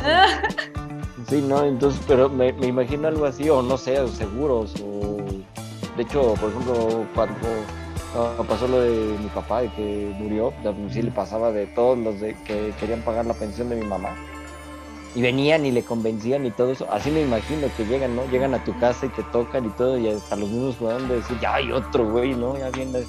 sí, 1.28 1.42
no, 1.46 1.64
entonces, 1.64 2.00
pero 2.06 2.28
me, 2.28 2.52
me 2.52 2.66
imagino 2.66 3.08
algo 3.08 3.24
así, 3.24 3.48
o 3.48 3.62
no 3.62 3.78
sé, 3.78 3.98
o 4.00 4.08
seguros, 4.08 4.74
o 4.84 5.16
de 5.96 6.02
hecho, 6.02 6.34
por 6.34 6.50
ejemplo, 6.50 7.06
cuando 7.14 7.36
pasó 8.48 8.66
lo 8.68 8.80
de 8.80 9.16
mi 9.18 9.28
papá, 9.28 9.62
de 9.62 9.68
que 9.72 10.14
murió, 10.18 10.52
sí 10.90 11.02
le 11.02 11.10
pasaba 11.10 11.52
de 11.52 11.66
todos 11.66 11.98
los 11.98 12.20
de 12.20 12.34
que 12.44 12.72
querían 12.80 13.02
pagar 13.02 13.26
la 13.26 13.34
pensión 13.34 13.68
de 13.68 13.76
mi 13.76 13.84
mamá. 13.86 14.16
Y 15.14 15.22
venían 15.22 15.66
y 15.66 15.72
le 15.72 15.82
convencían 15.82 16.46
y 16.46 16.52
todo 16.52 16.70
eso. 16.70 16.86
Así 16.90 17.10
me 17.10 17.22
imagino 17.22 17.66
que 17.76 17.84
llegan, 17.84 18.14
¿no? 18.14 18.24
Llegan 18.30 18.54
a 18.54 18.62
tu 18.64 18.78
casa 18.78 19.06
y 19.06 19.08
te 19.08 19.24
tocan 19.24 19.66
y 19.66 19.70
todo, 19.70 19.98
y 19.98 20.08
hasta 20.08 20.36
los 20.36 20.48
mismos 20.48 20.76
jugadores 20.76 21.08
de 21.08 21.16
decir, 21.16 21.38
ya 21.40 21.54
hay 21.54 21.72
otro 21.72 22.08
güey, 22.08 22.34
¿no? 22.34 22.56
Ya 22.56 22.70
viene. 22.70 23.00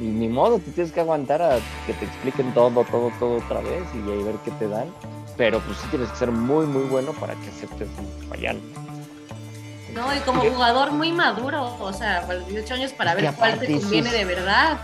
Y 0.00 0.04
ni 0.04 0.28
modo, 0.28 0.60
te 0.60 0.70
tienes 0.70 0.92
que 0.92 1.00
aguantar 1.00 1.42
a 1.42 1.58
que 1.86 1.92
te 1.94 2.04
expliquen 2.04 2.54
todo, 2.54 2.84
todo, 2.84 3.10
todo 3.18 3.38
otra 3.38 3.60
vez 3.60 3.82
y 3.94 4.10
ahí 4.10 4.22
ver 4.22 4.36
qué 4.44 4.52
te 4.52 4.68
dan. 4.68 4.92
Pero 5.36 5.58
pues 5.60 5.78
sí 5.78 5.88
tienes 5.90 6.08
que 6.10 6.16
ser 6.16 6.30
muy, 6.30 6.66
muy 6.66 6.84
bueno 6.84 7.12
para 7.12 7.34
que 7.34 7.48
aceptes 7.48 7.88
fallar. 8.28 8.54
No, 9.94 10.14
y 10.14 10.18
como 10.20 10.42
jugador 10.42 10.92
muy 10.92 11.12
maduro, 11.12 11.76
o 11.80 11.92
sea, 11.92 12.22
para 12.26 12.34
los 12.40 12.48
18 12.48 12.74
años 12.74 12.92
para 12.92 13.14
ver 13.14 13.32
cuál 13.34 13.58
te 13.58 13.80
conviene 13.80 14.10
de 14.12 14.24
verdad. 14.24 14.78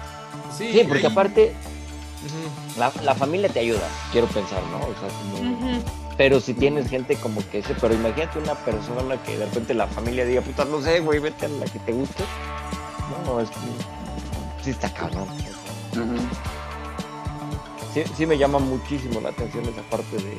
Sí, 0.56 0.84
porque 0.88 1.06
ahí- 1.06 1.12
aparte 1.12 1.54
la, 2.78 2.90
la 3.02 3.14
familia 3.14 3.48
te 3.48 3.60
ayuda, 3.60 3.86
quiero 4.12 4.26
pensar, 4.28 4.62
¿no? 4.70 4.78
O 4.78 4.94
sea, 4.98 5.08
como... 5.18 5.82
Pero 6.16 6.40
si 6.40 6.54
tienes 6.54 6.88
gente 6.88 7.16
como 7.16 7.40
que 7.50 7.58
ese, 7.58 7.74
pero 7.74 7.92
imagínate 7.92 8.38
una 8.38 8.54
persona 8.54 9.20
que 9.24 9.36
de 9.36 9.44
repente 9.46 9.74
la 9.74 9.86
familia 9.88 10.24
diga, 10.24 10.40
puta, 10.42 10.64
no 10.64 10.80
sé, 10.80 11.00
güey, 11.00 11.18
vete 11.18 11.46
a 11.46 11.48
la 11.48 11.64
que 11.66 11.78
te 11.80 11.92
guste. 11.92 12.22
No, 13.26 13.40
es 13.40 13.50
que 13.50 13.56
sí 14.64 14.70
está 14.70 14.88
cabrón. 14.94 15.26
Sí, 17.92 18.02
sí 18.16 18.26
me 18.26 18.36
llama 18.38 18.58
muchísimo 18.58 19.20
la 19.20 19.28
atención 19.30 19.64
esa 19.64 19.82
parte 19.82 20.16
de 20.16 20.32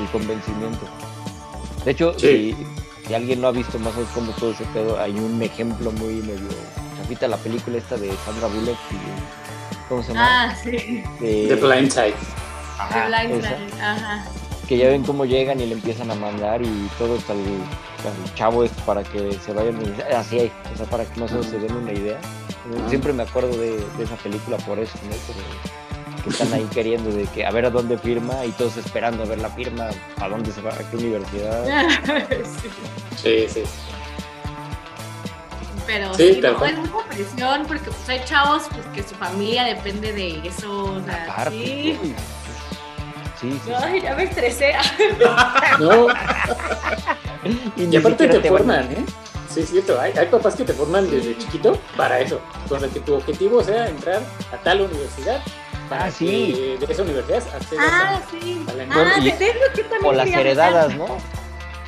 el 0.00 0.08
convencimiento. 0.10 0.86
De 1.84 1.90
hecho, 1.92 2.14
Sí. 2.18 2.56
si, 2.58 2.66
si 3.10 3.14
alguien 3.16 3.40
no 3.40 3.48
ha 3.48 3.50
visto 3.50 3.76
más 3.80 3.92
o 3.94 3.96
menos 3.96 4.12
cómo 4.14 4.30
todo 4.34 4.52
ese 4.52 4.64
pedo, 4.66 4.96
hay 5.00 5.10
un 5.18 5.42
ejemplo 5.42 5.90
muy 5.90 6.14
medio 6.22 6.46
chafita, 6.96 7.26
la 7.26 7.36
película 7.38 7.76
esta 7.78 7.96
de 7.96 8.12
Sandra 8.24 8.46
Bullock 8.46 8.78
y 8.92 9.88
¿cómo 9.88 10.00
se 10.04 10.14
llama? 10.14 10.44
Ah, 10.50 10.54
sí. 10.62 11.02
De- 11.18 11.46
The 11.48 11.56
Blind 11.56 11.90
Side. 11.90 12.14
Ajá, 12.78 13.02
The 13.02 13.08
Blind 13.26 13.44
esa. 13.44 13.56
Side, 13.56 13.82
Ajá. 13.82 14.24
que 14.68 14.78
ya 14.78 14.88
ven 14.90 15.02
cómo 15.02 15.24
llegan 15.24 15.60
y 15.60 15.66
le 15.66 15.72
empiezan 15.74 16.08
a 16.12 16.14
mandar 16.14 16.62
y 16.62 16.88
todo 16.98 17.16
hasta 17.18 17.32
el, 17.32 17.40
al 17.40 18.34
chavo 18.36 18.62
es 18.62 18.70
para 18.86 19.02
que 19.02 19.32
se 19.44 19.52
vayan 19.54 19.76
así 20.16 20.38
hay, 20.38 20.52
o 20.72 20.76
sea 20.76 20.86
para 20.86 21.04
que 21.04 21.18
más 21.18 21.32
o 21.32 21.34
menos 21.34 21.50
se 21.50 21.58
den 21.58 21.74
una 21.74 21.92
idea 21.92 22.20
siempre 22.88 23.12
me 23.12 23.24
acuerdo 23.24 23.50
de, 23.58 23.72
de 23.98 24.04
esa 24.04 24.14
película 24.22 24.56
por 24.58 24.78
eso 24.78 24.96
¿no? 25.02 25.10
Que 26.22 26.30
están 26.30 26.52
ahí 26.52 26.64
queriendo 26.72 27.10
de 27.10 27.24
que 27.26 27.44
a 27.46 27.50
ver 27.50 27.64
a 27.66 27.70
dónde 27.70 27.96
firma 27.98 28.44
y 28.44 28.50
todos 28.52 28.76
esperando 28.76 29.22
a 29.22 29.26
ver 29.26 29.38
la 29.38 29.50
firma 29.50 29.88
a 30.20 30.28
dónde 30.28 30.52
se 30.52 30.60
va 30.62 30.70
a 30.72 30.78
qué 30.78 30.96
universidad 30.96 31.64
Sí. 32.44 32.68
Sí, 33.22 33.46
sí. 33.48 33.62
Pero 35.86 36.14
Sí, 36.14 36.34
sí, 36.34 36.40
no, 36.40 36.64
es 36.64 36.78
mucha 36.78 37.06
presión 37.08 37.64
porque 37.66 37.84
pues, 37.90 38.08
hay 38.08 38.24
chavos 38.24 38.62
pues, 38.72 38.86
que 38.94 39.02
su 39.02 39.14
familia 39.16 39.64
depende 39.64 40.12
de 40.12 40.40
eso. 40.46 40.84
O 40.84 41.02
sea, 41.04 41.24
aparte 41.28 41.50
sí. 41.56 41.98
uy, 42.02 42.14
sí, 43.40 43.60
sí. 43.64 43.72
Ay, 43.76 44.00
ya 44.00 44.14
me 44.14 44.24
estresé. 44.24 44.74
No, 45.80 46.06
y, 47.76 47.84
y 47.84 47.96
aparte 47.96 48.28
te 48.28 48.38
van- 48.50 48.58
forman, 48.58 48.84
¿eh? 48.92 49.04
Sí, 49.52 49.60
es 49.60 49.70
cierto. 49.70 50.00
Hay, 50.00 50.12
hay 50.16 50.26
papás 50.26 50.54
que 50.54 50.64
te 50.64 50.72
forman 50.74 51.10
desde 51.10 51.36
chiquito 51.38 51.76
para 51.96 52.20
eso. 52.20 52.40
Con 52.68 52.84
el 52.84 52.90
que 52.90 53.00
tu 53.00 53.14
objetivo 53.14 53.64
sea 53.64 53.88
entrar 53.88 54.22
a 54.52 54.56
tal 54.58 54.82
universidad. 54.82 55.42
Para 55.90 56.04
Ah, 56.04 56.10
sí. 56.10 56.76
que 56.80 56.86
de 56.86 56.92
esa 56.92 57.02
universidad 57.02 57.42
Ah, 57.78 58.20
a... 58.24 58.30
sí. 58.30 58.64
a 58.68 58.72
la- 58.72 58.84
Ah, 58.90 59.18
y- 59.18 59.32
que 59.32 59.82
también 59.82 60.04
o 60.04 60.12
las 60.12 60.28
heredadas 60.28 60.94
no 60.96 61.06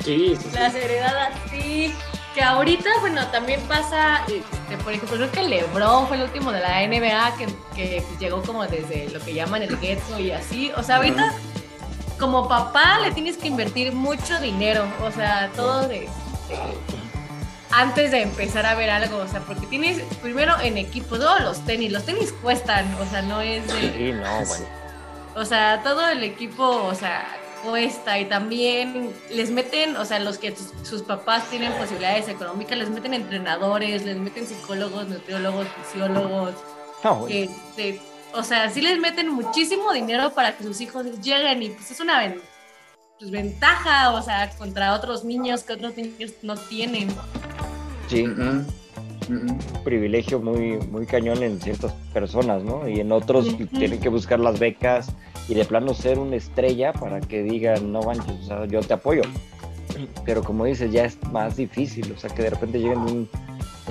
Sí, 0.03 0.35
sí, 0.37 0.49
sí. 0.51 0.55
Las 0.55 0.75
heredadas, 0.75 1.33
sí. 1.49 1.95
Que 2.35 2.41
ahorita, 2.43 2.89
bueno, 2.99 3.25
también 3.27 3.61
pasa, 3.61 4.25
este, 4.27 4.77
por 4.83 4.91
ejemplo, 4.91 5.15
creo 5.17 5.31
que 5.31 5.43
LeBron 5.43 6.07
fue 6.07 6.17
el 6.17 6.23
último 6.23 6.51
de 6.51 6.59
la 6.59 6.81
NBA 6.85 7.35
que, 7.37 7.47
que 7.75 8.03
llegó 8.19 8.41
como 8.41 8.65
desde 8.67 9.07
lo 9.11 9.23
que 9.23 9.33
llaman 9.33 9.61
el 9.61 9.79
ghetto 9.79 10.19
y 10.19 10.31
así. 10.31 10.71
O 10.75 10.83
sea, 10.83 10.97
ahorita, 10.97 11.31
como 12.19 12.47
papá, 12.49 12.99
le 12.99 13.11
tienes 13.11 13.37
que 13.37 13.47
invertir 13.47 13.93
mucho 13.93 14.37
dinero. 14.41 14.83
O 15.03 15.11
sea, 15.11 15.49
todo 15.55 15.87
de. 15.87 15.99
de- 16.49 17.02
antes 17.73 18.11
de 18.11 18.21
empezar 18.21 18.65
a 18.65 18.75
ver 18.75 18.89
algo, 18.89 19.17
o 19.17 19.27
sea, 19.27 19.41
porque 19.41 19.67
tienes 19.67 20.01
primero 20.21 20.59
en 20.61 20.77
equipo, 20.77 21.17
todos 21.17 21.41
los 21.41 21.65
tenis, 21.65 21.91
los 21.91 22.05
tenis 22.05 22.33
cuestan, 22.41 22.85
o 22.95 23.05
sea, 23.05 23.21
no 23.21 23.41
es 23.41 23.65
de, 23.67 23.73
sí 23.73 24.11
no 24.11 24.45
bueno 24.47 24.83
o 25.35 25.45
sea, 25.45 25.81
todo 25.83 26.07
el 26.09 26.23
equipo, 26.23 26.63
o 26.63 26.93
sea, 26.93 27.27
cuesta 27.63 28.19
y 28.19 28.25
también 28.25 29.11
les 29.31 29.49
meten, 29.49 29.95
o 29.97 30.05
sea, 30.05 30.19
los 30.19 30.37
que 30.37 30.55
sus, 30.55 30.87
sus 30.87 31.01
papás 31.01 31.49
tienen 31.49 31.71
posibilidades 31.73 32.27
económicas, 32.27 32.77
les 32.77 32.89
meten 32.89 33.13
entrenadores, 33.13 34.05
les 34.05 34.17
meten 34.17 34.45
psicólogos, 34.45 35.07
nutriólogos, 35.07 35.67
fisiólogos, 35.67 36.53
no, 37.03 37.15
bueno. 37.15 37.35
este, 37.35 37.99
o 38.33 38.43
sea, 38.43 38.69
sí 38.69 38.81
les 38.81 38.99
meten 38.99 39.29
muchísimo 39.29 39.91
dinero 39.91 40.31
para 40.33 40.55
que 40.55 40.63
sus 40.63 40.81
hijos 40.81 41.05
lleguen 41.21 41.63
y 41.63 41.69
pues 41.69 41.89
es 41.89 41.99
una 41.99 42.35
pues, 43.19 43.31
ventaja, 43.31 44.11
o 44.11 44.21
sea, 44.21 44.51
contra 44.51 44.93
otros 44.93 45.23
niños 45.23 45.63
que 45.63 45.73
otros 45.73 45.95
niños 45.97 46.33
no 46.43 46.55
tienen. 46.55 47.09
Sí 48.13 48.23
Ujú, 48.27 49.35
ujú. 49.35 49.53
un 49.53 49.83
privilegio 49.83 50.39
muy, 50.39 50.77
muy 50.91 51.05
cañón 51.05 51.41
en 51.43 51.59
ciertas 51.59 51.93
personas, 52.13 52.63
¿no? 52.63 52.87
Y 52.87 52.99
en 52.99 53.11
otros 53.11 53.47
tienen 53.77 53.99
que 53.99 54.09
buscar 54.09 54.39
las 54.39 54.59
becas 54.59 55.11
y 55.49 55.53
de 55.55 55.65
plano 55.65 55.93
ser 55.93 56.19
una 56.19 56.35
estrella 56.35 56.93
para 56.93 57.19
que 57.19 57.43
digan, 57.43 57.91
no 57.91 58.01
manches, 58.01 58.31
o 58.31 58.43
sea, 58.43 58.65
yo 58.65 58.79
te 58.81 58.93
apoyo. 58.93 59.21
Pero 60.25 60.41
como 60.43 60.65
dices, 60.65 60.91
ya 60.91 61.05
es 61.05 61.17
más 61.31 61.55
difícil, 61.57 62.11
o 62.15 62.19
sea, 62.19 62.29
que 62.29 62.43
de 62.43 62.49
repente 62.51 62.79
lleguen 62.79 62.99
a 62.99 63.05
un- 63.05 63.29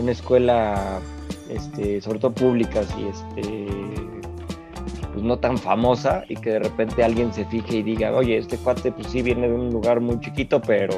una 0.01 0.13
escuela, 0.13 1.01
este, 1.51 2.01
sobre 2.01 2.19
todo 2.19 2.33
públicas 2.33 2.87
y 2.99 3.05
este, 3.09 3.67
pues 5.13 5.23
no 5.23 5.39
tan 5.39 5.59
famosa 5.59 6.25
y 6.29 6.37
que 6.37 6.51
de 6.51 6.59
repente 6.61 7.05
alguien 7.05 7.33
se 7.35 7.45
fije 7.45 7.77
y 7.77 7.83
diga, 7.83 8.11
oye, 8.13 8.39
este 8.39 8.57
cuate 8.57 8.91
pues 8.93 9.09
sí 9.09 9.21
viene 9.23 9.49
de 9.49 9.55
un 9.55 9.71
lugar 9.71 10.01
muy 10.01 10.19
chiquito, 10.21 10.61
pero 10.63 10.95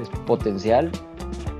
es 0.00 0.08
potencial. 0.26 0.90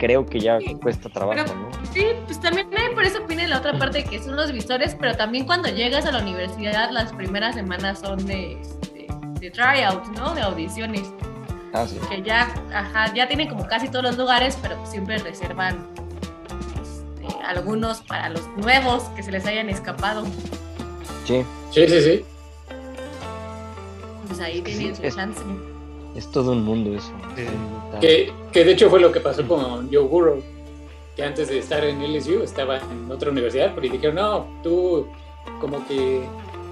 Creo 0.02 0.26
que 0.26 0.40
ya 0.40 0.58
Sí, 0.58 0.74
cuesta 0.82 1.08
trabajo, 1.08 1.44
pero- 1.46 1.54
¿no? 1.54 1.68
Sí, 1.92 2.04
pues 2.26 2.40
también 2.40 2.66
hay 2.76 2.92
por 2.92 3.04
eso 3.04 3.24
viene 3.28 3.46
la 3.46 3.58
otra 3.58 3.78
parte 3.78 4.02
que 4.02 4.18
son 4.18 4.34
los 4.34 4.50
visores, 4.50 4.96
pero 4.98 5.14
también 5.16 5.46
cuando 5.46 5.68
llegas 5.68 6.06
a 6.06 6.10
la 6.10 6.18
universidad 6.18 6.90
las 6.90 7.12
primeras 7.12 7.54
semanas 7.54 8.00
son 8.00 8.26
de, 8.26 8.60
este, 8.60 9.06
de 9.38 9.50
tryout, 9.52 10.04
¿no? 10.18 10.34
De 10.34 10.42
audiciones. 10.42 11.04
Ah, 11.72 11.86
sí. 11.86 12.00
Que 12.10 12.20
ya, 12.20 12.52
ajá, 12.74 13.14
ya 13.14 13.28
tienen 13.28 13.48
como 13.48 13.64
casi 13.68 13.86
todos 13.88 14.02
los 14.04 14.18
lugares, 14.18 14.58
pero 14.60 14.74
siempre 14.86 15.18
reservan 15.18 15.86
este, 16.82 17.36
algunos 17.46 18.00
para 18.00 18.28
los 18.28 18.44
nuevos 18.56 19.04
que 19.14 19.22
se 19.22 19.30
les 19.30 19.46
hayan 19.46 19.70
escapado. 19.70 20.24
Sí, 21.24 21.44
Sí, 21.70 21.86
sí, 21.86 22.00
sí. 22.02 22.24
Pues 24.26 24.40
ahí 24.40 24.62
tienen 24.62 24.96
su 24.96 25.02
es- 25.04 25.14
chance. 25.14 25.40
es 26.16 26.28
todo 26.32 26.50
un 26.52 26.64
mundo 26.64 26.92
eso. 26.98 27.12
Sí. 27.36 27.44
Que, 28.02 28.32
que 28.52 28.64
de 28.64 28.72
hecho 28.72 28.90
fue 28.90 28.98
lo 28.98 29.12
que 29.12 29.20
pasó 29.20 29.46
con 29.46 29.88
Joe 29.88 30.02
Burrow, 30.02 30.42
que 31.14 31.22
antes 31.22 31.48
de 31.48 31.60
estar 31.60 31.84
en 31.84 32.02
LSU 32.02 32.42
estaba 32.42 32.78
en 32.78 33.08
otra 33.08 33.30
universidad, 33.30 33.70
pero 33.76 33.92
dijeron, 33.92 34.16
no, 34.16 34.60
tú 34.60 35.06
como 35.60 35.86
que 35.86 36.20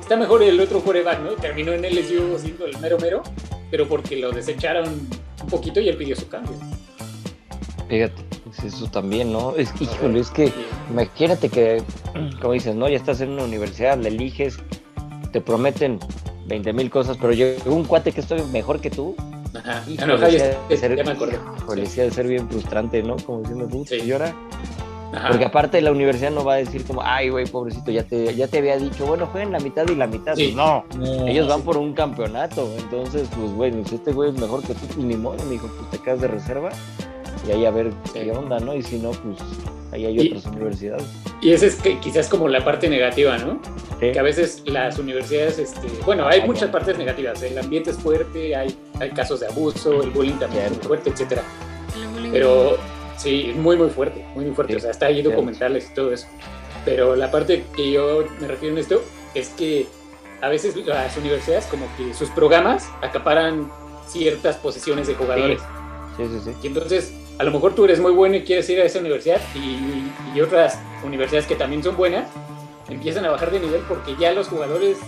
está 0.01 0.17
mejor 0.17 0.43
el 0.43 0.59
otro 0.59 0.81
quarterback, 0.81 1.21
¿no? 1.21 1.31
Terminó 1.35 1.73
en 1.73 1.83
LSU 1.83 2.37
siendo 2.37 2.67
el 2.67 2.77
mero 2.79 2.99
mero, 2.99 3.23
pero 3.71 3.87
porque 3.87 4.17
lo 4.17 4.33
desecharon 4.33 4.89
un 4.89 5.49
poquito 5.49 5.79
y 5.79 5.89
él 5.89 5.97
pidió 5.97 6.17
su 6.17 6.29
cambio. 6.29 6.57
Fíjate, 7.89 8.25
pues 8.45 8.65
eso 8.65 8.91
también, 8.91 9.33
¿no? 9.33 9.55
Es 9.55 9.71
que, 9.71 9.85
híjole, 9.85 10.19
es 10.19 10.31
que 10.31 10.53
imagínate 10.91 11.49
que, 11.49 11.81
como 12.41 12.55
dices, 12.55 12.75
¿no? 12.75 12.89
Ya 12.89 12.97
estás 12.97 13.21
en 13.21 13.31
una 13.31 13.45
universidad, 13.45 13.97
la 13.99 14.09
eliges, 14.09 14.59
te 15.31 15.41
prometen 15.41 16.01
20 16.49 16.73
mil 16.73 16.91
cosas, 16.91 17.17
pero 17.19 17.33
llegó 17.33 17.73
un 17.73 17.85
cuate 17.85 18.11
que 18.11 18.21
estoy 18.21 18.43
mejor 18.47 18.81
que 18.81 18.91
tú. 18.91 19.15
Ajá. 19.55 19.85
No, 20.07 20.17
ya 20.29 20.77
ser- 20.77 21.05
me 21.05 21.11
acordé. 21.13 21.39
híjole, 21.59 21.87
sí 21.87 22.01
ha 22.01 22.05
de 22.05 22.11
ser 22.11 22.27
bien 22.27 22.49
frustrante, 22.49 23.03
¿no? 23.03 23.17
Como 23.17 23.41
diciendo, 23.41 23.67
"Puta, 23.69 23.91
Sí. 23.97 24.03
¿y 24.05 24.13
ahora?". 24.13 24.35
Ajá. 25.13 25.29
Porque 25.31 25.45
aparte 25.45 25.81
la 25.81 25.91
universidad 25.91 26.31
no 26.31 26.45
va 26.45 26.55
a 26.55 26.57
decir 26.59 26.85
como, 26.85 27.03
ay, 27.03 27.31
güey, 27.31 27.45
pobrecito, 27.45 27.91
ya 27.91 28.05
te, 28.05 28.33
ya 28.37 28.47
te 28.47 28.59
había 28.59 28.77
dicho, 28.79 29.05
bueno, 29.07 29.27
jueguen 29.27 29.51
la 29.51 29.59
mitad 29.59 29.85
y 29.89 29.97
la 29.97 30.07
mitad. 30.07 30.37
Sí. 30.37 30.45
Pues 30.45 30.55
no, 30.57 30.85
No, 30.97 31.27
ellos 31.27 31.49
van 31.49 31.63
por 31.63 31.77
un 31.79 31.95
campeonato. 31.95 32.71
Entonces, 32.79 33.29
pues, 33.37 33.53
güey, 33.55 33.73
si 33.87 33.97
este 33.97 34.13
güey 34.13 34.31
es 34.31 34.41
mejor 34.41 34.63
que 34.63 34.73
tú, 34.75 34.87
pues 34.87 34.99
ni 34.99 35.17
modo, 35.17 35.37
me 35.47 35.51
dijo, 35.53 35.67
pues 35.79 35.91
te 35.91 35.99
quedas 35.99 36.21
de 36.21 36.29
reserva 36.29 36.69
y 37.49 37.53
ahí 37.53 37.67
a 37.67 37.71
ver 37.71 37.93
Sí. 38.13 38.21
qué 38.25 38.33
onda, 38.33 38.59
¿no? 38.61 38.75
Y 38.75 38.83
si 38.83 38.99
no, 38.99 39.11
pues 39.13 39.39
ahí 39.93 40.07
hay 40.07 40.21
Y- 40.21 40.29
otras 40.29 40.47
universidades. 40.47 41.05
Y 41.43 41.53
esa 41.53 41.67
es 41.67 41.77
que 41.77 41.99
quizás 42.01 42.29
como 42.29 42.49
la 42.49 42.65
parte 42.65 42.89
negativa, 42.89 43.37
¿no? 43.39 43.61
Sí. 44.01 44.13
que 44.13 44.19
a 44.19 44.23
veces 44.23 44.63
las 44.65 44.99
universidades, 44.99 45.59
este, 45.59 45.87
bueno, 46.07 46.27
hay 46.27 46.43
muchas 46.47 46.71
partes 46.71 46.97
negativas, 46.97 47.43
el 47.43 47.59
ambiente 47.59 47.91
es 47.91 47.99
fuerte, 47.99 48.57
hay, 48.57 48.75
hay 48.99 49.11
casos 49.11 49.41
de 49.41 49.47
abuso, 49.49 50.03
el 50.03 50.09
bullying 50.11 50.39
también 50.39 50.65
es 50.65 50.71
muy 50.71 50.75
Cierto. 50.79 50.89
fuerte, 50.89 51.11
etcétera. 51.11 51.43
Pero 52.33 52.79
sí, 53.19 53.51
es 53.51 53.57
muy, 53.57 53.77
muy 53.77 53.91
fuerte, 53.91 54.25
muy, 54.35 54.47
muy 54.47 54.55
fuerte, 54.55 54.73
Sí, 54.73 54.79
o 54.79 54.81
sea, 54.93 55.07
hay 55.07 55.15
cierto. 55.15 55.31
documentales 55.31 55.89
y 55.91 55.95
todo 55.95 56.13
eso. 56.13 56.27
Pero 56.85 57.15
la 57.17 57.31
parte 57.31 57.65
que 57.77 57.93
yo 57.93 58.25
me 58.41 58.49
refiero 58.49 58.75
en 58.75 58.81
esto 58.81 59.03
es 59.35 59.51
que 59.51 59.87
a 60.41 60.49
veces 60.49 60.75
las 60.87 61.15
universidades 61.19 61.67
como 61.67 61.87
que 61.99 62.15
sus 62.15 62.31
programas 62.31 62.89
acaparan 63.03 63.71
ciertas 64.09 64.57
posiciones 64.57 65.09
de 65.09 65.15
jugadores. 65.15 65.61
Sí, 66.17 66.23
sí, 66.27 66.41
sí. 66.45 66.51
Y 66.63 66.67
entonces, 66.69 67.13
a 67.41 67.43
lo 67.43 67.53
mejor 67.53 67.75
tú 67.75 67.87
eres 67.87 67.99
muy 68.01 68.13
bueno 68.13 68.37
y 68.37 68.43
quieres 68.43 68.69
ir 68.69 68.79
a 68.81 68.85
esa 68.85 68.99
universidad 68.99 69.41
y, 69.55 70.37
y 70.37 70.41
otras 70.43 70.79
universidades 71.03 71.47
que 71.47 71.57
también 71.57 71.83
son 71.83 71.97
buenas 71.97 72.29
empiezan 72.87 73.25
a 73.25 73.31
bajar 73.31 73.51
de 73.51 73.61
nivel 73.61 73.81
porque 73.89 74.15
ya 74.21 74.33
los 74.33 74.49
jugadores 74.49 74.99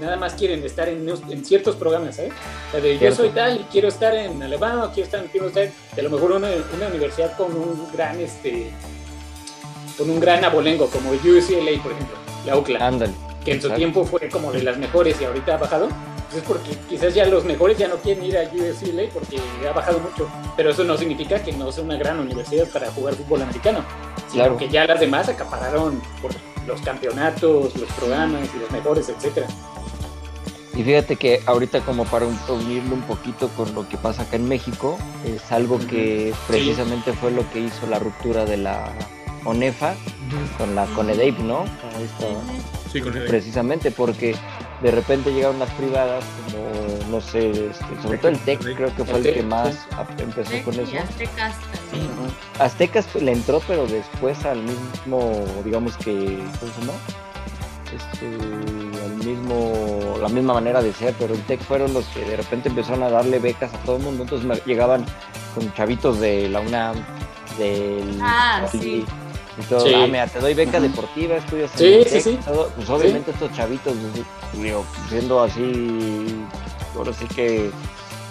nada 0.00 0.16
más 0.16 0.34
quieren 0.34 0.62
estar 0.64 0.88
en, 0.88 1.44
ciertos 1.44 1.74
programas, 1.74 2.20
¿eh? 2.20 2.30
O 2.68 2.70
sea, 2.70 2.80
de 2.80 2.96
yo 2.96 3.12
soy 3.12 3.30
tal 3.30 3.56
y 3.60 3.64
quiero 3.64 3.88
estar 3.88 4.14
en 4.14 4.40
o 4.40 4.92
quiero 4.92 5.04
estar 5.04 5.20
en 5.20 5.28
quiero 5.28 5.48
estar, 5.48 5.68
a 5.98 6.02
lo 6.02 6.10
mejor 6.10 6.30
una, 6.30 6.48
una 6.76 6.86
universidad 6.86 7.36
con 7.36 7.56
un 7.56 7.88
gran, 7.92 8.20
este, 8.20 8.70
con 9.98 10.08
un 10.08 10.20
gran 10.20 10.44
abolengo, 10.44 10.88
como 10.88 11.10
UCLA, 11.10 11.82
por 11.82 11.92
ejemplo, 11.92 12.16
la 12.46 12.56
UCLA 12.56 12.86
Ándale. 12.86 13.12
que 13.44 13.50
en 13.50 13.60
su 13.60 13.66
Exacto. 13.66 13.76
tiempo 13.76 14.04
fue 14.04 14.28
como 14.28 14.52
de 14.52 14.62
las 14.62 14.78
mejores 14.78 15.20
y 15.20 15.24
ahorita 15.24 15.56
ha 15.56 15.58
bajado, 15.58 15.88
pues 16.30 16.42
es 16.42 16.48
porque 16.48 16.76
quizás 16.88 17.14
ya 17.14 17.26
los 17.26 17.44
mejores 17.44 17.76
ya 17.76 17.88
no 17.88 17.96
quieren 17.96 18.24
ir 18.24 18.36
a 18.38 18.42
UCLA 18.44 19.08
porque 19.12 19.40
ha 19.68 19.72
bajado 19.72 19.98
mucho, 19.98 20.28
pero 20.56 20.70
eso 20.70 20.84
no 20.84 20.96
significa 20.96 21.42
que 21.42 21.52
no 21.52 21.72
sea 21.72 21.82
una 21.84 21.96
gran 21.96 22.18
universidad 22.20 22.68
para 22.68 22.90
jugar 22.92 23.14
fútbol 23.14 23.42
americano, 23.42 23.80
sino 24.30 24.44
Claro. 24.44 24.56
que 24.56 24.68
ya 24.68 24.86
las 24.86 25.00
demás 25.00 25.28
acapararon 25.28 26.00
por 26.22 26.30
los 26.66 26.80
campeonatos, 26.82 27.74
los 27.76 27.90
programas 27.98 28.48
y 28.54 28.58
los 28.60 28.70
mejores, 28.70 29.08
etcétera. 29.08 29.48
Y 30.76 30.84
fíjate 30.84 31.16
que 31.16 31.42
ahorita 31.46 31.80
como 31.80 32.04
para 32.04 32.26
un- 32.26 32.38
unirlo 32.48 32.94
un 32.94 33.02
poquito 33.02 33.48
con 33.56 33.74
lo 33.74 33.88
que 33.88 33.96
pasa 33.96 34.22
acá 34.22 34.36
en 34.36 34.46
México, 34.48 34.96
es 35.26 35.50
algo 35.50 35.78
que 35.78 36.32
precisamente 36.46 37.12
fue 37.12 37.32
lo 37.32 37.48
que 37.50 37.58
hizo 37.60 37.86
la 37.88 37.98
ruptura 37.98 38.44
de 38.44 38.56
la 38.56 38.92
ONEFA 39.44 39.94
con 40.56 40.74
la 40.76 40.86
CONEDEIP, 40.86 41.38
¿no? 41.40 41.60
Ahí 41.62 42.04
está. 42.04 42.26
Sí, 42.92 43.00
con 43.00 43.16
el 43.16 43.24
Precisamente 43.26 43.90
porque 43.90 44.36
de 44.82 44.90
repente 44.90 45.30
llegaron 45.32 45.58
las 45.58 45.70
privadas, 45.70 46.24
como 46.46 47.10
no 47.10 47.20
sé, 47.20 47.50
este, 47.50 47.84
sobre 48.02 48.18
todo 48.18 48.28
el 48.30 48.38
TEC 48.38 48.60
creo 48.76 48.94
que 48.96 49.04
fue 49.04 49.18
el 49.18 49.26
El 49.26 49.34
que 49.34 49.42
más 49.42 49.86
empezó 50.18 50.50
con 50.64 50.74
eso. 50.74 50.96
Aztecas 50.98 51.54
también. 51.90 52.10
Aztecas 52.58 53.06
pues, 53.12 53.24
le 53.24 53.32
entró, 53.32 53.60
pero 53.66 53.86
después 53.86 54.44
al 54.46 54.62
mismo, 54.62 55.44
digamos 55.64 55.96
que, 55.98 56.38
¿cómo 56.60 56.72
se 56.72 56.80
llama? 56.80 56.92
Este, 57.94 58.26
al 59.04 59.16
mismo, 59.16 60.16
la 60.20 60.28
misma 60.28 60.54
manera 60.54 60.80
de 60.80 60.92
ser, 60.92 61.14
pero 61.18 61.34
el 61.34 61.42
TEC 61.42 61.60
fueron 61.62 61.92
los 61.92 62.04
que 62.06 62.24
de 62.24 62.36
repente 62.36 62.68
empezaron 62.68 63.02
a 63.02 63.10
darle 63.10 63.38
becas 63.40 63.74
a 63.74 63.78
todo 63.78 63.96
el 63.96 64.02
mundo, 64.02 64.22
entonces 64.22 64.46
me- 64.46 64.60
llegaban 64.64 65.04
con 65.54 65.72
chavitos 65.74 66.20
de 66.20 66.48
la 66.48 66.60
UNAM, 66.60 66.96
del 67.58 68.18
Ah, 68.22 68.64
Poli, 68.70 68.82
sí. 68.82 68.88
y 68.88 69.29
todo, 69.62 69.80
Sí. 69.86 69.94
ah, 69.94 70.06
mira, 70.06 70.26
te 70.26 70.38
doy 70.40 70.54
beca 70.54 70.80
deportiva, 70.80 71.36
estudias 71.36 71.70
en 71.72 71.78
Sí, 71.78 71.84
el 71.94 72.06
sí, 72.06 72.20
sí. 72.20 72.38
todo, 72.44 72.68
pues 72.76 72.88
obviamente 72.90 73.30
estos 73.30 73.52
chavitos, 73.52 73.94
pues, 74.52 74.62
digo, 74.62 74.84
siendo 75.08 75.42
así, 75.42 76.36
ahora 76.96 77.12
sí 77.12 77.26
que 77.26 77.70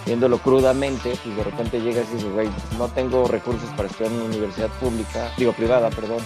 viéndolo 0.06 0.40
crudamente, 0.40 1.14
pues 1.24 1.36
de 1.36 1.44
repente 1.44 1.80
llegas 1.82 2.06
y 2.12 2.16
dices, 2.16 2.34
güey, 2.34 2.50
no 2.80 2.88
tengo 2.88 3.28
recursos 3.28 3.70
para 3.76 3.88
estudiar 3.90 4.12
en 4.12 4.20
una 4.20 4.26
universidad 4.30 4.70
pública, 4.80 5.32
digo 5.38 5.52
privada, 5.54 5.90
perdón, 5.92 6.18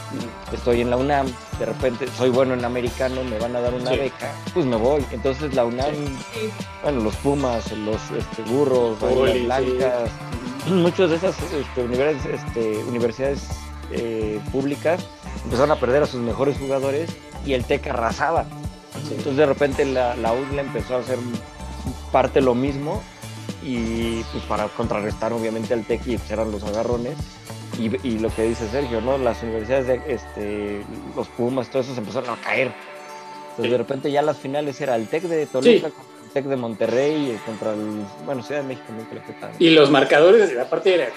estoy 0.53 0.81
en 0.81 0.89
la 0.89 0.95
UNAM, 0.95 1.27
de 1.59 1.65
repente 1.65 2.07
soy 2.15 2.29
bueno 2.29 2.53
en 2.53 2.63
americano, 2.63 3.23
me 3.25 3.37
van 3.39 3.55
a 3.57 3.59
dar 3.59 3.73
una 3.73 3.91
Sí. 3.91 3.97
beca, 3.97 4.31
pues 4.53 4.65
me 4.65 4.77
voy. 4.77 5.03
Entonces 5.11 5.53
la 5.53 5.65
UNAM, 5.65 5.91
Sí. 5.93 6.49
bueno, 6.81 7.01
los 7.01 7.15
Pumas, 7.17 7.71
los 7.73 7.97
este, 8.17 8.41
burros, 8.43 8.97
Poli, 8.99 9.43
las 9.47 9.59
sí. 9.63 9.71
blancas, 9.71 10.09
muchas 10.67 11.09
de 11.09 11.15
esas 11.17 11.35
este, 11.51 11.81
universidades, 11.83 12.41
este, 12.45 12.77
universidades 12.85 13.41
eh, 13.91 14.39
públicas 14.51 15.05
empezaron 15.43 15.71
a 15.71 15.75
perder 15.79 16.03
a 16.03 16.05
sus 16.05 16.21
mejores 16.21 16.57
jugadores 16.57 17.09
y 17.45 17.53
el 17.53 17.65
TEC 17.65 17.87
arrasaba. 17.87 18.45
Entonces 19.09 19.35
de 19.37 19.45
repente 19.45 19.85
la, 19.85 20.15
la 20.15 20.33
UDLA 20.33 20.61
empezó 20.61 20.95
a 20.95 20.99
hacer 20.99 21.17
parte 22.11 22.41
lo 22.41 22.55
mismo 22.55 23.01
y 23.63 24.21
pues 24.31 24.43
para 24.45 24.67
contrarrestar 24.69 25.33
obviamente 25.33 25.73
al 25.73 25.83
TEC 25.85 26.07
y 26.07 26.17
pues, 26.17 26.31
eran 26.31 26.51
los 26.51 26.63
agarrones 26.63 27.15
y, 27.79 27.85
y 28.07 28.19
lo 28.19 28.29
que 28.29 28.43
dice 28.43 28.67
Sergio, 28.69 29.01
¿no? 29.01 29.17
Las 29.17 29.41
universidades 29.43 29.87
de 29.87 30.13
este, 30.13 30.83
los 31.15 31.27
Pumas, 31.29 31.69
todo 31.69 31.81
eso 31.81 31.93
se 31.93 31.99
empezaron 31.99 32.29
a 32.29 32.35
caer. 32.41 32.67
Entonces 32.67 33.65
Sí. 33.65 33.69
de 33.69 33.77
repente 33.77 34.11
ya 34.11 34.21
las 34.21 34.37
finales 34.37 34.79
era 34.81 34.95
el 34.95 35.07
TEC 35.07 35.23
de 35.23 35.45
Toluca 35.45 35.89
contra 35.89 36.23
el 36.25 36.29
TEC 36.33 36.45
de 36.45 36.55
Monterrey 36.55 37.31
y 37.35 37.37
contra 37.45 37.73
el, 37.73 38.03
bueno, 38.25 38.41
Ciudad 38.43 38.61
de 38.61 38.67
México 38.67 38.85
nunca. 38.95 39.51
Y 39.59 39.69
los 39.71 39.91
marcadores, 39.91 40.57
aparte 40.57 40.95
era 40.95 41.07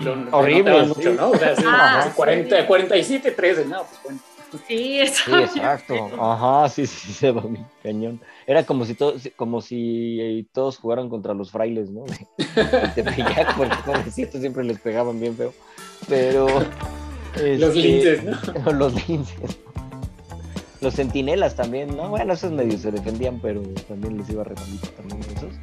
lo, 0.00 0.36
Horrible, 0.36 0.70
lo 0.72 0.78
notaban 0.78 0.88
sí. 0.88 0.94
mucho, 0.96 1.14
¿no? 1.14 1.30
O 1.30 1.36
sea, 1.36 1.56
sí, 1.56 1.64
Ah, 1.66 1.98
así 2.00 2.10
40, 2.14 2.66
47, 2.66 3.30
13, 3.32 3.64
no, 3.66 3.84
pues 3.84 4.02
bueno. 4.04 4.18
Sí. 4.68 5.00
Sí, 5.06 5.32
exacto. 5.34 6.10
Ajá, 6.18 6.68
sí, 6.68 6.86
sí, 6.86 7.12
se 7.12 7.30
va 7.30 7.42
mi 7.42 7.64
cañón. 7.82 8.20
Era 8.46 8.64
como 8.64 8.84
si 8.84 8.94
todos, 8.94 9.28
como 9.36 9.60
si 9.60 10.18
eh, 10.20 10.46
todos 10.52 10.78
jugaran 10.78 11.08
contra 11.08 11.34
los 11.34 11.50
frailes, 11.50 11.90
¿no? 11.90 12.04
De, 12.36 12.62
de 12.62 12.88
Tepeyac, 12.94 13.56
porque 13.56 13.76
pobrecitos 13.84 14.40
siempre 14.40 14.64
les 14.64 14.78
pegaban 14.78 15.20
bien 15.20 15.36
feo. 15.36 15.52
Pero 16.08 16.46
Los 17.36 17.76
este, 17.76 17.80
linces, 17.80 18.24
¿no? 18.24 18.72
los 18.72 19.08
linces. 19.08 19.58
Los 20.80 20.94
centinelas 20.94 21.54
también, 21.54 21.94
¿no? 21.96 22.08
Bueno, 22.08 22.32
esos 22.32 22.52
medios 22.52 22.80
se 22.80 22.90
defendían, 22.90 23.40
pero 23.40 23.62
también 23.88 24.16
les 24.16 24.28
iba 24.30 24.44
redondito 24.44 24.88
también 24.90 25.20
a 25.22 25.38
esos. 25.38 25.54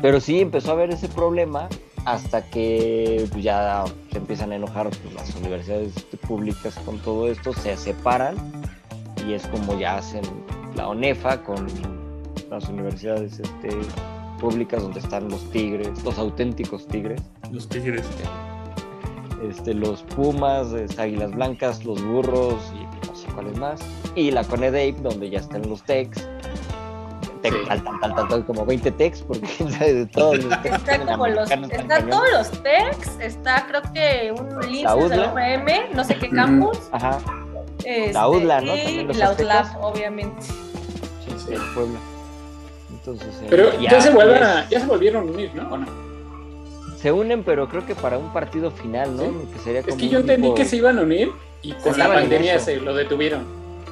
Pero 0.00 0.20
sí 0.20 0.40
empezó 0.40 0.70
a 0.70 0.72
haber 0.74 0.90
ese 0.90 1.08
problema 1.08 1.68
hasta 2.04 2.42
que 2.50 3.26
pues, 3.32 3.42
ya 3.44 3.84
se 4.10 4.18
empiezan 4.18 4.52
a 4.52 4.56
enojar 4.56 4.90
pues, 4.90 5.14
las 5.14 5.34
universidades 5.36 5.92
públicas 6.26 6.74
con 6.84 6.98
todo 6.98 7.28
esto, 7.28 7.52
se 7.52 7.76
separan 7.76 8.36
y 9.26 9.32
es 9.32 9.46
como 9.46 9.78
ya 9.78 9.96
hacen 9.96 10.22
la 10.76 10.88
ONEFA 10.88 11.42
con 11.42 11.66
las 12.50 12.68
universidades 12.68 13.40
este, 13.40 13.70
públicas 14.38 14.82
donde 14.82 15.00
están 15.00 15.28
los 15.28 15.50
tigres, 15.50 16.02
los 16.04 16.18
auténticos 16.18 16.86
tigres 16.86 17.22
Los 17.50 17.68
tigres. 17.68 18.04
este, 19.48 19.74
los 19.74 20.02
Pumas, 20.02 20.72
este, 20.72 21.00
Águilas 21.00 21.32
Blancas, 21.32 21.84
los 21.84 22.04
Burros 22.04 22.72
y 22.74 23.06
no 23.06 23.16
sé 23.16 23.26
cuáles 23.32 23.56
más. 23.58 23.80
Y 24.14 24.30
la 24.30 24.44
Conedape, 24.44 24.96
donde 25.02 25.30
ya 25.30 25.38
están 25.40 25.68
los 25.68 25.82
Tex. 25.84 26.28
Tec- 27.44 27.52
Sí. 27.52 27.58
tal, 27.68 27.84
tal, 27.84 28.00
tal, 28.00 28.14
tal, 28.16 28.28
tal, 28.28 28.46
como 28.46 28.64
20 28.64 28.90
Tex, 28.92 29.20
porque 29.22 29.46
de 29.78 30.06
todos 30.06 30.42
los 30.42 30.62
Tex. 30.62 30.76
Está 30.76 30.98
como 31.04 31.26
los, 31.28 31.50
están 31.50 32.08
todos 32.08 32.30
los 32.32 32.62
techs, 32.62 33.18
está 33.20 33.66
creo 33.68 33.82
que 33.92 34.32
un 34.32 34.60
lince 34.70 35.08
de 35.10 35.16
la 35.18 35.32
UVM, 35.32 35.94
no 35.94 36.04
sé 36.04 36.16
qué 36.16 36.30
campus. 36.30 36.78
Ajá, 36.90 37.18
este, 37.84 38.18
UDLA, 38.18 38.60
¿no? 38.62 38.74
Y 38.74 39.04
la. 39.12 39.30
UTLAP, 39.32 39.66
obviamente. 39.84 40.42
sí, 40.42 41.34
sí, 41.46 41.52
en 41.54 41.74
Puebla. 41.74 41.98
entonces... 42.90 43.28
eh, 43.42 43.46
Pero 43.50 43.78
ya, 43.78 44.00
se 44.00 44.10
vuelven 44.10 44.38
pues, 44.38 44.48
a- 44.48 44.68
ya 44.70 44.80
se 44.80 44.86
volvieron 44.86 45.28
a 45.28 45.30
unir, 45.32 45.50
¿no? 45.54 45.68
¿O 45.70 45.76
no? 45.76 45.86
Se 46.98 47.12
unen, 47.12 47.42
pero 47.44 47.68
creo 47.68 47.84
que 47.84 47.94
para 47.94 48.16
un 48.16 48.32
partido 48.32 48.70
final, 48.70 49.14
¿no? 49.16 49.24
Sí. 49.24 49.30
Que 49.52 49.58
sería 49.58 49.80
Es 49.80 49.94
que 49.96 50.08
yo 50.08 50.20
entendí 50.20 50.48
tipo- 50.48 50.54
que 50.54 50.64
se 50.64 50.76
iban 50.76 50.98
a 50.98 51.02
unir 51.02 51.30
y 51.60 51.72
con 51.74 51.98
la 51.98 52.08
pandemia 52.08 52.58
se 52.58 52.76
lo 52.78 52.94
detuvieron. 52.94 53.44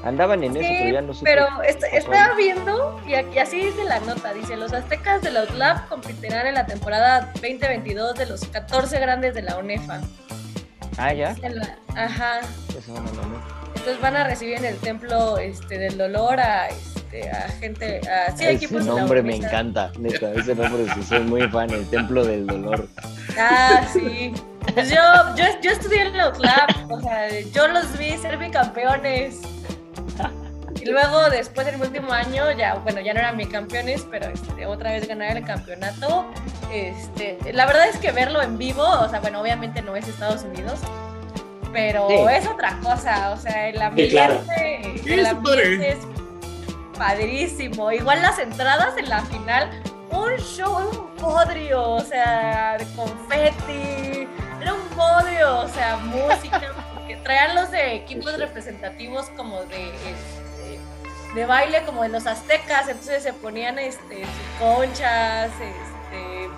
Andaban 0.05 0.43
en 0.43 0.57
eso, 0.57 0.69
pero 0.69 0.91
ya 0.93 1.01
no 1.03 1.15
supe 1.15 1.31
pero 1.31 1.47
qué 1.63 1.69
est- 1.69 1.81
pasó 1.81 1.97
estaba 1.97 2.35
viendo, 2.35 3.01
y, 3.07 3.15
aquí- 3.15 3.39
así 3.39 3.57
dice 3.67 3.85
la 3.85 4.01
nota, 4.01 4.33
dice, 4.35 4.57
los 4.57 4.73
aztecas 4.73 5.23
de 5.23 5.31
la 5.31 5.45
UTLAP 5.45 5.89
competirán 5.89 6.47
en 6.47 6.55
la 6.55 6.67
temporada 6.67 7.31
2022 7.35 8.15
de 8.17 8.27
los 8.27 8.45
14 8.47 8.99
grandes 8.99 9.35
de 9.35 9.43
la 9.43 9.59
UNEFA. 9.59 10.01
Ah, 10.99 11.13
ya. 11.13 11.35
La- 11.49 11.77
Ajá, 11.95 12.41
Eso 12.77 12.93
no, 12.95 13.01
no, 13.01 13.23
no. 13.23 13.43
entonces 13.69 14.01
van 14.01 14.17
a 14.17 14.25
recibir 14.25 14.57
en 14.59 14.65
el 14.65 14.77
templo 14.79 15.39
este, 15.39 15.79
del 15.79 15.97
dolor 15.97 16.41
a, 16.41 16.69
este, 16.69 17.31
a 17.31 17.49
gente, 17.61 18.01
a 18.09 18.35
sí, 18.37 18.45
Ese 18.45 18.75
nombre 18.81 19.23
me 19.23 19.37
encanta, 19.37 19.93
neta. 19.99 20.33
Ese 20.33 20.55
nombre 20.55 20.87
sí 20.95 21.03
soy 21.03 21.21
muy 21.21 21.43
fan, 21.49 21.71
el 21.71 21.89
Templo 21.91 22.25
del 22.25 22.47
Dolor. 22.47 22.89
Ah, 23.39 23.83
sí. 23.93 24.33
Pues 24.75 24.89
yo, 24.91 24.97
yo, 25.37 25.45
yo 25.63 25.71
estudié 25.71 26.03
en 26.03 26.17
la 26.17 26.29
UTLAP, 26.29 26.91
o 26.91 27.01
sea, 27.01 27.29
yo 27.53 27.69
los 27.69 27.97
vi 27.99 28.17
ser 28.19 28.37
bicampeones. 28.39 29.41
Y 30.81 30.87
luego, 30.87 31.29
después 31.31 31.67
del 31.67 31.81
último 31.81 32.13
año, 32.13 32.51
ya, 32.53 32.75
bueno, 32.77 33.01
ya 33.01 33.13
no 33.15 33.21
eran 33.21 33.37
bicampeones, 33.37 34.05
pero 34.11 34.29
este, 34.31 34.67
otra 34.67 34.91
vez 34.93 35.07
ganar 35.07 35.37
el 35.37 35.45
campeonato. 35.45 36.27
Este, 36.73 37.39
la 37.53 37.67
verdad 37.67 37.89
es 37.89 37.99
que 37.99 38.11
verlo 38.11 38.43
en 38.43 38.59
vivo, 38.59 38.83
o 38.85 39.09
sea, 39.09 39.21
bueno, 39.21 39.41
obviamente 39.41 39.81
no 39.83 39.95
es 39.95 40.09
Estados 40.09 40.43
Unidos, 40.43 40.81
pero 41.73 42.09
Sí. 42.09 42.17
es 42.37 42.47
otra 42.49 42.79
cosa, 42.83 43.31
o 43.31 43.37
sea, 43.37 43.69
el 43.69 43.75
Sí, 43.97 44.09
claro. 44.11 44.41
ambiente, 44.41 45.15
el 45.15 45.83
es 45.83 45.99
padrísimo. 46.99 47.93
Igual 47.93 48.23
las 48.23 48.39
entradas 48.39 48.97
en 48.97 49.09
la 49.09 49.21
final, 49.23 49.71
un 50.11 50.37
show, 50.39 50.79
un 50.79 51.23
bodrio, 51.23 51.83
o 51.93 52.01
sea, 52.01 52.77
de 52.79 52.87
confeti, 52.97 54.27
era 54.61 54.75
un 54.75 54.97
bodrio, 54.97 55.61
o 55.61 55.69
sea, 55.69 55.97
música, 55.97 56.61
porque 57.23 57.35
traían 57.35 57.55
los 57.55 57.71
de 57.71 57.95
equipos 57.95 58.39
representativos 58.39 59.27
como 59.37 59.63
de, 59.65 59.89
este, 59.91 60.81
de 61.35 61.47
baile, 61.47 61.83
como 61.85 62.03
de 62.03 62.09
los 62.09 62.27
aztecas, 62.27 62.89
entonces 62.89 63.23
se 63.23 63.33
ponían 63.33 63.79
este, 63.79 64.25
sus 64.25 64.59
conchas, 64.59 65.51
este... 65.61 66.51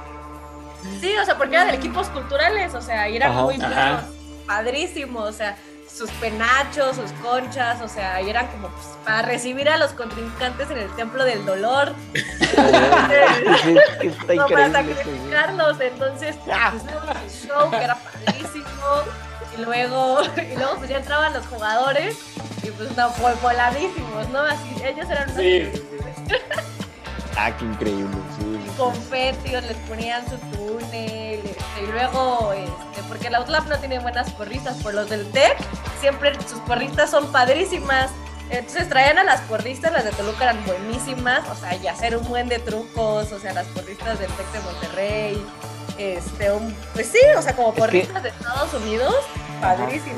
Sí, 1.00 1.16
o 1.16 1.24
sea, 1.24 1.38
porque 1.38 1.54
eran 1.56 1.68
de 1.68 1.76
equipos 1.76 2.08
culturales, 2.08 2.74
o 2.74 2.82
sea, 2.82 3.08
y 3.08 3.16
eran 3.16 3.32
Ajá. 3.32 3.42
muy 3.42 3.56
buenos, 3.56 4.04
padrísimos, 4.46 5.28
o 5.28 5.32
sea, 5.32 5.56
sus 5.90 6.10
penachos, 6.12 6.96
sus 6.96 7.12
conchas, 7.22 7.80
o 7.80 7.88
sea, 7.88 8.20
y 8.20 8.28
eran 8.28 8.48
como 8.48 8.68
pues, 8.68 8.86
para 9.04 9.22
recibir 9.22 9.68
a 9.68 9.78
los 9.78 9.92
contrincantes 9.92 10.70
en 10.70 10.78
el 10.78 10.94
templo 10.96 11.24
del 11.24 11.46
dolor. 11.46 11.94
Está 14.02 14.34
No, 14.34 14.46
para 14.48 14.72
sacrificarlos, 14.72 15.80
entonces 15.80 16.36
pues, 16.44 17.46
show 17.46 17.70
que 17.70 17.84
era 17.84 17.94
padrísimo 17.94 18.66
y 19.56 19.62
luego 19.62 20.18
y 20.36 20.56
luego 20.56 20.76
pues 20.78 20.90
ya 20.90 20.98
entraban 20.98 21.32
los 21.32 21.46
jugadores 21.46 22.16
y 22.62 22.70
pues 22.70 22.96
no 22.96 23.10
fue 23.10 23.34
voladísimos, 23.42 24.28
¿no? 24.30 24.40
Así 24.40 24.74
ellos 24.84 25.08
eran 25.10 25.30
unos 25.30 25.42
Sí. 25.42 25.70
Ah, 27.36 27.50
qué 27.56 27.64
increíble, 27.64 28.16
sí. 28.38 28.70
confetios, 28.76 29.64
les 29.64 29.76
ponían 29.88 30.24
su 30.28 30.36
túnel, 30.56 31.40
este, 31.44 31.82
y 31.82 31.86
luego, 31.90 32.52
este, 32.52 33.02
porque 33.08 33.28
la 33.28 33.40
UTLAP 33.40 33.66
no 33.66 33.78
tiene 33.78 33.98
buenas 33.98 34.30
porristas, 34.32 34.76
por 34.76 34.94
los 34.94 35.10
del 35.10 35.28
TEC, 35.32 35.56
siempre 36.00 36.32
sus 36.48 36.60
porristas 36.60 37.10
son 37.10 37.32
padrísimas. 37.32 38.10
Entonces 38.50 38.88
traían 38.88 39.18
a 39.18 39.24
las 39.24 39.40
porristas, 39.42 39.90
las 39.90 40.04
de 40.04 40.12
Toluca 40.12 40.44
eran 40.44 40.64
buenísimas, 40.64 41.48
o 41.48 41.56
sea, 41.56 41.74
y 41.74 41.88
hacer 41.88 42.16
un 42.16 42.28
buen 42.28 42.48
de 42.48 42.60
trucos, 42.60 43.32
o 43.32 43.38
sea, 43.40 43.52
las 43.52 43.66
porristas 43.68 44.18
del 44.18 44.30
TEC 44.30 44.52
de 44.52 44.60
Monterrey, 44.60 45.46
este, 45.98 46.52
un- 46.52 46.74
pues 46.94 47.06
sí, 47.08 47.18
o 47.36 47.42
sea, 47.42 47.54
como 47.54 47.72
que- 47.74 47.80
porristas 47.80 48.22
de 48.22 48.28
Estados 48.30 48.74
Unidos, 48.74 49.14
padrísimo. 49.60 50.16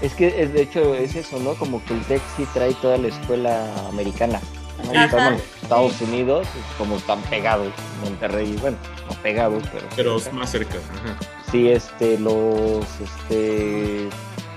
Es 0.00 0.14
que 0.14 0.42
es, 0.42 0.52
de 0.52 0.62
hecho 0.62 0.94
es 0.94 1.14
eso, 1.14 1.38
¿no? 1.38 1.54
Como 1.54 1.84
que 1.84 1.94
el 1.94 2.04
sí 2.04 2.46
trae 2.54 2.74
toda 2.74 2.96
la 2.98 3.08
escuela 3.08 3.66
americana. 3.88 4.40
Estamos 4.78 5.32
en 5.32 5.42
Estados 5.62 6.00
Unidos, 6.00 6.46
como 6.78 6.96
están 6.96 7.20
pegados, 7.22 7.72
Monterrey, 8.04 8.56
bueno, 8.60 8.76
no 9.08 9.16
pegados, 9.22 9.62
pero... 9.72 9.86
Pero 9.96 10.16
es 10.16 10.32
más 10.32 10.50
cerca. 10.50 10.76
ajá. 10.76 11.16
sí, 11.50 11.68
este, 11.68 12.16
los, 12.18 12.84
este, 13.02 14.08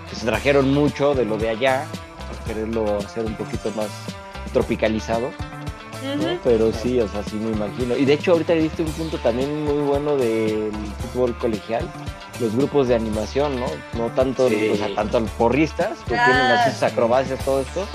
que 0.09 0.15
se 0.15 0.25
trajeron 0.25 0.71
mucho 0.73 1.15
de 1.15 1.25
lo 1.25 1.37
de 1.37 1.49
allá, 1.49 1.85
para 2.29 2.43
quererlo 2.45 2.97
hacer 2.99 3.25
un 3.25 3.33
poquito 3.35 3.71
más 3.71 3.87
tropicalizado, 4.53 5.31
Pero 6.43 6.71
sí, 6.73 6.99
o 6.99 7.07
sea, 7.07 7.23
sí 7.23 7.35
me 7.35 7.51
imagino. 7.51 7.95
Y 7.95 8.05
de 8.05 8.13
hecho 8.13 8.31
ahorita 8.33 8.53
diste 8.53 8.81
un 8.83 8.91
punto 8.91 9.17
también 9.19 9.63
muy 9.65 9.83
bueno 9.83 10.15
del 10.17 10.71
fútbol 11.13 11.37
colegial, 11.37 11.87
los 12.39 12.55
grupos 12.55 12.87
de 12.87 12.95
animación, 12.95 13.59
¿no? 13.59 13.67
No 13.93 14.09
tanto, 14.13 14.49
Sí. 14.49 14.69
o 14.73 14.75
sea, 14.75 14.93
tanto 14.95 15.19
los 15.19 15.29
porristas, 15.31 15.99
que 16.07 16.15
Ah, 16.15 16.25
tienen 16.25 16.45
así 16.51 16.69
sus 16.71 16.79
sí. 16.79 16.85
acrobacias, 16.85 17.43
todo 17.45 17.61
esto, 17.61 17.85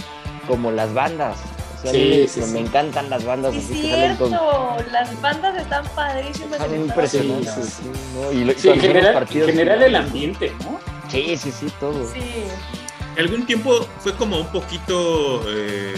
como 0.46 0.70
las 0.70 0.92
bandas. 0.94 1.36
O 1.78 1.82
sea, 1.82 1.90
Sí, 1.92 1.98
mí 1.98 2.28
sí, 2.28 2.40
me 2.52 2.60
encantan 2.60 3.10
las 3.10 3.24
bandas 3.24 3.52
Sí, 3.52 3.60
así 3.64 3.82
que 3.82 3.90
salen 3.90 4.16
con... 4.16 4.28
cierto, 4.28 4.76
las 4.92 5.20
bandas 5.20 5.56
están 5.60 5.84
padrísimas. 5.94 6.58
Son 6.58 6.74
en 6.74 6.80
Estados 6.82 7.14
impresionantes, 7.14 7.78
¿no? 8.14 8.32
Y, 8.32 8.44
lo- 8.44 8.52
y 8.52 8.68
en 8.68 8.80
general, 8.80 9.06
en 9.08 9.14
partidos 9.14 9.50
general 9.50 9.82
el 9.82 9.96
ambiente, 9.96 10.52
¿no? 10.60 10.78
Sí, 11.10 11.36
sí, 11.36 11.52
sí, 11.52 11.66
todo. 11.78 12.06
Sí. 12.12 12.20
Algún 13.18 13.46
tiempo 13.46 13.86
fue 14.00 14.12
como 14.14 14.38
un 14.38 14.46
poquito 14.48 15.42
eh, 15.48 15.94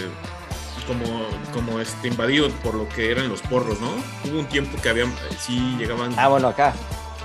como, 0.89 1.05
como 1.53 1.79
este 1.79 2.07
invadido 2.07 2.49
por 2.63 2.73
lo 2.73 2.89
que 2.89 3.11
eran 3.11 3.29
los 3.29 3.41
porros, 3.43 3.79
¿no? 3.79 3.89
Hubo 4.29 4.39
un 4.39 4.45
tiempo 4.47 4.81
que 4.81 4.89
habían, 4.89 5.09
eh, 5.09 5.13
sí 5.39 5.75
llegaban 5.77 6.13
Ah, 6.17 6.27
bueno, 6.29 6.47
acá. 6.47 6.73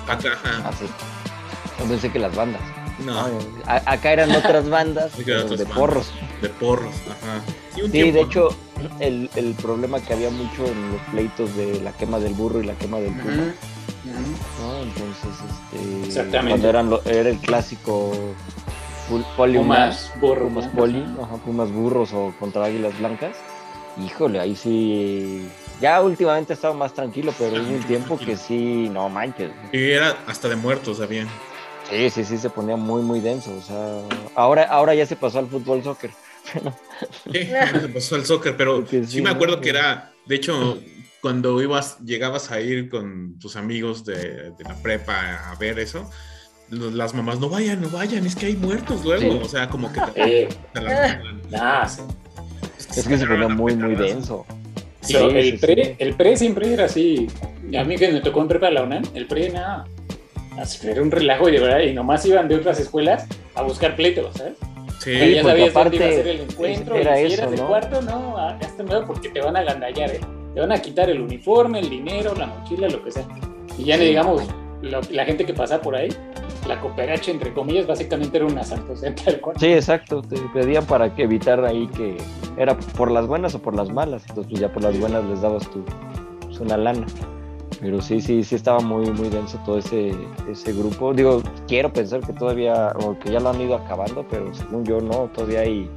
acá, 0.06 0.32
ajá. 0.34 0.62
Ah, 0.66 0.70
sí. 0.78 0.84
Yo 1.78 1.84
pensé 1.86 2.12
que 2.12 2.18
las 2.18 2.34
bandas. 2.36 2.60
no, 3.04 3.26
acá 3.66 4.12
eran 4.12 4.30
otras 4.30 4.68
bandas 4.68 5.12
Acá 5.14 5.22
pero 5.24 5.40
otras 5.44 5.58
de 5.58 5.64
bandas. 5.64 5.78
porros. 5.78 6.12
de 6.42 6.48
porros, 6.50 6.94
ajá. 7.06 7.40
Sí, 7.74 7.80
un 7.82 7.86
Sí, 7.86 7.92
tiempo, 7.92 8.14
de 8.18 8.20
hecho, 8.22 8.48
el, 9.00 9.30
el 9.34 9.54
problema 9.54 9.98
que 10.00 10.12
había 10.12 10.30
mucho 10.30 10.64
en 10.66 10.92
los 10.92 11.00
pleitos 11.10 11.56
de 11.56 11.80
la 11.80 11.92
quema 11.92 12.18
del 12.20 12.34
burro 12.34 12.60
y 12.60 12.66
la 12.66 12.74
quema 12.74 12.98
del 12.98 13.12
puma. 13.14 13.34
¿no? 14.04 14.82
Entonces, 14.82 15.30
este, 15.72 16.06
Exactamente. 16.06 16.50
cuando 16.50 16.68
eran 16.68 16.90
lo- 16.90 17.02
era 17.04 17.30
el 17.30 17.38
clásico 17.38 18.12
poli 19.36 19.58
Pumas, 19.58 20.12
burro. 20.20 20.44
Pumas 20.48 20.66
poli, 20.68 21.04
ajá, 21.22 21.34
Pumas 21.44 21.70
burros 21.72 22.12
o 22.12 22.32
contra 22.38 22.64
águilas 22.66 22.96
blancas. 22.98 23.36
Híjole, 24.03 24.40
ahí 24.40 24.57
sí. 24.57 25.47
Ya 25.80 26.01
últimamente 26.03 26.53
ha 26.53 26.57
estado 26.57 26.74
más 26.74 26.92
tranquilo, 26.95 27.32
pero 27.38 27.53
hubo 27.62 27.74
un 27.74 27.82
tiempo 27.86 28.16
tranquilo. 28.16 28.30
que 28.32 28.36
sí, 28.36 28.88
no 28.90 29.09
manches. 29.09 29.51
Y 29.72 29.90
era 29.90 30.16
hasta 30.26 30.49
de 30.49 30.57
muertos 30.57 31.01
habían. 31.01 31.28
Sí, 31.90 32.09
sí, 32.11 32.24
sí, 32.24 32.38
se 32.38 32.49
ponía 32.51 32.76
muy, 32.76 33.03
muy 33.03 33.20
denso. 33.20 33.55
O 33.57 33.61
sea, 33.61 34.01
ahora, 34.34 34.64
ahora 34.64 34.95
ya 34.95 35.07
se 35.07 35.16
pasó 35.16 35.38
al 35.38 35.49
fútbol 35.49 35.82
soccer. 35.82 36.11
Sí, 37.32 37.40
se 37.80 37.88
pasó 37.88 38.14
al 38.14 38.24
soccer, 38.24 38.57
pero 38.57 38.86
sí, 38.86 39.05
sí, 39.05 39.20
me 39.22 39.30
acuerdo 39.30 39.61
que 39.61 39.70
era, 39.70 40.12
de 40.26 40.36
hecho, 40.36 40.78
cuando 41.20 41.61
ibas, 41.61 41.99
llegabas 42.01 42.51
a 42.53 42.61
ir 42.61 42.88
con 42.88 43.38
tus 43.40 43.57
amigos 43.57 44.05
de, 44.05 44.51
de 44.53 44.64
la 44.64 44.74
prepa 44.76 45.51
a 45.51 45.55
ver 45.57 45.78
eso, 45.80 46.09
las 46.68 47.14
mamás, 47.14 47.40
no 47.40 47.49
vayan, 47.49 47.80
no 47.80 47.88
vayan, 47.88 48.24
es 48.26 48.36
que 48.36 48.47
hay 48.47 48.57
muertos 48.57 49.05
luego. 49.05 49.32
Sí. 49.32 49.40
O 49.42 49.49
sea, 49.49 49.68
como 49.68 49.90
que 49.92 50.01
te, 50.12 50.42
Eh, 50.45 50.49
te 50.72 50.80
nah. 51.51 51.86
Es 52.97 53.09
que 53.09 53.18
se 53.18 53.26
ponía 53.26 53.49
muy, 53.49 53.74
muy 53.76 53.95
denso. 53.95 54.45
Sí, 55.01 55.16
el, 55.16 55.59
pre, 55.59 55.97
el 55.99 56.14
pre 56.14 56.36
siempre 56.36 56.72
era 56.72 56.86
así. 56.86 57.26
A 57.78 57.84
mí 57.84 57.97
que 57.97 58.11
me 58.11 58.20
tocó 58.20 58.40
en 58.40 58.49
prepa 58.49 58.70
la 58.70 58.82
UNAM, 58.84 59.03
el 59.14 59.26
pre 59.26 59.51
nada. 59.51 59.84
Así, 60.59 60.86
era 60.88 61.03
un 61.03 61.11
relajo 61.11 61.49
y 61.49 61.53
de 61.53 61.59
verdad, 61.61 61.80
y 61.80 61.92
nomás 61.92 62.24
iban 62.26 62.49
de 62.49 62.55
otras 62.57 62.78
escuelas 62.78 63.26
a 63.55 63.62
buscar 63.62 63.97
pleitos, 63.97 64.34
¿sabes? 64.36 64.55
Sí, 65.01 65.12
ya 65.34 65.42
sabías 65.42 65.45
dónde 65.45 65.59
iba 65.59 65.66
a 65.66 65.70
aparte 65.70 65.99
ser 65.99 66.26
el 66.28 66.40
encuentro. 66.42 66.95
era 66.97 67.20
y 67.20 67.26
si 67.26 67.32
eso, 67.34 67.42
eras 67.42 67.51
de 67.51 67.57
¿no? 67.59 67.66
cuarto, 67.66 68.01
no, 68.03 68.38
ah, 68.38 68.57
hazte 68.62 68.84
nuevo 68.84 69.07
porque 69.07 69.28
te 69.30 69.40
van 69.40 69.57
a 69.57 69.62
gandallar, 69.64 70.11
¿eh? 70.11 70.20
Te 70.55 70.61
van 70.61 70.72
a 70.72 70.80
quitar 70.80 71.11
el 71.11 71.20
uniforme, 71.20 71.80
el 71.80 71.90
dinero, 71.90 72.34
la 72.36 72.47
mochila, 72.47 72.88
lo 72.88 73.03
que 73.05 73.11
sea. 73.11 73.26
Y 73.76 73.84
ya 73.84 73.99
digamos, 73.99 74.42
lo- 74.80 75.01
la 75.11 75.24
gente 75.24 75.45
que 75.45 75.53
pasa 75.53 75.82
por 75.82 75.97
ahí, 75.97 76.09
la 76.68 76.80
cooperacha, 76.80 77.32
entre 77.32 77.53
comillas, 77.53 77.86
básicamente 77.86 78.36
era 78.38 78.47
un 78.47 78.57
asalto, 78.57 78.92
o 78.92 78.97
sea, 78.97 79.12
tal 79.14 79.40
cual. 79.40 79.57
Sí, 79.59 79.66
exacto. 79.72 80.22
Te 80.22 80.36
pedían 80.55 80.86
para 80.86 81.12
que 81.14 81.24
evitar 81.24 81.62
ahí 81.64 81.88
que 81.88 82.16
era 82.57 82.76
por 82.76 83.11
las 83.11 83.26
buenas 83.26 83.55
o 83.55 83.59
por 83.61 83.74
las 83.74 83.90
malas. 83.90 84.22
Entonces, 84.28 84.50
pues 84.50 84.61
ya 84.61 84.72
por 84.72 84.82
las 84.82 84.98
buenas 84.98 85.24
les 85.24 85.40
dabas 85.40 85.68
tu 85.70 85.84
pues, 86.40 86.61
una 86.61 86.76
lana. 86.76 87.07
Pero 87.80 88.00
sí, 88.00 88.20
sí, 88.20 88.44
sí 88.44 88.55
estaba 88.55 88.80
muy, 88.80 89.11
muy 89.11 89.28
denso 89.28 89.59
todo 89.66 89.78
ese, 89.78 90.12
ese 90.50 90.72
grupo. 90.72 91.12
Digo, 91.12 91.42
quiero 91.68 91.92
pensar 91.92 92.20
que 92.20 92.32
todavía, 92.32 92.92
o 93.05 93.18
que 93.18 93.30
ya 93.32 93.40
lo 93.40 93.50
han 93.50 93.61
ido 93.61 93.74
acabando, 93.74 94.24
pero 94.30 94.55
según 94.55 94.84
yo 94.84 95.00
no, 95.00 95.28
todavía 95.34 95.61
hay 95.61 95.90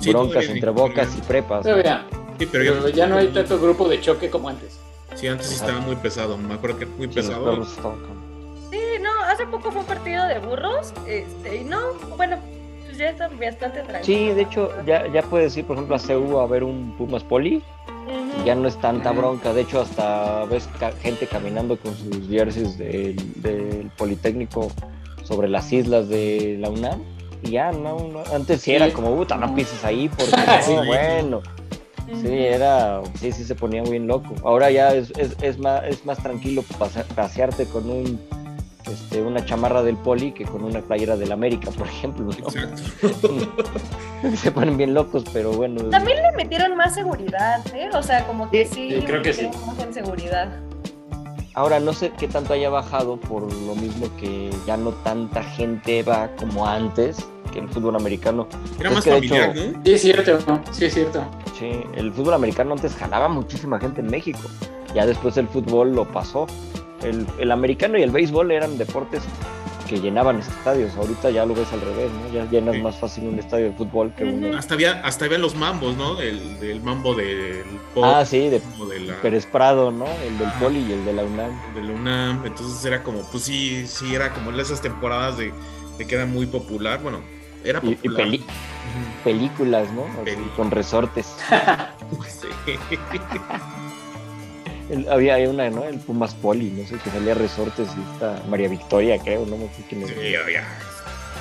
Sí, 0.00 0.10
broncas 0.12 0.28
todavía 0.32 0.48
hay, 0.50 0.54
entre 0.56 0.70
bocas 0.70 0.94
todavía. 1.08 1.16
y 1.18 1.26
prepas. 1.26 1.60
Pero 1.64 1.76
¿no? 1.78 1.82
ya, 1.82 2.06
Sí, 2.38 2.46
pero 2.52 2.74
pero 2.74 2.88
ya 2.90 3.06
no 3.06 3.16
hay 3.16 3.28
tanto 3.28 3.58
grupo 3.58 3.88
de 3.88 4.00
choque 4.00 4.30
como 4.30 4.48
antes. 4.50 4.78
Sí, 5.14 5.26
antes 5.26 5.46
sí 5.48 5.54
estaba 5.54 5.80
muy 5.80 5.96
pesado. 5.96 6.36
Me 6.36 6.54
acuerdo 6.54 6.78
que 6.78 6.84
era 6.84 6.92
muy 6.96 7.06
Sí, 7.08 7.14
pesado. 7.14 7.64
Sí, 7.64 8.78
no, 9.00 9.10
hace 9.30 9.46
poco 9.46 9.70
fue 9.72 9.80
un 9.80 9.86
partido 9.86 10.24
de 10.26 10.38
burros, 10.38 10.92
este, 11.06 11.62
y 11.62 11.64
no, 11.64 11.78
bueno, 12.16 12.36
pues 12.96 12.98
ya 12.98 13.10
está 13.10 13.28
bastante 13.28 13.80
tranquilo. 13.82 14.04
Sí, 14.04 14.34
de 14.34 14.42
hecho, 14.42 14.70
ya, 14.86 15.06
ya 15.12 15.22
puedes 15.22 15.56
ir, 15.56 15.64
por 15.66 15.76
ejemplo, 15.76 15.96
a 15.96 15.98
CU 15.98 16.38
a 16.38 16.46
ver 16.46 16.64
un 16.64 16.94
Pumas 16.96 17.22
Poli. 17.22 17.62
Ujú. 18.06 18.44
ya 18.44 18.54
no 18.54 18.68
es 18.68 18.76
tanta 18.80 19.10
bronca. 19.10 19.52
De 19.52 19.62
hecho, 19.62 19.80
hasta 19.80 20.44
ves 20.44 20.68
ca- 20.78 20.92
gente 21.02 21.26
caminando 21.26 21.76
con 21.76 21.92
sus 21.96 22.28
jerseys 22.28 22.78
del, 22.78 23.16
del 23.42 23.90
Politécnico 23.96 24.70
sobre 25.24 25.48
las 25.48 25.72
islas 25.72 26.08
de 26.08 26.56
la 26.60 26.68
UNAM. 26.70 27.02
Y 27.42 27.50
ya, 27.52 27.72
no, 27.72 27.98
no. 27.98 28.22
Antes 28.32 28.60
sí, 28.60 28.70
Sí. 28.70 28.72
era 28.76 28.92
como, 28.92 29.14
puta, 29.16 29.36
no 29.36 29.52
pises 29.56 29.84
ahí, 29.84 30.08
porque 30.08 30.30
no, 30.46 30.62
Sí. 30.62 30.86
bueno. 30.86 31.42
Sí, 32.22 32.28
era, 32.32 33.00
sí, 33.18 33.32
sí 33.32 33.42
se 33.42 33.56
ponía 33.56 33.82
bien 33.82 34.06
loco. 34.06 34.32
Ahora 34.44 34.70
ya 34.70 34.94
es, 34.94 35.10
es, 35.18 35.36
es 35.42 35.58
más, 35.58 35.82
es 35.84 36.06
más 36.06 36.18
tranquilo 36.22 36.62
pase- 36.78 37.02
pasearte 37.16 37.64
con 37.66 37.90
un, 37.90 38.20
este, 38.90 39.22
una 39.22 39.44
chamarra 39.44 39.82
del 39.82 39.96
poli 39.96 40.32
que 40.32 40.44
con 40.44 40.64
una 40.64 40.80
playera 40.80 41.16
del 41.16 41.32
América, 41.32 41.70
por 41.70 41.86
ejemplo. 41.86 42.26
¿no? 42.26 42.32
Exacto. 42.32 43.30
se 44.36 44.50
ponen 44.52 44.76
bien 44.76 44.94
locos, 44.94 45.24
pero 45.32 45.52
bueno. 45.52 45.84
También 45.90 46.18
le 46.22 46.32
metieron 46.32 46.76
más 46.76 46.94
seguridad, 46.94 47.64
¿eh? 47.74 47.88
O 47.92 48.02
sea, 48.02 48.26
como 48.26 48.50
que 48.50 48.66
Sí, 48.66 48.90
sí, 48.90 49.02
creo 49.06 49.22
que 49.22 49.32
sí. 49.32 49.48
más 49.66 49.78
en 49.80 49.92
seguridad. 49.94 50.48
Ahora 51.54 51.80
no 51.80 51.94
sé 51.94 52.12
qué 52.18 52.28
tanto 52.28 52.52
haya 52.52 52.68
bajado 52.68 53.16
por 53.16 53.50
lo 53.50 53.74
mismo 53.76 54.14
que 54.18 54.50
ya 54.66 54.76
no 54.76 54.90
tanta 54.90 55.42
gente 55.42 56.02
va 56.02 56.28
como 56.36 56.66
antes 56.66 57.26
que 57.56 57.62
el 57.64 57.68
fútbol 57.68 57.96
americano. 57.96 58.46
Era 58.78 58.90
Es 58.90 58.94
más 58.94 59.04
familiar, 59.04 59.56
hecho, 59.56 59.72
¿no? 59.72 59.82
Sí, 59.84 59.92
es 59.92 60.02
cierto, 60.02 60.38
sí, 60.72 60.84
es 60.84 60.94
cierto. 60.94 61.24
Sí, 61.58 61.70
el 61.94 62.12
fútbol 62.12 62.34
americano 62.34 62.72
antes 62.72 62.94
jalaba 62.94 63.28
muchísima 63.28 63.78
gente 63.80 64.00
en 64.00 64.08
México. 64.08 64.40
Ya 64.94 65.06
después 65.06 65.36
el 65.36 65.48
fútbol 65.48 65.94
lo 65.94 66.04
pasó. 66.06 66.46
El, 67.02 67.26
el 67.38 67.50
americano 67.52 67.98
y 67.98 68.02
el 68.02 68.10
béisbol 68.10 68.50
eran 68.50 68.78
deportes 68.78 69.22
que 69.88 70.00
llenaban 70.00 70.38
estadios. 70.40 70.96
Ahorita 70.96 71.30
ya 71.30 71.46
lo 71.46 71.54
ves 71.54 71.72
al 71.72 71.80
revés, 71.80 72.10
¿no? 72.10 72.32
Ya 72.34 72.50
llenas 72.50 72.74
Sí. 72.74 72.82
más 72.82 72.96
fácil 72.96 73.28
un 73.28 73.38
estadio 73.38 73.66
de 73.66 73.72
fútbol 73.72 74.12
que 74.16 74.24
uno. 74.24 74.56
Hasta 74.56 74.74
había, 74.74 75.00
hasta 75.04 75.26
había 75.26 75.38
los 75.38 75.54
mambos, 75.54 75.96
¿no? 75.96 76.20
El, 76.20 76.58
del 76.58 76.80
mambo 76.82 77.14
del 77.14 77.62
pop, 77.94 78.02
Ah, 78.04 78.24
sí, 78.24 78.48
de 78.48 78.60
de 78.60 79.00
la, 79.00 79.14
Pérez 79.22 79.46
Prado, 79.46 79.90
¿no? 79.92 80.06
El 80.26 80.38
del 80.38 80.48
Ajá. 80.48 80.58
Poli 80.60 80.80
y 80.80 80.92
el 80.92 81.04
de 81.04 81.12
la 81.12 81.22
UNAM. 81.24 81.74
de 81.74 81.82
la 81.82 81.92
UNAM. 81.92 82.46
Entonces 82.46 82.84
era 82.84 83.02
como, 83.02 83.20
pues 83.30 83.44
sí, 83.44 83.86
sí, 83.86 84.14
era 84.14 84.32
como 84.32 84.50
en 84.50 84.58
esas 84.60 84.80
temporadas 84.82 85.36
de, 85.38 85.52
de 85.98 86.06
que 86.06 86.14
era 86.16 86.26
muy 86.26 86.46
popular. 86.46 87.00
Bueno, 87.02 87.20
era 87.68 87.80
Y, 87.82 87.90
y 87.90 87.94
popular. 87.96 88.16
peli- 88.24 88.38
Ujú. 88.38 89.22
películas, 89.24 89.88
¿no? 89.92 90.04
Así, 90.22 90.36
con 90.56 90.70
resortes. 90.70 91.26
Sí. 92.28 92.48
El- 94.88 95.08
había 95.10 95.36
una, 95.50 95.68
¿no? 95.68 95.82
El 95.84 95.98
Pumas 95.98 96.34
Poli, 96.34 96.70
no 96.70 96.86
sé, 96.86 96.96
que 97.02 97.10
salía 97.10 97.34
resortes 97.34 97.88
y 97.96 98.12
esta 98.12 98.40
María 98.48 98.68
Victoria, 98.68 99.18
creo, 99.18 99.40
no 99.44 99.56
me 99.56 99.64
acuerdo 99.64 99.84
quién. 99.88 100.06
Sí, 100.06 100.14
ya. 100.52 100.62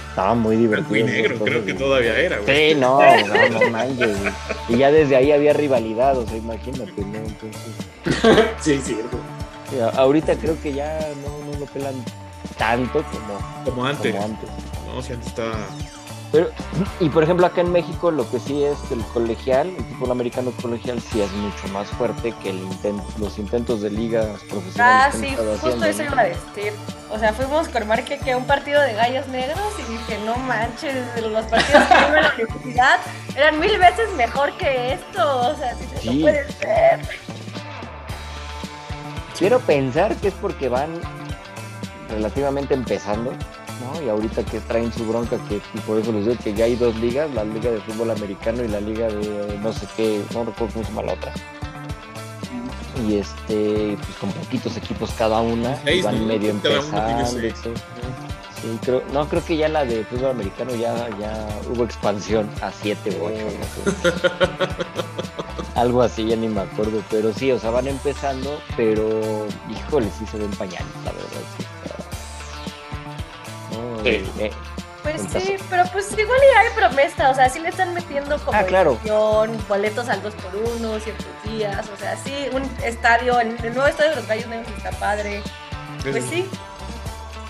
Estaba 0.10 0.34
muy 0.34 0.56
divertido. 0.56 0.96
Y 0.96 1.02
esas 1.02 1.12
negro, 1.14 1.40
creo 1.46 1.66
que 1.66 1.74
todavía 1.76 2.18
era, 2.18 2.40
güey. 2.40 2.74
Sí, 2.74 2.80
no, 2.80 3.00
no, 3.28 3.60
no 3.60 3.70
manches, 3.70 4.20
güey. 4.20 4.34
Y 4.70 4.78
ya 4.78 4.90
desde 4.92 5.16
ahí 5.18 5.32
había 5.32 5.54
rivalidad, 5.54 6.18
o 6.18 6.26
sea, 6.26 6.38
imagínate, 6.38 6.94
¿no? 7.02 7.18
Entonces, 7.18 7.62
Sí, 8.62 8.74
es 8.74 8.84
cierto. 8.84 9.18
sí, 9.70 9.76
ahorita 9.96 10.36
creo 10.38 10.60
que 10.64 10.74
ya 10.74 11.00
no, 11.24 11.52
no 11.54 11.60
lo 11.60 11.66
pelan 11.68 11.94
tanto 12.58 13.04
como, 13.04 13.64
Como 13.66 13.86
antes. 13.86 14.12
como 14.14 14.26
antes. 14.26 14.50
No, 14.88 15.02
si 15.04 15.14
antes 15.14 15.28
estaba. 15.28 15.56
Pero, 16.32 16.50
y 17.00 17.08
por 17.10 17.24
ejemplo, 17.24 17.46
acá 17.46 17.62
en 17.62 17.72
México 17.72 18.12
lo 18.12 18.30
que 18.30 18.40
sí 18.40 18.64
es 18.64 18.78
el 18.92 19.00
colegial, 19.14 19.68
el 19.70 19.84
fútbol 19.86 20.12
americano 20.12 20.52
colegial, 20.62 21.00
sí 21.02 21.22
es 21.22 21.32
mucho 21.32 21.68
más 21.72 21.88
fuerte 21.90 22.34
que 22.44 22.50
el 22.50 22.68
los 23.20 23.38
intentos 23.40 23.82
de 23.82 23.90
ligas 23.92 24.42
profesionales. 24.50 24.76
Ah, 24.80 25.12
sí, 25.18 25.30
justo 25.36 25.54
haciendo, 25.54 25.86
eso 25.86 26.04
iba 26.04 26.22
a 26.22 26.26
decir. 26.26 26.74
O 27.12 27.20
sea, 27.20 27.32
fuimos 27.32 27.70
con 27.70 27.88
Marque 27.88 28.18
que 28.18 28.34
a 28.34 28.38
un 28.38 28.46
partido 28.46 28.82
de 28.82 28.94
gallos 28.94 29.28
negros 29.28 29.60
y 29.80 29.92
dije, 29.92 30.18
no 30.26 30.36
manches, 30.38 30.96
los 31.22 31.46
partidos 31.46 31.84
que 31.84 31.94
iba 31.94 32.18
a 32.18 32.22
la 32.22 32.34
universidad 32.36 33.00
eran 33.38 33.60
mil 33.60 33.78
veces 33.78 34.12
mejor 34.18 34.52
que 34.58 34.94
esto. 34.94 35.52
O 35.52 35.56
sea, 35.56 35.74
sí, 35.76 35.86
Sí. 36.02 36.16
no 36.18 36.22
puede 36.24 36.52
ser. 36.54 37.00
Quiero 39.38 39.60
pensar 39.60 40.16
que 40.18 40.30
es 40.30 40.34
porque 40.36 40.70
van 40.70 41.00
relativamente 42.10 42.74
empezando, 42.74 43.32
¿no? 43.86 44.02
Y 44.02 44.10
ahorita 44.10 44.44
que 44.44 44.60
traen 44.62 44.92
su 44.92 45.06
bronca, 45.06 45.38
que 45.48 45.56
y 45.56 45.80
por 45.82 46.00
eso 46.00 46.12
les 46.12 46.26
digo 46.26 46.38
que 46.44 46.54
ya 46.54 46.66
hay 46.66 46.76
dos 46.76 46.96
ligas, 46.98 47.32
la 47.34 47.44
liga 47.44 47.72
de 47.72 47.80
fútbol 47.82 48.12
americano 48.12 48.64
y 48.64 48.68
la 48.68 48.80
liga 48.80 49.08
de 49.08 49.58
no 49.62 49.74
sé 49.74 49.88
qué, 49.96 50.22
no 50.34 50.46
recuerdo 50.46 50.74
cómo 50.74 50.86
se 50.86 50.92
llama 50.92 51.04
la 51.04 51.14
otra. 51.14 51.34
Y 53.08 53.16
este, 53.16 53.98
pues 53.98 54.18
con 54.20 54.32
poquitos 54.32 54.78
equipos 54.78 55.12
cada 55.18 55.42
una, 55.42 55.78
y 55.86 56.02
van 56.02 56.20
¿no? 56.20 56.26
medio 56.26 56.50
empezando. 56.52 57.26
Sí, 58.62 58.80
creo, 58.82 59.04
no, 59.14 59.28
creo 59.28 59.44
que 59.46 59.58
ya 59.58 59.68
la 59.68 59.86
de 59.86 60.06
fútbol 60.06 60.32
americano 60.32 60.74
ya, 60.76 61.10
ya 61.20 61.48
hubo 61.70 61.84
expansión 61.84 62.50
a 62.62 62.72
siete 62.72 63.16
u 63.20 63.26
ocho, 63.26 63.46
no 63.60 63.92
sé. 63.92 64.14
Algo 65.76 66.02
así, 66.02 66.26
ya 66.26 66.38
ni 66.38 66.48
me 66.48 66.62
acuerdo, 66.62 67.04
pero 67.12 67.34
sí, 67.34 67.52
o 67.52 67.60
sea, 67.60 67.70
van 67.70 67.88
empezando, 67.88 68.58
pero 68.78 69.46
híjole, 69.70 70.08
sí 70.18 70.26
se 70.26 70.38
ven 70.38 70.50
pañales, 70.52 70.88
la 71.04 71.12
verdad. 71.12 71.42
Sí, 71.58 71.66
Sí. 74.06 74.10
eh, 74.10 74.26
eh, 74.40 74.52
Pues 75.04 75.22
sí, 75.32 75.56
pero 75.70 75.84
pues 75.92 76.12
igual 76.18 76.40
ya 76.54 76.60
hay 76.62 76.70
promesa, 76.76 77.30
o 77.30 77.36
sea, 77.36 77.50
sí 77.50 77.60
le 77.60 77.70
están 77.70 77.94
metiendo 77.94 78.38
como 78.40 78.58
Ah, 78.58 78.64
claro. 78.64 78.98
boletos 79.68 80.10
al 80.10 80.22
2 80.22 80.34
por 80.36 80.56
1 80.56 81.00
ciertos 81.00 81.26
días, 81.44 81.86
o 81.94 81.98
sea, 81.98 82.16
sí, 82.18 82.48
un 82.54 82.64
estadio, 82.84 83.40
el, 83.40 83.56
el 83.64 83.74
nuevo 83.74 83.88
estadio 83.88 84.12
de 84.12 84.16
los 84.18 84.28
Gallos 84.28 84.48
Negros 84.48 84.68
está 84.78 84.92
padre. 84.92 85.42
Pues 86.02 86.26
sí, 86.26 86.48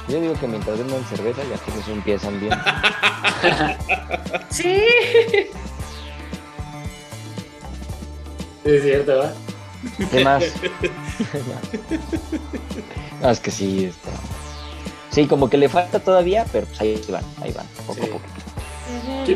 yo 0.07 0.21
digo 0.21 0.33
que 0.39 0.47
mientras 0.47 0.77
vendan 0.77 1.03
cerveza 1.05 1.41
ya 1.43 1.57
que 1.57 1.79
eso 1.79 1.91
empiezan 1.91 2.39
bien. 2.39 2.53
sí. 4.49 4.83
Es 8.63 8.83
cierto, 8.83 9.17
¿va? 9.17 9.33
¿Qué 10.11 10.23
más? 10.23 10.43
no, 13.21 13.29
es 13.29 13.39
que 13.39 13.51
sí, 13.51 13.85
está. 13.85 14.09
Sí, 15.11 15.27
como 15.27 15.49
que 15.49 15.57
le 15.57 15.69
falta 15.69 15.99
todavía, 15.99 16.45
pero 16.51 16.65
pues 16.67 16.81
ahí 16.81 17.01
van, 17.09 17.23
ahí 17.41 17.51
van, 17.51 17.65
poco 17.87 17.93
Sí. 17.93 18.01
a 18.01 18.13
poco. 18.13 18.21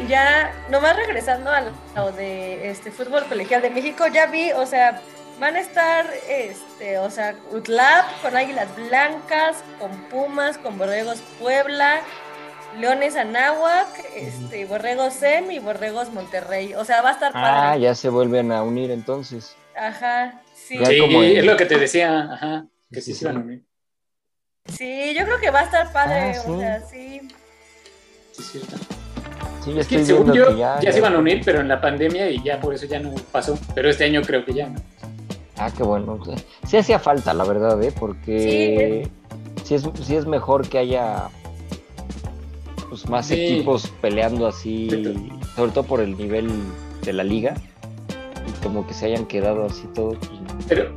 Ya, 0.07 0.53
nomás 0.69 0.95
regresando 0.95 1.49
a 1.51 1.63
lo 1.95 2.11
de 2.11 2.69
este 2.69 2.91
fútbol 2.91 3.25
colegial 3.25 3.61
de 3.61 3.69
México, 3.69 4.05
ya 4.07 4.27
vi, 4.27 4.51
o 4.51 4.65
sea, 4.65 5.01
van 5.39 5.55
a 5.55 5.59
estar, 5.59 6.05
este, 6.29 6.97
o 6.99 7.09
sea, 7.09 7.35
UTLAP 7.51 8.21
con 8.21 8.35
Águilas 8.35 8.67
Blancas, 8.75 9.63
con 9.79 9.91
Pumas, 10.09 10.57
con 10.57 10.77
Borregos 10.77 11.21
Puebla, 11.39 12.01
Leones 12.77 13.15
Anáhuac, 13.15 13.87
este, 14.15 14.65
Borregos 14.65 15.13
SEM 15.13 15.49
y 15.51 15.59
Borregos 15.59 16.11
Monterrey. 16.11 16.75
O 16.75 16.85
sea, 16.85 17.01
va 17.01 17.09
a 17.09 17.13
estar 17.13 17.31
Ah, 17.33 17.69
padre. 17.71 17.81
ya 17.81 17.95
se 17.95 18.09
vuelven 18.09 18.51
a 18.51 18.61
unir 18.61 18.91
entonces. 18.91 19.55
Ajá, 19.75 20.41
sí. 20.53 20.77
Como 20.99 21.23
es 21.23 21.43
lo 21.43 21.57
que 21.57 21.65
te 21.65 21.77
decía, 21.79 22.31
ajá, 22.33 22.65
que 22.91 23.01
sí 23.01 23.13
Sí, 23.13 23.19
se 23.19 23.25
van 23.25 23.37
a 23.37 23.39
unir. 23.39 23.63
Sí, 24.65 25.13
yo 25.17 25.25
creo 25.25 25.39
que 25.39 25.51
va 25.51 25.59
a 25.61 25.63
estar 25.63 25.91
padre, 25.91 26.31
Ah, 26.31 26.33
sí. 26.33 26.49
o 26.51 26.59
sea, 26.59 26.81
sí. 26.87 27.21
Sí, 28.31 28.41
es 28.41 28.51
cierto. 28.51 28.75
Sí, 29.63 29.77
Es 29.77 29.87
que 29.87 30.05
según 30.05 30.33
yo, 30.33 30.47
que 30.49 30.57
ya, 30.57 30.79
ya, 30.79 30.91
se 30.91 30.99
iban 30.99 31.15
a 31.15 31.19
unir, 31.19 31.41
pero 31.43 31.59
en 31.59 31.67
la 31.67 31.81
pandemia 31.81 32.29
y 32.29 32.41
ya 32.43 32.59
por 32.61 32.73
eso 32.73 32.85
ya 32.85 32.99
no 32.99 33.13
pasó. 33.31 33.57
Pero 33.75 33.89
este 33.89 34.05
año 34.05 34.21
creo 34.21 34.45
que 34.45 34.53
ya, 34.53 34.69
¿no? 34.69 34.79
Ah, 35.57 35.69
qué 35.75 35.83
bueno. 35.83 36.17
Sí 36.65 36.77
hacía 36.77 36.99
falta, 36.99 37.33
la 37.33 37.43
verdad, 37.43 37.81
¿eh? 37.83 37.91
Porque 37.99 39.09
sí, 39.65 39.75
es, 39.75 39.83
sí 40.01 40.15
es 40.15 40.25
mejor 40.25 40.67
que 40.69 40.77
haya 40.77 41.29
pues, 42.89 43.07
más 43.09 43.27
Sí. 43.27 43.33
equipos 43.33 43.91
peleando 44.01 44.47
así, 44.47 44.89
Sí. 44.89 45.29
sobre 45.55 45.71
todo 45.71 45.83
por 45.83 45.99
el 45.99 46.17
nivel 46.17 46.49
de 47.03 47.11
la 47.13 47.23
liga. 47.23 47.55
Y 48.47 48.63
como 48.63 48.87
que 48.87 48.93
se 48.93 49.07
hayan 49.07 49.25
quedado 49.25 49.65
así 49.65 49.85
todos. 49.93 50.17
pues. 50.19 50.65
Pero 50.69 50.91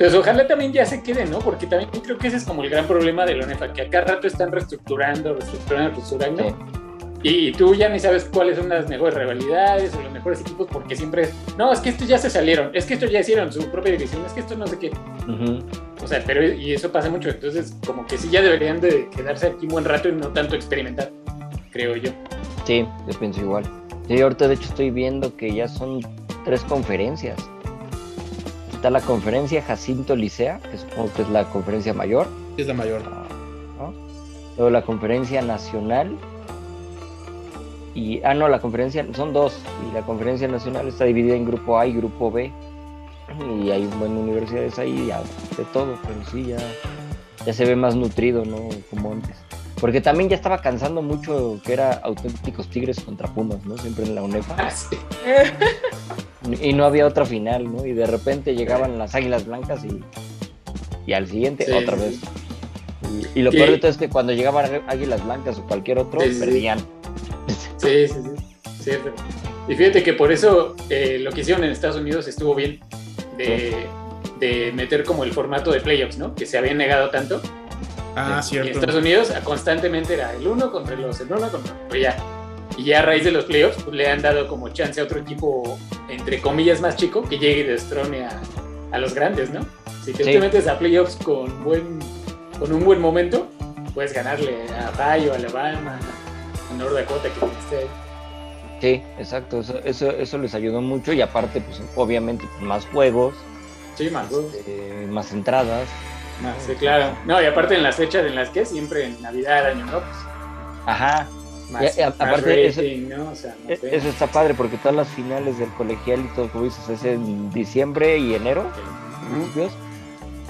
pues 0.00 0.14
ojalá 0.14 0.46
también 0.46 0.72
ya 0.72 0.86
se 0.86 1.02
quede, 1.02 1.26
¿no? 1.26 1.40
Porque 1.40 1.66
también 1.66 1.90
creo 1.90 2.16
que 2.16 2.28
ese 2.28 2.38
es 2.38 2.44
como 2.44 2.64
el 2.64 2.70
gran 2.70 2.86
problema 2.86 3.26
de 3.26 3.34
la 3.34 3.44
ONEFA, 3.44 3.70
que 3.74 3.82
a 3.82 3.90
cada 3.90 4.14
rato 4.14 4.26
están 4.26 4.50
reestructurando, 4.50 5.34
reestructurando, 5.34 5.90
reestructurando. 5.90 6.48
Sí. 6.48 6.54
Y 7.22 7.52
tú 7.52 7.74
ya 7.74 7.90
ni 7.90 8.00
sabes 8.00 8.24
cuáles 8.24 8.56
son 8.56 8.70
las 8.70 8.88
mejores 8.88 9.14
rivalidades 9.14 9.94
o 9.94 10.00
los 10.00 10.10
mejores 10.10 10.40
equipos 10.40 10.68
porque 10.72 10.96
siempre 10.96 11.24
es, 11.24 11.34
no, 11.58 11.70
es 11.70 11.80
que 11.80 11.90
estos 11.90 12.08
ya 12.08 12.16
se 12.16 12.30
salieron, 12.30 12.70
es 12.72 12.86
que 12.86 12.94
estos 12.94 13.10
ya 13.10 13.20
hicieron 13.20 13.52
su 13.52 13.70
propia 13.70 13.92
división, 13.92 14.24
es 14.24 14.32
que 14.32 14.40
esto 14.40 14.56
no 14.56 14.66
sé 14.66 14.78
qué. 14.78 14.90
O 16.02 16.06
sea, 16.06 16.24
pero 16.26 16.50
y 16.50 16.72
eso 16.72 16.90
pasa 16.90 17.10
mucho, 17.10 17.28
entonces 17.28 17.76
como 17.86 18.06
que 18.06 18.16
sí 18.16 18.30
ya 18.30 18.40
deberían 18.40 18.80
de 18.80 19.10
quedarse 19.14 19.48
aquí 19.48 19.66
un 19.66 19.72
buen 19.72 19.84
rato 19.84 20.08
y 20.08 20.12
no 20.12 20.28
tanto 20.28 20.56
experimentar, 20.56 21.12
creo 21.72 21.94
yo. 21.96 22.10
Sí, 22.64 22.88
yo 23.06 23.18
pienso 23.18 23.42
igual. 23.42 23.64
Sí, 24.08 24.18
ahorita 24.18 24.48
de 24.48 24.54
hecho 24.54 24.70
estoy 24.70 24.90
viendo 24.90 25.36
que 25.36 25.52
ya 25.52 25.68
son 25.68 26.00
tres 26.46 26.64
conferencias. 26.64 27.36
Está 28.80 28.88
la 28.88 29.02
conferencia 29.02 29.60
Jacinto 29.60 30.16
Licea, 30.16 30.58
que 30.58 30.78
supongo 30.78 31.12
que 31.12 31.20
es 31.20 31.28
la 31.28 31.44
conferencia 31.44 31.92
mayor. 31.92 32.26
Es 32.56 32.66
la 32.66 32.72
mayor. 32.72 33.02
¿no? 33.76 33.92
Luego 34.56 34.70
la 34.70 34.80
conferencia 34.80 35.42
nacional. 35.42 36.16
Y, 37.94 38.22
ah, 38.22 38.32
no, 38.32 38.48
la 38.48 38.58
conferencia, 38.58 39.06
son 39.14 39.34
dos. 39.34 39.60
Y 39.86 39.92
la 39.92 40.00
conferencia 40.00 40.48
nacional 40.48 40.88
está 40.88 41.04
dividida 41.04 41.34
en 41.34 41.44
grupo 41.44 41.78
A 41.78 41.86
y 41.86 41.92
grupo 41.92 42.30
B. 42.30 42.50
Y 43.62 43.70
hay 43.70 43.86
buenas 43.98 44.18
universidades 44.18 44.78
ahí, 44.78 45.08
ya, 45.08 45.20
de 45.58 45.64
todo, 45.74 45.98
pero 46.02 46.24
sí, 46.30 46.46
ya, 46.46 46.56
ya 47.44 47.52
se 47.52 47.66
ve 47.66 47.76
más 47.76 47.94
nutrido, 47.96 48.46
¿no? 48.46 48.70
Como 48.88 49.12
antes. 49.12 49.36
Porque 49.78 50.00
también 50.00 50.30
ya 50.30 50.36
estaba 50.36 50.62
cansando 50.62 51.02
mucho 51.02 51.60
que 51.66 51.74
era 51.74 51.92
auténticos 52.02 52.70
tigres 52.70 52.98
contra 53.00 53.28
pumas, 53.28 53.62
¿no? 53.66 53.76
Siempre 53.76 54.06
en 54.06 54.14
la 54.14 54.22
UNEFA. 54.22 54.54
Ah, 54.56 54.70
sí. 54.70 54.96
Y 56.62 56.72
no 56.72 56.84
había 56.84 57.06
otra 57.06 57.26
final, 57.26 57.70
¿no? 57.70 57.84
Y 57.84 57.92
de 57.92 58.06
repente 58.06 58.54
llegaban 58.54 58.98
las 58.98 59.14
Águilas 59.14 59.46
Blancas 59.46 59.84
y, 59.84 60.00
y 61.06 61.12
al 61.12 61.26
siguiente 61.28 61.66
Sí, 61.66 61.72
otra 61.72 61.96
sí. 61.96 62.02
vez. 62.02 62.18
Y, 63.34 63.40
y 63.40 63.42
lo 63.42 63.50
¿Qué? 63.50 63.58
peor 63.58 63.70
de 63.72 63.78
todo 63.78 63.90
es 63.90 63.96
que 63.98 64.08
cuando 64.08 64.32
llegaban 64.32 64.82
Águilas 64.86 65.24
Blancas 65.24 65.58
o 65.58 65.66
cualquier 65.66 65.98
otro, 65.98 66.20
Sí, 66.20 66.36
perdían. 66.38 66.78
Sí, 67.76 68.08
sí, 68.08 68.14
sí, 68.14 68.82
cierto. 68.82 69.12
Y 69.68 69.74
fíjate 69.74 70.02
que 70.02 70.14
por 70.14 70.32
eso 70.32 70.74
eh, 70.88 71.18
lo 71.20 71.30
que 71.30 71.42
hicieron 71.42 71.62
en 71.64 71.70
Estados 71.70 71.96
Unidos 71.96 72.26
estuvo 72.26 72.54
bien 72.54 72.80
de, 73.36 73.86
de 74.38 74.72
meter 74.72 75.04
como 75.04 75.24
el 75.24 75.32
formato 75.32 75.70
de 75.70 75.80
playoffs, 75.80 76.18
¿no? 76.18 76.34
Que 76.34 76.46
se 76.46 76.58
habían 76.58 76.78
negado 76.78 77.10
tanto. 77.10 77.40
Ah, 78.16 78.34
Y 78.34 78.36
en 78.38 78.42
cierto. 78.42 78.70
Estados 78.80 78.96
Unidos 78.96 79.30
ah, 79.36 79.40
constantemente 79.44 80.14
era 80.14 80.34
el 80.34 80.46
uno 80.46 80.72
contra 80.72 80.96
los, 80.96 81.20
el 81.20 81.30
uno 81.32 81.48
contra 81.50 81.74
pues 81.88 82.02
ya. 82.02 82.16
Y 82.76 82.84
ya 82.84 83.00
a 83.00 83.02
raíz 83.02 83.24
de 83.24 83.30
los 83.32 83.44
playoffs 83.44 83.82
pues, 83.82 83.94
le 83.96 84.08
han 84.08 84.22
dado 84.22 84.48
como 84.48 84.68
chance 84.70 85.00
a 85.00 85.04
otro 85.04 85.20
equipo, 85.20 85.78
entre 86.08 86.40
comillas, 86.40 86.80
más 86.80 86.96
chico, 86.96 87.22
que 87.28 87.38
llegue 87.38 87.60
y 87.60 87.64
destrone 87.64 88.24
a, 88.24 88.40
a 88.92 88.98
los 88.98 89.14
grandes, 89.14 89.50
¿no? 89.50 89.60
Si 90.04 90.12
te, 90.12 90.24
Sí. 90.24 90.32
te 90.32 90.40
metes 90.40 90.66
a 90.66 90.78
playoffs 90.78 91.16
con, 91.16 91.62
buen, 91.64 91.98
con 92.58 92.72
un 92.72 92.84
buen 92.84 93.00
momento, 93.00 93.48
puedes 93.94 94.12
ganarle 94.14 94.64
a 94.72 94.90
Ohio, 94.90 95.32
a 95.32 95.36
Alabama, 95.36 95.98
a 96.70 96.74
North 96.78 96.94
Dakota, 96.94 97.28
que 97.28 97.46
esté 97.46 97.76
ahí. 97.78 97.86
Sí, 98.80 99.02
exacto. 99.18 99.60
Eso, 99.60 99.78
eso, 99.84 100.10
eso 100.10 100.38
les 100.38 100.54
ayudó 100.54 100.80
mucho 100.80 101.12
y 101.12 101.20
aparte, 101.20 101.60
pues 101.60 101.82
obviamente, 101.96 102.46
pues, 102.52 102.62
más 102.62 102.86
juegos, 102.86 103.34
Sí, 103.96 104.08
más 104.08 104.28
juegos. 104.28 104.54
eh, 104.66 105.06
más 105.10 105.32
entradas. 105.32 105.86
Sí, 106.66 106.72
claro. 106.76 107.12
No, 107.26 107.42
y 107.42 107.44
aparte 107.44 107.74
en 107.74 107.82
las 107.82 107.96
fechas 107.96 108.24
en 108.24 108.34
las 108.34 108.48
que 108.48 108.64
siempre 108.64 109.04
en 109.04 109.20
Navidad, 109.20 109.66
Año 109.66 109.84
Nuevo, 109.84 110.00
pues, 110.00 110.16
Ajá. 110.86 111.28
Más, 111.70 111.96
Y- 111.96 112.00
y 112.00 112.02
a- 112.02 112.10
más 112.10 112.20
aparte 112.20 112.66
eso- 112.66 112.80
rating, 112.80 113.08
¿no? 113.08 113.30
O 113.30 113.34
sea, 113.34 113.54
no 113.64 113.70
E- 113.72 113.76
sé. 113.76 113.96
Eso 113.96 114.08
está 114.08 114.26
padre 114.26 114.54
porque 114.54 114.76
todas 114.76 114.94
las 114.96 115.08
finales 115.08 115.58
del 115.58 115.68
colegial 115.70 116.20
y 116.20 116.34
todo, 116.34 116.48
como 116.50 116.64
dices, 116.64 116.88
es 116.88 117.04
en 117.04 117.50
diciembre 117.52 118.18
y 118.18 118.34
enero, 118.34 118.64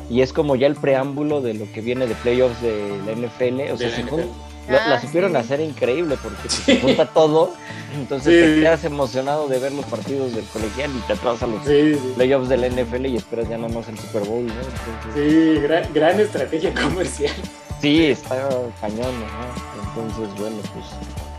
y 0.09 0.23
es 0.23 0.33
como 0.33 0.57
ya 0.57 0.67
el 0.67 0.75
preámbulo 0.77 1.41
de 1.41 1.55
lo 1.55 1.71
que 1.73 1.81
viene 1.81 2.07
de 2.07 2.15
playoffs 2.17 2.61
de 2.63 2.99
la 3.07 3.13
NFL. 3.13 3.73
O 3.73 3.77
sea, 3.77 3.89
la 3.89 3.95
se 3.97 4.03
lo- 4.05 4.51
Ah, 4.69 4.87
la 4.89 5.01
supieron 5.01 5.33
sí. 5.33 5.37
hacer 5.39 5.61
increíble 5.61 6.17
porque 6.23 6.37
pues, 6.43 6.53
Sí. 6.55 6.63
se 6.75 6.81
junta 6.81 7.07
todo, 7.07 7.53
entonces 7.99 8.33
Sí, 8.33 8.55
te 8.55 8.61
quedas 8.61 8.85
emocionado 8.85 9.49
de 9.49 9.59
ver 9.59 9.73
los 9.73 9.85
partidos 9.87 10.33
del 10.35 10.45
colegial 10.45 10.91
y 10.97 11.01
te 11.09 11.15
atrasas 11.15 11.43
a 11.43 11.47
los 11.49 11.65
Sí, 11.67 11.95
sí. 11.95 12.13
playoffs 12.15 12.49
de 12.49 12.57
la 12.57 12.67
NFL 12.69 13.07
y 13.09 13.17
esperas 13.17 13.49
ya 13.49 13.57
nada 13.59 13.73
más 13.75 13.89
el 13.89 13.99
Super 13.99 14.23
Bowl, 14.23 14.47
¿no? 14.47 14.53
Entonces, 14.53 15.33
Sí, 15.57 15.61
gran, 15.61 15.93
gran 15.93 16.21
estrategia 16.21 16.73
comercial. 16.75 17.33
Sí, 17.81 18.07
está 18.07 18.49
cañón, 18.81 18.99
¿no? 19.01 19.70
Entonces, 19.97 20.41
bueno, 20.41 20.57
pues 20.73 20.87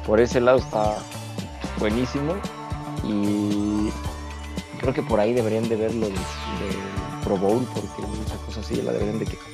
por 0.06 0.20
ese 0.20 0.42
lado 0.42 0.58
está 0.60 0.96
buenísimo 1.80 2.34
y 3.04 3.90
creo 4.80 4.94
que 4.94 5.02
por 5.04 5.20
ahí 5.20 5.34
deberían 5.34 5.68
de 5.70 5.76
verlo 5.76 6.08
del, 6.08 6.16
del 6.16 6.78
Pro 7.24 7.38
Bowl 7.38 7.66
porque 7.74 8.02
esa 8.26 8.36
cosa 8.46 8.64
sí 8.64 8.82
la 8.82 8.92
deberían 8.92 9.20
de 9.20 9.26
quitar. 9.26 9.46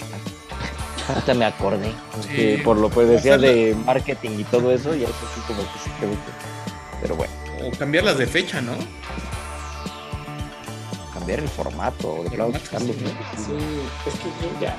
Hasta 1.15 1.33
me 1.33 1.45
acordé, 1.45 1.91
porque 2.11 2.57
Sí. 2.57 2.63
por 2.63 2.77
lo 2.77 2.89
que 2.89 3.01
decía 3.01 3.37
de 3.37 3.75
marketing 3.85 4.31
y 4.39 4.43
todo 4.45 4.71
eso, 4.71 4.93
ya 4.95 5.05
eso 5.07 5.15
sí 5.35 5.41
como 5.47 5.59
que 5.61 5.79
sí 5.83 5.89
creo 5.99 6.11
que... 6.11 6.17
Pero 7.01 7.15
bueno, 7.15 7.33
O 7.65 7.77
cambiarlas 7.77 8.17
de 8.17 8.27
fecha, 8.27 8.61
¿no? 8.61 8.73
cambiar 11.13 11.39
el 11.39 11.49
formato, 11.49 12.23
de 12.23 12.37
cambios, 12.37 12.95
sí. 12.97 13.03
¿no? 13.03 13.09
Sí, 13.59 13.65
es 14.05 14.13
que 14.15 14.63
ya, 14.65 14.75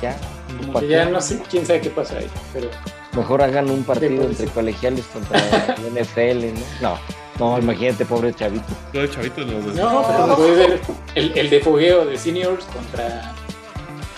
ya, 0.00 0.16
como 0.58 0.72
¿para 0.72 0.86
que 0.86 0.92
ya 0.92 1.04
no 1.06 1.20
sé 1.20 1.42
quién 1.50 1.66
sabe 1.66 1.80
qué 1.82 1.90
pasa 1.90 2.16
ahí, 2.18 2.30
pero 2.52 2.70
Mejor 3.16 3.42
hagan 3.42 3.70
un 3.70 3.82
partido 3.82 4.24
entre 4.24 4.46
colegiales 4.48 5.04
contra 5.06 5.38
la 5.78 6.00
NFL, 6.02 6.52
¿no? 6.80 6.90
No, 6.90 6.98
no, 7.38 7.58
imagínate, 7.58 8.04
pobre 8.06 8.32
chavito. 8.34 8.64
El 8.92 9.10
chavito 9.10 9.44
de 9.44 9.52
los 9.52 9.74
de- 9.74 9.82
no, 9.82 10.04
pero 10.06 10.36
puede 10.36 10.56
ser 10.56 10.80
el, 11.14 11.36
el 11.38 11.50
de 11.50 11.60
fogueo 11.60 12.04
de 12.04 12.16
seniors 12.18 12.64
contra 12.66 13.34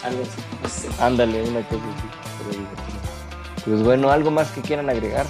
algo 0.05 0.23
así, 0.23 0.41
no 0.63 0.69
sé. 0.69 1.03
Ándale, 1.03 1.43
una 1.43 1.61
cosa 1.69 1.83
así. 2.49 2.59
Pues 3.65 3.83
bueno, 3.83 4.11
¿algo 4.11 4.31
más 4.31 4.51
que 4.51 4.61
quieran 4.63 4.89
agregar? 4.91 5.27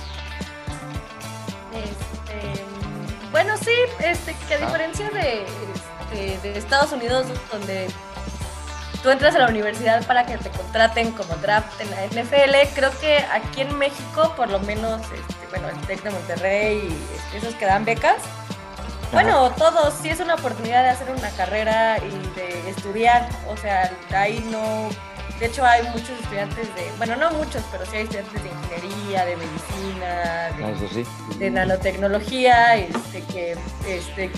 Este, 1.74 2.62
bueno, 3.32 3.56
sí, 3.56 3.72
este, 4.00 4.34
que 4.48 4.54
a 4.54 4.58
Ah. 4.58 4.66
diferencia 4.66 5.10
de, 5.10 5.44
este, 6.32 6.48
de 6.48 6.58
Estados 6.58 6.92
Unidos, 6.92 7.26
donde 7.52 7.86
tú 9.08 9.12
entras 9.12 9.34
a 9.36 9.38
la 9.38 9.48
universidad 9.48 10.04
para 10.06 10.26
que 10.26 10.36
te 10.36 10.50
contraten 10.50 11.12
como 11.12 11.34
draft 11.36 11.80
en 11.80 11.90
la 11.90 12.04
NFL, 12.08 12.74
creo 12.74 12.90
que 13.00 13.16
aquí 13.32 13.62
en 13.62 13.78
México, 13.78 14.34
por 14.36 14.50
lo 14.50 14.60
menos, 14.60 15.00
este, 15.00 15.46
bueno, 15.48 15.66
el 15.70 15.80
Tec 15.86 16.02
de 16.02 16.10
Monterrey 16.10 16.94
y 17.32 17.36
esos 17.38 17.54
que 17.54 17.64
dan 17.64 17.86
becas, 17.86 18.18
bueno, 19.10 19.50
todos, 19.52 19.94
sí 20.02 20.10
es 20.10 20.20
una 20.20 20.34
oportunidad 20.34 20.82
de 20.82 20.90
hacer 20.90 21.08
una 21.10 21.30
carrera 21.30 21.96
y 21.96 22.38
de 22.38 22.68
estudiar, 22.68 23.26
o 23.48 23.56
sea, 23.56 23.90
ahí 24.14 24.46
no... 24.50 24.90
De 25.40 25.46
hecho, 25.46 25.64
hay 25.64 25.84
muchos 25.84 26.10
estudiantes 26.10 26.66
de, 26.74 26.92
bueno, 26.98 27.16
no 27.16 27.30
muchos, 27.30 27.62
pero 27.72 27.86
sí 27.86 27.96
hay 27.96 28.02
estudiantes 28.02 28.42
de 28.42 28.50
ingeniería, 28.50 29.24
de 29.24 29.36
medicina, 29.36 30.50
de 30.54 30.64
Ah, 30.64 30.88
sí. 30.92 31.38
de 31.38 31.50
nanotecnología, 31.50 32.76
este, 32.76 33.22
que, 33.22 33.56
este, 33.86 34.30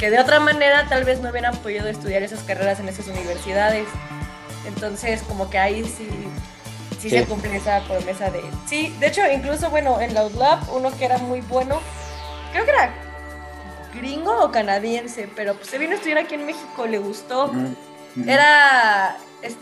que 0.00 0.10
de 0.10 0.18
otra 0.18 0.40
manera 0.40 0.86
tal 0.88 1.04
vez 1.04 1.20
no 1.20 1.28
hubieran 1.30 1.54
podido 1.58 1.86
estudiar 1.86 2.22
esas 2.22 2.42
carreras 2.42 2.80
en 2.80 2.88
esas 2.88 3.06
universidades. 3.06 3.86
Entonces, 4.66 5.22
como 5.22 5.48
que 5.50 5.58
ahí 5.58 5.84
sí, 5.84 6.08
sí, 6.98 7.08
Sí. 7.08 7.10
se 7.10 7.24
cumple 7.26 7.54
esa 7.56 7.80
promesa 7.84 8.30
de... 8.30 8.42
Sí, 8.66 8.94
de 8.98 9.06
hecho, 9.08 9.20
incluso, 9.30 9.70
bueno, 9.70 10.00
en 10.00 10.12
la 10.14 10.24
UDLAB, 10.24 10.74
uno 10.74 10.90
que 10.98 11.04
era 11.04 11.18
muy 11.18 11.40
bueno, 11.42 11.80
creo 12.52 12.64
que 12.64 12.70
era 12.70 12.90
gringo 13.94 14.44
o 14.44 14.50
canadiense, 14.50 15.28
pero 15.36 15.54
pues 15.54 15.68
se 15.68 15.78
vino 15.78 15.92
a 15.92 15.96
estudiar 15.96 16.18
aquí 16.18 16.34
en 16.34 16.46
México, 16.46 16.86
le 16.86 16.98
gustó. 16.98 17.52
Era. 18.26 19.16
es- 19.42 19.56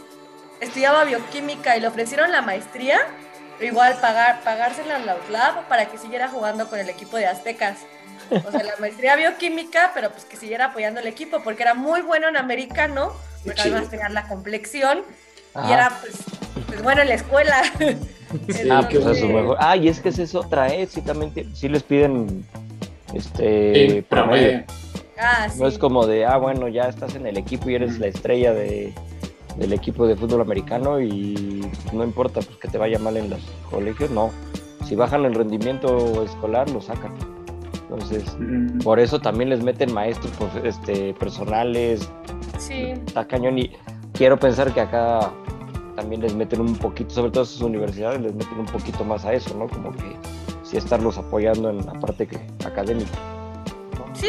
estudiaba 0.61 1.05
bioquímica 1.05 1.77
y 1.77 1.81
le 1.81 1.87
ofrecieron 1.89 2.33
la 2.33 2.43
maestría, 2.43 2.99
igual 3.61 3.97
pagar, 4.01 4.41
pagársela 4.45 4.97
en 4.99 5.07
la 5.07 5.17
UTLAB 5.17 5.69
para 5.69 5.87
que 5.87 5.99
siguiera 5.99 6.29
jugando 6.29 6.69
con 6.69 6.79
el 6.79 6.89
equipo 6.89 7.17
de 7.17 7.27
Aztecas. 7.27 7.79
O 8.31 8.51
sea, 8.51 8.63
la 8.63 8.75
maestría 8.79 9.17
bioquímica, 9.17 9.93
pero 9.95 10.11
pues 10.11 10.25
que 10.25 10.37
siguiera 10.37 10.67
apoyando 10.67 11.01
el 11.01 11.07
equipo, 11.07 11.41
porque 11.43 11.63
era 11.63 11.75
muy 11.75 12.03
bueno 12.03 12.29
en 12.29 12.37
americano, 12.37 13.13
porque 13.45 13.63
Sí. 13.63 13.69
además 13.69 13.91
tenía 13.91 14.09
la 14.11 14.29
complexión 14.29 15.01
y 15.67 15.73
era 15.73 15.91
pues, 16.01 16.17
pues 16.67 16.83
bueno 16.83 17.03
en 17.03 17.09
la 17.09 17.15
escuela. 17.15 17.63
Sí, 18.53 18.69
Ah, 18.71 18.87
pues 18.91 19.07
eso 19.07 19.27
bueno. 19.27 19.41
mejor. 19.41 19.57
Ah, 19.59 19.75
y 19.75 19.89
es 19.89 20.01
que 20.01 20.11
es 20.11 20.19
eso 20.19 20.41
otra, 20.41 20.69
¿eh? 20.69 20.87
Sí, 20.87 21.01
también 21.01 21.33
te- 21.33 21.47
sí 21.55 21.67
les 21.67 21.83
piden 21.83 22.45
este 23.15 23.89
Sí, 23.91 24.03
promedio. 24.03 24.65
Ah, 25.19 25.49
sí. 25.51 25.59
No 25.59 25.67
es 25.67 25.79
como 25.79 26.07
de, 26.07 26.27
ah, 26.27 26.37
bueno, 26.37 26.69
ya 26.69 26.89
estás 26.89 27.15
en 27.15 27.27
el 27.27 27.39
equipo 27.39 27.71
y 27.71 27.77
eres 27.77 27.99
la 27.99 28.07
estrella 28.09 28.53
de, 28.53 28.93
del 29.59 29.73
equipo 29.73 30.07
de 30.07 30.17
fútbol 30.17 30.41
americano 30.43 31.01
y 31.01 31.69
no 31.93 32.05
importa 32.05 32.41
pues, 32.41 32.57
que 32.59 32.69
te 32.69 32.79
vaya 32.79 32.99
mal 32.99 33.17
en 33.17 33.31
los 33.31 33.41
colegios, 33.71 34.11
no. 34.11 34.31
Si 34.87 34.95
bajan 34.95 35.25
el 35.25 35.35
rendimiento 35.35 36.23
escolar, 36.23 36.71
lo 36.71 36.81
sacan. 36.81 37.13
Entonces, 37.91 38.25
por 38.85 39.01
eso 39.01 39.19
también 39.19 39.51
les 39.51 39.63
meten 39.63 39.93
maestros 39.93 40.33
profe- 40.39 40.65
este, 40.65 41.15
personales, 41.15 42.09
Sí. 42.59 42.93
está 43.07 43.27
cañón 43.27 43.59
y 43.59 43.73
quiero 44.13 44.39
pensar 44.39 44.73
que 44.73 44.81
acá 44.81 45.31
también 45.97 46.21
les 46.23 46.35
meten 46.35 46.61
un 46.61 46.77
poquito, 46.77 47.11
sobre 47.11 47.31
todo 47.33 47.45
sus 47.45 47.63
universidades, 47.63 48.21
les 48.21 48.35
meten 48.35 48.61
un 48.61 48.67
poquito 48.67 49.05
más 49.05 49.25
a 49.25 49.33
eso, 49.33 49.55
¿no? 49.57 49.67
Como 49.69 49.91
que 49.93 50.17
sí 50.63 50.77
estarlos 50.77 51.17
apoyando 51.19 51.71
en 51.71 51.85
la 51.85 51.93
parte 51.95 52.27
que, 52.27 52.37
académica. 52.65 53.11
Sí, 54.13 54.29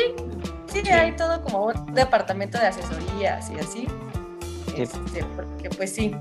sí, 0.67 0.89
hay 0.89 1.15
todo 1.15 1.41
como 1.43 1.65
un 1.67 1.93
departamento 1.93 2.57
de 2.57 2.67
asesorías 2.67 3.51
y 3.51 3.59
así. 3.59 3.87
Sí. 4.85 4.97
Este, 5.07 5.25
porque 5.35 5.69
pues 5.69 5.91
sí. 5.93 6.15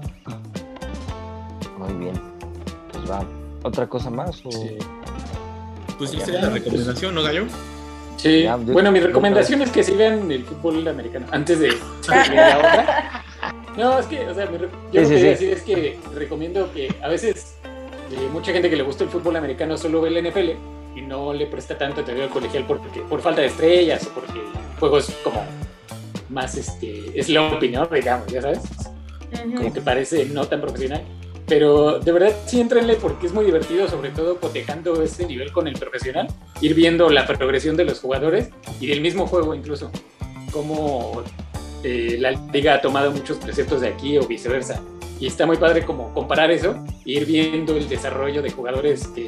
Muy 1.78 1.92
bien. 1.94 2.20
Pues 2.92 3.10
va. 3.10 3.22
¿Otra 3.62 3.86
cosa 3.88 4.10
más? 4.10 4.40
O... 4.44 4.50
Sí. 4.50 4.76
Pues 5.98 6.10
sí, 6.10 6.18
Ya, 6.18 6.24
sería 6.24 6.42
la 6.42 6.50
recomendación, 6.50 7.14
¿no, 7.14 7.22
Gallo? 7.22 7.44
Sí, 8.16 8.42
Ya, 8.42 8.56
yo- 8.58 8.72
bueno, 8.72 8.90
mi 8.92 9.00
yo- 9.00 9.06
recomendación 9.06 9.62
es 9.62 9.70
que 9.70 9.82
sí 9.82 9.92
vean 9.92 10.30
el 10.30 10.44
fútbol 10.44 10.86
americano 10.88 11.26
antes 11.30 11.58
de 11.60 11.68
de 11.68 12.36
la 12.36 12.58
otra. 12.58 13.24
No, 13.76 13.98
es 13.98 14.06
que, 14.06 14.26
o 14.26 14.34
sea, 14.34 14.46
mi 14.46 14.58
yo 14.58 14.66
Sí, 14.92 14.98
lo 15.00 15.06
sí, 15.06 15.14
que 15.14 15.20
sí. 15.20 15.26
a 15.26 15.30
decir 15.30 15.50
es 15.52 15.62
que 15.62 15.98
recomiendo 16.14 16.72
que 16.72 16.92
a 17.02 17.08
veces 17.08 17.56
eh, 17.64 18.28
mucha 18.32 18.52
gente 18.52 18.68
que 18.70 18.76
le 18.76 18.82
gusta 18.82 19.04
el 19.04 19.10
fútbol 19.10 19.36
americano 19.36 19.76
solo 19.76 20.00
ve 20.00 20.08
el 20.08 20.26
NFL 20.28 20.50
y 20.96 21.02
no 21.02 21.32
le 21.32 21.46
presta 21.46 21.78
tanto 21.78 22.00
atención 22.00 22.26
al 22.26 22.32
colegial 22.32 22.64
porque, 22.66 23.00
por 23.02 23.20
falta 23.20 23.40
de 23.40 23.48
estrellas 23.48 24.04
o 24.06 24.10
porque 24.10 24.32
el 24.40 24.78
juego 24.80 24.98
es 24.98 25.10
como 25.22 25.44
más 26.28 26.56
este, 26.56 27.22
sloppy, 27.22 27.68
¿no? 27.68 27.86
Digamos, 27.86 28.26
ya 28.28 28.42
sabes, 28.42 28.60
como 29.56 29.72
que 29.72 29.80
parece 29.80 30.26
no 30.26 30.46
tan 30.46 30.60
profesional. 30.60 31.02
Pero 31.46 31.98
de 31.98 32.12
verdad 32.12 32.32
sí 32.46 32.60
entrenle 32.60 32.96
porque 32.96 33.26
es 33.26 33.32
muy 33.32 33.46
divertido, 33.46 33.88
sobre 33.88 34.10
todo 34.10 34.36
cotejando 34.38 35.02
ese 35.02 35.26
nivel 35.26 35.50
con 35.50 35.66
el 35.66 35.78
profesional, 35.78 36.28
ir 36.60 36.74
viendo 36.74 37.08
la 37.08 37.26
progresión 37.26 37.74
de 37.76 37.84
los 37.84 38.00
jugadores 38.00 38.50
y 38.80 38.86
del 38.86 39.00
mismo 39.00 39.26
juego 39.26 39.54
incluso, 39.54 39.90
cómo 40.52 41.22
eh, 41.82 42.16
la 42.20 42.32
liga 42.52 42.74
ha 42.74 42.80
tomado 42.82 43.10
muchos 43.12 43.38
preceptos 43.38 43.80
de 43.80 43.88
aquí 43.88 44.18
o 44.18 44.26
viceversa. 44.26 44.82
Y 45.18 45.26
está 45.26 45.46
muy 45.46 45.56
padre 45.56 45.84
como 45.84 46.12
comparar 46.12 46.50
eso 46.50 46.84
e 47.06 47.12
ir 47.12 47.24
viendo 47.24 47.76
el 47.76 47.88
desarrollo 47.88 48.42
de 48.42 48.50
jugadores 48.50 49.08
que 49.08 49.26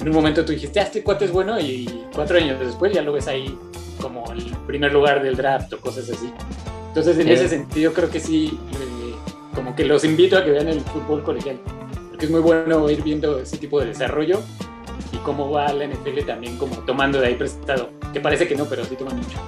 en 0.00 0.08
un 0.08 0.14
momento 0.14 0.44
tú 0.44 0.52
dijiste, 0.52 0.78
ah, 0.78 0.84
este 0.84 1.02
cuate 1.02 1.24
es 1.24 1.32
bueno 1.32 1.58
y 1.58 2.04
cuatro 2.14 2.38
años 2.38 2.60
después 2.60 2.92
ya 2.92 3.02
lo 3.02 3.12
ves 3.12 3.26
ahí 3.26 3.58
como 4.00 4.30
el 4.32 4.44
primer 4.66 4.92
lugar 4.92 5.22
del 5.22 5.36
draft 5.36 5.72
o 5.72 5.80
cosas 5.80 6.08
así. 6.10 6.32
Entonces, 6.88 7.18
en 7.18 7.26
Sí. 7.26 7.32
ese 7.32 7.48
sentido, 7.48 7.92
creo 7.92 8.10
que 8.10 8.20
sí, 8.20 8.58
eh, 8.72 9.14
como 9.54 9.74
que 9.76 9.84
los 9.84 10.04
invito 10.04 10.36
a 10.38 10.44
que 10.44 10.50
vean 10.50 10.68
el 10.68 10.80
fútbol 10.80 11.22
colegial, 11.22 11.58
porque 12.10 12.26
es 12.26 12.30
muy 12.30 12.40
bueno 12.40 12.88
ir 12.90 13.02
viendo 13.02 13.38
ese 13.38 13.58
tipo 13.58 13.80
de 13.80 13.86
desarrollo 13.86 14.40
y 15.12 15.16
cómo 15.18 15.50
va 15.50 15.72
la 15.72 15.84
NFL 15.84 16.24
también 16.24 16.56
como 16.58 16.76
tomando 16.80 17.20
de 17.20 17.28
ahí 17.28 17.34
prestado, 17.34 17.90
que 18.12 18.20
parece 18.20 18.46
que 18.48 18.54
no, 18.56 18.64
pero 18.66 18.84
sí 18.84 18.96
toman 18.96 19.16
mucho. 19.16 19.38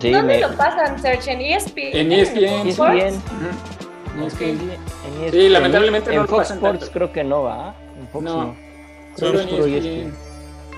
Sí, 0.00 0.10
¿Dónde 0.10 0.34
me- 0.34 0.40
lo 0.40 0.56
pasan, 0.56 1.00
Serge? 1.00 1.32
¿En 1.32 1.40
E 1.42 1.54
ESPN? 1.56 1.96
En 2.00 2.12
ESPN, 2.12 2.62
Sí, 2.64 2.72
Fox 2.72 2.88
es 2.90 2.94
bien. 2.94 3.14
Ujú. 3.14 4.26
Es 4.26 4.32
Ok. 4.34 4.38
que- 4.38 4.50
En 4.50 4.58
Sí, 4.58 5.24
ESPN. 5.38 5.52
lamentablemente 5.52 6.10
en 6.10 6.16
no 6.16 6.22
lo 6.22 6.28
Fox 6.28 6.38
pasan 6.42 6.56
Sports 6.58 6.78
tanto. 6.80 6.92
creo 6.94 7.12
que 7.12 7.24
no 7.24 7.42
va. 7.42 7.74
En 7.98 8.08
Fox 8.08 8.24
No. 8.24 8.42
no. 8.44 8.56
Solo 9.16 9.40
en 9.40 9.48
puro 9.48 9.66
ESPN. 9.66 10.12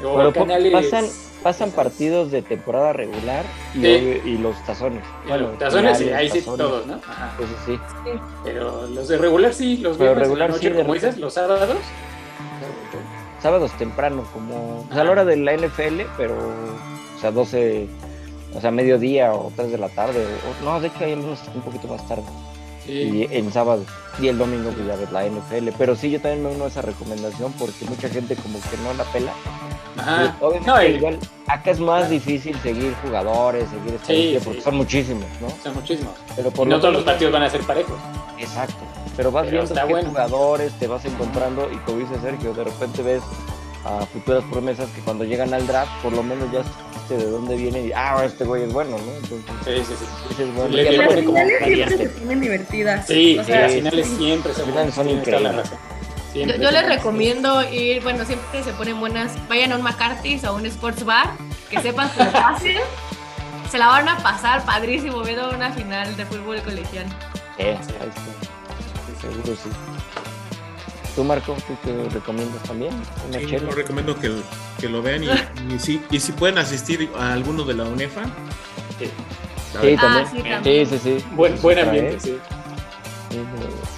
O 0.04 0.16
Pero 0.16 0.32
canales- 0.32 0.72
pasan, 0.72 1.04
pasan 1.42 1.70
partidos 1.70 2.30
de 2.30 2.42
temporada 2.42 2.92
regular 2.92 3.44
y, 3.74 3.80
Sí. 3.80 3.86
obvio- 3.86 4.26
y 4.26 4.38
los 4.38 4.56
tazones. 4.64 5.02
y 5.24 5.28
Bueno, 5.28 5.48
los 5.48 5.58
tazones, 5.58 5.98
sí, 5.98 6.04
finales, 6.04 6.32
ahí 6.32 6.40
sí 6.40 6.46
todos, 6.46 6.86
¿no? 6.86 6.94
Ajá. 7.08 7.30
Entonces 7.32 7.56
sí. 7.66 7.78
Pero 8.44 8.86
los 8.88 9.08
de 9.08 9.18
regular 9.18 9.52
sí, 9.54 9.76
los 9.78 9.96
Pero 9.96 10.14
regular 10.14 10.48
sí, 10.50 10.54
noche, 10.56 10.70
de 10.70 10.82
como 10.82 10.94
dices, 10.94 11.18
los 11.18 11.34
sábados. 11.34 11.76
Sábados 13.40 13.72
temprano, 13.72 14.24
como 14.32 14.84
pues, 14.88 14.98
a 15.00 15.04
la 15.04 15.10
hora 15.10 15.24
de 15.24 15.36
la 15.36 15.52
NFL, 15.54 16.06
pero 16.16 16.34
o 16.36 17.20
sea, 17.20 17.32
12, 17.32 17.88
o 18.54 18.60
sea, 18.60 18.70
mediodía 18.70 19.32
o 19.32 19.52
3 19.56 19.72
de 19.72 19.78
la 19.78 19.88
tarde. 19.88 20.24
o- 20.24 20.64
no, 20.64 20.80
de 20.80 20.86
hecho 20.88 21.04
hay 21.04 21.12
algunos 21.14 21.40
un 21.54 21.62
poquito 21.62 21.88
más 21.88 22.06
tarde. 22.06 22.22
Sí. 22.86 23.28
Y 23.30 23.36
en 23.36 23.52
sábado. 23.52 23.84
Y 24.20 24.28
el 24.28 24.38
domingo 24.38 24.70
pues 24.70 24.86
ya 24.86 24.96
ves 24.96 25.10
la 25.12 25.24
NFL. 25.26 25.68
Pero 25.78 25.96
sí, 25.96 26.10
yo 26.10 26.20
también 26.20 26.42
me 26.42 26.50
uno 26.50 26.64
a 26.64 26.68
esa 26.68 26.82
recomendación 26.82 27.52
porque 27.58 27.84
mucha 27.86 28.08
gente 28.08 28.36
como 28.36 28.60
que 28.60 28.76
no 28.84 28.92
la 28.94 29.04
pela. 29.04 29.32
Ajá. 29.98 30.24
Y 30.40 30.44
obviamente 30.44 30.70
No, 30.70 30.82
y- 30.82 30.86
igual 30.96 31.18
acá 31.46 31.70
es 31.70 31.80
más 31.80 32.08
difícil 32.10 32.56
seguir 32.62 32.94
jugadores, 33.04 33.68
seguir 33.70 33.98
sí. 34.06 34.38
porque 34.44 34.60
son 34.62 34.76
muchísimos, 34.76 35.26
¿no? 35.40 35.48
Son 35.62 35.74
muchísimos. 35.74 36.12
Pero 36.34 36.48
Y 36.54 36.58
no 36.60 36.64
lo 36.64 36.80
todos 36.80 36.94
los 36.94 37.02
partidos 37.04 37.32
van 37.32 37.42
a 37.42 37.50
ser 37.50 37.60
parejos. 37.62 37.98
Exacto. 38.38 38.74
Pero 39.16 39.30
vas 39.30 39.46
Pero 39.46 39.62
viendo 39.62 39.74
qué 39.86 39.92
bueno. 39.92 40.08
jugadores 40.08 40.72
te 40.78 40.86
vas 40.86 41.04
encontrando 41.04 41.68
y 41.70 41.76
como 41.78 41.98
dice 41.98 42.18
Sergio, 42.22 42.54
de 42.54 42.64
repente 42.64 43.02
ves 43.02 43.22
a 43.84 44.06
futuras 44.06 44.42
promesas 44.50 44.88
que 44.90 45.00
cuando 45.02 45.24
llegan 45.24 45.52
al 45.52 45.66
draft, 45.66 45.90
por 46.02 46.12
lo 46.12 46.22
menos 46.22 46.50
ya 46.52 46.62
de 47.08 47.30
dónde 47.30 47.56
viene 47.56 47.80
y 47.86 47.92
ah, 47.92 48.22
este 48.24 48.44
güey 48.44 48.62
es 48.64 48.72
bueno, 48.72 48.96
¿no? 48.98 49.12
Entonces, 49.12 49.86
Sí, 49.86 49.94
sí, 49.94 50.04
sí. 50.36 50.44
bueno, 50.54 50.76
como 51.24 51.38
finales 51.38 51.64
siempre 51.64 51.96
se 51.98 52.08
ponen 52.08 52.40
divertidas. 52.40 53.06
Sí, 53.06 53.38
O 53.38 53.44
sí, 53.44 53.50
sea, 53.50 53.60
las 53.62 53.72
finales 53.72 54.06
siempre 54.18 54.52
Las 54.74 54.94
son 54.94 55.08
increíbles. 55.10 55.56
razón. 55.56 55.78
Yo, 56.34 56.70
les 56.70 56.86
recomiendo 56.88 57.62
ir, 57.70 58.02
bueno, 58.02 58.24
siempre 58.24 58.62
se 58.64 58.72
ponen 58.72 58.98
buenas, 58.98 59.32
vayan 59.48 59.72
a 59.72 59.76
un 59.76 59.82
McCarthy's 59.82 60.42
o 60.44 60.48
a 60.48 60.52
un 60.52 60.64
Sports 60.64 61.04
Bar, 61.04 61.30
que 61.68 61.78
sepan 61.80 62.08
que 62.10 62.24
lo 62.24 62.32
pasen, 62.32 62.78
se 63.70 63.76
la 63.78 63.88
van 63.88 64.08
a 64.08 64.16
pasar 64.18 64.64
padrísimo 64.64 65.20
viendo 65.22 65.50
una 65.50 65.70
final 65.72 66.16
de 66.16 66.24
fútbol 66.24 66.62
colegial. 66.62 67.04
Sí, 67.58 67.62
ahí 67.64 67.72
está. 67.72 67.92
Seguro 69.20 69.54
sí. 69.56 69.68
¿Tú, 71.14 71.24
Marco, 71.24 71.54
tú 71.66 71.74
qué 71.84 72.08
recomiendas 72.10 72.62
también? 72.62 72.92
Una 73.28 73.38
Sí, 73.38 73.46
chela. 73.46 73.68
yo 73.68 73.76
recomiendo 73.76 74.18
que, 74.18 74.32
que 74.80 74.88
lo 74.88 75.02
vean 75.02 75.24
y, 75.24 75.74
y 75.74 75.78
sí, 75.78 76.00
y 76.10 76.18
si 76.20 76.32
pueden 76.32 76.56
asistir 76.58 77.10
a 77.18 77.32
alguno 77.34 77.64
de 77.64 77.74
la 77.74 77.84
UNEFA. 77.84 78.22
Sí. 78.98 79.10
la 79.74 79.80
Sí, 79.82 79.96
también. 79.96 80.24
Ah, 80.24 80.30
sí, 80.30 80.36
Sí, 80.42 80.48
también. 80.50 80.86
sí, 80.88 80.98
sí. 81.02 81.24
Buen, 81.34 81.60
buen 81.60 81.78
ambiente, 81.80 82.16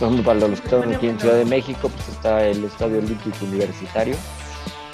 ejemplo, 0.00 0.22
para 0.24 0.40
los 0.40 0.60
que 0.60 0.66
están 0.66 0.92
aquí 0.94 1.08
en 1.08 1.18
Ciudad 1.20 1.34
de 1.36 1.44
México, 1.44 1.88
pues 1.88 2.08
está 2.08 2.44
el 2.46 2.64
Estadio 2.64 2.98
Olímpico 2.98 3.44
Universitario, 3.44 4.14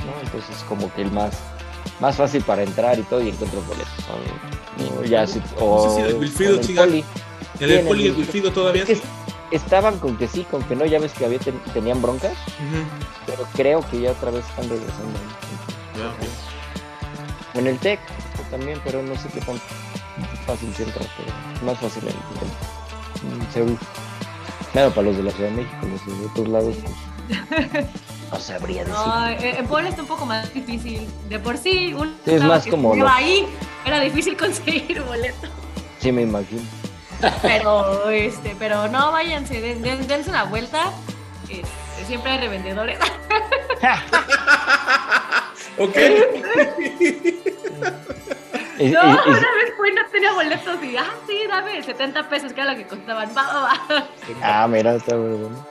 ¿no? 0.05 0.21
Entonces 0.23 0.57
como 0.69 0.93
que 0.95 1.03
el 1.03 1.11
más, 1.13 1.33
más 2.01 2.17
fácil 2.17 2.43
para 2.43 2.63
entrar 2.63 2.99
y 2.99 3.03
todo 3.03 3.21
y 3.23 3.29
encuentras 3.31 3.67
boletos. 3.67 3.89
¿no? 4.79 5.01
O 5.01 5.05
ya 5.05 5.27
si- 5.27 5.41
o 5.59 5.87
No 5.87 5.91
sé 5.95 6.03
si 6.03 6.09
el 6.11 6.15
Wilfrido 6.17 6.61
el. 6.61 7.05
El 7.61 7.81
Poli 7.87 8.05
el 8.07 8.11
el- 8.13 8.17
Wilfrido 8.17 8.51
todavía 8.53 8.85
Es 8.87 9.01
que. 9.01 9.07
Estaban 9.51 9.99
con 9.99 10.17
que 10.17 10.29
sí, 10.29 10.45
con 10.51 10.63
que 10.65 10.77
no, 10.77 10.85
ya 10.87 10.99
ves 10.99 11.13
que 11.13 11.25
había 11.25 11.39
ten- 11.39 11.61
tenían 11.73 12.01
broncas, 12.03 12.35
pero 13.27 13.45
creo 13.55 13.81
que 13.91 14.01
ya 14.01 14.13
otra 14.13 14.31
vez 14.31 14.45
están 14.49 14.69
regresando. 14.69 15.19
En 17.55 17.67
el 17.67 17.79
TEC 17.79 17.99
pues, 18.37 18.51
también, 18.51 18.81
pero 18.85 19.03
no 19.03 19.15
sé 19.17 19.29
qué 19.29 19.41
tan 19.41 19.61
fácil 20.47 20.73
se 20.75 20.85
entra, 20.85 21.05
pero 21.17 21.31
es 21.57 21.63
más 21.63 21.79
fácil 21.79 22.03
en 22.05 22.11
el 22.11 23.43
en 23.43 23.53
Seúl. 23.53 23.79
Claro, 24.73 24.91
para 24.93 25.09
los 25.09 25.17
de 25.17 25.23
la 25.25 25.31
Ciudad 25.33 25.51
de 25.51 25.57
México, 25.57 25.77
los 25.83 26.07
de 26.21 26.27
otros 26.27 26.49
lados, 26.49 26.77
pues, 26.83 27.87
no 28.33 28.39
sabría 28.39 28.85
decir. 28.85 28.97
No, 28.97 29.29
eh, 29.29 29.57
en 29.59 29.67
Puebla 29.67 29.89
está 29.91 30.03
un 30.03 30.09
poco 30.09 30.25
más 30.27 30.53
difícil. 30.55 31.09
De 31.29 31.39
por 31.41 31.57
sí, 31.59 31.93
un 31.93 32.15
Sí, 32.25 32.33
es 32.35 32.43
más 32.45 32.65
que 32.65 32.71
como 32.71 32.95
ahí 33.07 33.47
era 33.85 33.99
difícil 34.01 34.37
conseguir 34.39 35.03
boleto. 35.03 35.49
Sí, 35.99 36.13
me 36.13 36.23
imagino. 36.23 36.63
Pero, 37.43 38.09
este, 38.11 38.55
pero 38.59 38.89
no, 38.89 39.13
váyanse, 39.13 39.61
den- 39.61 39.83
den- 39.83 40.07
dense 40.07 40.31
una 40.31 40.45
vuelta. 40.45 40.91
Este, 41.49 42.05
siempre 42.07 42.33
hay 42.33 42.39
revendedores. 42.39 42.99
Ok. 45.79 45.97
No, 48.81 49.03
una 49.03 49.35
vez 49.37 49.75
fui 49.77 49.93
no 49.93 50.01
tenía 50.11 50.33
boletos 50.33 50.83
y, 50.83 50.97
ah, 50.97 51.05
sí, 51.27 51.37
dame 51.49 51.83
70 51.83 52.29
pesos, 52.31 52.53
que 52.55 52.63
era 52.63 52.73
lo 52.73 52.79
que 52.79 52.87
costaban. 52.87 53.29
Va, 53.37 53.43
va, 53.43 53.61
va. 53.95 54.09
ah, 54.43 54.67
mira, 54.69 54.95
está 54.95 55.17
muy 55.17 55.37
bueno. 55.37 55.67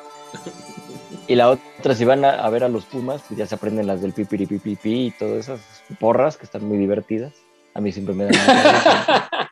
Y 1.27 1.33
la 1.33 1.49
otra, 1.49 1.95
si 1.95 2.05
van 2.05 2.23
a, 2.23 2.29
a 2.33 2.49
ver 2.51 2.63
a 2.63 2.69
los 2.69 2.85
Pumas, 2.85 3.23
pues 3.27 3.39
ya 3.39 3.47
se 3.47 3.55
aprenden 3.55 3.87
las 3.87 4.01
del 4.03 4.13
pipiripipipi 4.13 5.07
y 5.07 5.11
todas 5.11 5.37
esas 5.37 5.59
porras 5.99 6.37
que 6.37 6.45
están 6.45 6.65
muy 6.65 6.77
divertidas. 6.77 7.33
A 7.73 7.81
mí 7.81 7.91
siempre 7.91 8.13
me 8.13 8.25
dan. 8.25 8.33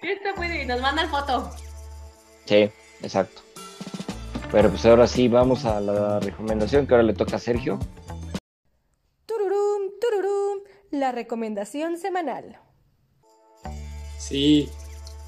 Sí, 0.00 0.08
está 0.08 0.34
bueno, 0.34 0.54
y 0.54 0.66
nos 0.66 0.80
mandan 0.80 1.08
foto. 1.10 1.50
Sí, 2.44 2.70
exacto. 3.02 3.42
Pero 4.52 4.70
pues 4.70 4.86
ahora 4.86 5.06
sí, 5.06 5.28
vamos 5.28 5.64
a 5.64 5.80
la 5.80 6.20
recomendación 6.20 6.86
que 6.86 6.94
ahora 6.94 7.02
le 7.02 7.14
toca 7.14 7.36
a 7.36 7.38
Sergio. 7.38 7.78
Tururum, 9.26 9.90
tururum, 10.00 10.60
la 10.90 11.12
recomendación 11.12 11.98
semanal. 11.98 12.58
Sí, 14.18 14.68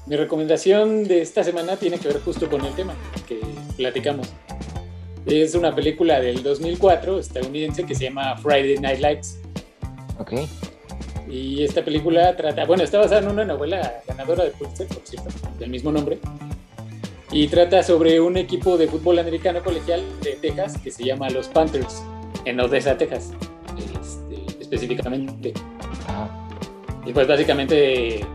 mi 0.05 0.15
recomendación 0.15 1.03
de 1.03 1.21
esta 1.21 1.43
semana 1.43 1.75
tiene 1.75 1.99
que 1.99 2.07
ver 2.07 2.21
justo 2.21 2.49
con 2.49 2.65
el 2.65 2.73
tema 2.73 2.95
que 3.27 3.39
platicamos. 3.77 4.33
Es 5.25 5.53
una 5.53 5.75
película 5.75 6.19
del 6.19 6.41
2004 6.41 7.19
estadounidense 7.19 7.85
que 7.85 7.93
se 7.93 8.05
llama 8.05 8.35
Friday 8.37 8.77
Night 8.79 8.99
Lights. 8.99 9.37
Ok. 10.17 10.33
Y 11.29 11.63
esta 11.63 11.85
película 11.85 12.35
trata, 12.35 12.65
bueno, 12.65 12.83
está 12.83 12.97
basada 12.97 13.21
en 13.21 13.27
una 13.27 13.45
novela 13.45 14.01
ganadora 14.07 14.45
de 14.45 14.51
Pulitzer, 14.51 14.87
por 14.87 15.05
cierto, 15.05 15.29
del 15.59 15.69
mismo 15.69 15.91
nombre. 15.91 16.19
Y 17.31 17.47
trata 17.47 17.83
sobre 17.83 18.19
un 18.19 18.37
equipo 18.37 18.77
de 18.77 18.87
fútbol 18.87 19.19
americano 19.19 19.63
colegial 19.63 20.01
de 20.23 20.33
Texas 20.33 20.77
que 20.83 20.89
se 20.89 21.03
llama 21.03 21.29
los 21.29 21.47
Panthers, 21.47 22.03
en 22.45 22.59
Odessa, 22.59 22.97
Texas, 22.97 23.31
este, 23.77 24.59
específicamente. 24.59 25.53
Ajá. 26.07 26.47
Y 27.05 27.13
pues 27.13 27.27
básicamente, 27.27 28.25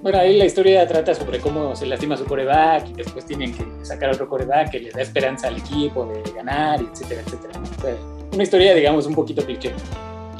bueno, 0.00 0.18
ahí 0.18 0.38
la 0.38 0.46
historia 0.46 0.86
trata 0.86 1.14
sobre 1.14 1.40
cómo 1.40 1.76
se 1.76 1.84
lastima 1.84 2.16
su 2.16 2.24
coreback 2.24 2.88
y 2.88 2.92
después 2.94 3.26
tienen 3.26 3.52
que 3.52 3.66
sacar 3.84 4.10
otro 4.10 4.26
coreback 4.26 4.70
que 4.70 4.80
le 4.80 4.90
da 4.90 5.02
esperanza 5.02 5.48
al 5.48 5.58
equipo 5.58 6.06
de 6.06 6.22
ganar, 6.32 6.80
etcétera, 6.80 7.20
etcétera. 7.20 7.60
O 7.60 7.80
sea, 7.82 7.94
una 8.32 8.42
historia, 8.42 8.74
digamos, 8.74 9.06
un 9.06 9.14
poquito 9.14 9.44
cliché. 9.44 9.74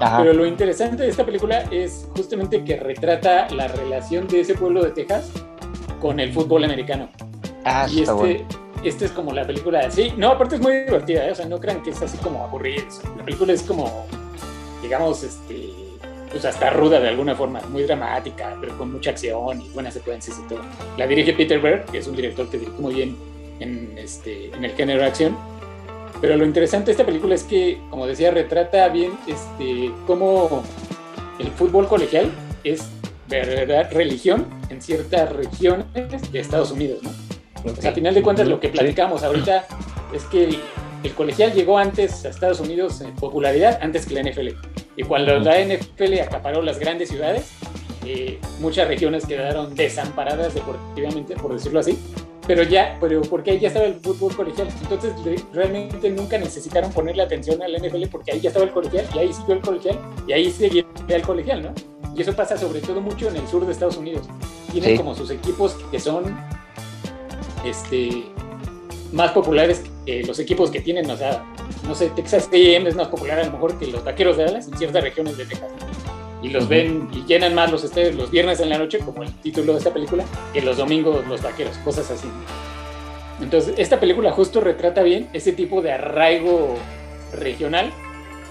Ajá. 0.00 0.18
Pero 0.18 0.32
lo 0.32 0.46
interesante 0.46 1.02
de 1.02 1.10
esta 1.10 1.24
película 1.24 1.64
es 1.70 2.08
justamente 2.16 2.64
que 2.64 2.76
retrata 2.76 3.48
la 3.50 3.68
relación 3.68 4.26
de 4.28 4.40
ese 4.40 4.54
pueblo 4.54 4.82
de 4.82 4.90
Texas 4.90 5.30
con 6.00 6.18
el 6.20 6.32
fútbol 6.32 6.64
americano. 6.64 7.08
Ah, 7.64 7.86
Y 7.90 8.00
está 8.00 8.12
este, 8.12 8.12
bueno. 8.14 8.48
este 8.82 9.04
es 9.04 9.12
como 9.12 9.32
la 9.32 9.46
película, 9.46 9.90
sí, 9.90 10.12
no, 10.16 10.30
aparte 10.30 10.56
es 10.56 10.62
muy 10.62 10.72
divertida, 10.84 11.26
¿eh? 11.28 11.32
o 11.32 11.34
sea, 11.34 11.46
no 11.46 11.60
crean 11.60 11.82
que 11.82 11.90
es 11.90 12.00
así 12.00 12.16
como 12.18 12.42
aburrida. 12.42 12.82
La 13.18 13.24
película 13.24 13.52
es 13.52 13.62
como, 13.62 14.06
digamos, 14.82 15.22
este, 15.22 15.68
pues 16.30 16.44
hasta 16.44 16.70
ruda 16.70 17.00
de 17.00 17.08
alguna 17.08 17.34
forma, 17.34 17.60
muy 17.68 17.82
dramática, 17.82 18.56
pero 18.60 18.76
con 18.78 18.92
mucha 18.92 19.10
acción 19.10 19.60
y 19.60 19.68
buenas 19.70 19.94
secuencias 19.94 20.40
y 20.42 20.48
todo. 20.48 20.60
La 20.96 21.06
dirige 21.06 21.34
Peter 21.34 21.60
Berg, 21.60 21.84
que 21.86 21.98
es 21.98 22.06
un 22.06 22.16
director 22.16 22.48
que 22.48 22.58
dirige 22.58 22.78
muy 22.80 22.94
bien 22.94 23.16
en, 23.58 23.92
este, 23.98 24.46
en 24.46 24.64
el 24.64 24.72
género 24.72 25.00
de 25.00 25.06
acción. 25.06 25.36
Pero 26.20 26.36
lo 26.36 26.44
interesante 26.44 26.86
de 26.86 26.92
esta 26.92 27.06
película 27.06 27.34
es 27.34 27.44
que, 27.44 27.80
como 27.90 28.06
decía, 28.06 28.30
retrata 28.30 28.88
bien 28.88 29.12
este, 29.26 29.90
cómo 30.06 30.62
el 31.38 31.48
fútbol 31.48 31.88
colegial 31.88 32.30
es 32.64 32.88
verdad 33.28 33.90
religión 33.92 34.46
en 34.68 34.82
ciertas 34.82 35.32
regiones 35.32 35.86
de 36.32 36.40
Estados 36.40 36.70
Unidos, 36.72 37.02
¿no? 37.02 37.10
O 37.64 37.76
sea, 37.76 37.90
a 37.90 37.94
final 37.94 38.14
de 38.14 38.22
cuentas, 38.22 38.48
lo 38.48 38.58
que 38.58 38.68
platicamos 38.68 39.22
ahorita 39.22 39.66
es 40.14 40.24
que 40.24 40.44
el, 40.44 40.58
el 41.02 41.12
colegial 41.12 41.52
llegó 41.52 41.78
antes 41.78 42.24
a 42.24 42.30
Estados 42.30 42.60
Unidos 42.60 43.00
en 43.00 43.14
popularidad, 43.14 43.78
antes 43.82 44.06
que 44.06 44.14
la 44.14 44.22
NFL. 44.22 44.48
Y 44.96 45.02
cuando 45.02 45.38
la 45.38 45.62
NFL 45.62 46.20
acaparó 46.22 46.62
las 46.62 46.78
grandes 46.78 47.08
ciudades, 47.08 47.52
eh, 48.04 48.38
muchas 48.60 48.88
regiones 48.88 49.26
quedaron 49.26 49.74
desamparadas 49.74 50.54
deportivamente, 50.54 51.34
por 51.36 51.52
decirlo 51.52 51.80
así. 51.80 51.98
Pero 52.50 52.64
ya, 52.64 52.96
pero 53.00 53.20
porque 53.22 53.52
ahí 53.52 53.60
ya 53.60 53.68
estaba 53.68 53.86
el 53.86 53.94
fútbol 54.00 54.34
colegial. 54.34 54.66
Entonces, 54.82 55.12
re- 55.24 55.40
realmente 55.52 56.10
nunca 56.10 56.36
necesitaron 56.36 56.90
ponerle 56.92 57.22
atención 57.22 57.62
a 57.62 57.68
la 57.68 57.78
NFL 57.78 58.08
porque 58.10 58.32
ahí 58.32 58.40
ya 58.40 58.48
estaba 58.48 58.64
el 58.66 58.72
colegial 58.72 59.06
y 59.14 59.18
ahí 59.20 59.32
siguió 59.32 59.54
el 59.54 59.60
colegial 59.60 59.96
y 60.26 60.32
ahí 60.32 60.50
seguía 60.50 60.84
el 61.10 61.22
colegial, 61.22 61.62
¿no? 61.62 61.72
Y 62.16 62.22
eso 62.22 62.34
pasa 62.34 62.56
sobre 62.58 62.80
todo 62.80 63.00
mucho 63.00 63.28
en 63.28 63.36
el 63.36 63.46
sur 63.46 63.64
de 63.64 63.70
Estados 63.70 63.96
Unidos. 63.98 64.26
Tienen 64.72 64.90
Sí. 64.90 64.96
como 64.96 65.14
sus 65.14 65.30
equipos 65.30 65.76
que 65.92 66.00
son 66.00 66.36
este, 67.64 68.24
más 69.12 69.30
populares 69.30 69.82
que 70.04 70.24
los 70.24 70.40
equipos 70.40 70.72
que 70.72 70.80
tienen, 70.80 71.08
o 71.08 71.16
sea, 71.16 71.44
no 71.86 71.94
sé, 71.94 72.10
Texas 72.16 72.48
A&M 72.52 72.88
es 72.88 72.96
más 72.96 73.06
popular 73.06 73.38
a 73.38 73.44
lo 73.44 73.52
mejor 73.52 73.78
que 73.78 73.86
los 73.86 74.02
Vaqueros 74.04 74.36
de 74.36 74.44
Dallas 74.46 74.66
en 74.66 74.76
ciertas 74.76 75.04
regiones 75.04 75.36
de 75.36 75.44
Texas. 75.46 75.68
Y 76.42 76.48
los 76.48 76.68
ven 76.68 77.08
y 77.12 77.24
llenan 77.26 77.54
más 77.54 77.70
los 77.70 77.84
estadios 77.84 78.14
los 78.14 78.30
viernes 78.30 78.60
en 78.60 78.70
la 78.70 78.78
noche, 78.78 78.98
como 79.00 79.22
el 79.22 79.32
título 79.40 79.72
de 79.72 79.78
esta 79.78 79.92
película, 79.92 80.24
que 80.52 80.62
los 80.62 80.76
domingos 80.78 81.26
los 81.26 81.42
Vaqueros, 81.42 81.76
cosas 81.78 82.10
así. 82.10 82.28
Entonces, 83.40 83.74
esta 83.78 84.00
película 84.00 84.32
justo 84.32 84.60
retrata 84.60 85.02
bien 85.02 85.28
ese 85.32 85.52
tipo 85.52 85.80
de 85.82 85.92
arraigo 85.92 86.76
regional 87.32 87.90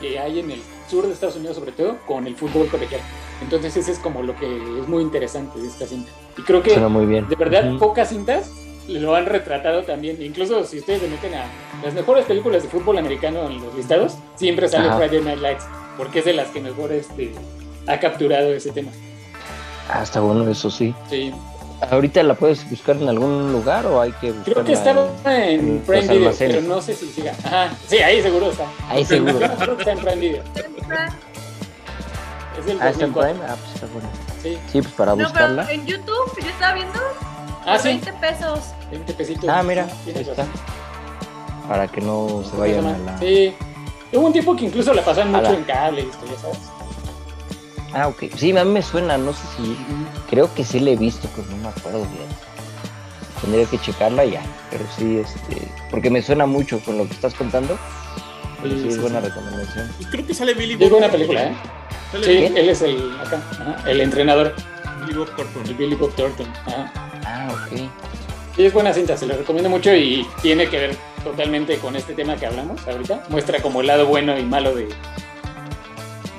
que 0.02 0.18
hay 0.20 0.40
en 0.40 0.52
el 0.52 0.62
sur 0.90 1.06
de 1.06 1.14
Estados 1.14 1.36
Unidos, 1.36 1.58
sobre 1.58 1.72
todo, 1.72 1.98
con 2.08 2.26
el 2.26 2.36
fútbol 2.36 2.68
colegial. 2.68 3.02
Entonces, 3.42 3.76
ese 3.78 3.92
es 3.92 4.00
como 4.00 4.24
lo 4.24 4.36
que 4.36 4.46
es 4.46 4.88
muy 4.88 5.04
interesante 5.04 5.60
de 5.60 5.68
esta 5.68 5.86
cinta. 5.86 6.12
Y 6.38 6.42
creo 6.42 6.62
que 6.64 6.78
muy 6.78 7.06
bien. 7.06 7.28
de 7.28 7.36
verdad, 7.36 7.70
Ujú. 7.70 7.80
pocas 7.80 8.10
cintas 8.10 8.52
lo 8.88 9.16
han 9.16 9.26
retratado 9.28 9.84
también. 9.84 10.22
Incluso 10.22 10.64
si 10.66 10.80
ustedes 10.80 11.02
se 11.02 11.08
meten 11.08 11.34
a 11.36 11.46
las 11.84 11.94
mejores 11.94 12.26
películas 12.26 12.64
de 12.64 12.70
fútbol 12.70 12.98
americano 12.98 13.46
en 13.48 13.62
los 13.64 13.76
listados, 13.76 14.16
siempre 14.36 14.68
sale 14.68 14.88
Ajá. 14.90 14.98
Friday 14.98 15.22
Night 15.22 15.40
Lights, 15.42 15.66
porque 15.98 16.20
es 16.20 16.26
de 16.26 16.34
las 16.34 16.48
que 16.50 16.60
mejor 16.62 16.92
este, 16.92 17.32
ha 17.90 18.00
capturado 18.00 18.54
ese 18.54 18.72
tema. 18.72 18.92
Ah, 19.92 20.04
está 20.04 20.20
bueno, 20.20 20.50
eso 20.50 20.70
sí. 20.70 20.94
Sí. 21.10 21.34
¿Ahorita 21.92 22.22
la 22.24 22.34
puedes 22.36 22.70
buscar 22.70 22.98
en 22.98 23.08
algún 23.10 23.52
lugar 23.54 23.86
o 23.86 24.02
hay 24.02 24.12
que 24.14 24.32
buscarla 24.34 24.54
Creo 24.54 24.66
que 24.66 24.74
estaba 24.74 25.08
en 25.26 25.60
en 25.60 25.80
Prime 25.80 26.02
Video, 26.02 26.18
almacenes. 26.18 26.56
pero 26.58 26.68
no 26.76 26.82
sé 26.82 26.94
si 26.94 27.08
siga. 27.08 27.34
Ajá, 27.46 27.70
sí, 27.88 27.98
ahí 28.00 28.22
seguro 28.22 28.52
está. 28.52 28.66
Ahí 28.90 29.06
seguro. 29.06 29.38
Acuerdo 29.46 29.78
que 29.78 29.82
está 29.84 29.92
en 29.94 30.00
Prime 30.00 30.16
Video. 30.18 30.44
Es 32.60 32.66
del 32.66 32.78
Ah, 32.82 32.90
está 32.90 33.06
en 33.06 33.14
2004. 33.14 33.22
Prime. 33.34 33.46
Ah, 33.48 33.56
pues 33.62 33.76
está 33.76 33.88
bueno. 33.94 34.10
Sí. 34.44 34.58
Sí, 34.72 34.82
pues 34.82 34.94
para 34.94 35.16
No, 35.16 35.24
buscarla. 35.24 35.66
pero 35.66 35.80
en 35.82 35.88
YouTube 35.88 36.42
yo 36.42 36.50
estaba 36.50 36.74
viendo 36.74 37.00
Ah, 37.66 37.78
sí, 37.78 37.88
20 37.90 38.14
pesos. 38.14 38.60
20 38.92 39.14
pesitos. 39.14 39.50
Ah, 39.50 39.64
mira, 39.64 39.88
Sí, 40.06 40.12
ahí 40.16 40.22
está. 40.22 40.46
Para 41.68 41.88
que 41.88 42.02
no 42.02 42.44
se 42.50 42.58
vayan 42.58 42.86
a 42.88 42.98
la. 42.98 43.18
Sí. 43.20 43.54
Hubo 44.12 44.26
un 44.26 44.34
tiempo 44.34 44.56
que 44.56 44.66
incluso 44.66 44.94
la 44.94 45.04
pasaban 45.04 45.32
mucho 45.32 45.44
la- 45.44 45.58
en 45.58 45.64
cable 45.64 46.02
esto, 46.02 46.26
ya 46.26 46.40
sabes. 46.40 46.58
Ah, 47.94 48.08
ok. 48.08 48.24
Sí, 48.36 48.56
a 48.58 48.64
mí 48.64 48.72
me 48.72 48.82
suena, 48.82 49.18
no 49.18 49.34
sé 49.34 49.42
si. 49.58 49.78
Creo 50.30 50.54
que 50.54 50.64
sí 50.64 50.80
la 50.80 50.92
he 50.92 50.96
visto, 50.96 51.28
pero 51.36 51.48
no 51.50 51.58
me 51.58 51.70
acuerdo 51.70 52.00
bien. 52.00 52.28
Tendría 53.42 53.66
que 53.66 53.78
checarla 53.80 54.26
ya. 54.26 54.42
Pero 54.70 54.86
sí, 54.98 55.18
este. 55.20 55.68
Porque 55.90 56.10
me 56.10 56.22
suena 56.22 56.46
mucho 56.46 56.80
con 56.82 56.98
lo 56.98 57.06
que 57.08 57.14
estás 57.14 57.34
contando. 57.34 57.78
Pero 58.62 58.76
sí, 58.76 58.82
Sí, 58.84 58.88
es 58.90 59.02
buena 59.02 59.22
sí. 59.22 59.28
recomendación. 59.28 59.92
Creo 60.12 60.28
que 60.28 60.34
sale 60.34 60.54
Billy 60.54 60.76
Llegó 60.76 60.90
Bob 60.92 60.98
una 61.00 61.10
Thornton, 61.10 61.28
película, 61.36 61.44
¿eh? 61.44 61.56
Sí, 62.24 62.58
él 62.60 62.70
es 62.70 62.82
el, 62.82 63.20
acá, 63.20 63.42
ajá, 63.52 63.90
el 63.90 64.02
entrenador, 64.02 64.54
Billy 65.02 65.14
Bob 65.18 65.30
Thornton. 65.36 65.64
el 65.66 65.76
Billy 65.76 65.96
Bob 65.96 66.14
Thornton. 66.16 66.48
Ajá. 66.66 66.92
Ah, 67.26 67.48
ok. 67.54 67.78
Sí, 68.56 68.66
es 68.66 68.74
buena 68.74 68.92
cinta, 68.94 69.16
se 69.16 69.26
la 69.28 69.36
recomiendo 69.36 69.70
mucho 69.70 69.96
y 69.96 70.28
tiene 70.42 70.68
que 70.68 70.78
ver 70.78 70.98
totalmente 71.24 71.78
con 71.78 71.96
este 71.96 72.14
tema 72.14 72.36
que 72.36 72.46
hablamos 72.48 72.86
ahorita. 72.88 73.24
Muestra 73.30 73.62
como 73.62 73.80
el 73.82 73.88
lado 73.88 74.06
bueno 74.08 74.38
y 74.38 74.44
malo 74.44 74.76
de, 74.76 74.90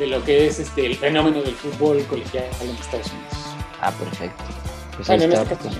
de 0.01 0.07
lo 0.07 0.25
que 0.25 0.47
es 0.47 0.59
este, 0.59 0.87
el 0.87 0.97
fenómeno 0.97 1.43
del 1.43 1.55
fútbol 1.55 2.03
colegial 2.07 2.47
en 2.63 2.71
Estados 2.71 3.07
Unidos. 3.13 3.35
Ah, 3.83 3.93
perfecto. 3.93 4.43
Pues 4.97 5.11
ahí 5.11 5.23
en 5.23 5.33
está. 5.33 5.43
este 5.43 5.57
pues. 5.57 5.75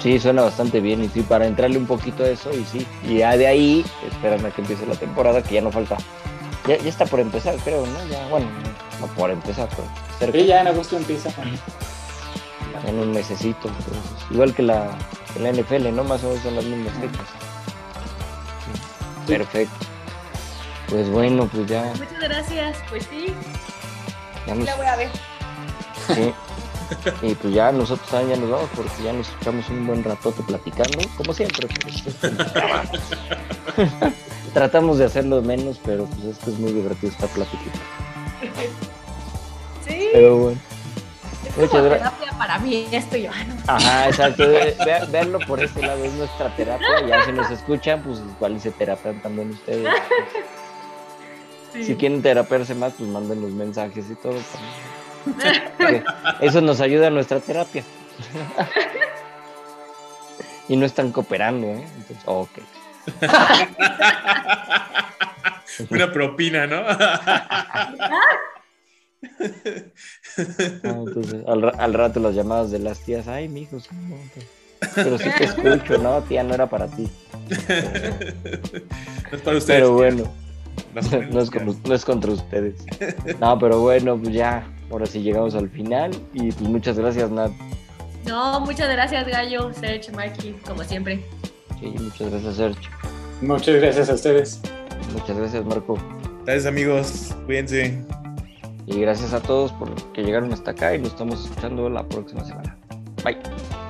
Sí, 0.00 0.18
suena 0.18 0.42
bastante 0.42 0.80
bien. 0.80 1.04
Y 1.04 1.08
sí, 1.08 1.22
para 1.22 1.46
entrarle 1.46 1.78
un 1.78 1.86
poquito 1.86 2.24
a 2.24 2.28
eso, 2.28 2.50
y 2.52 2.64
sí. 2.64 2.84
Y 3.04 3.18
ya 3.18 3.36
de 3.36 3.46
ahí, 3.46 3.84
esperan 4.10 4.44
a 4.44 4.50
que 4.50 4.60
empiece 4.60 4.84
la 4.86 4.96
temporada, 4.96 5.40
que 5.42 5.54
ya 5.54 5.60
no 5.62 5.70
falta. 5.70 5.96
Ya, 6.66 6.76
ya 6.76 6.88
está 6.88 7.06
por 7.06 7.20
empezar, 7.20 7.54
creo, 7.64 7.86
¿no? 7.86 8.06
Ya, 8.08 8.26
bueno, 8.28 8.48
no 9.00 9.06
por 9.08 9.30
empezar, 9.30 9.68
pero 9.70 9.88
cerca. 10.18 10.38
sí, 10.38 10.46
ya 10.46 10.60
en 10.62 10.66
agosto 10.66 10.96
empieza. 10.96 11.30
en 12.86 12.98
un 12.98 13.12
mesecito. 13.12 13.68
entonces, 13.68 14.02
igual 14.32 14.52
que 14.52 14.62
la, 14.62 14.90
que 15.32 15.40
la 15.40 15.52
NFL, 15.52 15.94
¿no? 15.94 16.02
Más 16.02 16.24
o 16.24 16.28
menos 16.28 16.42
son 16.42 16.56
las 16.56 16.64
mismas 16.64 16.92
fechas. 16.94 17.26
Sí, 19.26 19.32
Perfecto. 19.32 19.86
Pues 20.88 21.08
bueno, 21.10 21.48
pues 21.52 21.66
ya, 21.66 21.82
Muchas 21.96 22.20
gracias. 22.20 22.76
Pues 22.88 23.04
sí, 23.10 23.34
ya 24.46 24.54
nos, 24.54 24.64
la 24.66 24.76
voy 24.76 24.86
a 24.86 24.96
ver. 24.96 25.10
sí. 26.14 26.32
Y 27.22 27.34
pues 27.34 27.52
ya 27.52 27.72
nosotros 27.72 28.08
también 28.08 28.38
ya 28.38 28.42
nos 28.46 28.50
vamos 28.52 28.70
porque 28.76 29.02
ya 29.02 29.12
nos 29.12 29.26
echamos 29.40 29.68
un 29.70 29.84
buen 29.88 30.04
ratote 30.04 30.40
platicando, 30.44 30.98
como 31.16 31.32
siempre. 31.34 31.66
pues, 31.82 31.96
es. 32.06 32.14
Tratamos 34.54 34.98
de 34.98 35.06
hacerlo 35.06 35.42
menos, 35.42 35.80
pero 35.84 36.04
pues 36.06 36.24
esto 36.36 36.50
es 36.50 36.58
muy 36.60 36.70
divertido 36.72 37.10
esta 37.12 37.26
plática. 37.26 37.64
Sí, 39.86 40.08
Pero 40.12 40.36
bueno. 40.36 40.58
es 41.44 41.56
muchas 41.56 41.70
como 41.70 41.82
terapia 41.88 42.32
para 42.38 42.58
mí 42.60 42.86
esto, 42.92 43.16
Joana. 43.20 43.56
Ajá, 43.66 44.08
exacto. 44.08 44.48
Ve- 44.48 44.76
ve- 44.84 45.06
Veanlo 45.10 45.38
por 45.40 45.60
este 45.62 45.82
lado, 45.82 46.02
es 46.04 46.12
nuestra 46.14 46.54
terapia. 46.56 47.04
Ya 47.06 47.24
si 47.24 47.32
nos 47.32 47.50
escuchan, 47.50 48.02
pues 48.02 48.20
igual 48.20 48.56
y 48.56 48.60
se 48.60 48.70
terapean 48.70 49.20
también 49.22 49.50
ustedes. 49.50 49.92
Sí. 51.76 51.84
Si 51.84 51.94
quieren 51.96 52.22
terapearse 52.22 52.74
más, 52.74 52.92
pues 52.98 53.08
manden 53.10 53.40
los 53.42 53.50
mensajes 53.52 54.04
y 54.10 54.14
todo. 54.16 54.38
Que 55.78 56.02
Eso 56.40 56.60
nos 56.60 56.80
ayuda 56.80 57.08
a 57.08 57.10
nuestra 57.10 57.40
terapia. 57.40 57.82
Y 60.68 60.76
no 60.76 60.86
están 60.86 61.12
cooperando, 61.12 61.66
¿eh? 61.66 61.86
Entonces, 61.96 62.24
ok. 62.26 62.48
Una 65.90 66.12
propina, 66.12 66.66
¿no? 66.66 66.82
Ah, 66.88 67.92
entonces, 70.84 71.44
al, 71.46 71.62
ra- 71.62 71.74
al 71.78 71.94
rato 71.94 72.20
las 72.20 72.34
llamadas 72.34 72.70
de 72.70 72.78
las 72.78 73.00
tías, 73.00 73.28
ay, 73.28 73.48
mijo, 73.48 73.80
sí, 73.80 73.88
no, 73.92 74.16
pero 74.94 75.18
sí 75.18 75.28
te 75.36 75.44
escucho, 75.44 75.98
¿no? 75.98 76.20
Tía, 76.22 76.42
no 76.42 76.54
era 76.54 76.66
para 76.68 76.86
ti. 76.88 77.08
No 77.30 77.46
es 79.36 79.42
para 79.42 79.56
ustedes. 79.58 79.64
Pero 79.66 79.92
bueno. 79.92 80.32
no, 81.30 81.40
es 81.40 81.50
con- 81.50 81.76
no 81.84 81.94
es 81.94 82.04
contra 82.04 82.32
ustedes. 82.32 82.84
No, 83.40 83.58
pero 83.58 83.80
bueno, 83.80 84.16
pues 84.18 84.32
ya, 84.34 84.66
ahora 84.90 85.06
sí 85.06 85.20
llegamos 85.22 85.54
al 85.54 85.68
final 85.70 86.10
y 86.32 86.50
pues 86.52 86.60
muchas 86.68 86.98
gracias, 86.98 87.30
Nat. 87.30 87.50
No, 88.26 88.60
muchas 88.60 88.88
gracias, 88.90 89.26
Gallo, 89.26 89.72
Serge, 89.72 90.10
Mikey, 90.12 90.52
como 90.66 90.82
siempre. 90.82 91.24
Sí, 91.78 91.94
muchas 92.00 92.30
gracias, 92.30 92.56
Sergio. 92.56 92.90
Muchas 93.42 93.74
gracias 93.76 94.10
a 94.10 94.14
ustedes. 94.14 94.60
Muchas 95.12 95.36
gracias, 95.36 95.64
Marco. 95.64 95.98
Gracias, 96.44 96.66
amigos. 96.66 97.34
Cuídense. 97.46 98.02
Y 98.86 99.00
gracias 99.00 99.32
a 99.32 99.40
todos 99.40 99.72
por 99.72 99.94
que 100.12 100.22
llegaron 100.22 100.52
hasta 100.52 100.70
acá 100.70 100.94
y 100.94 100.98
nos 100.98 101.08
estamos 101.12 101.44
escuchando 101.44 101.88
la 101.90 102.04
próxima 102.08 102.44
semana. 102.44 102.76
Bye. 103.24 103.85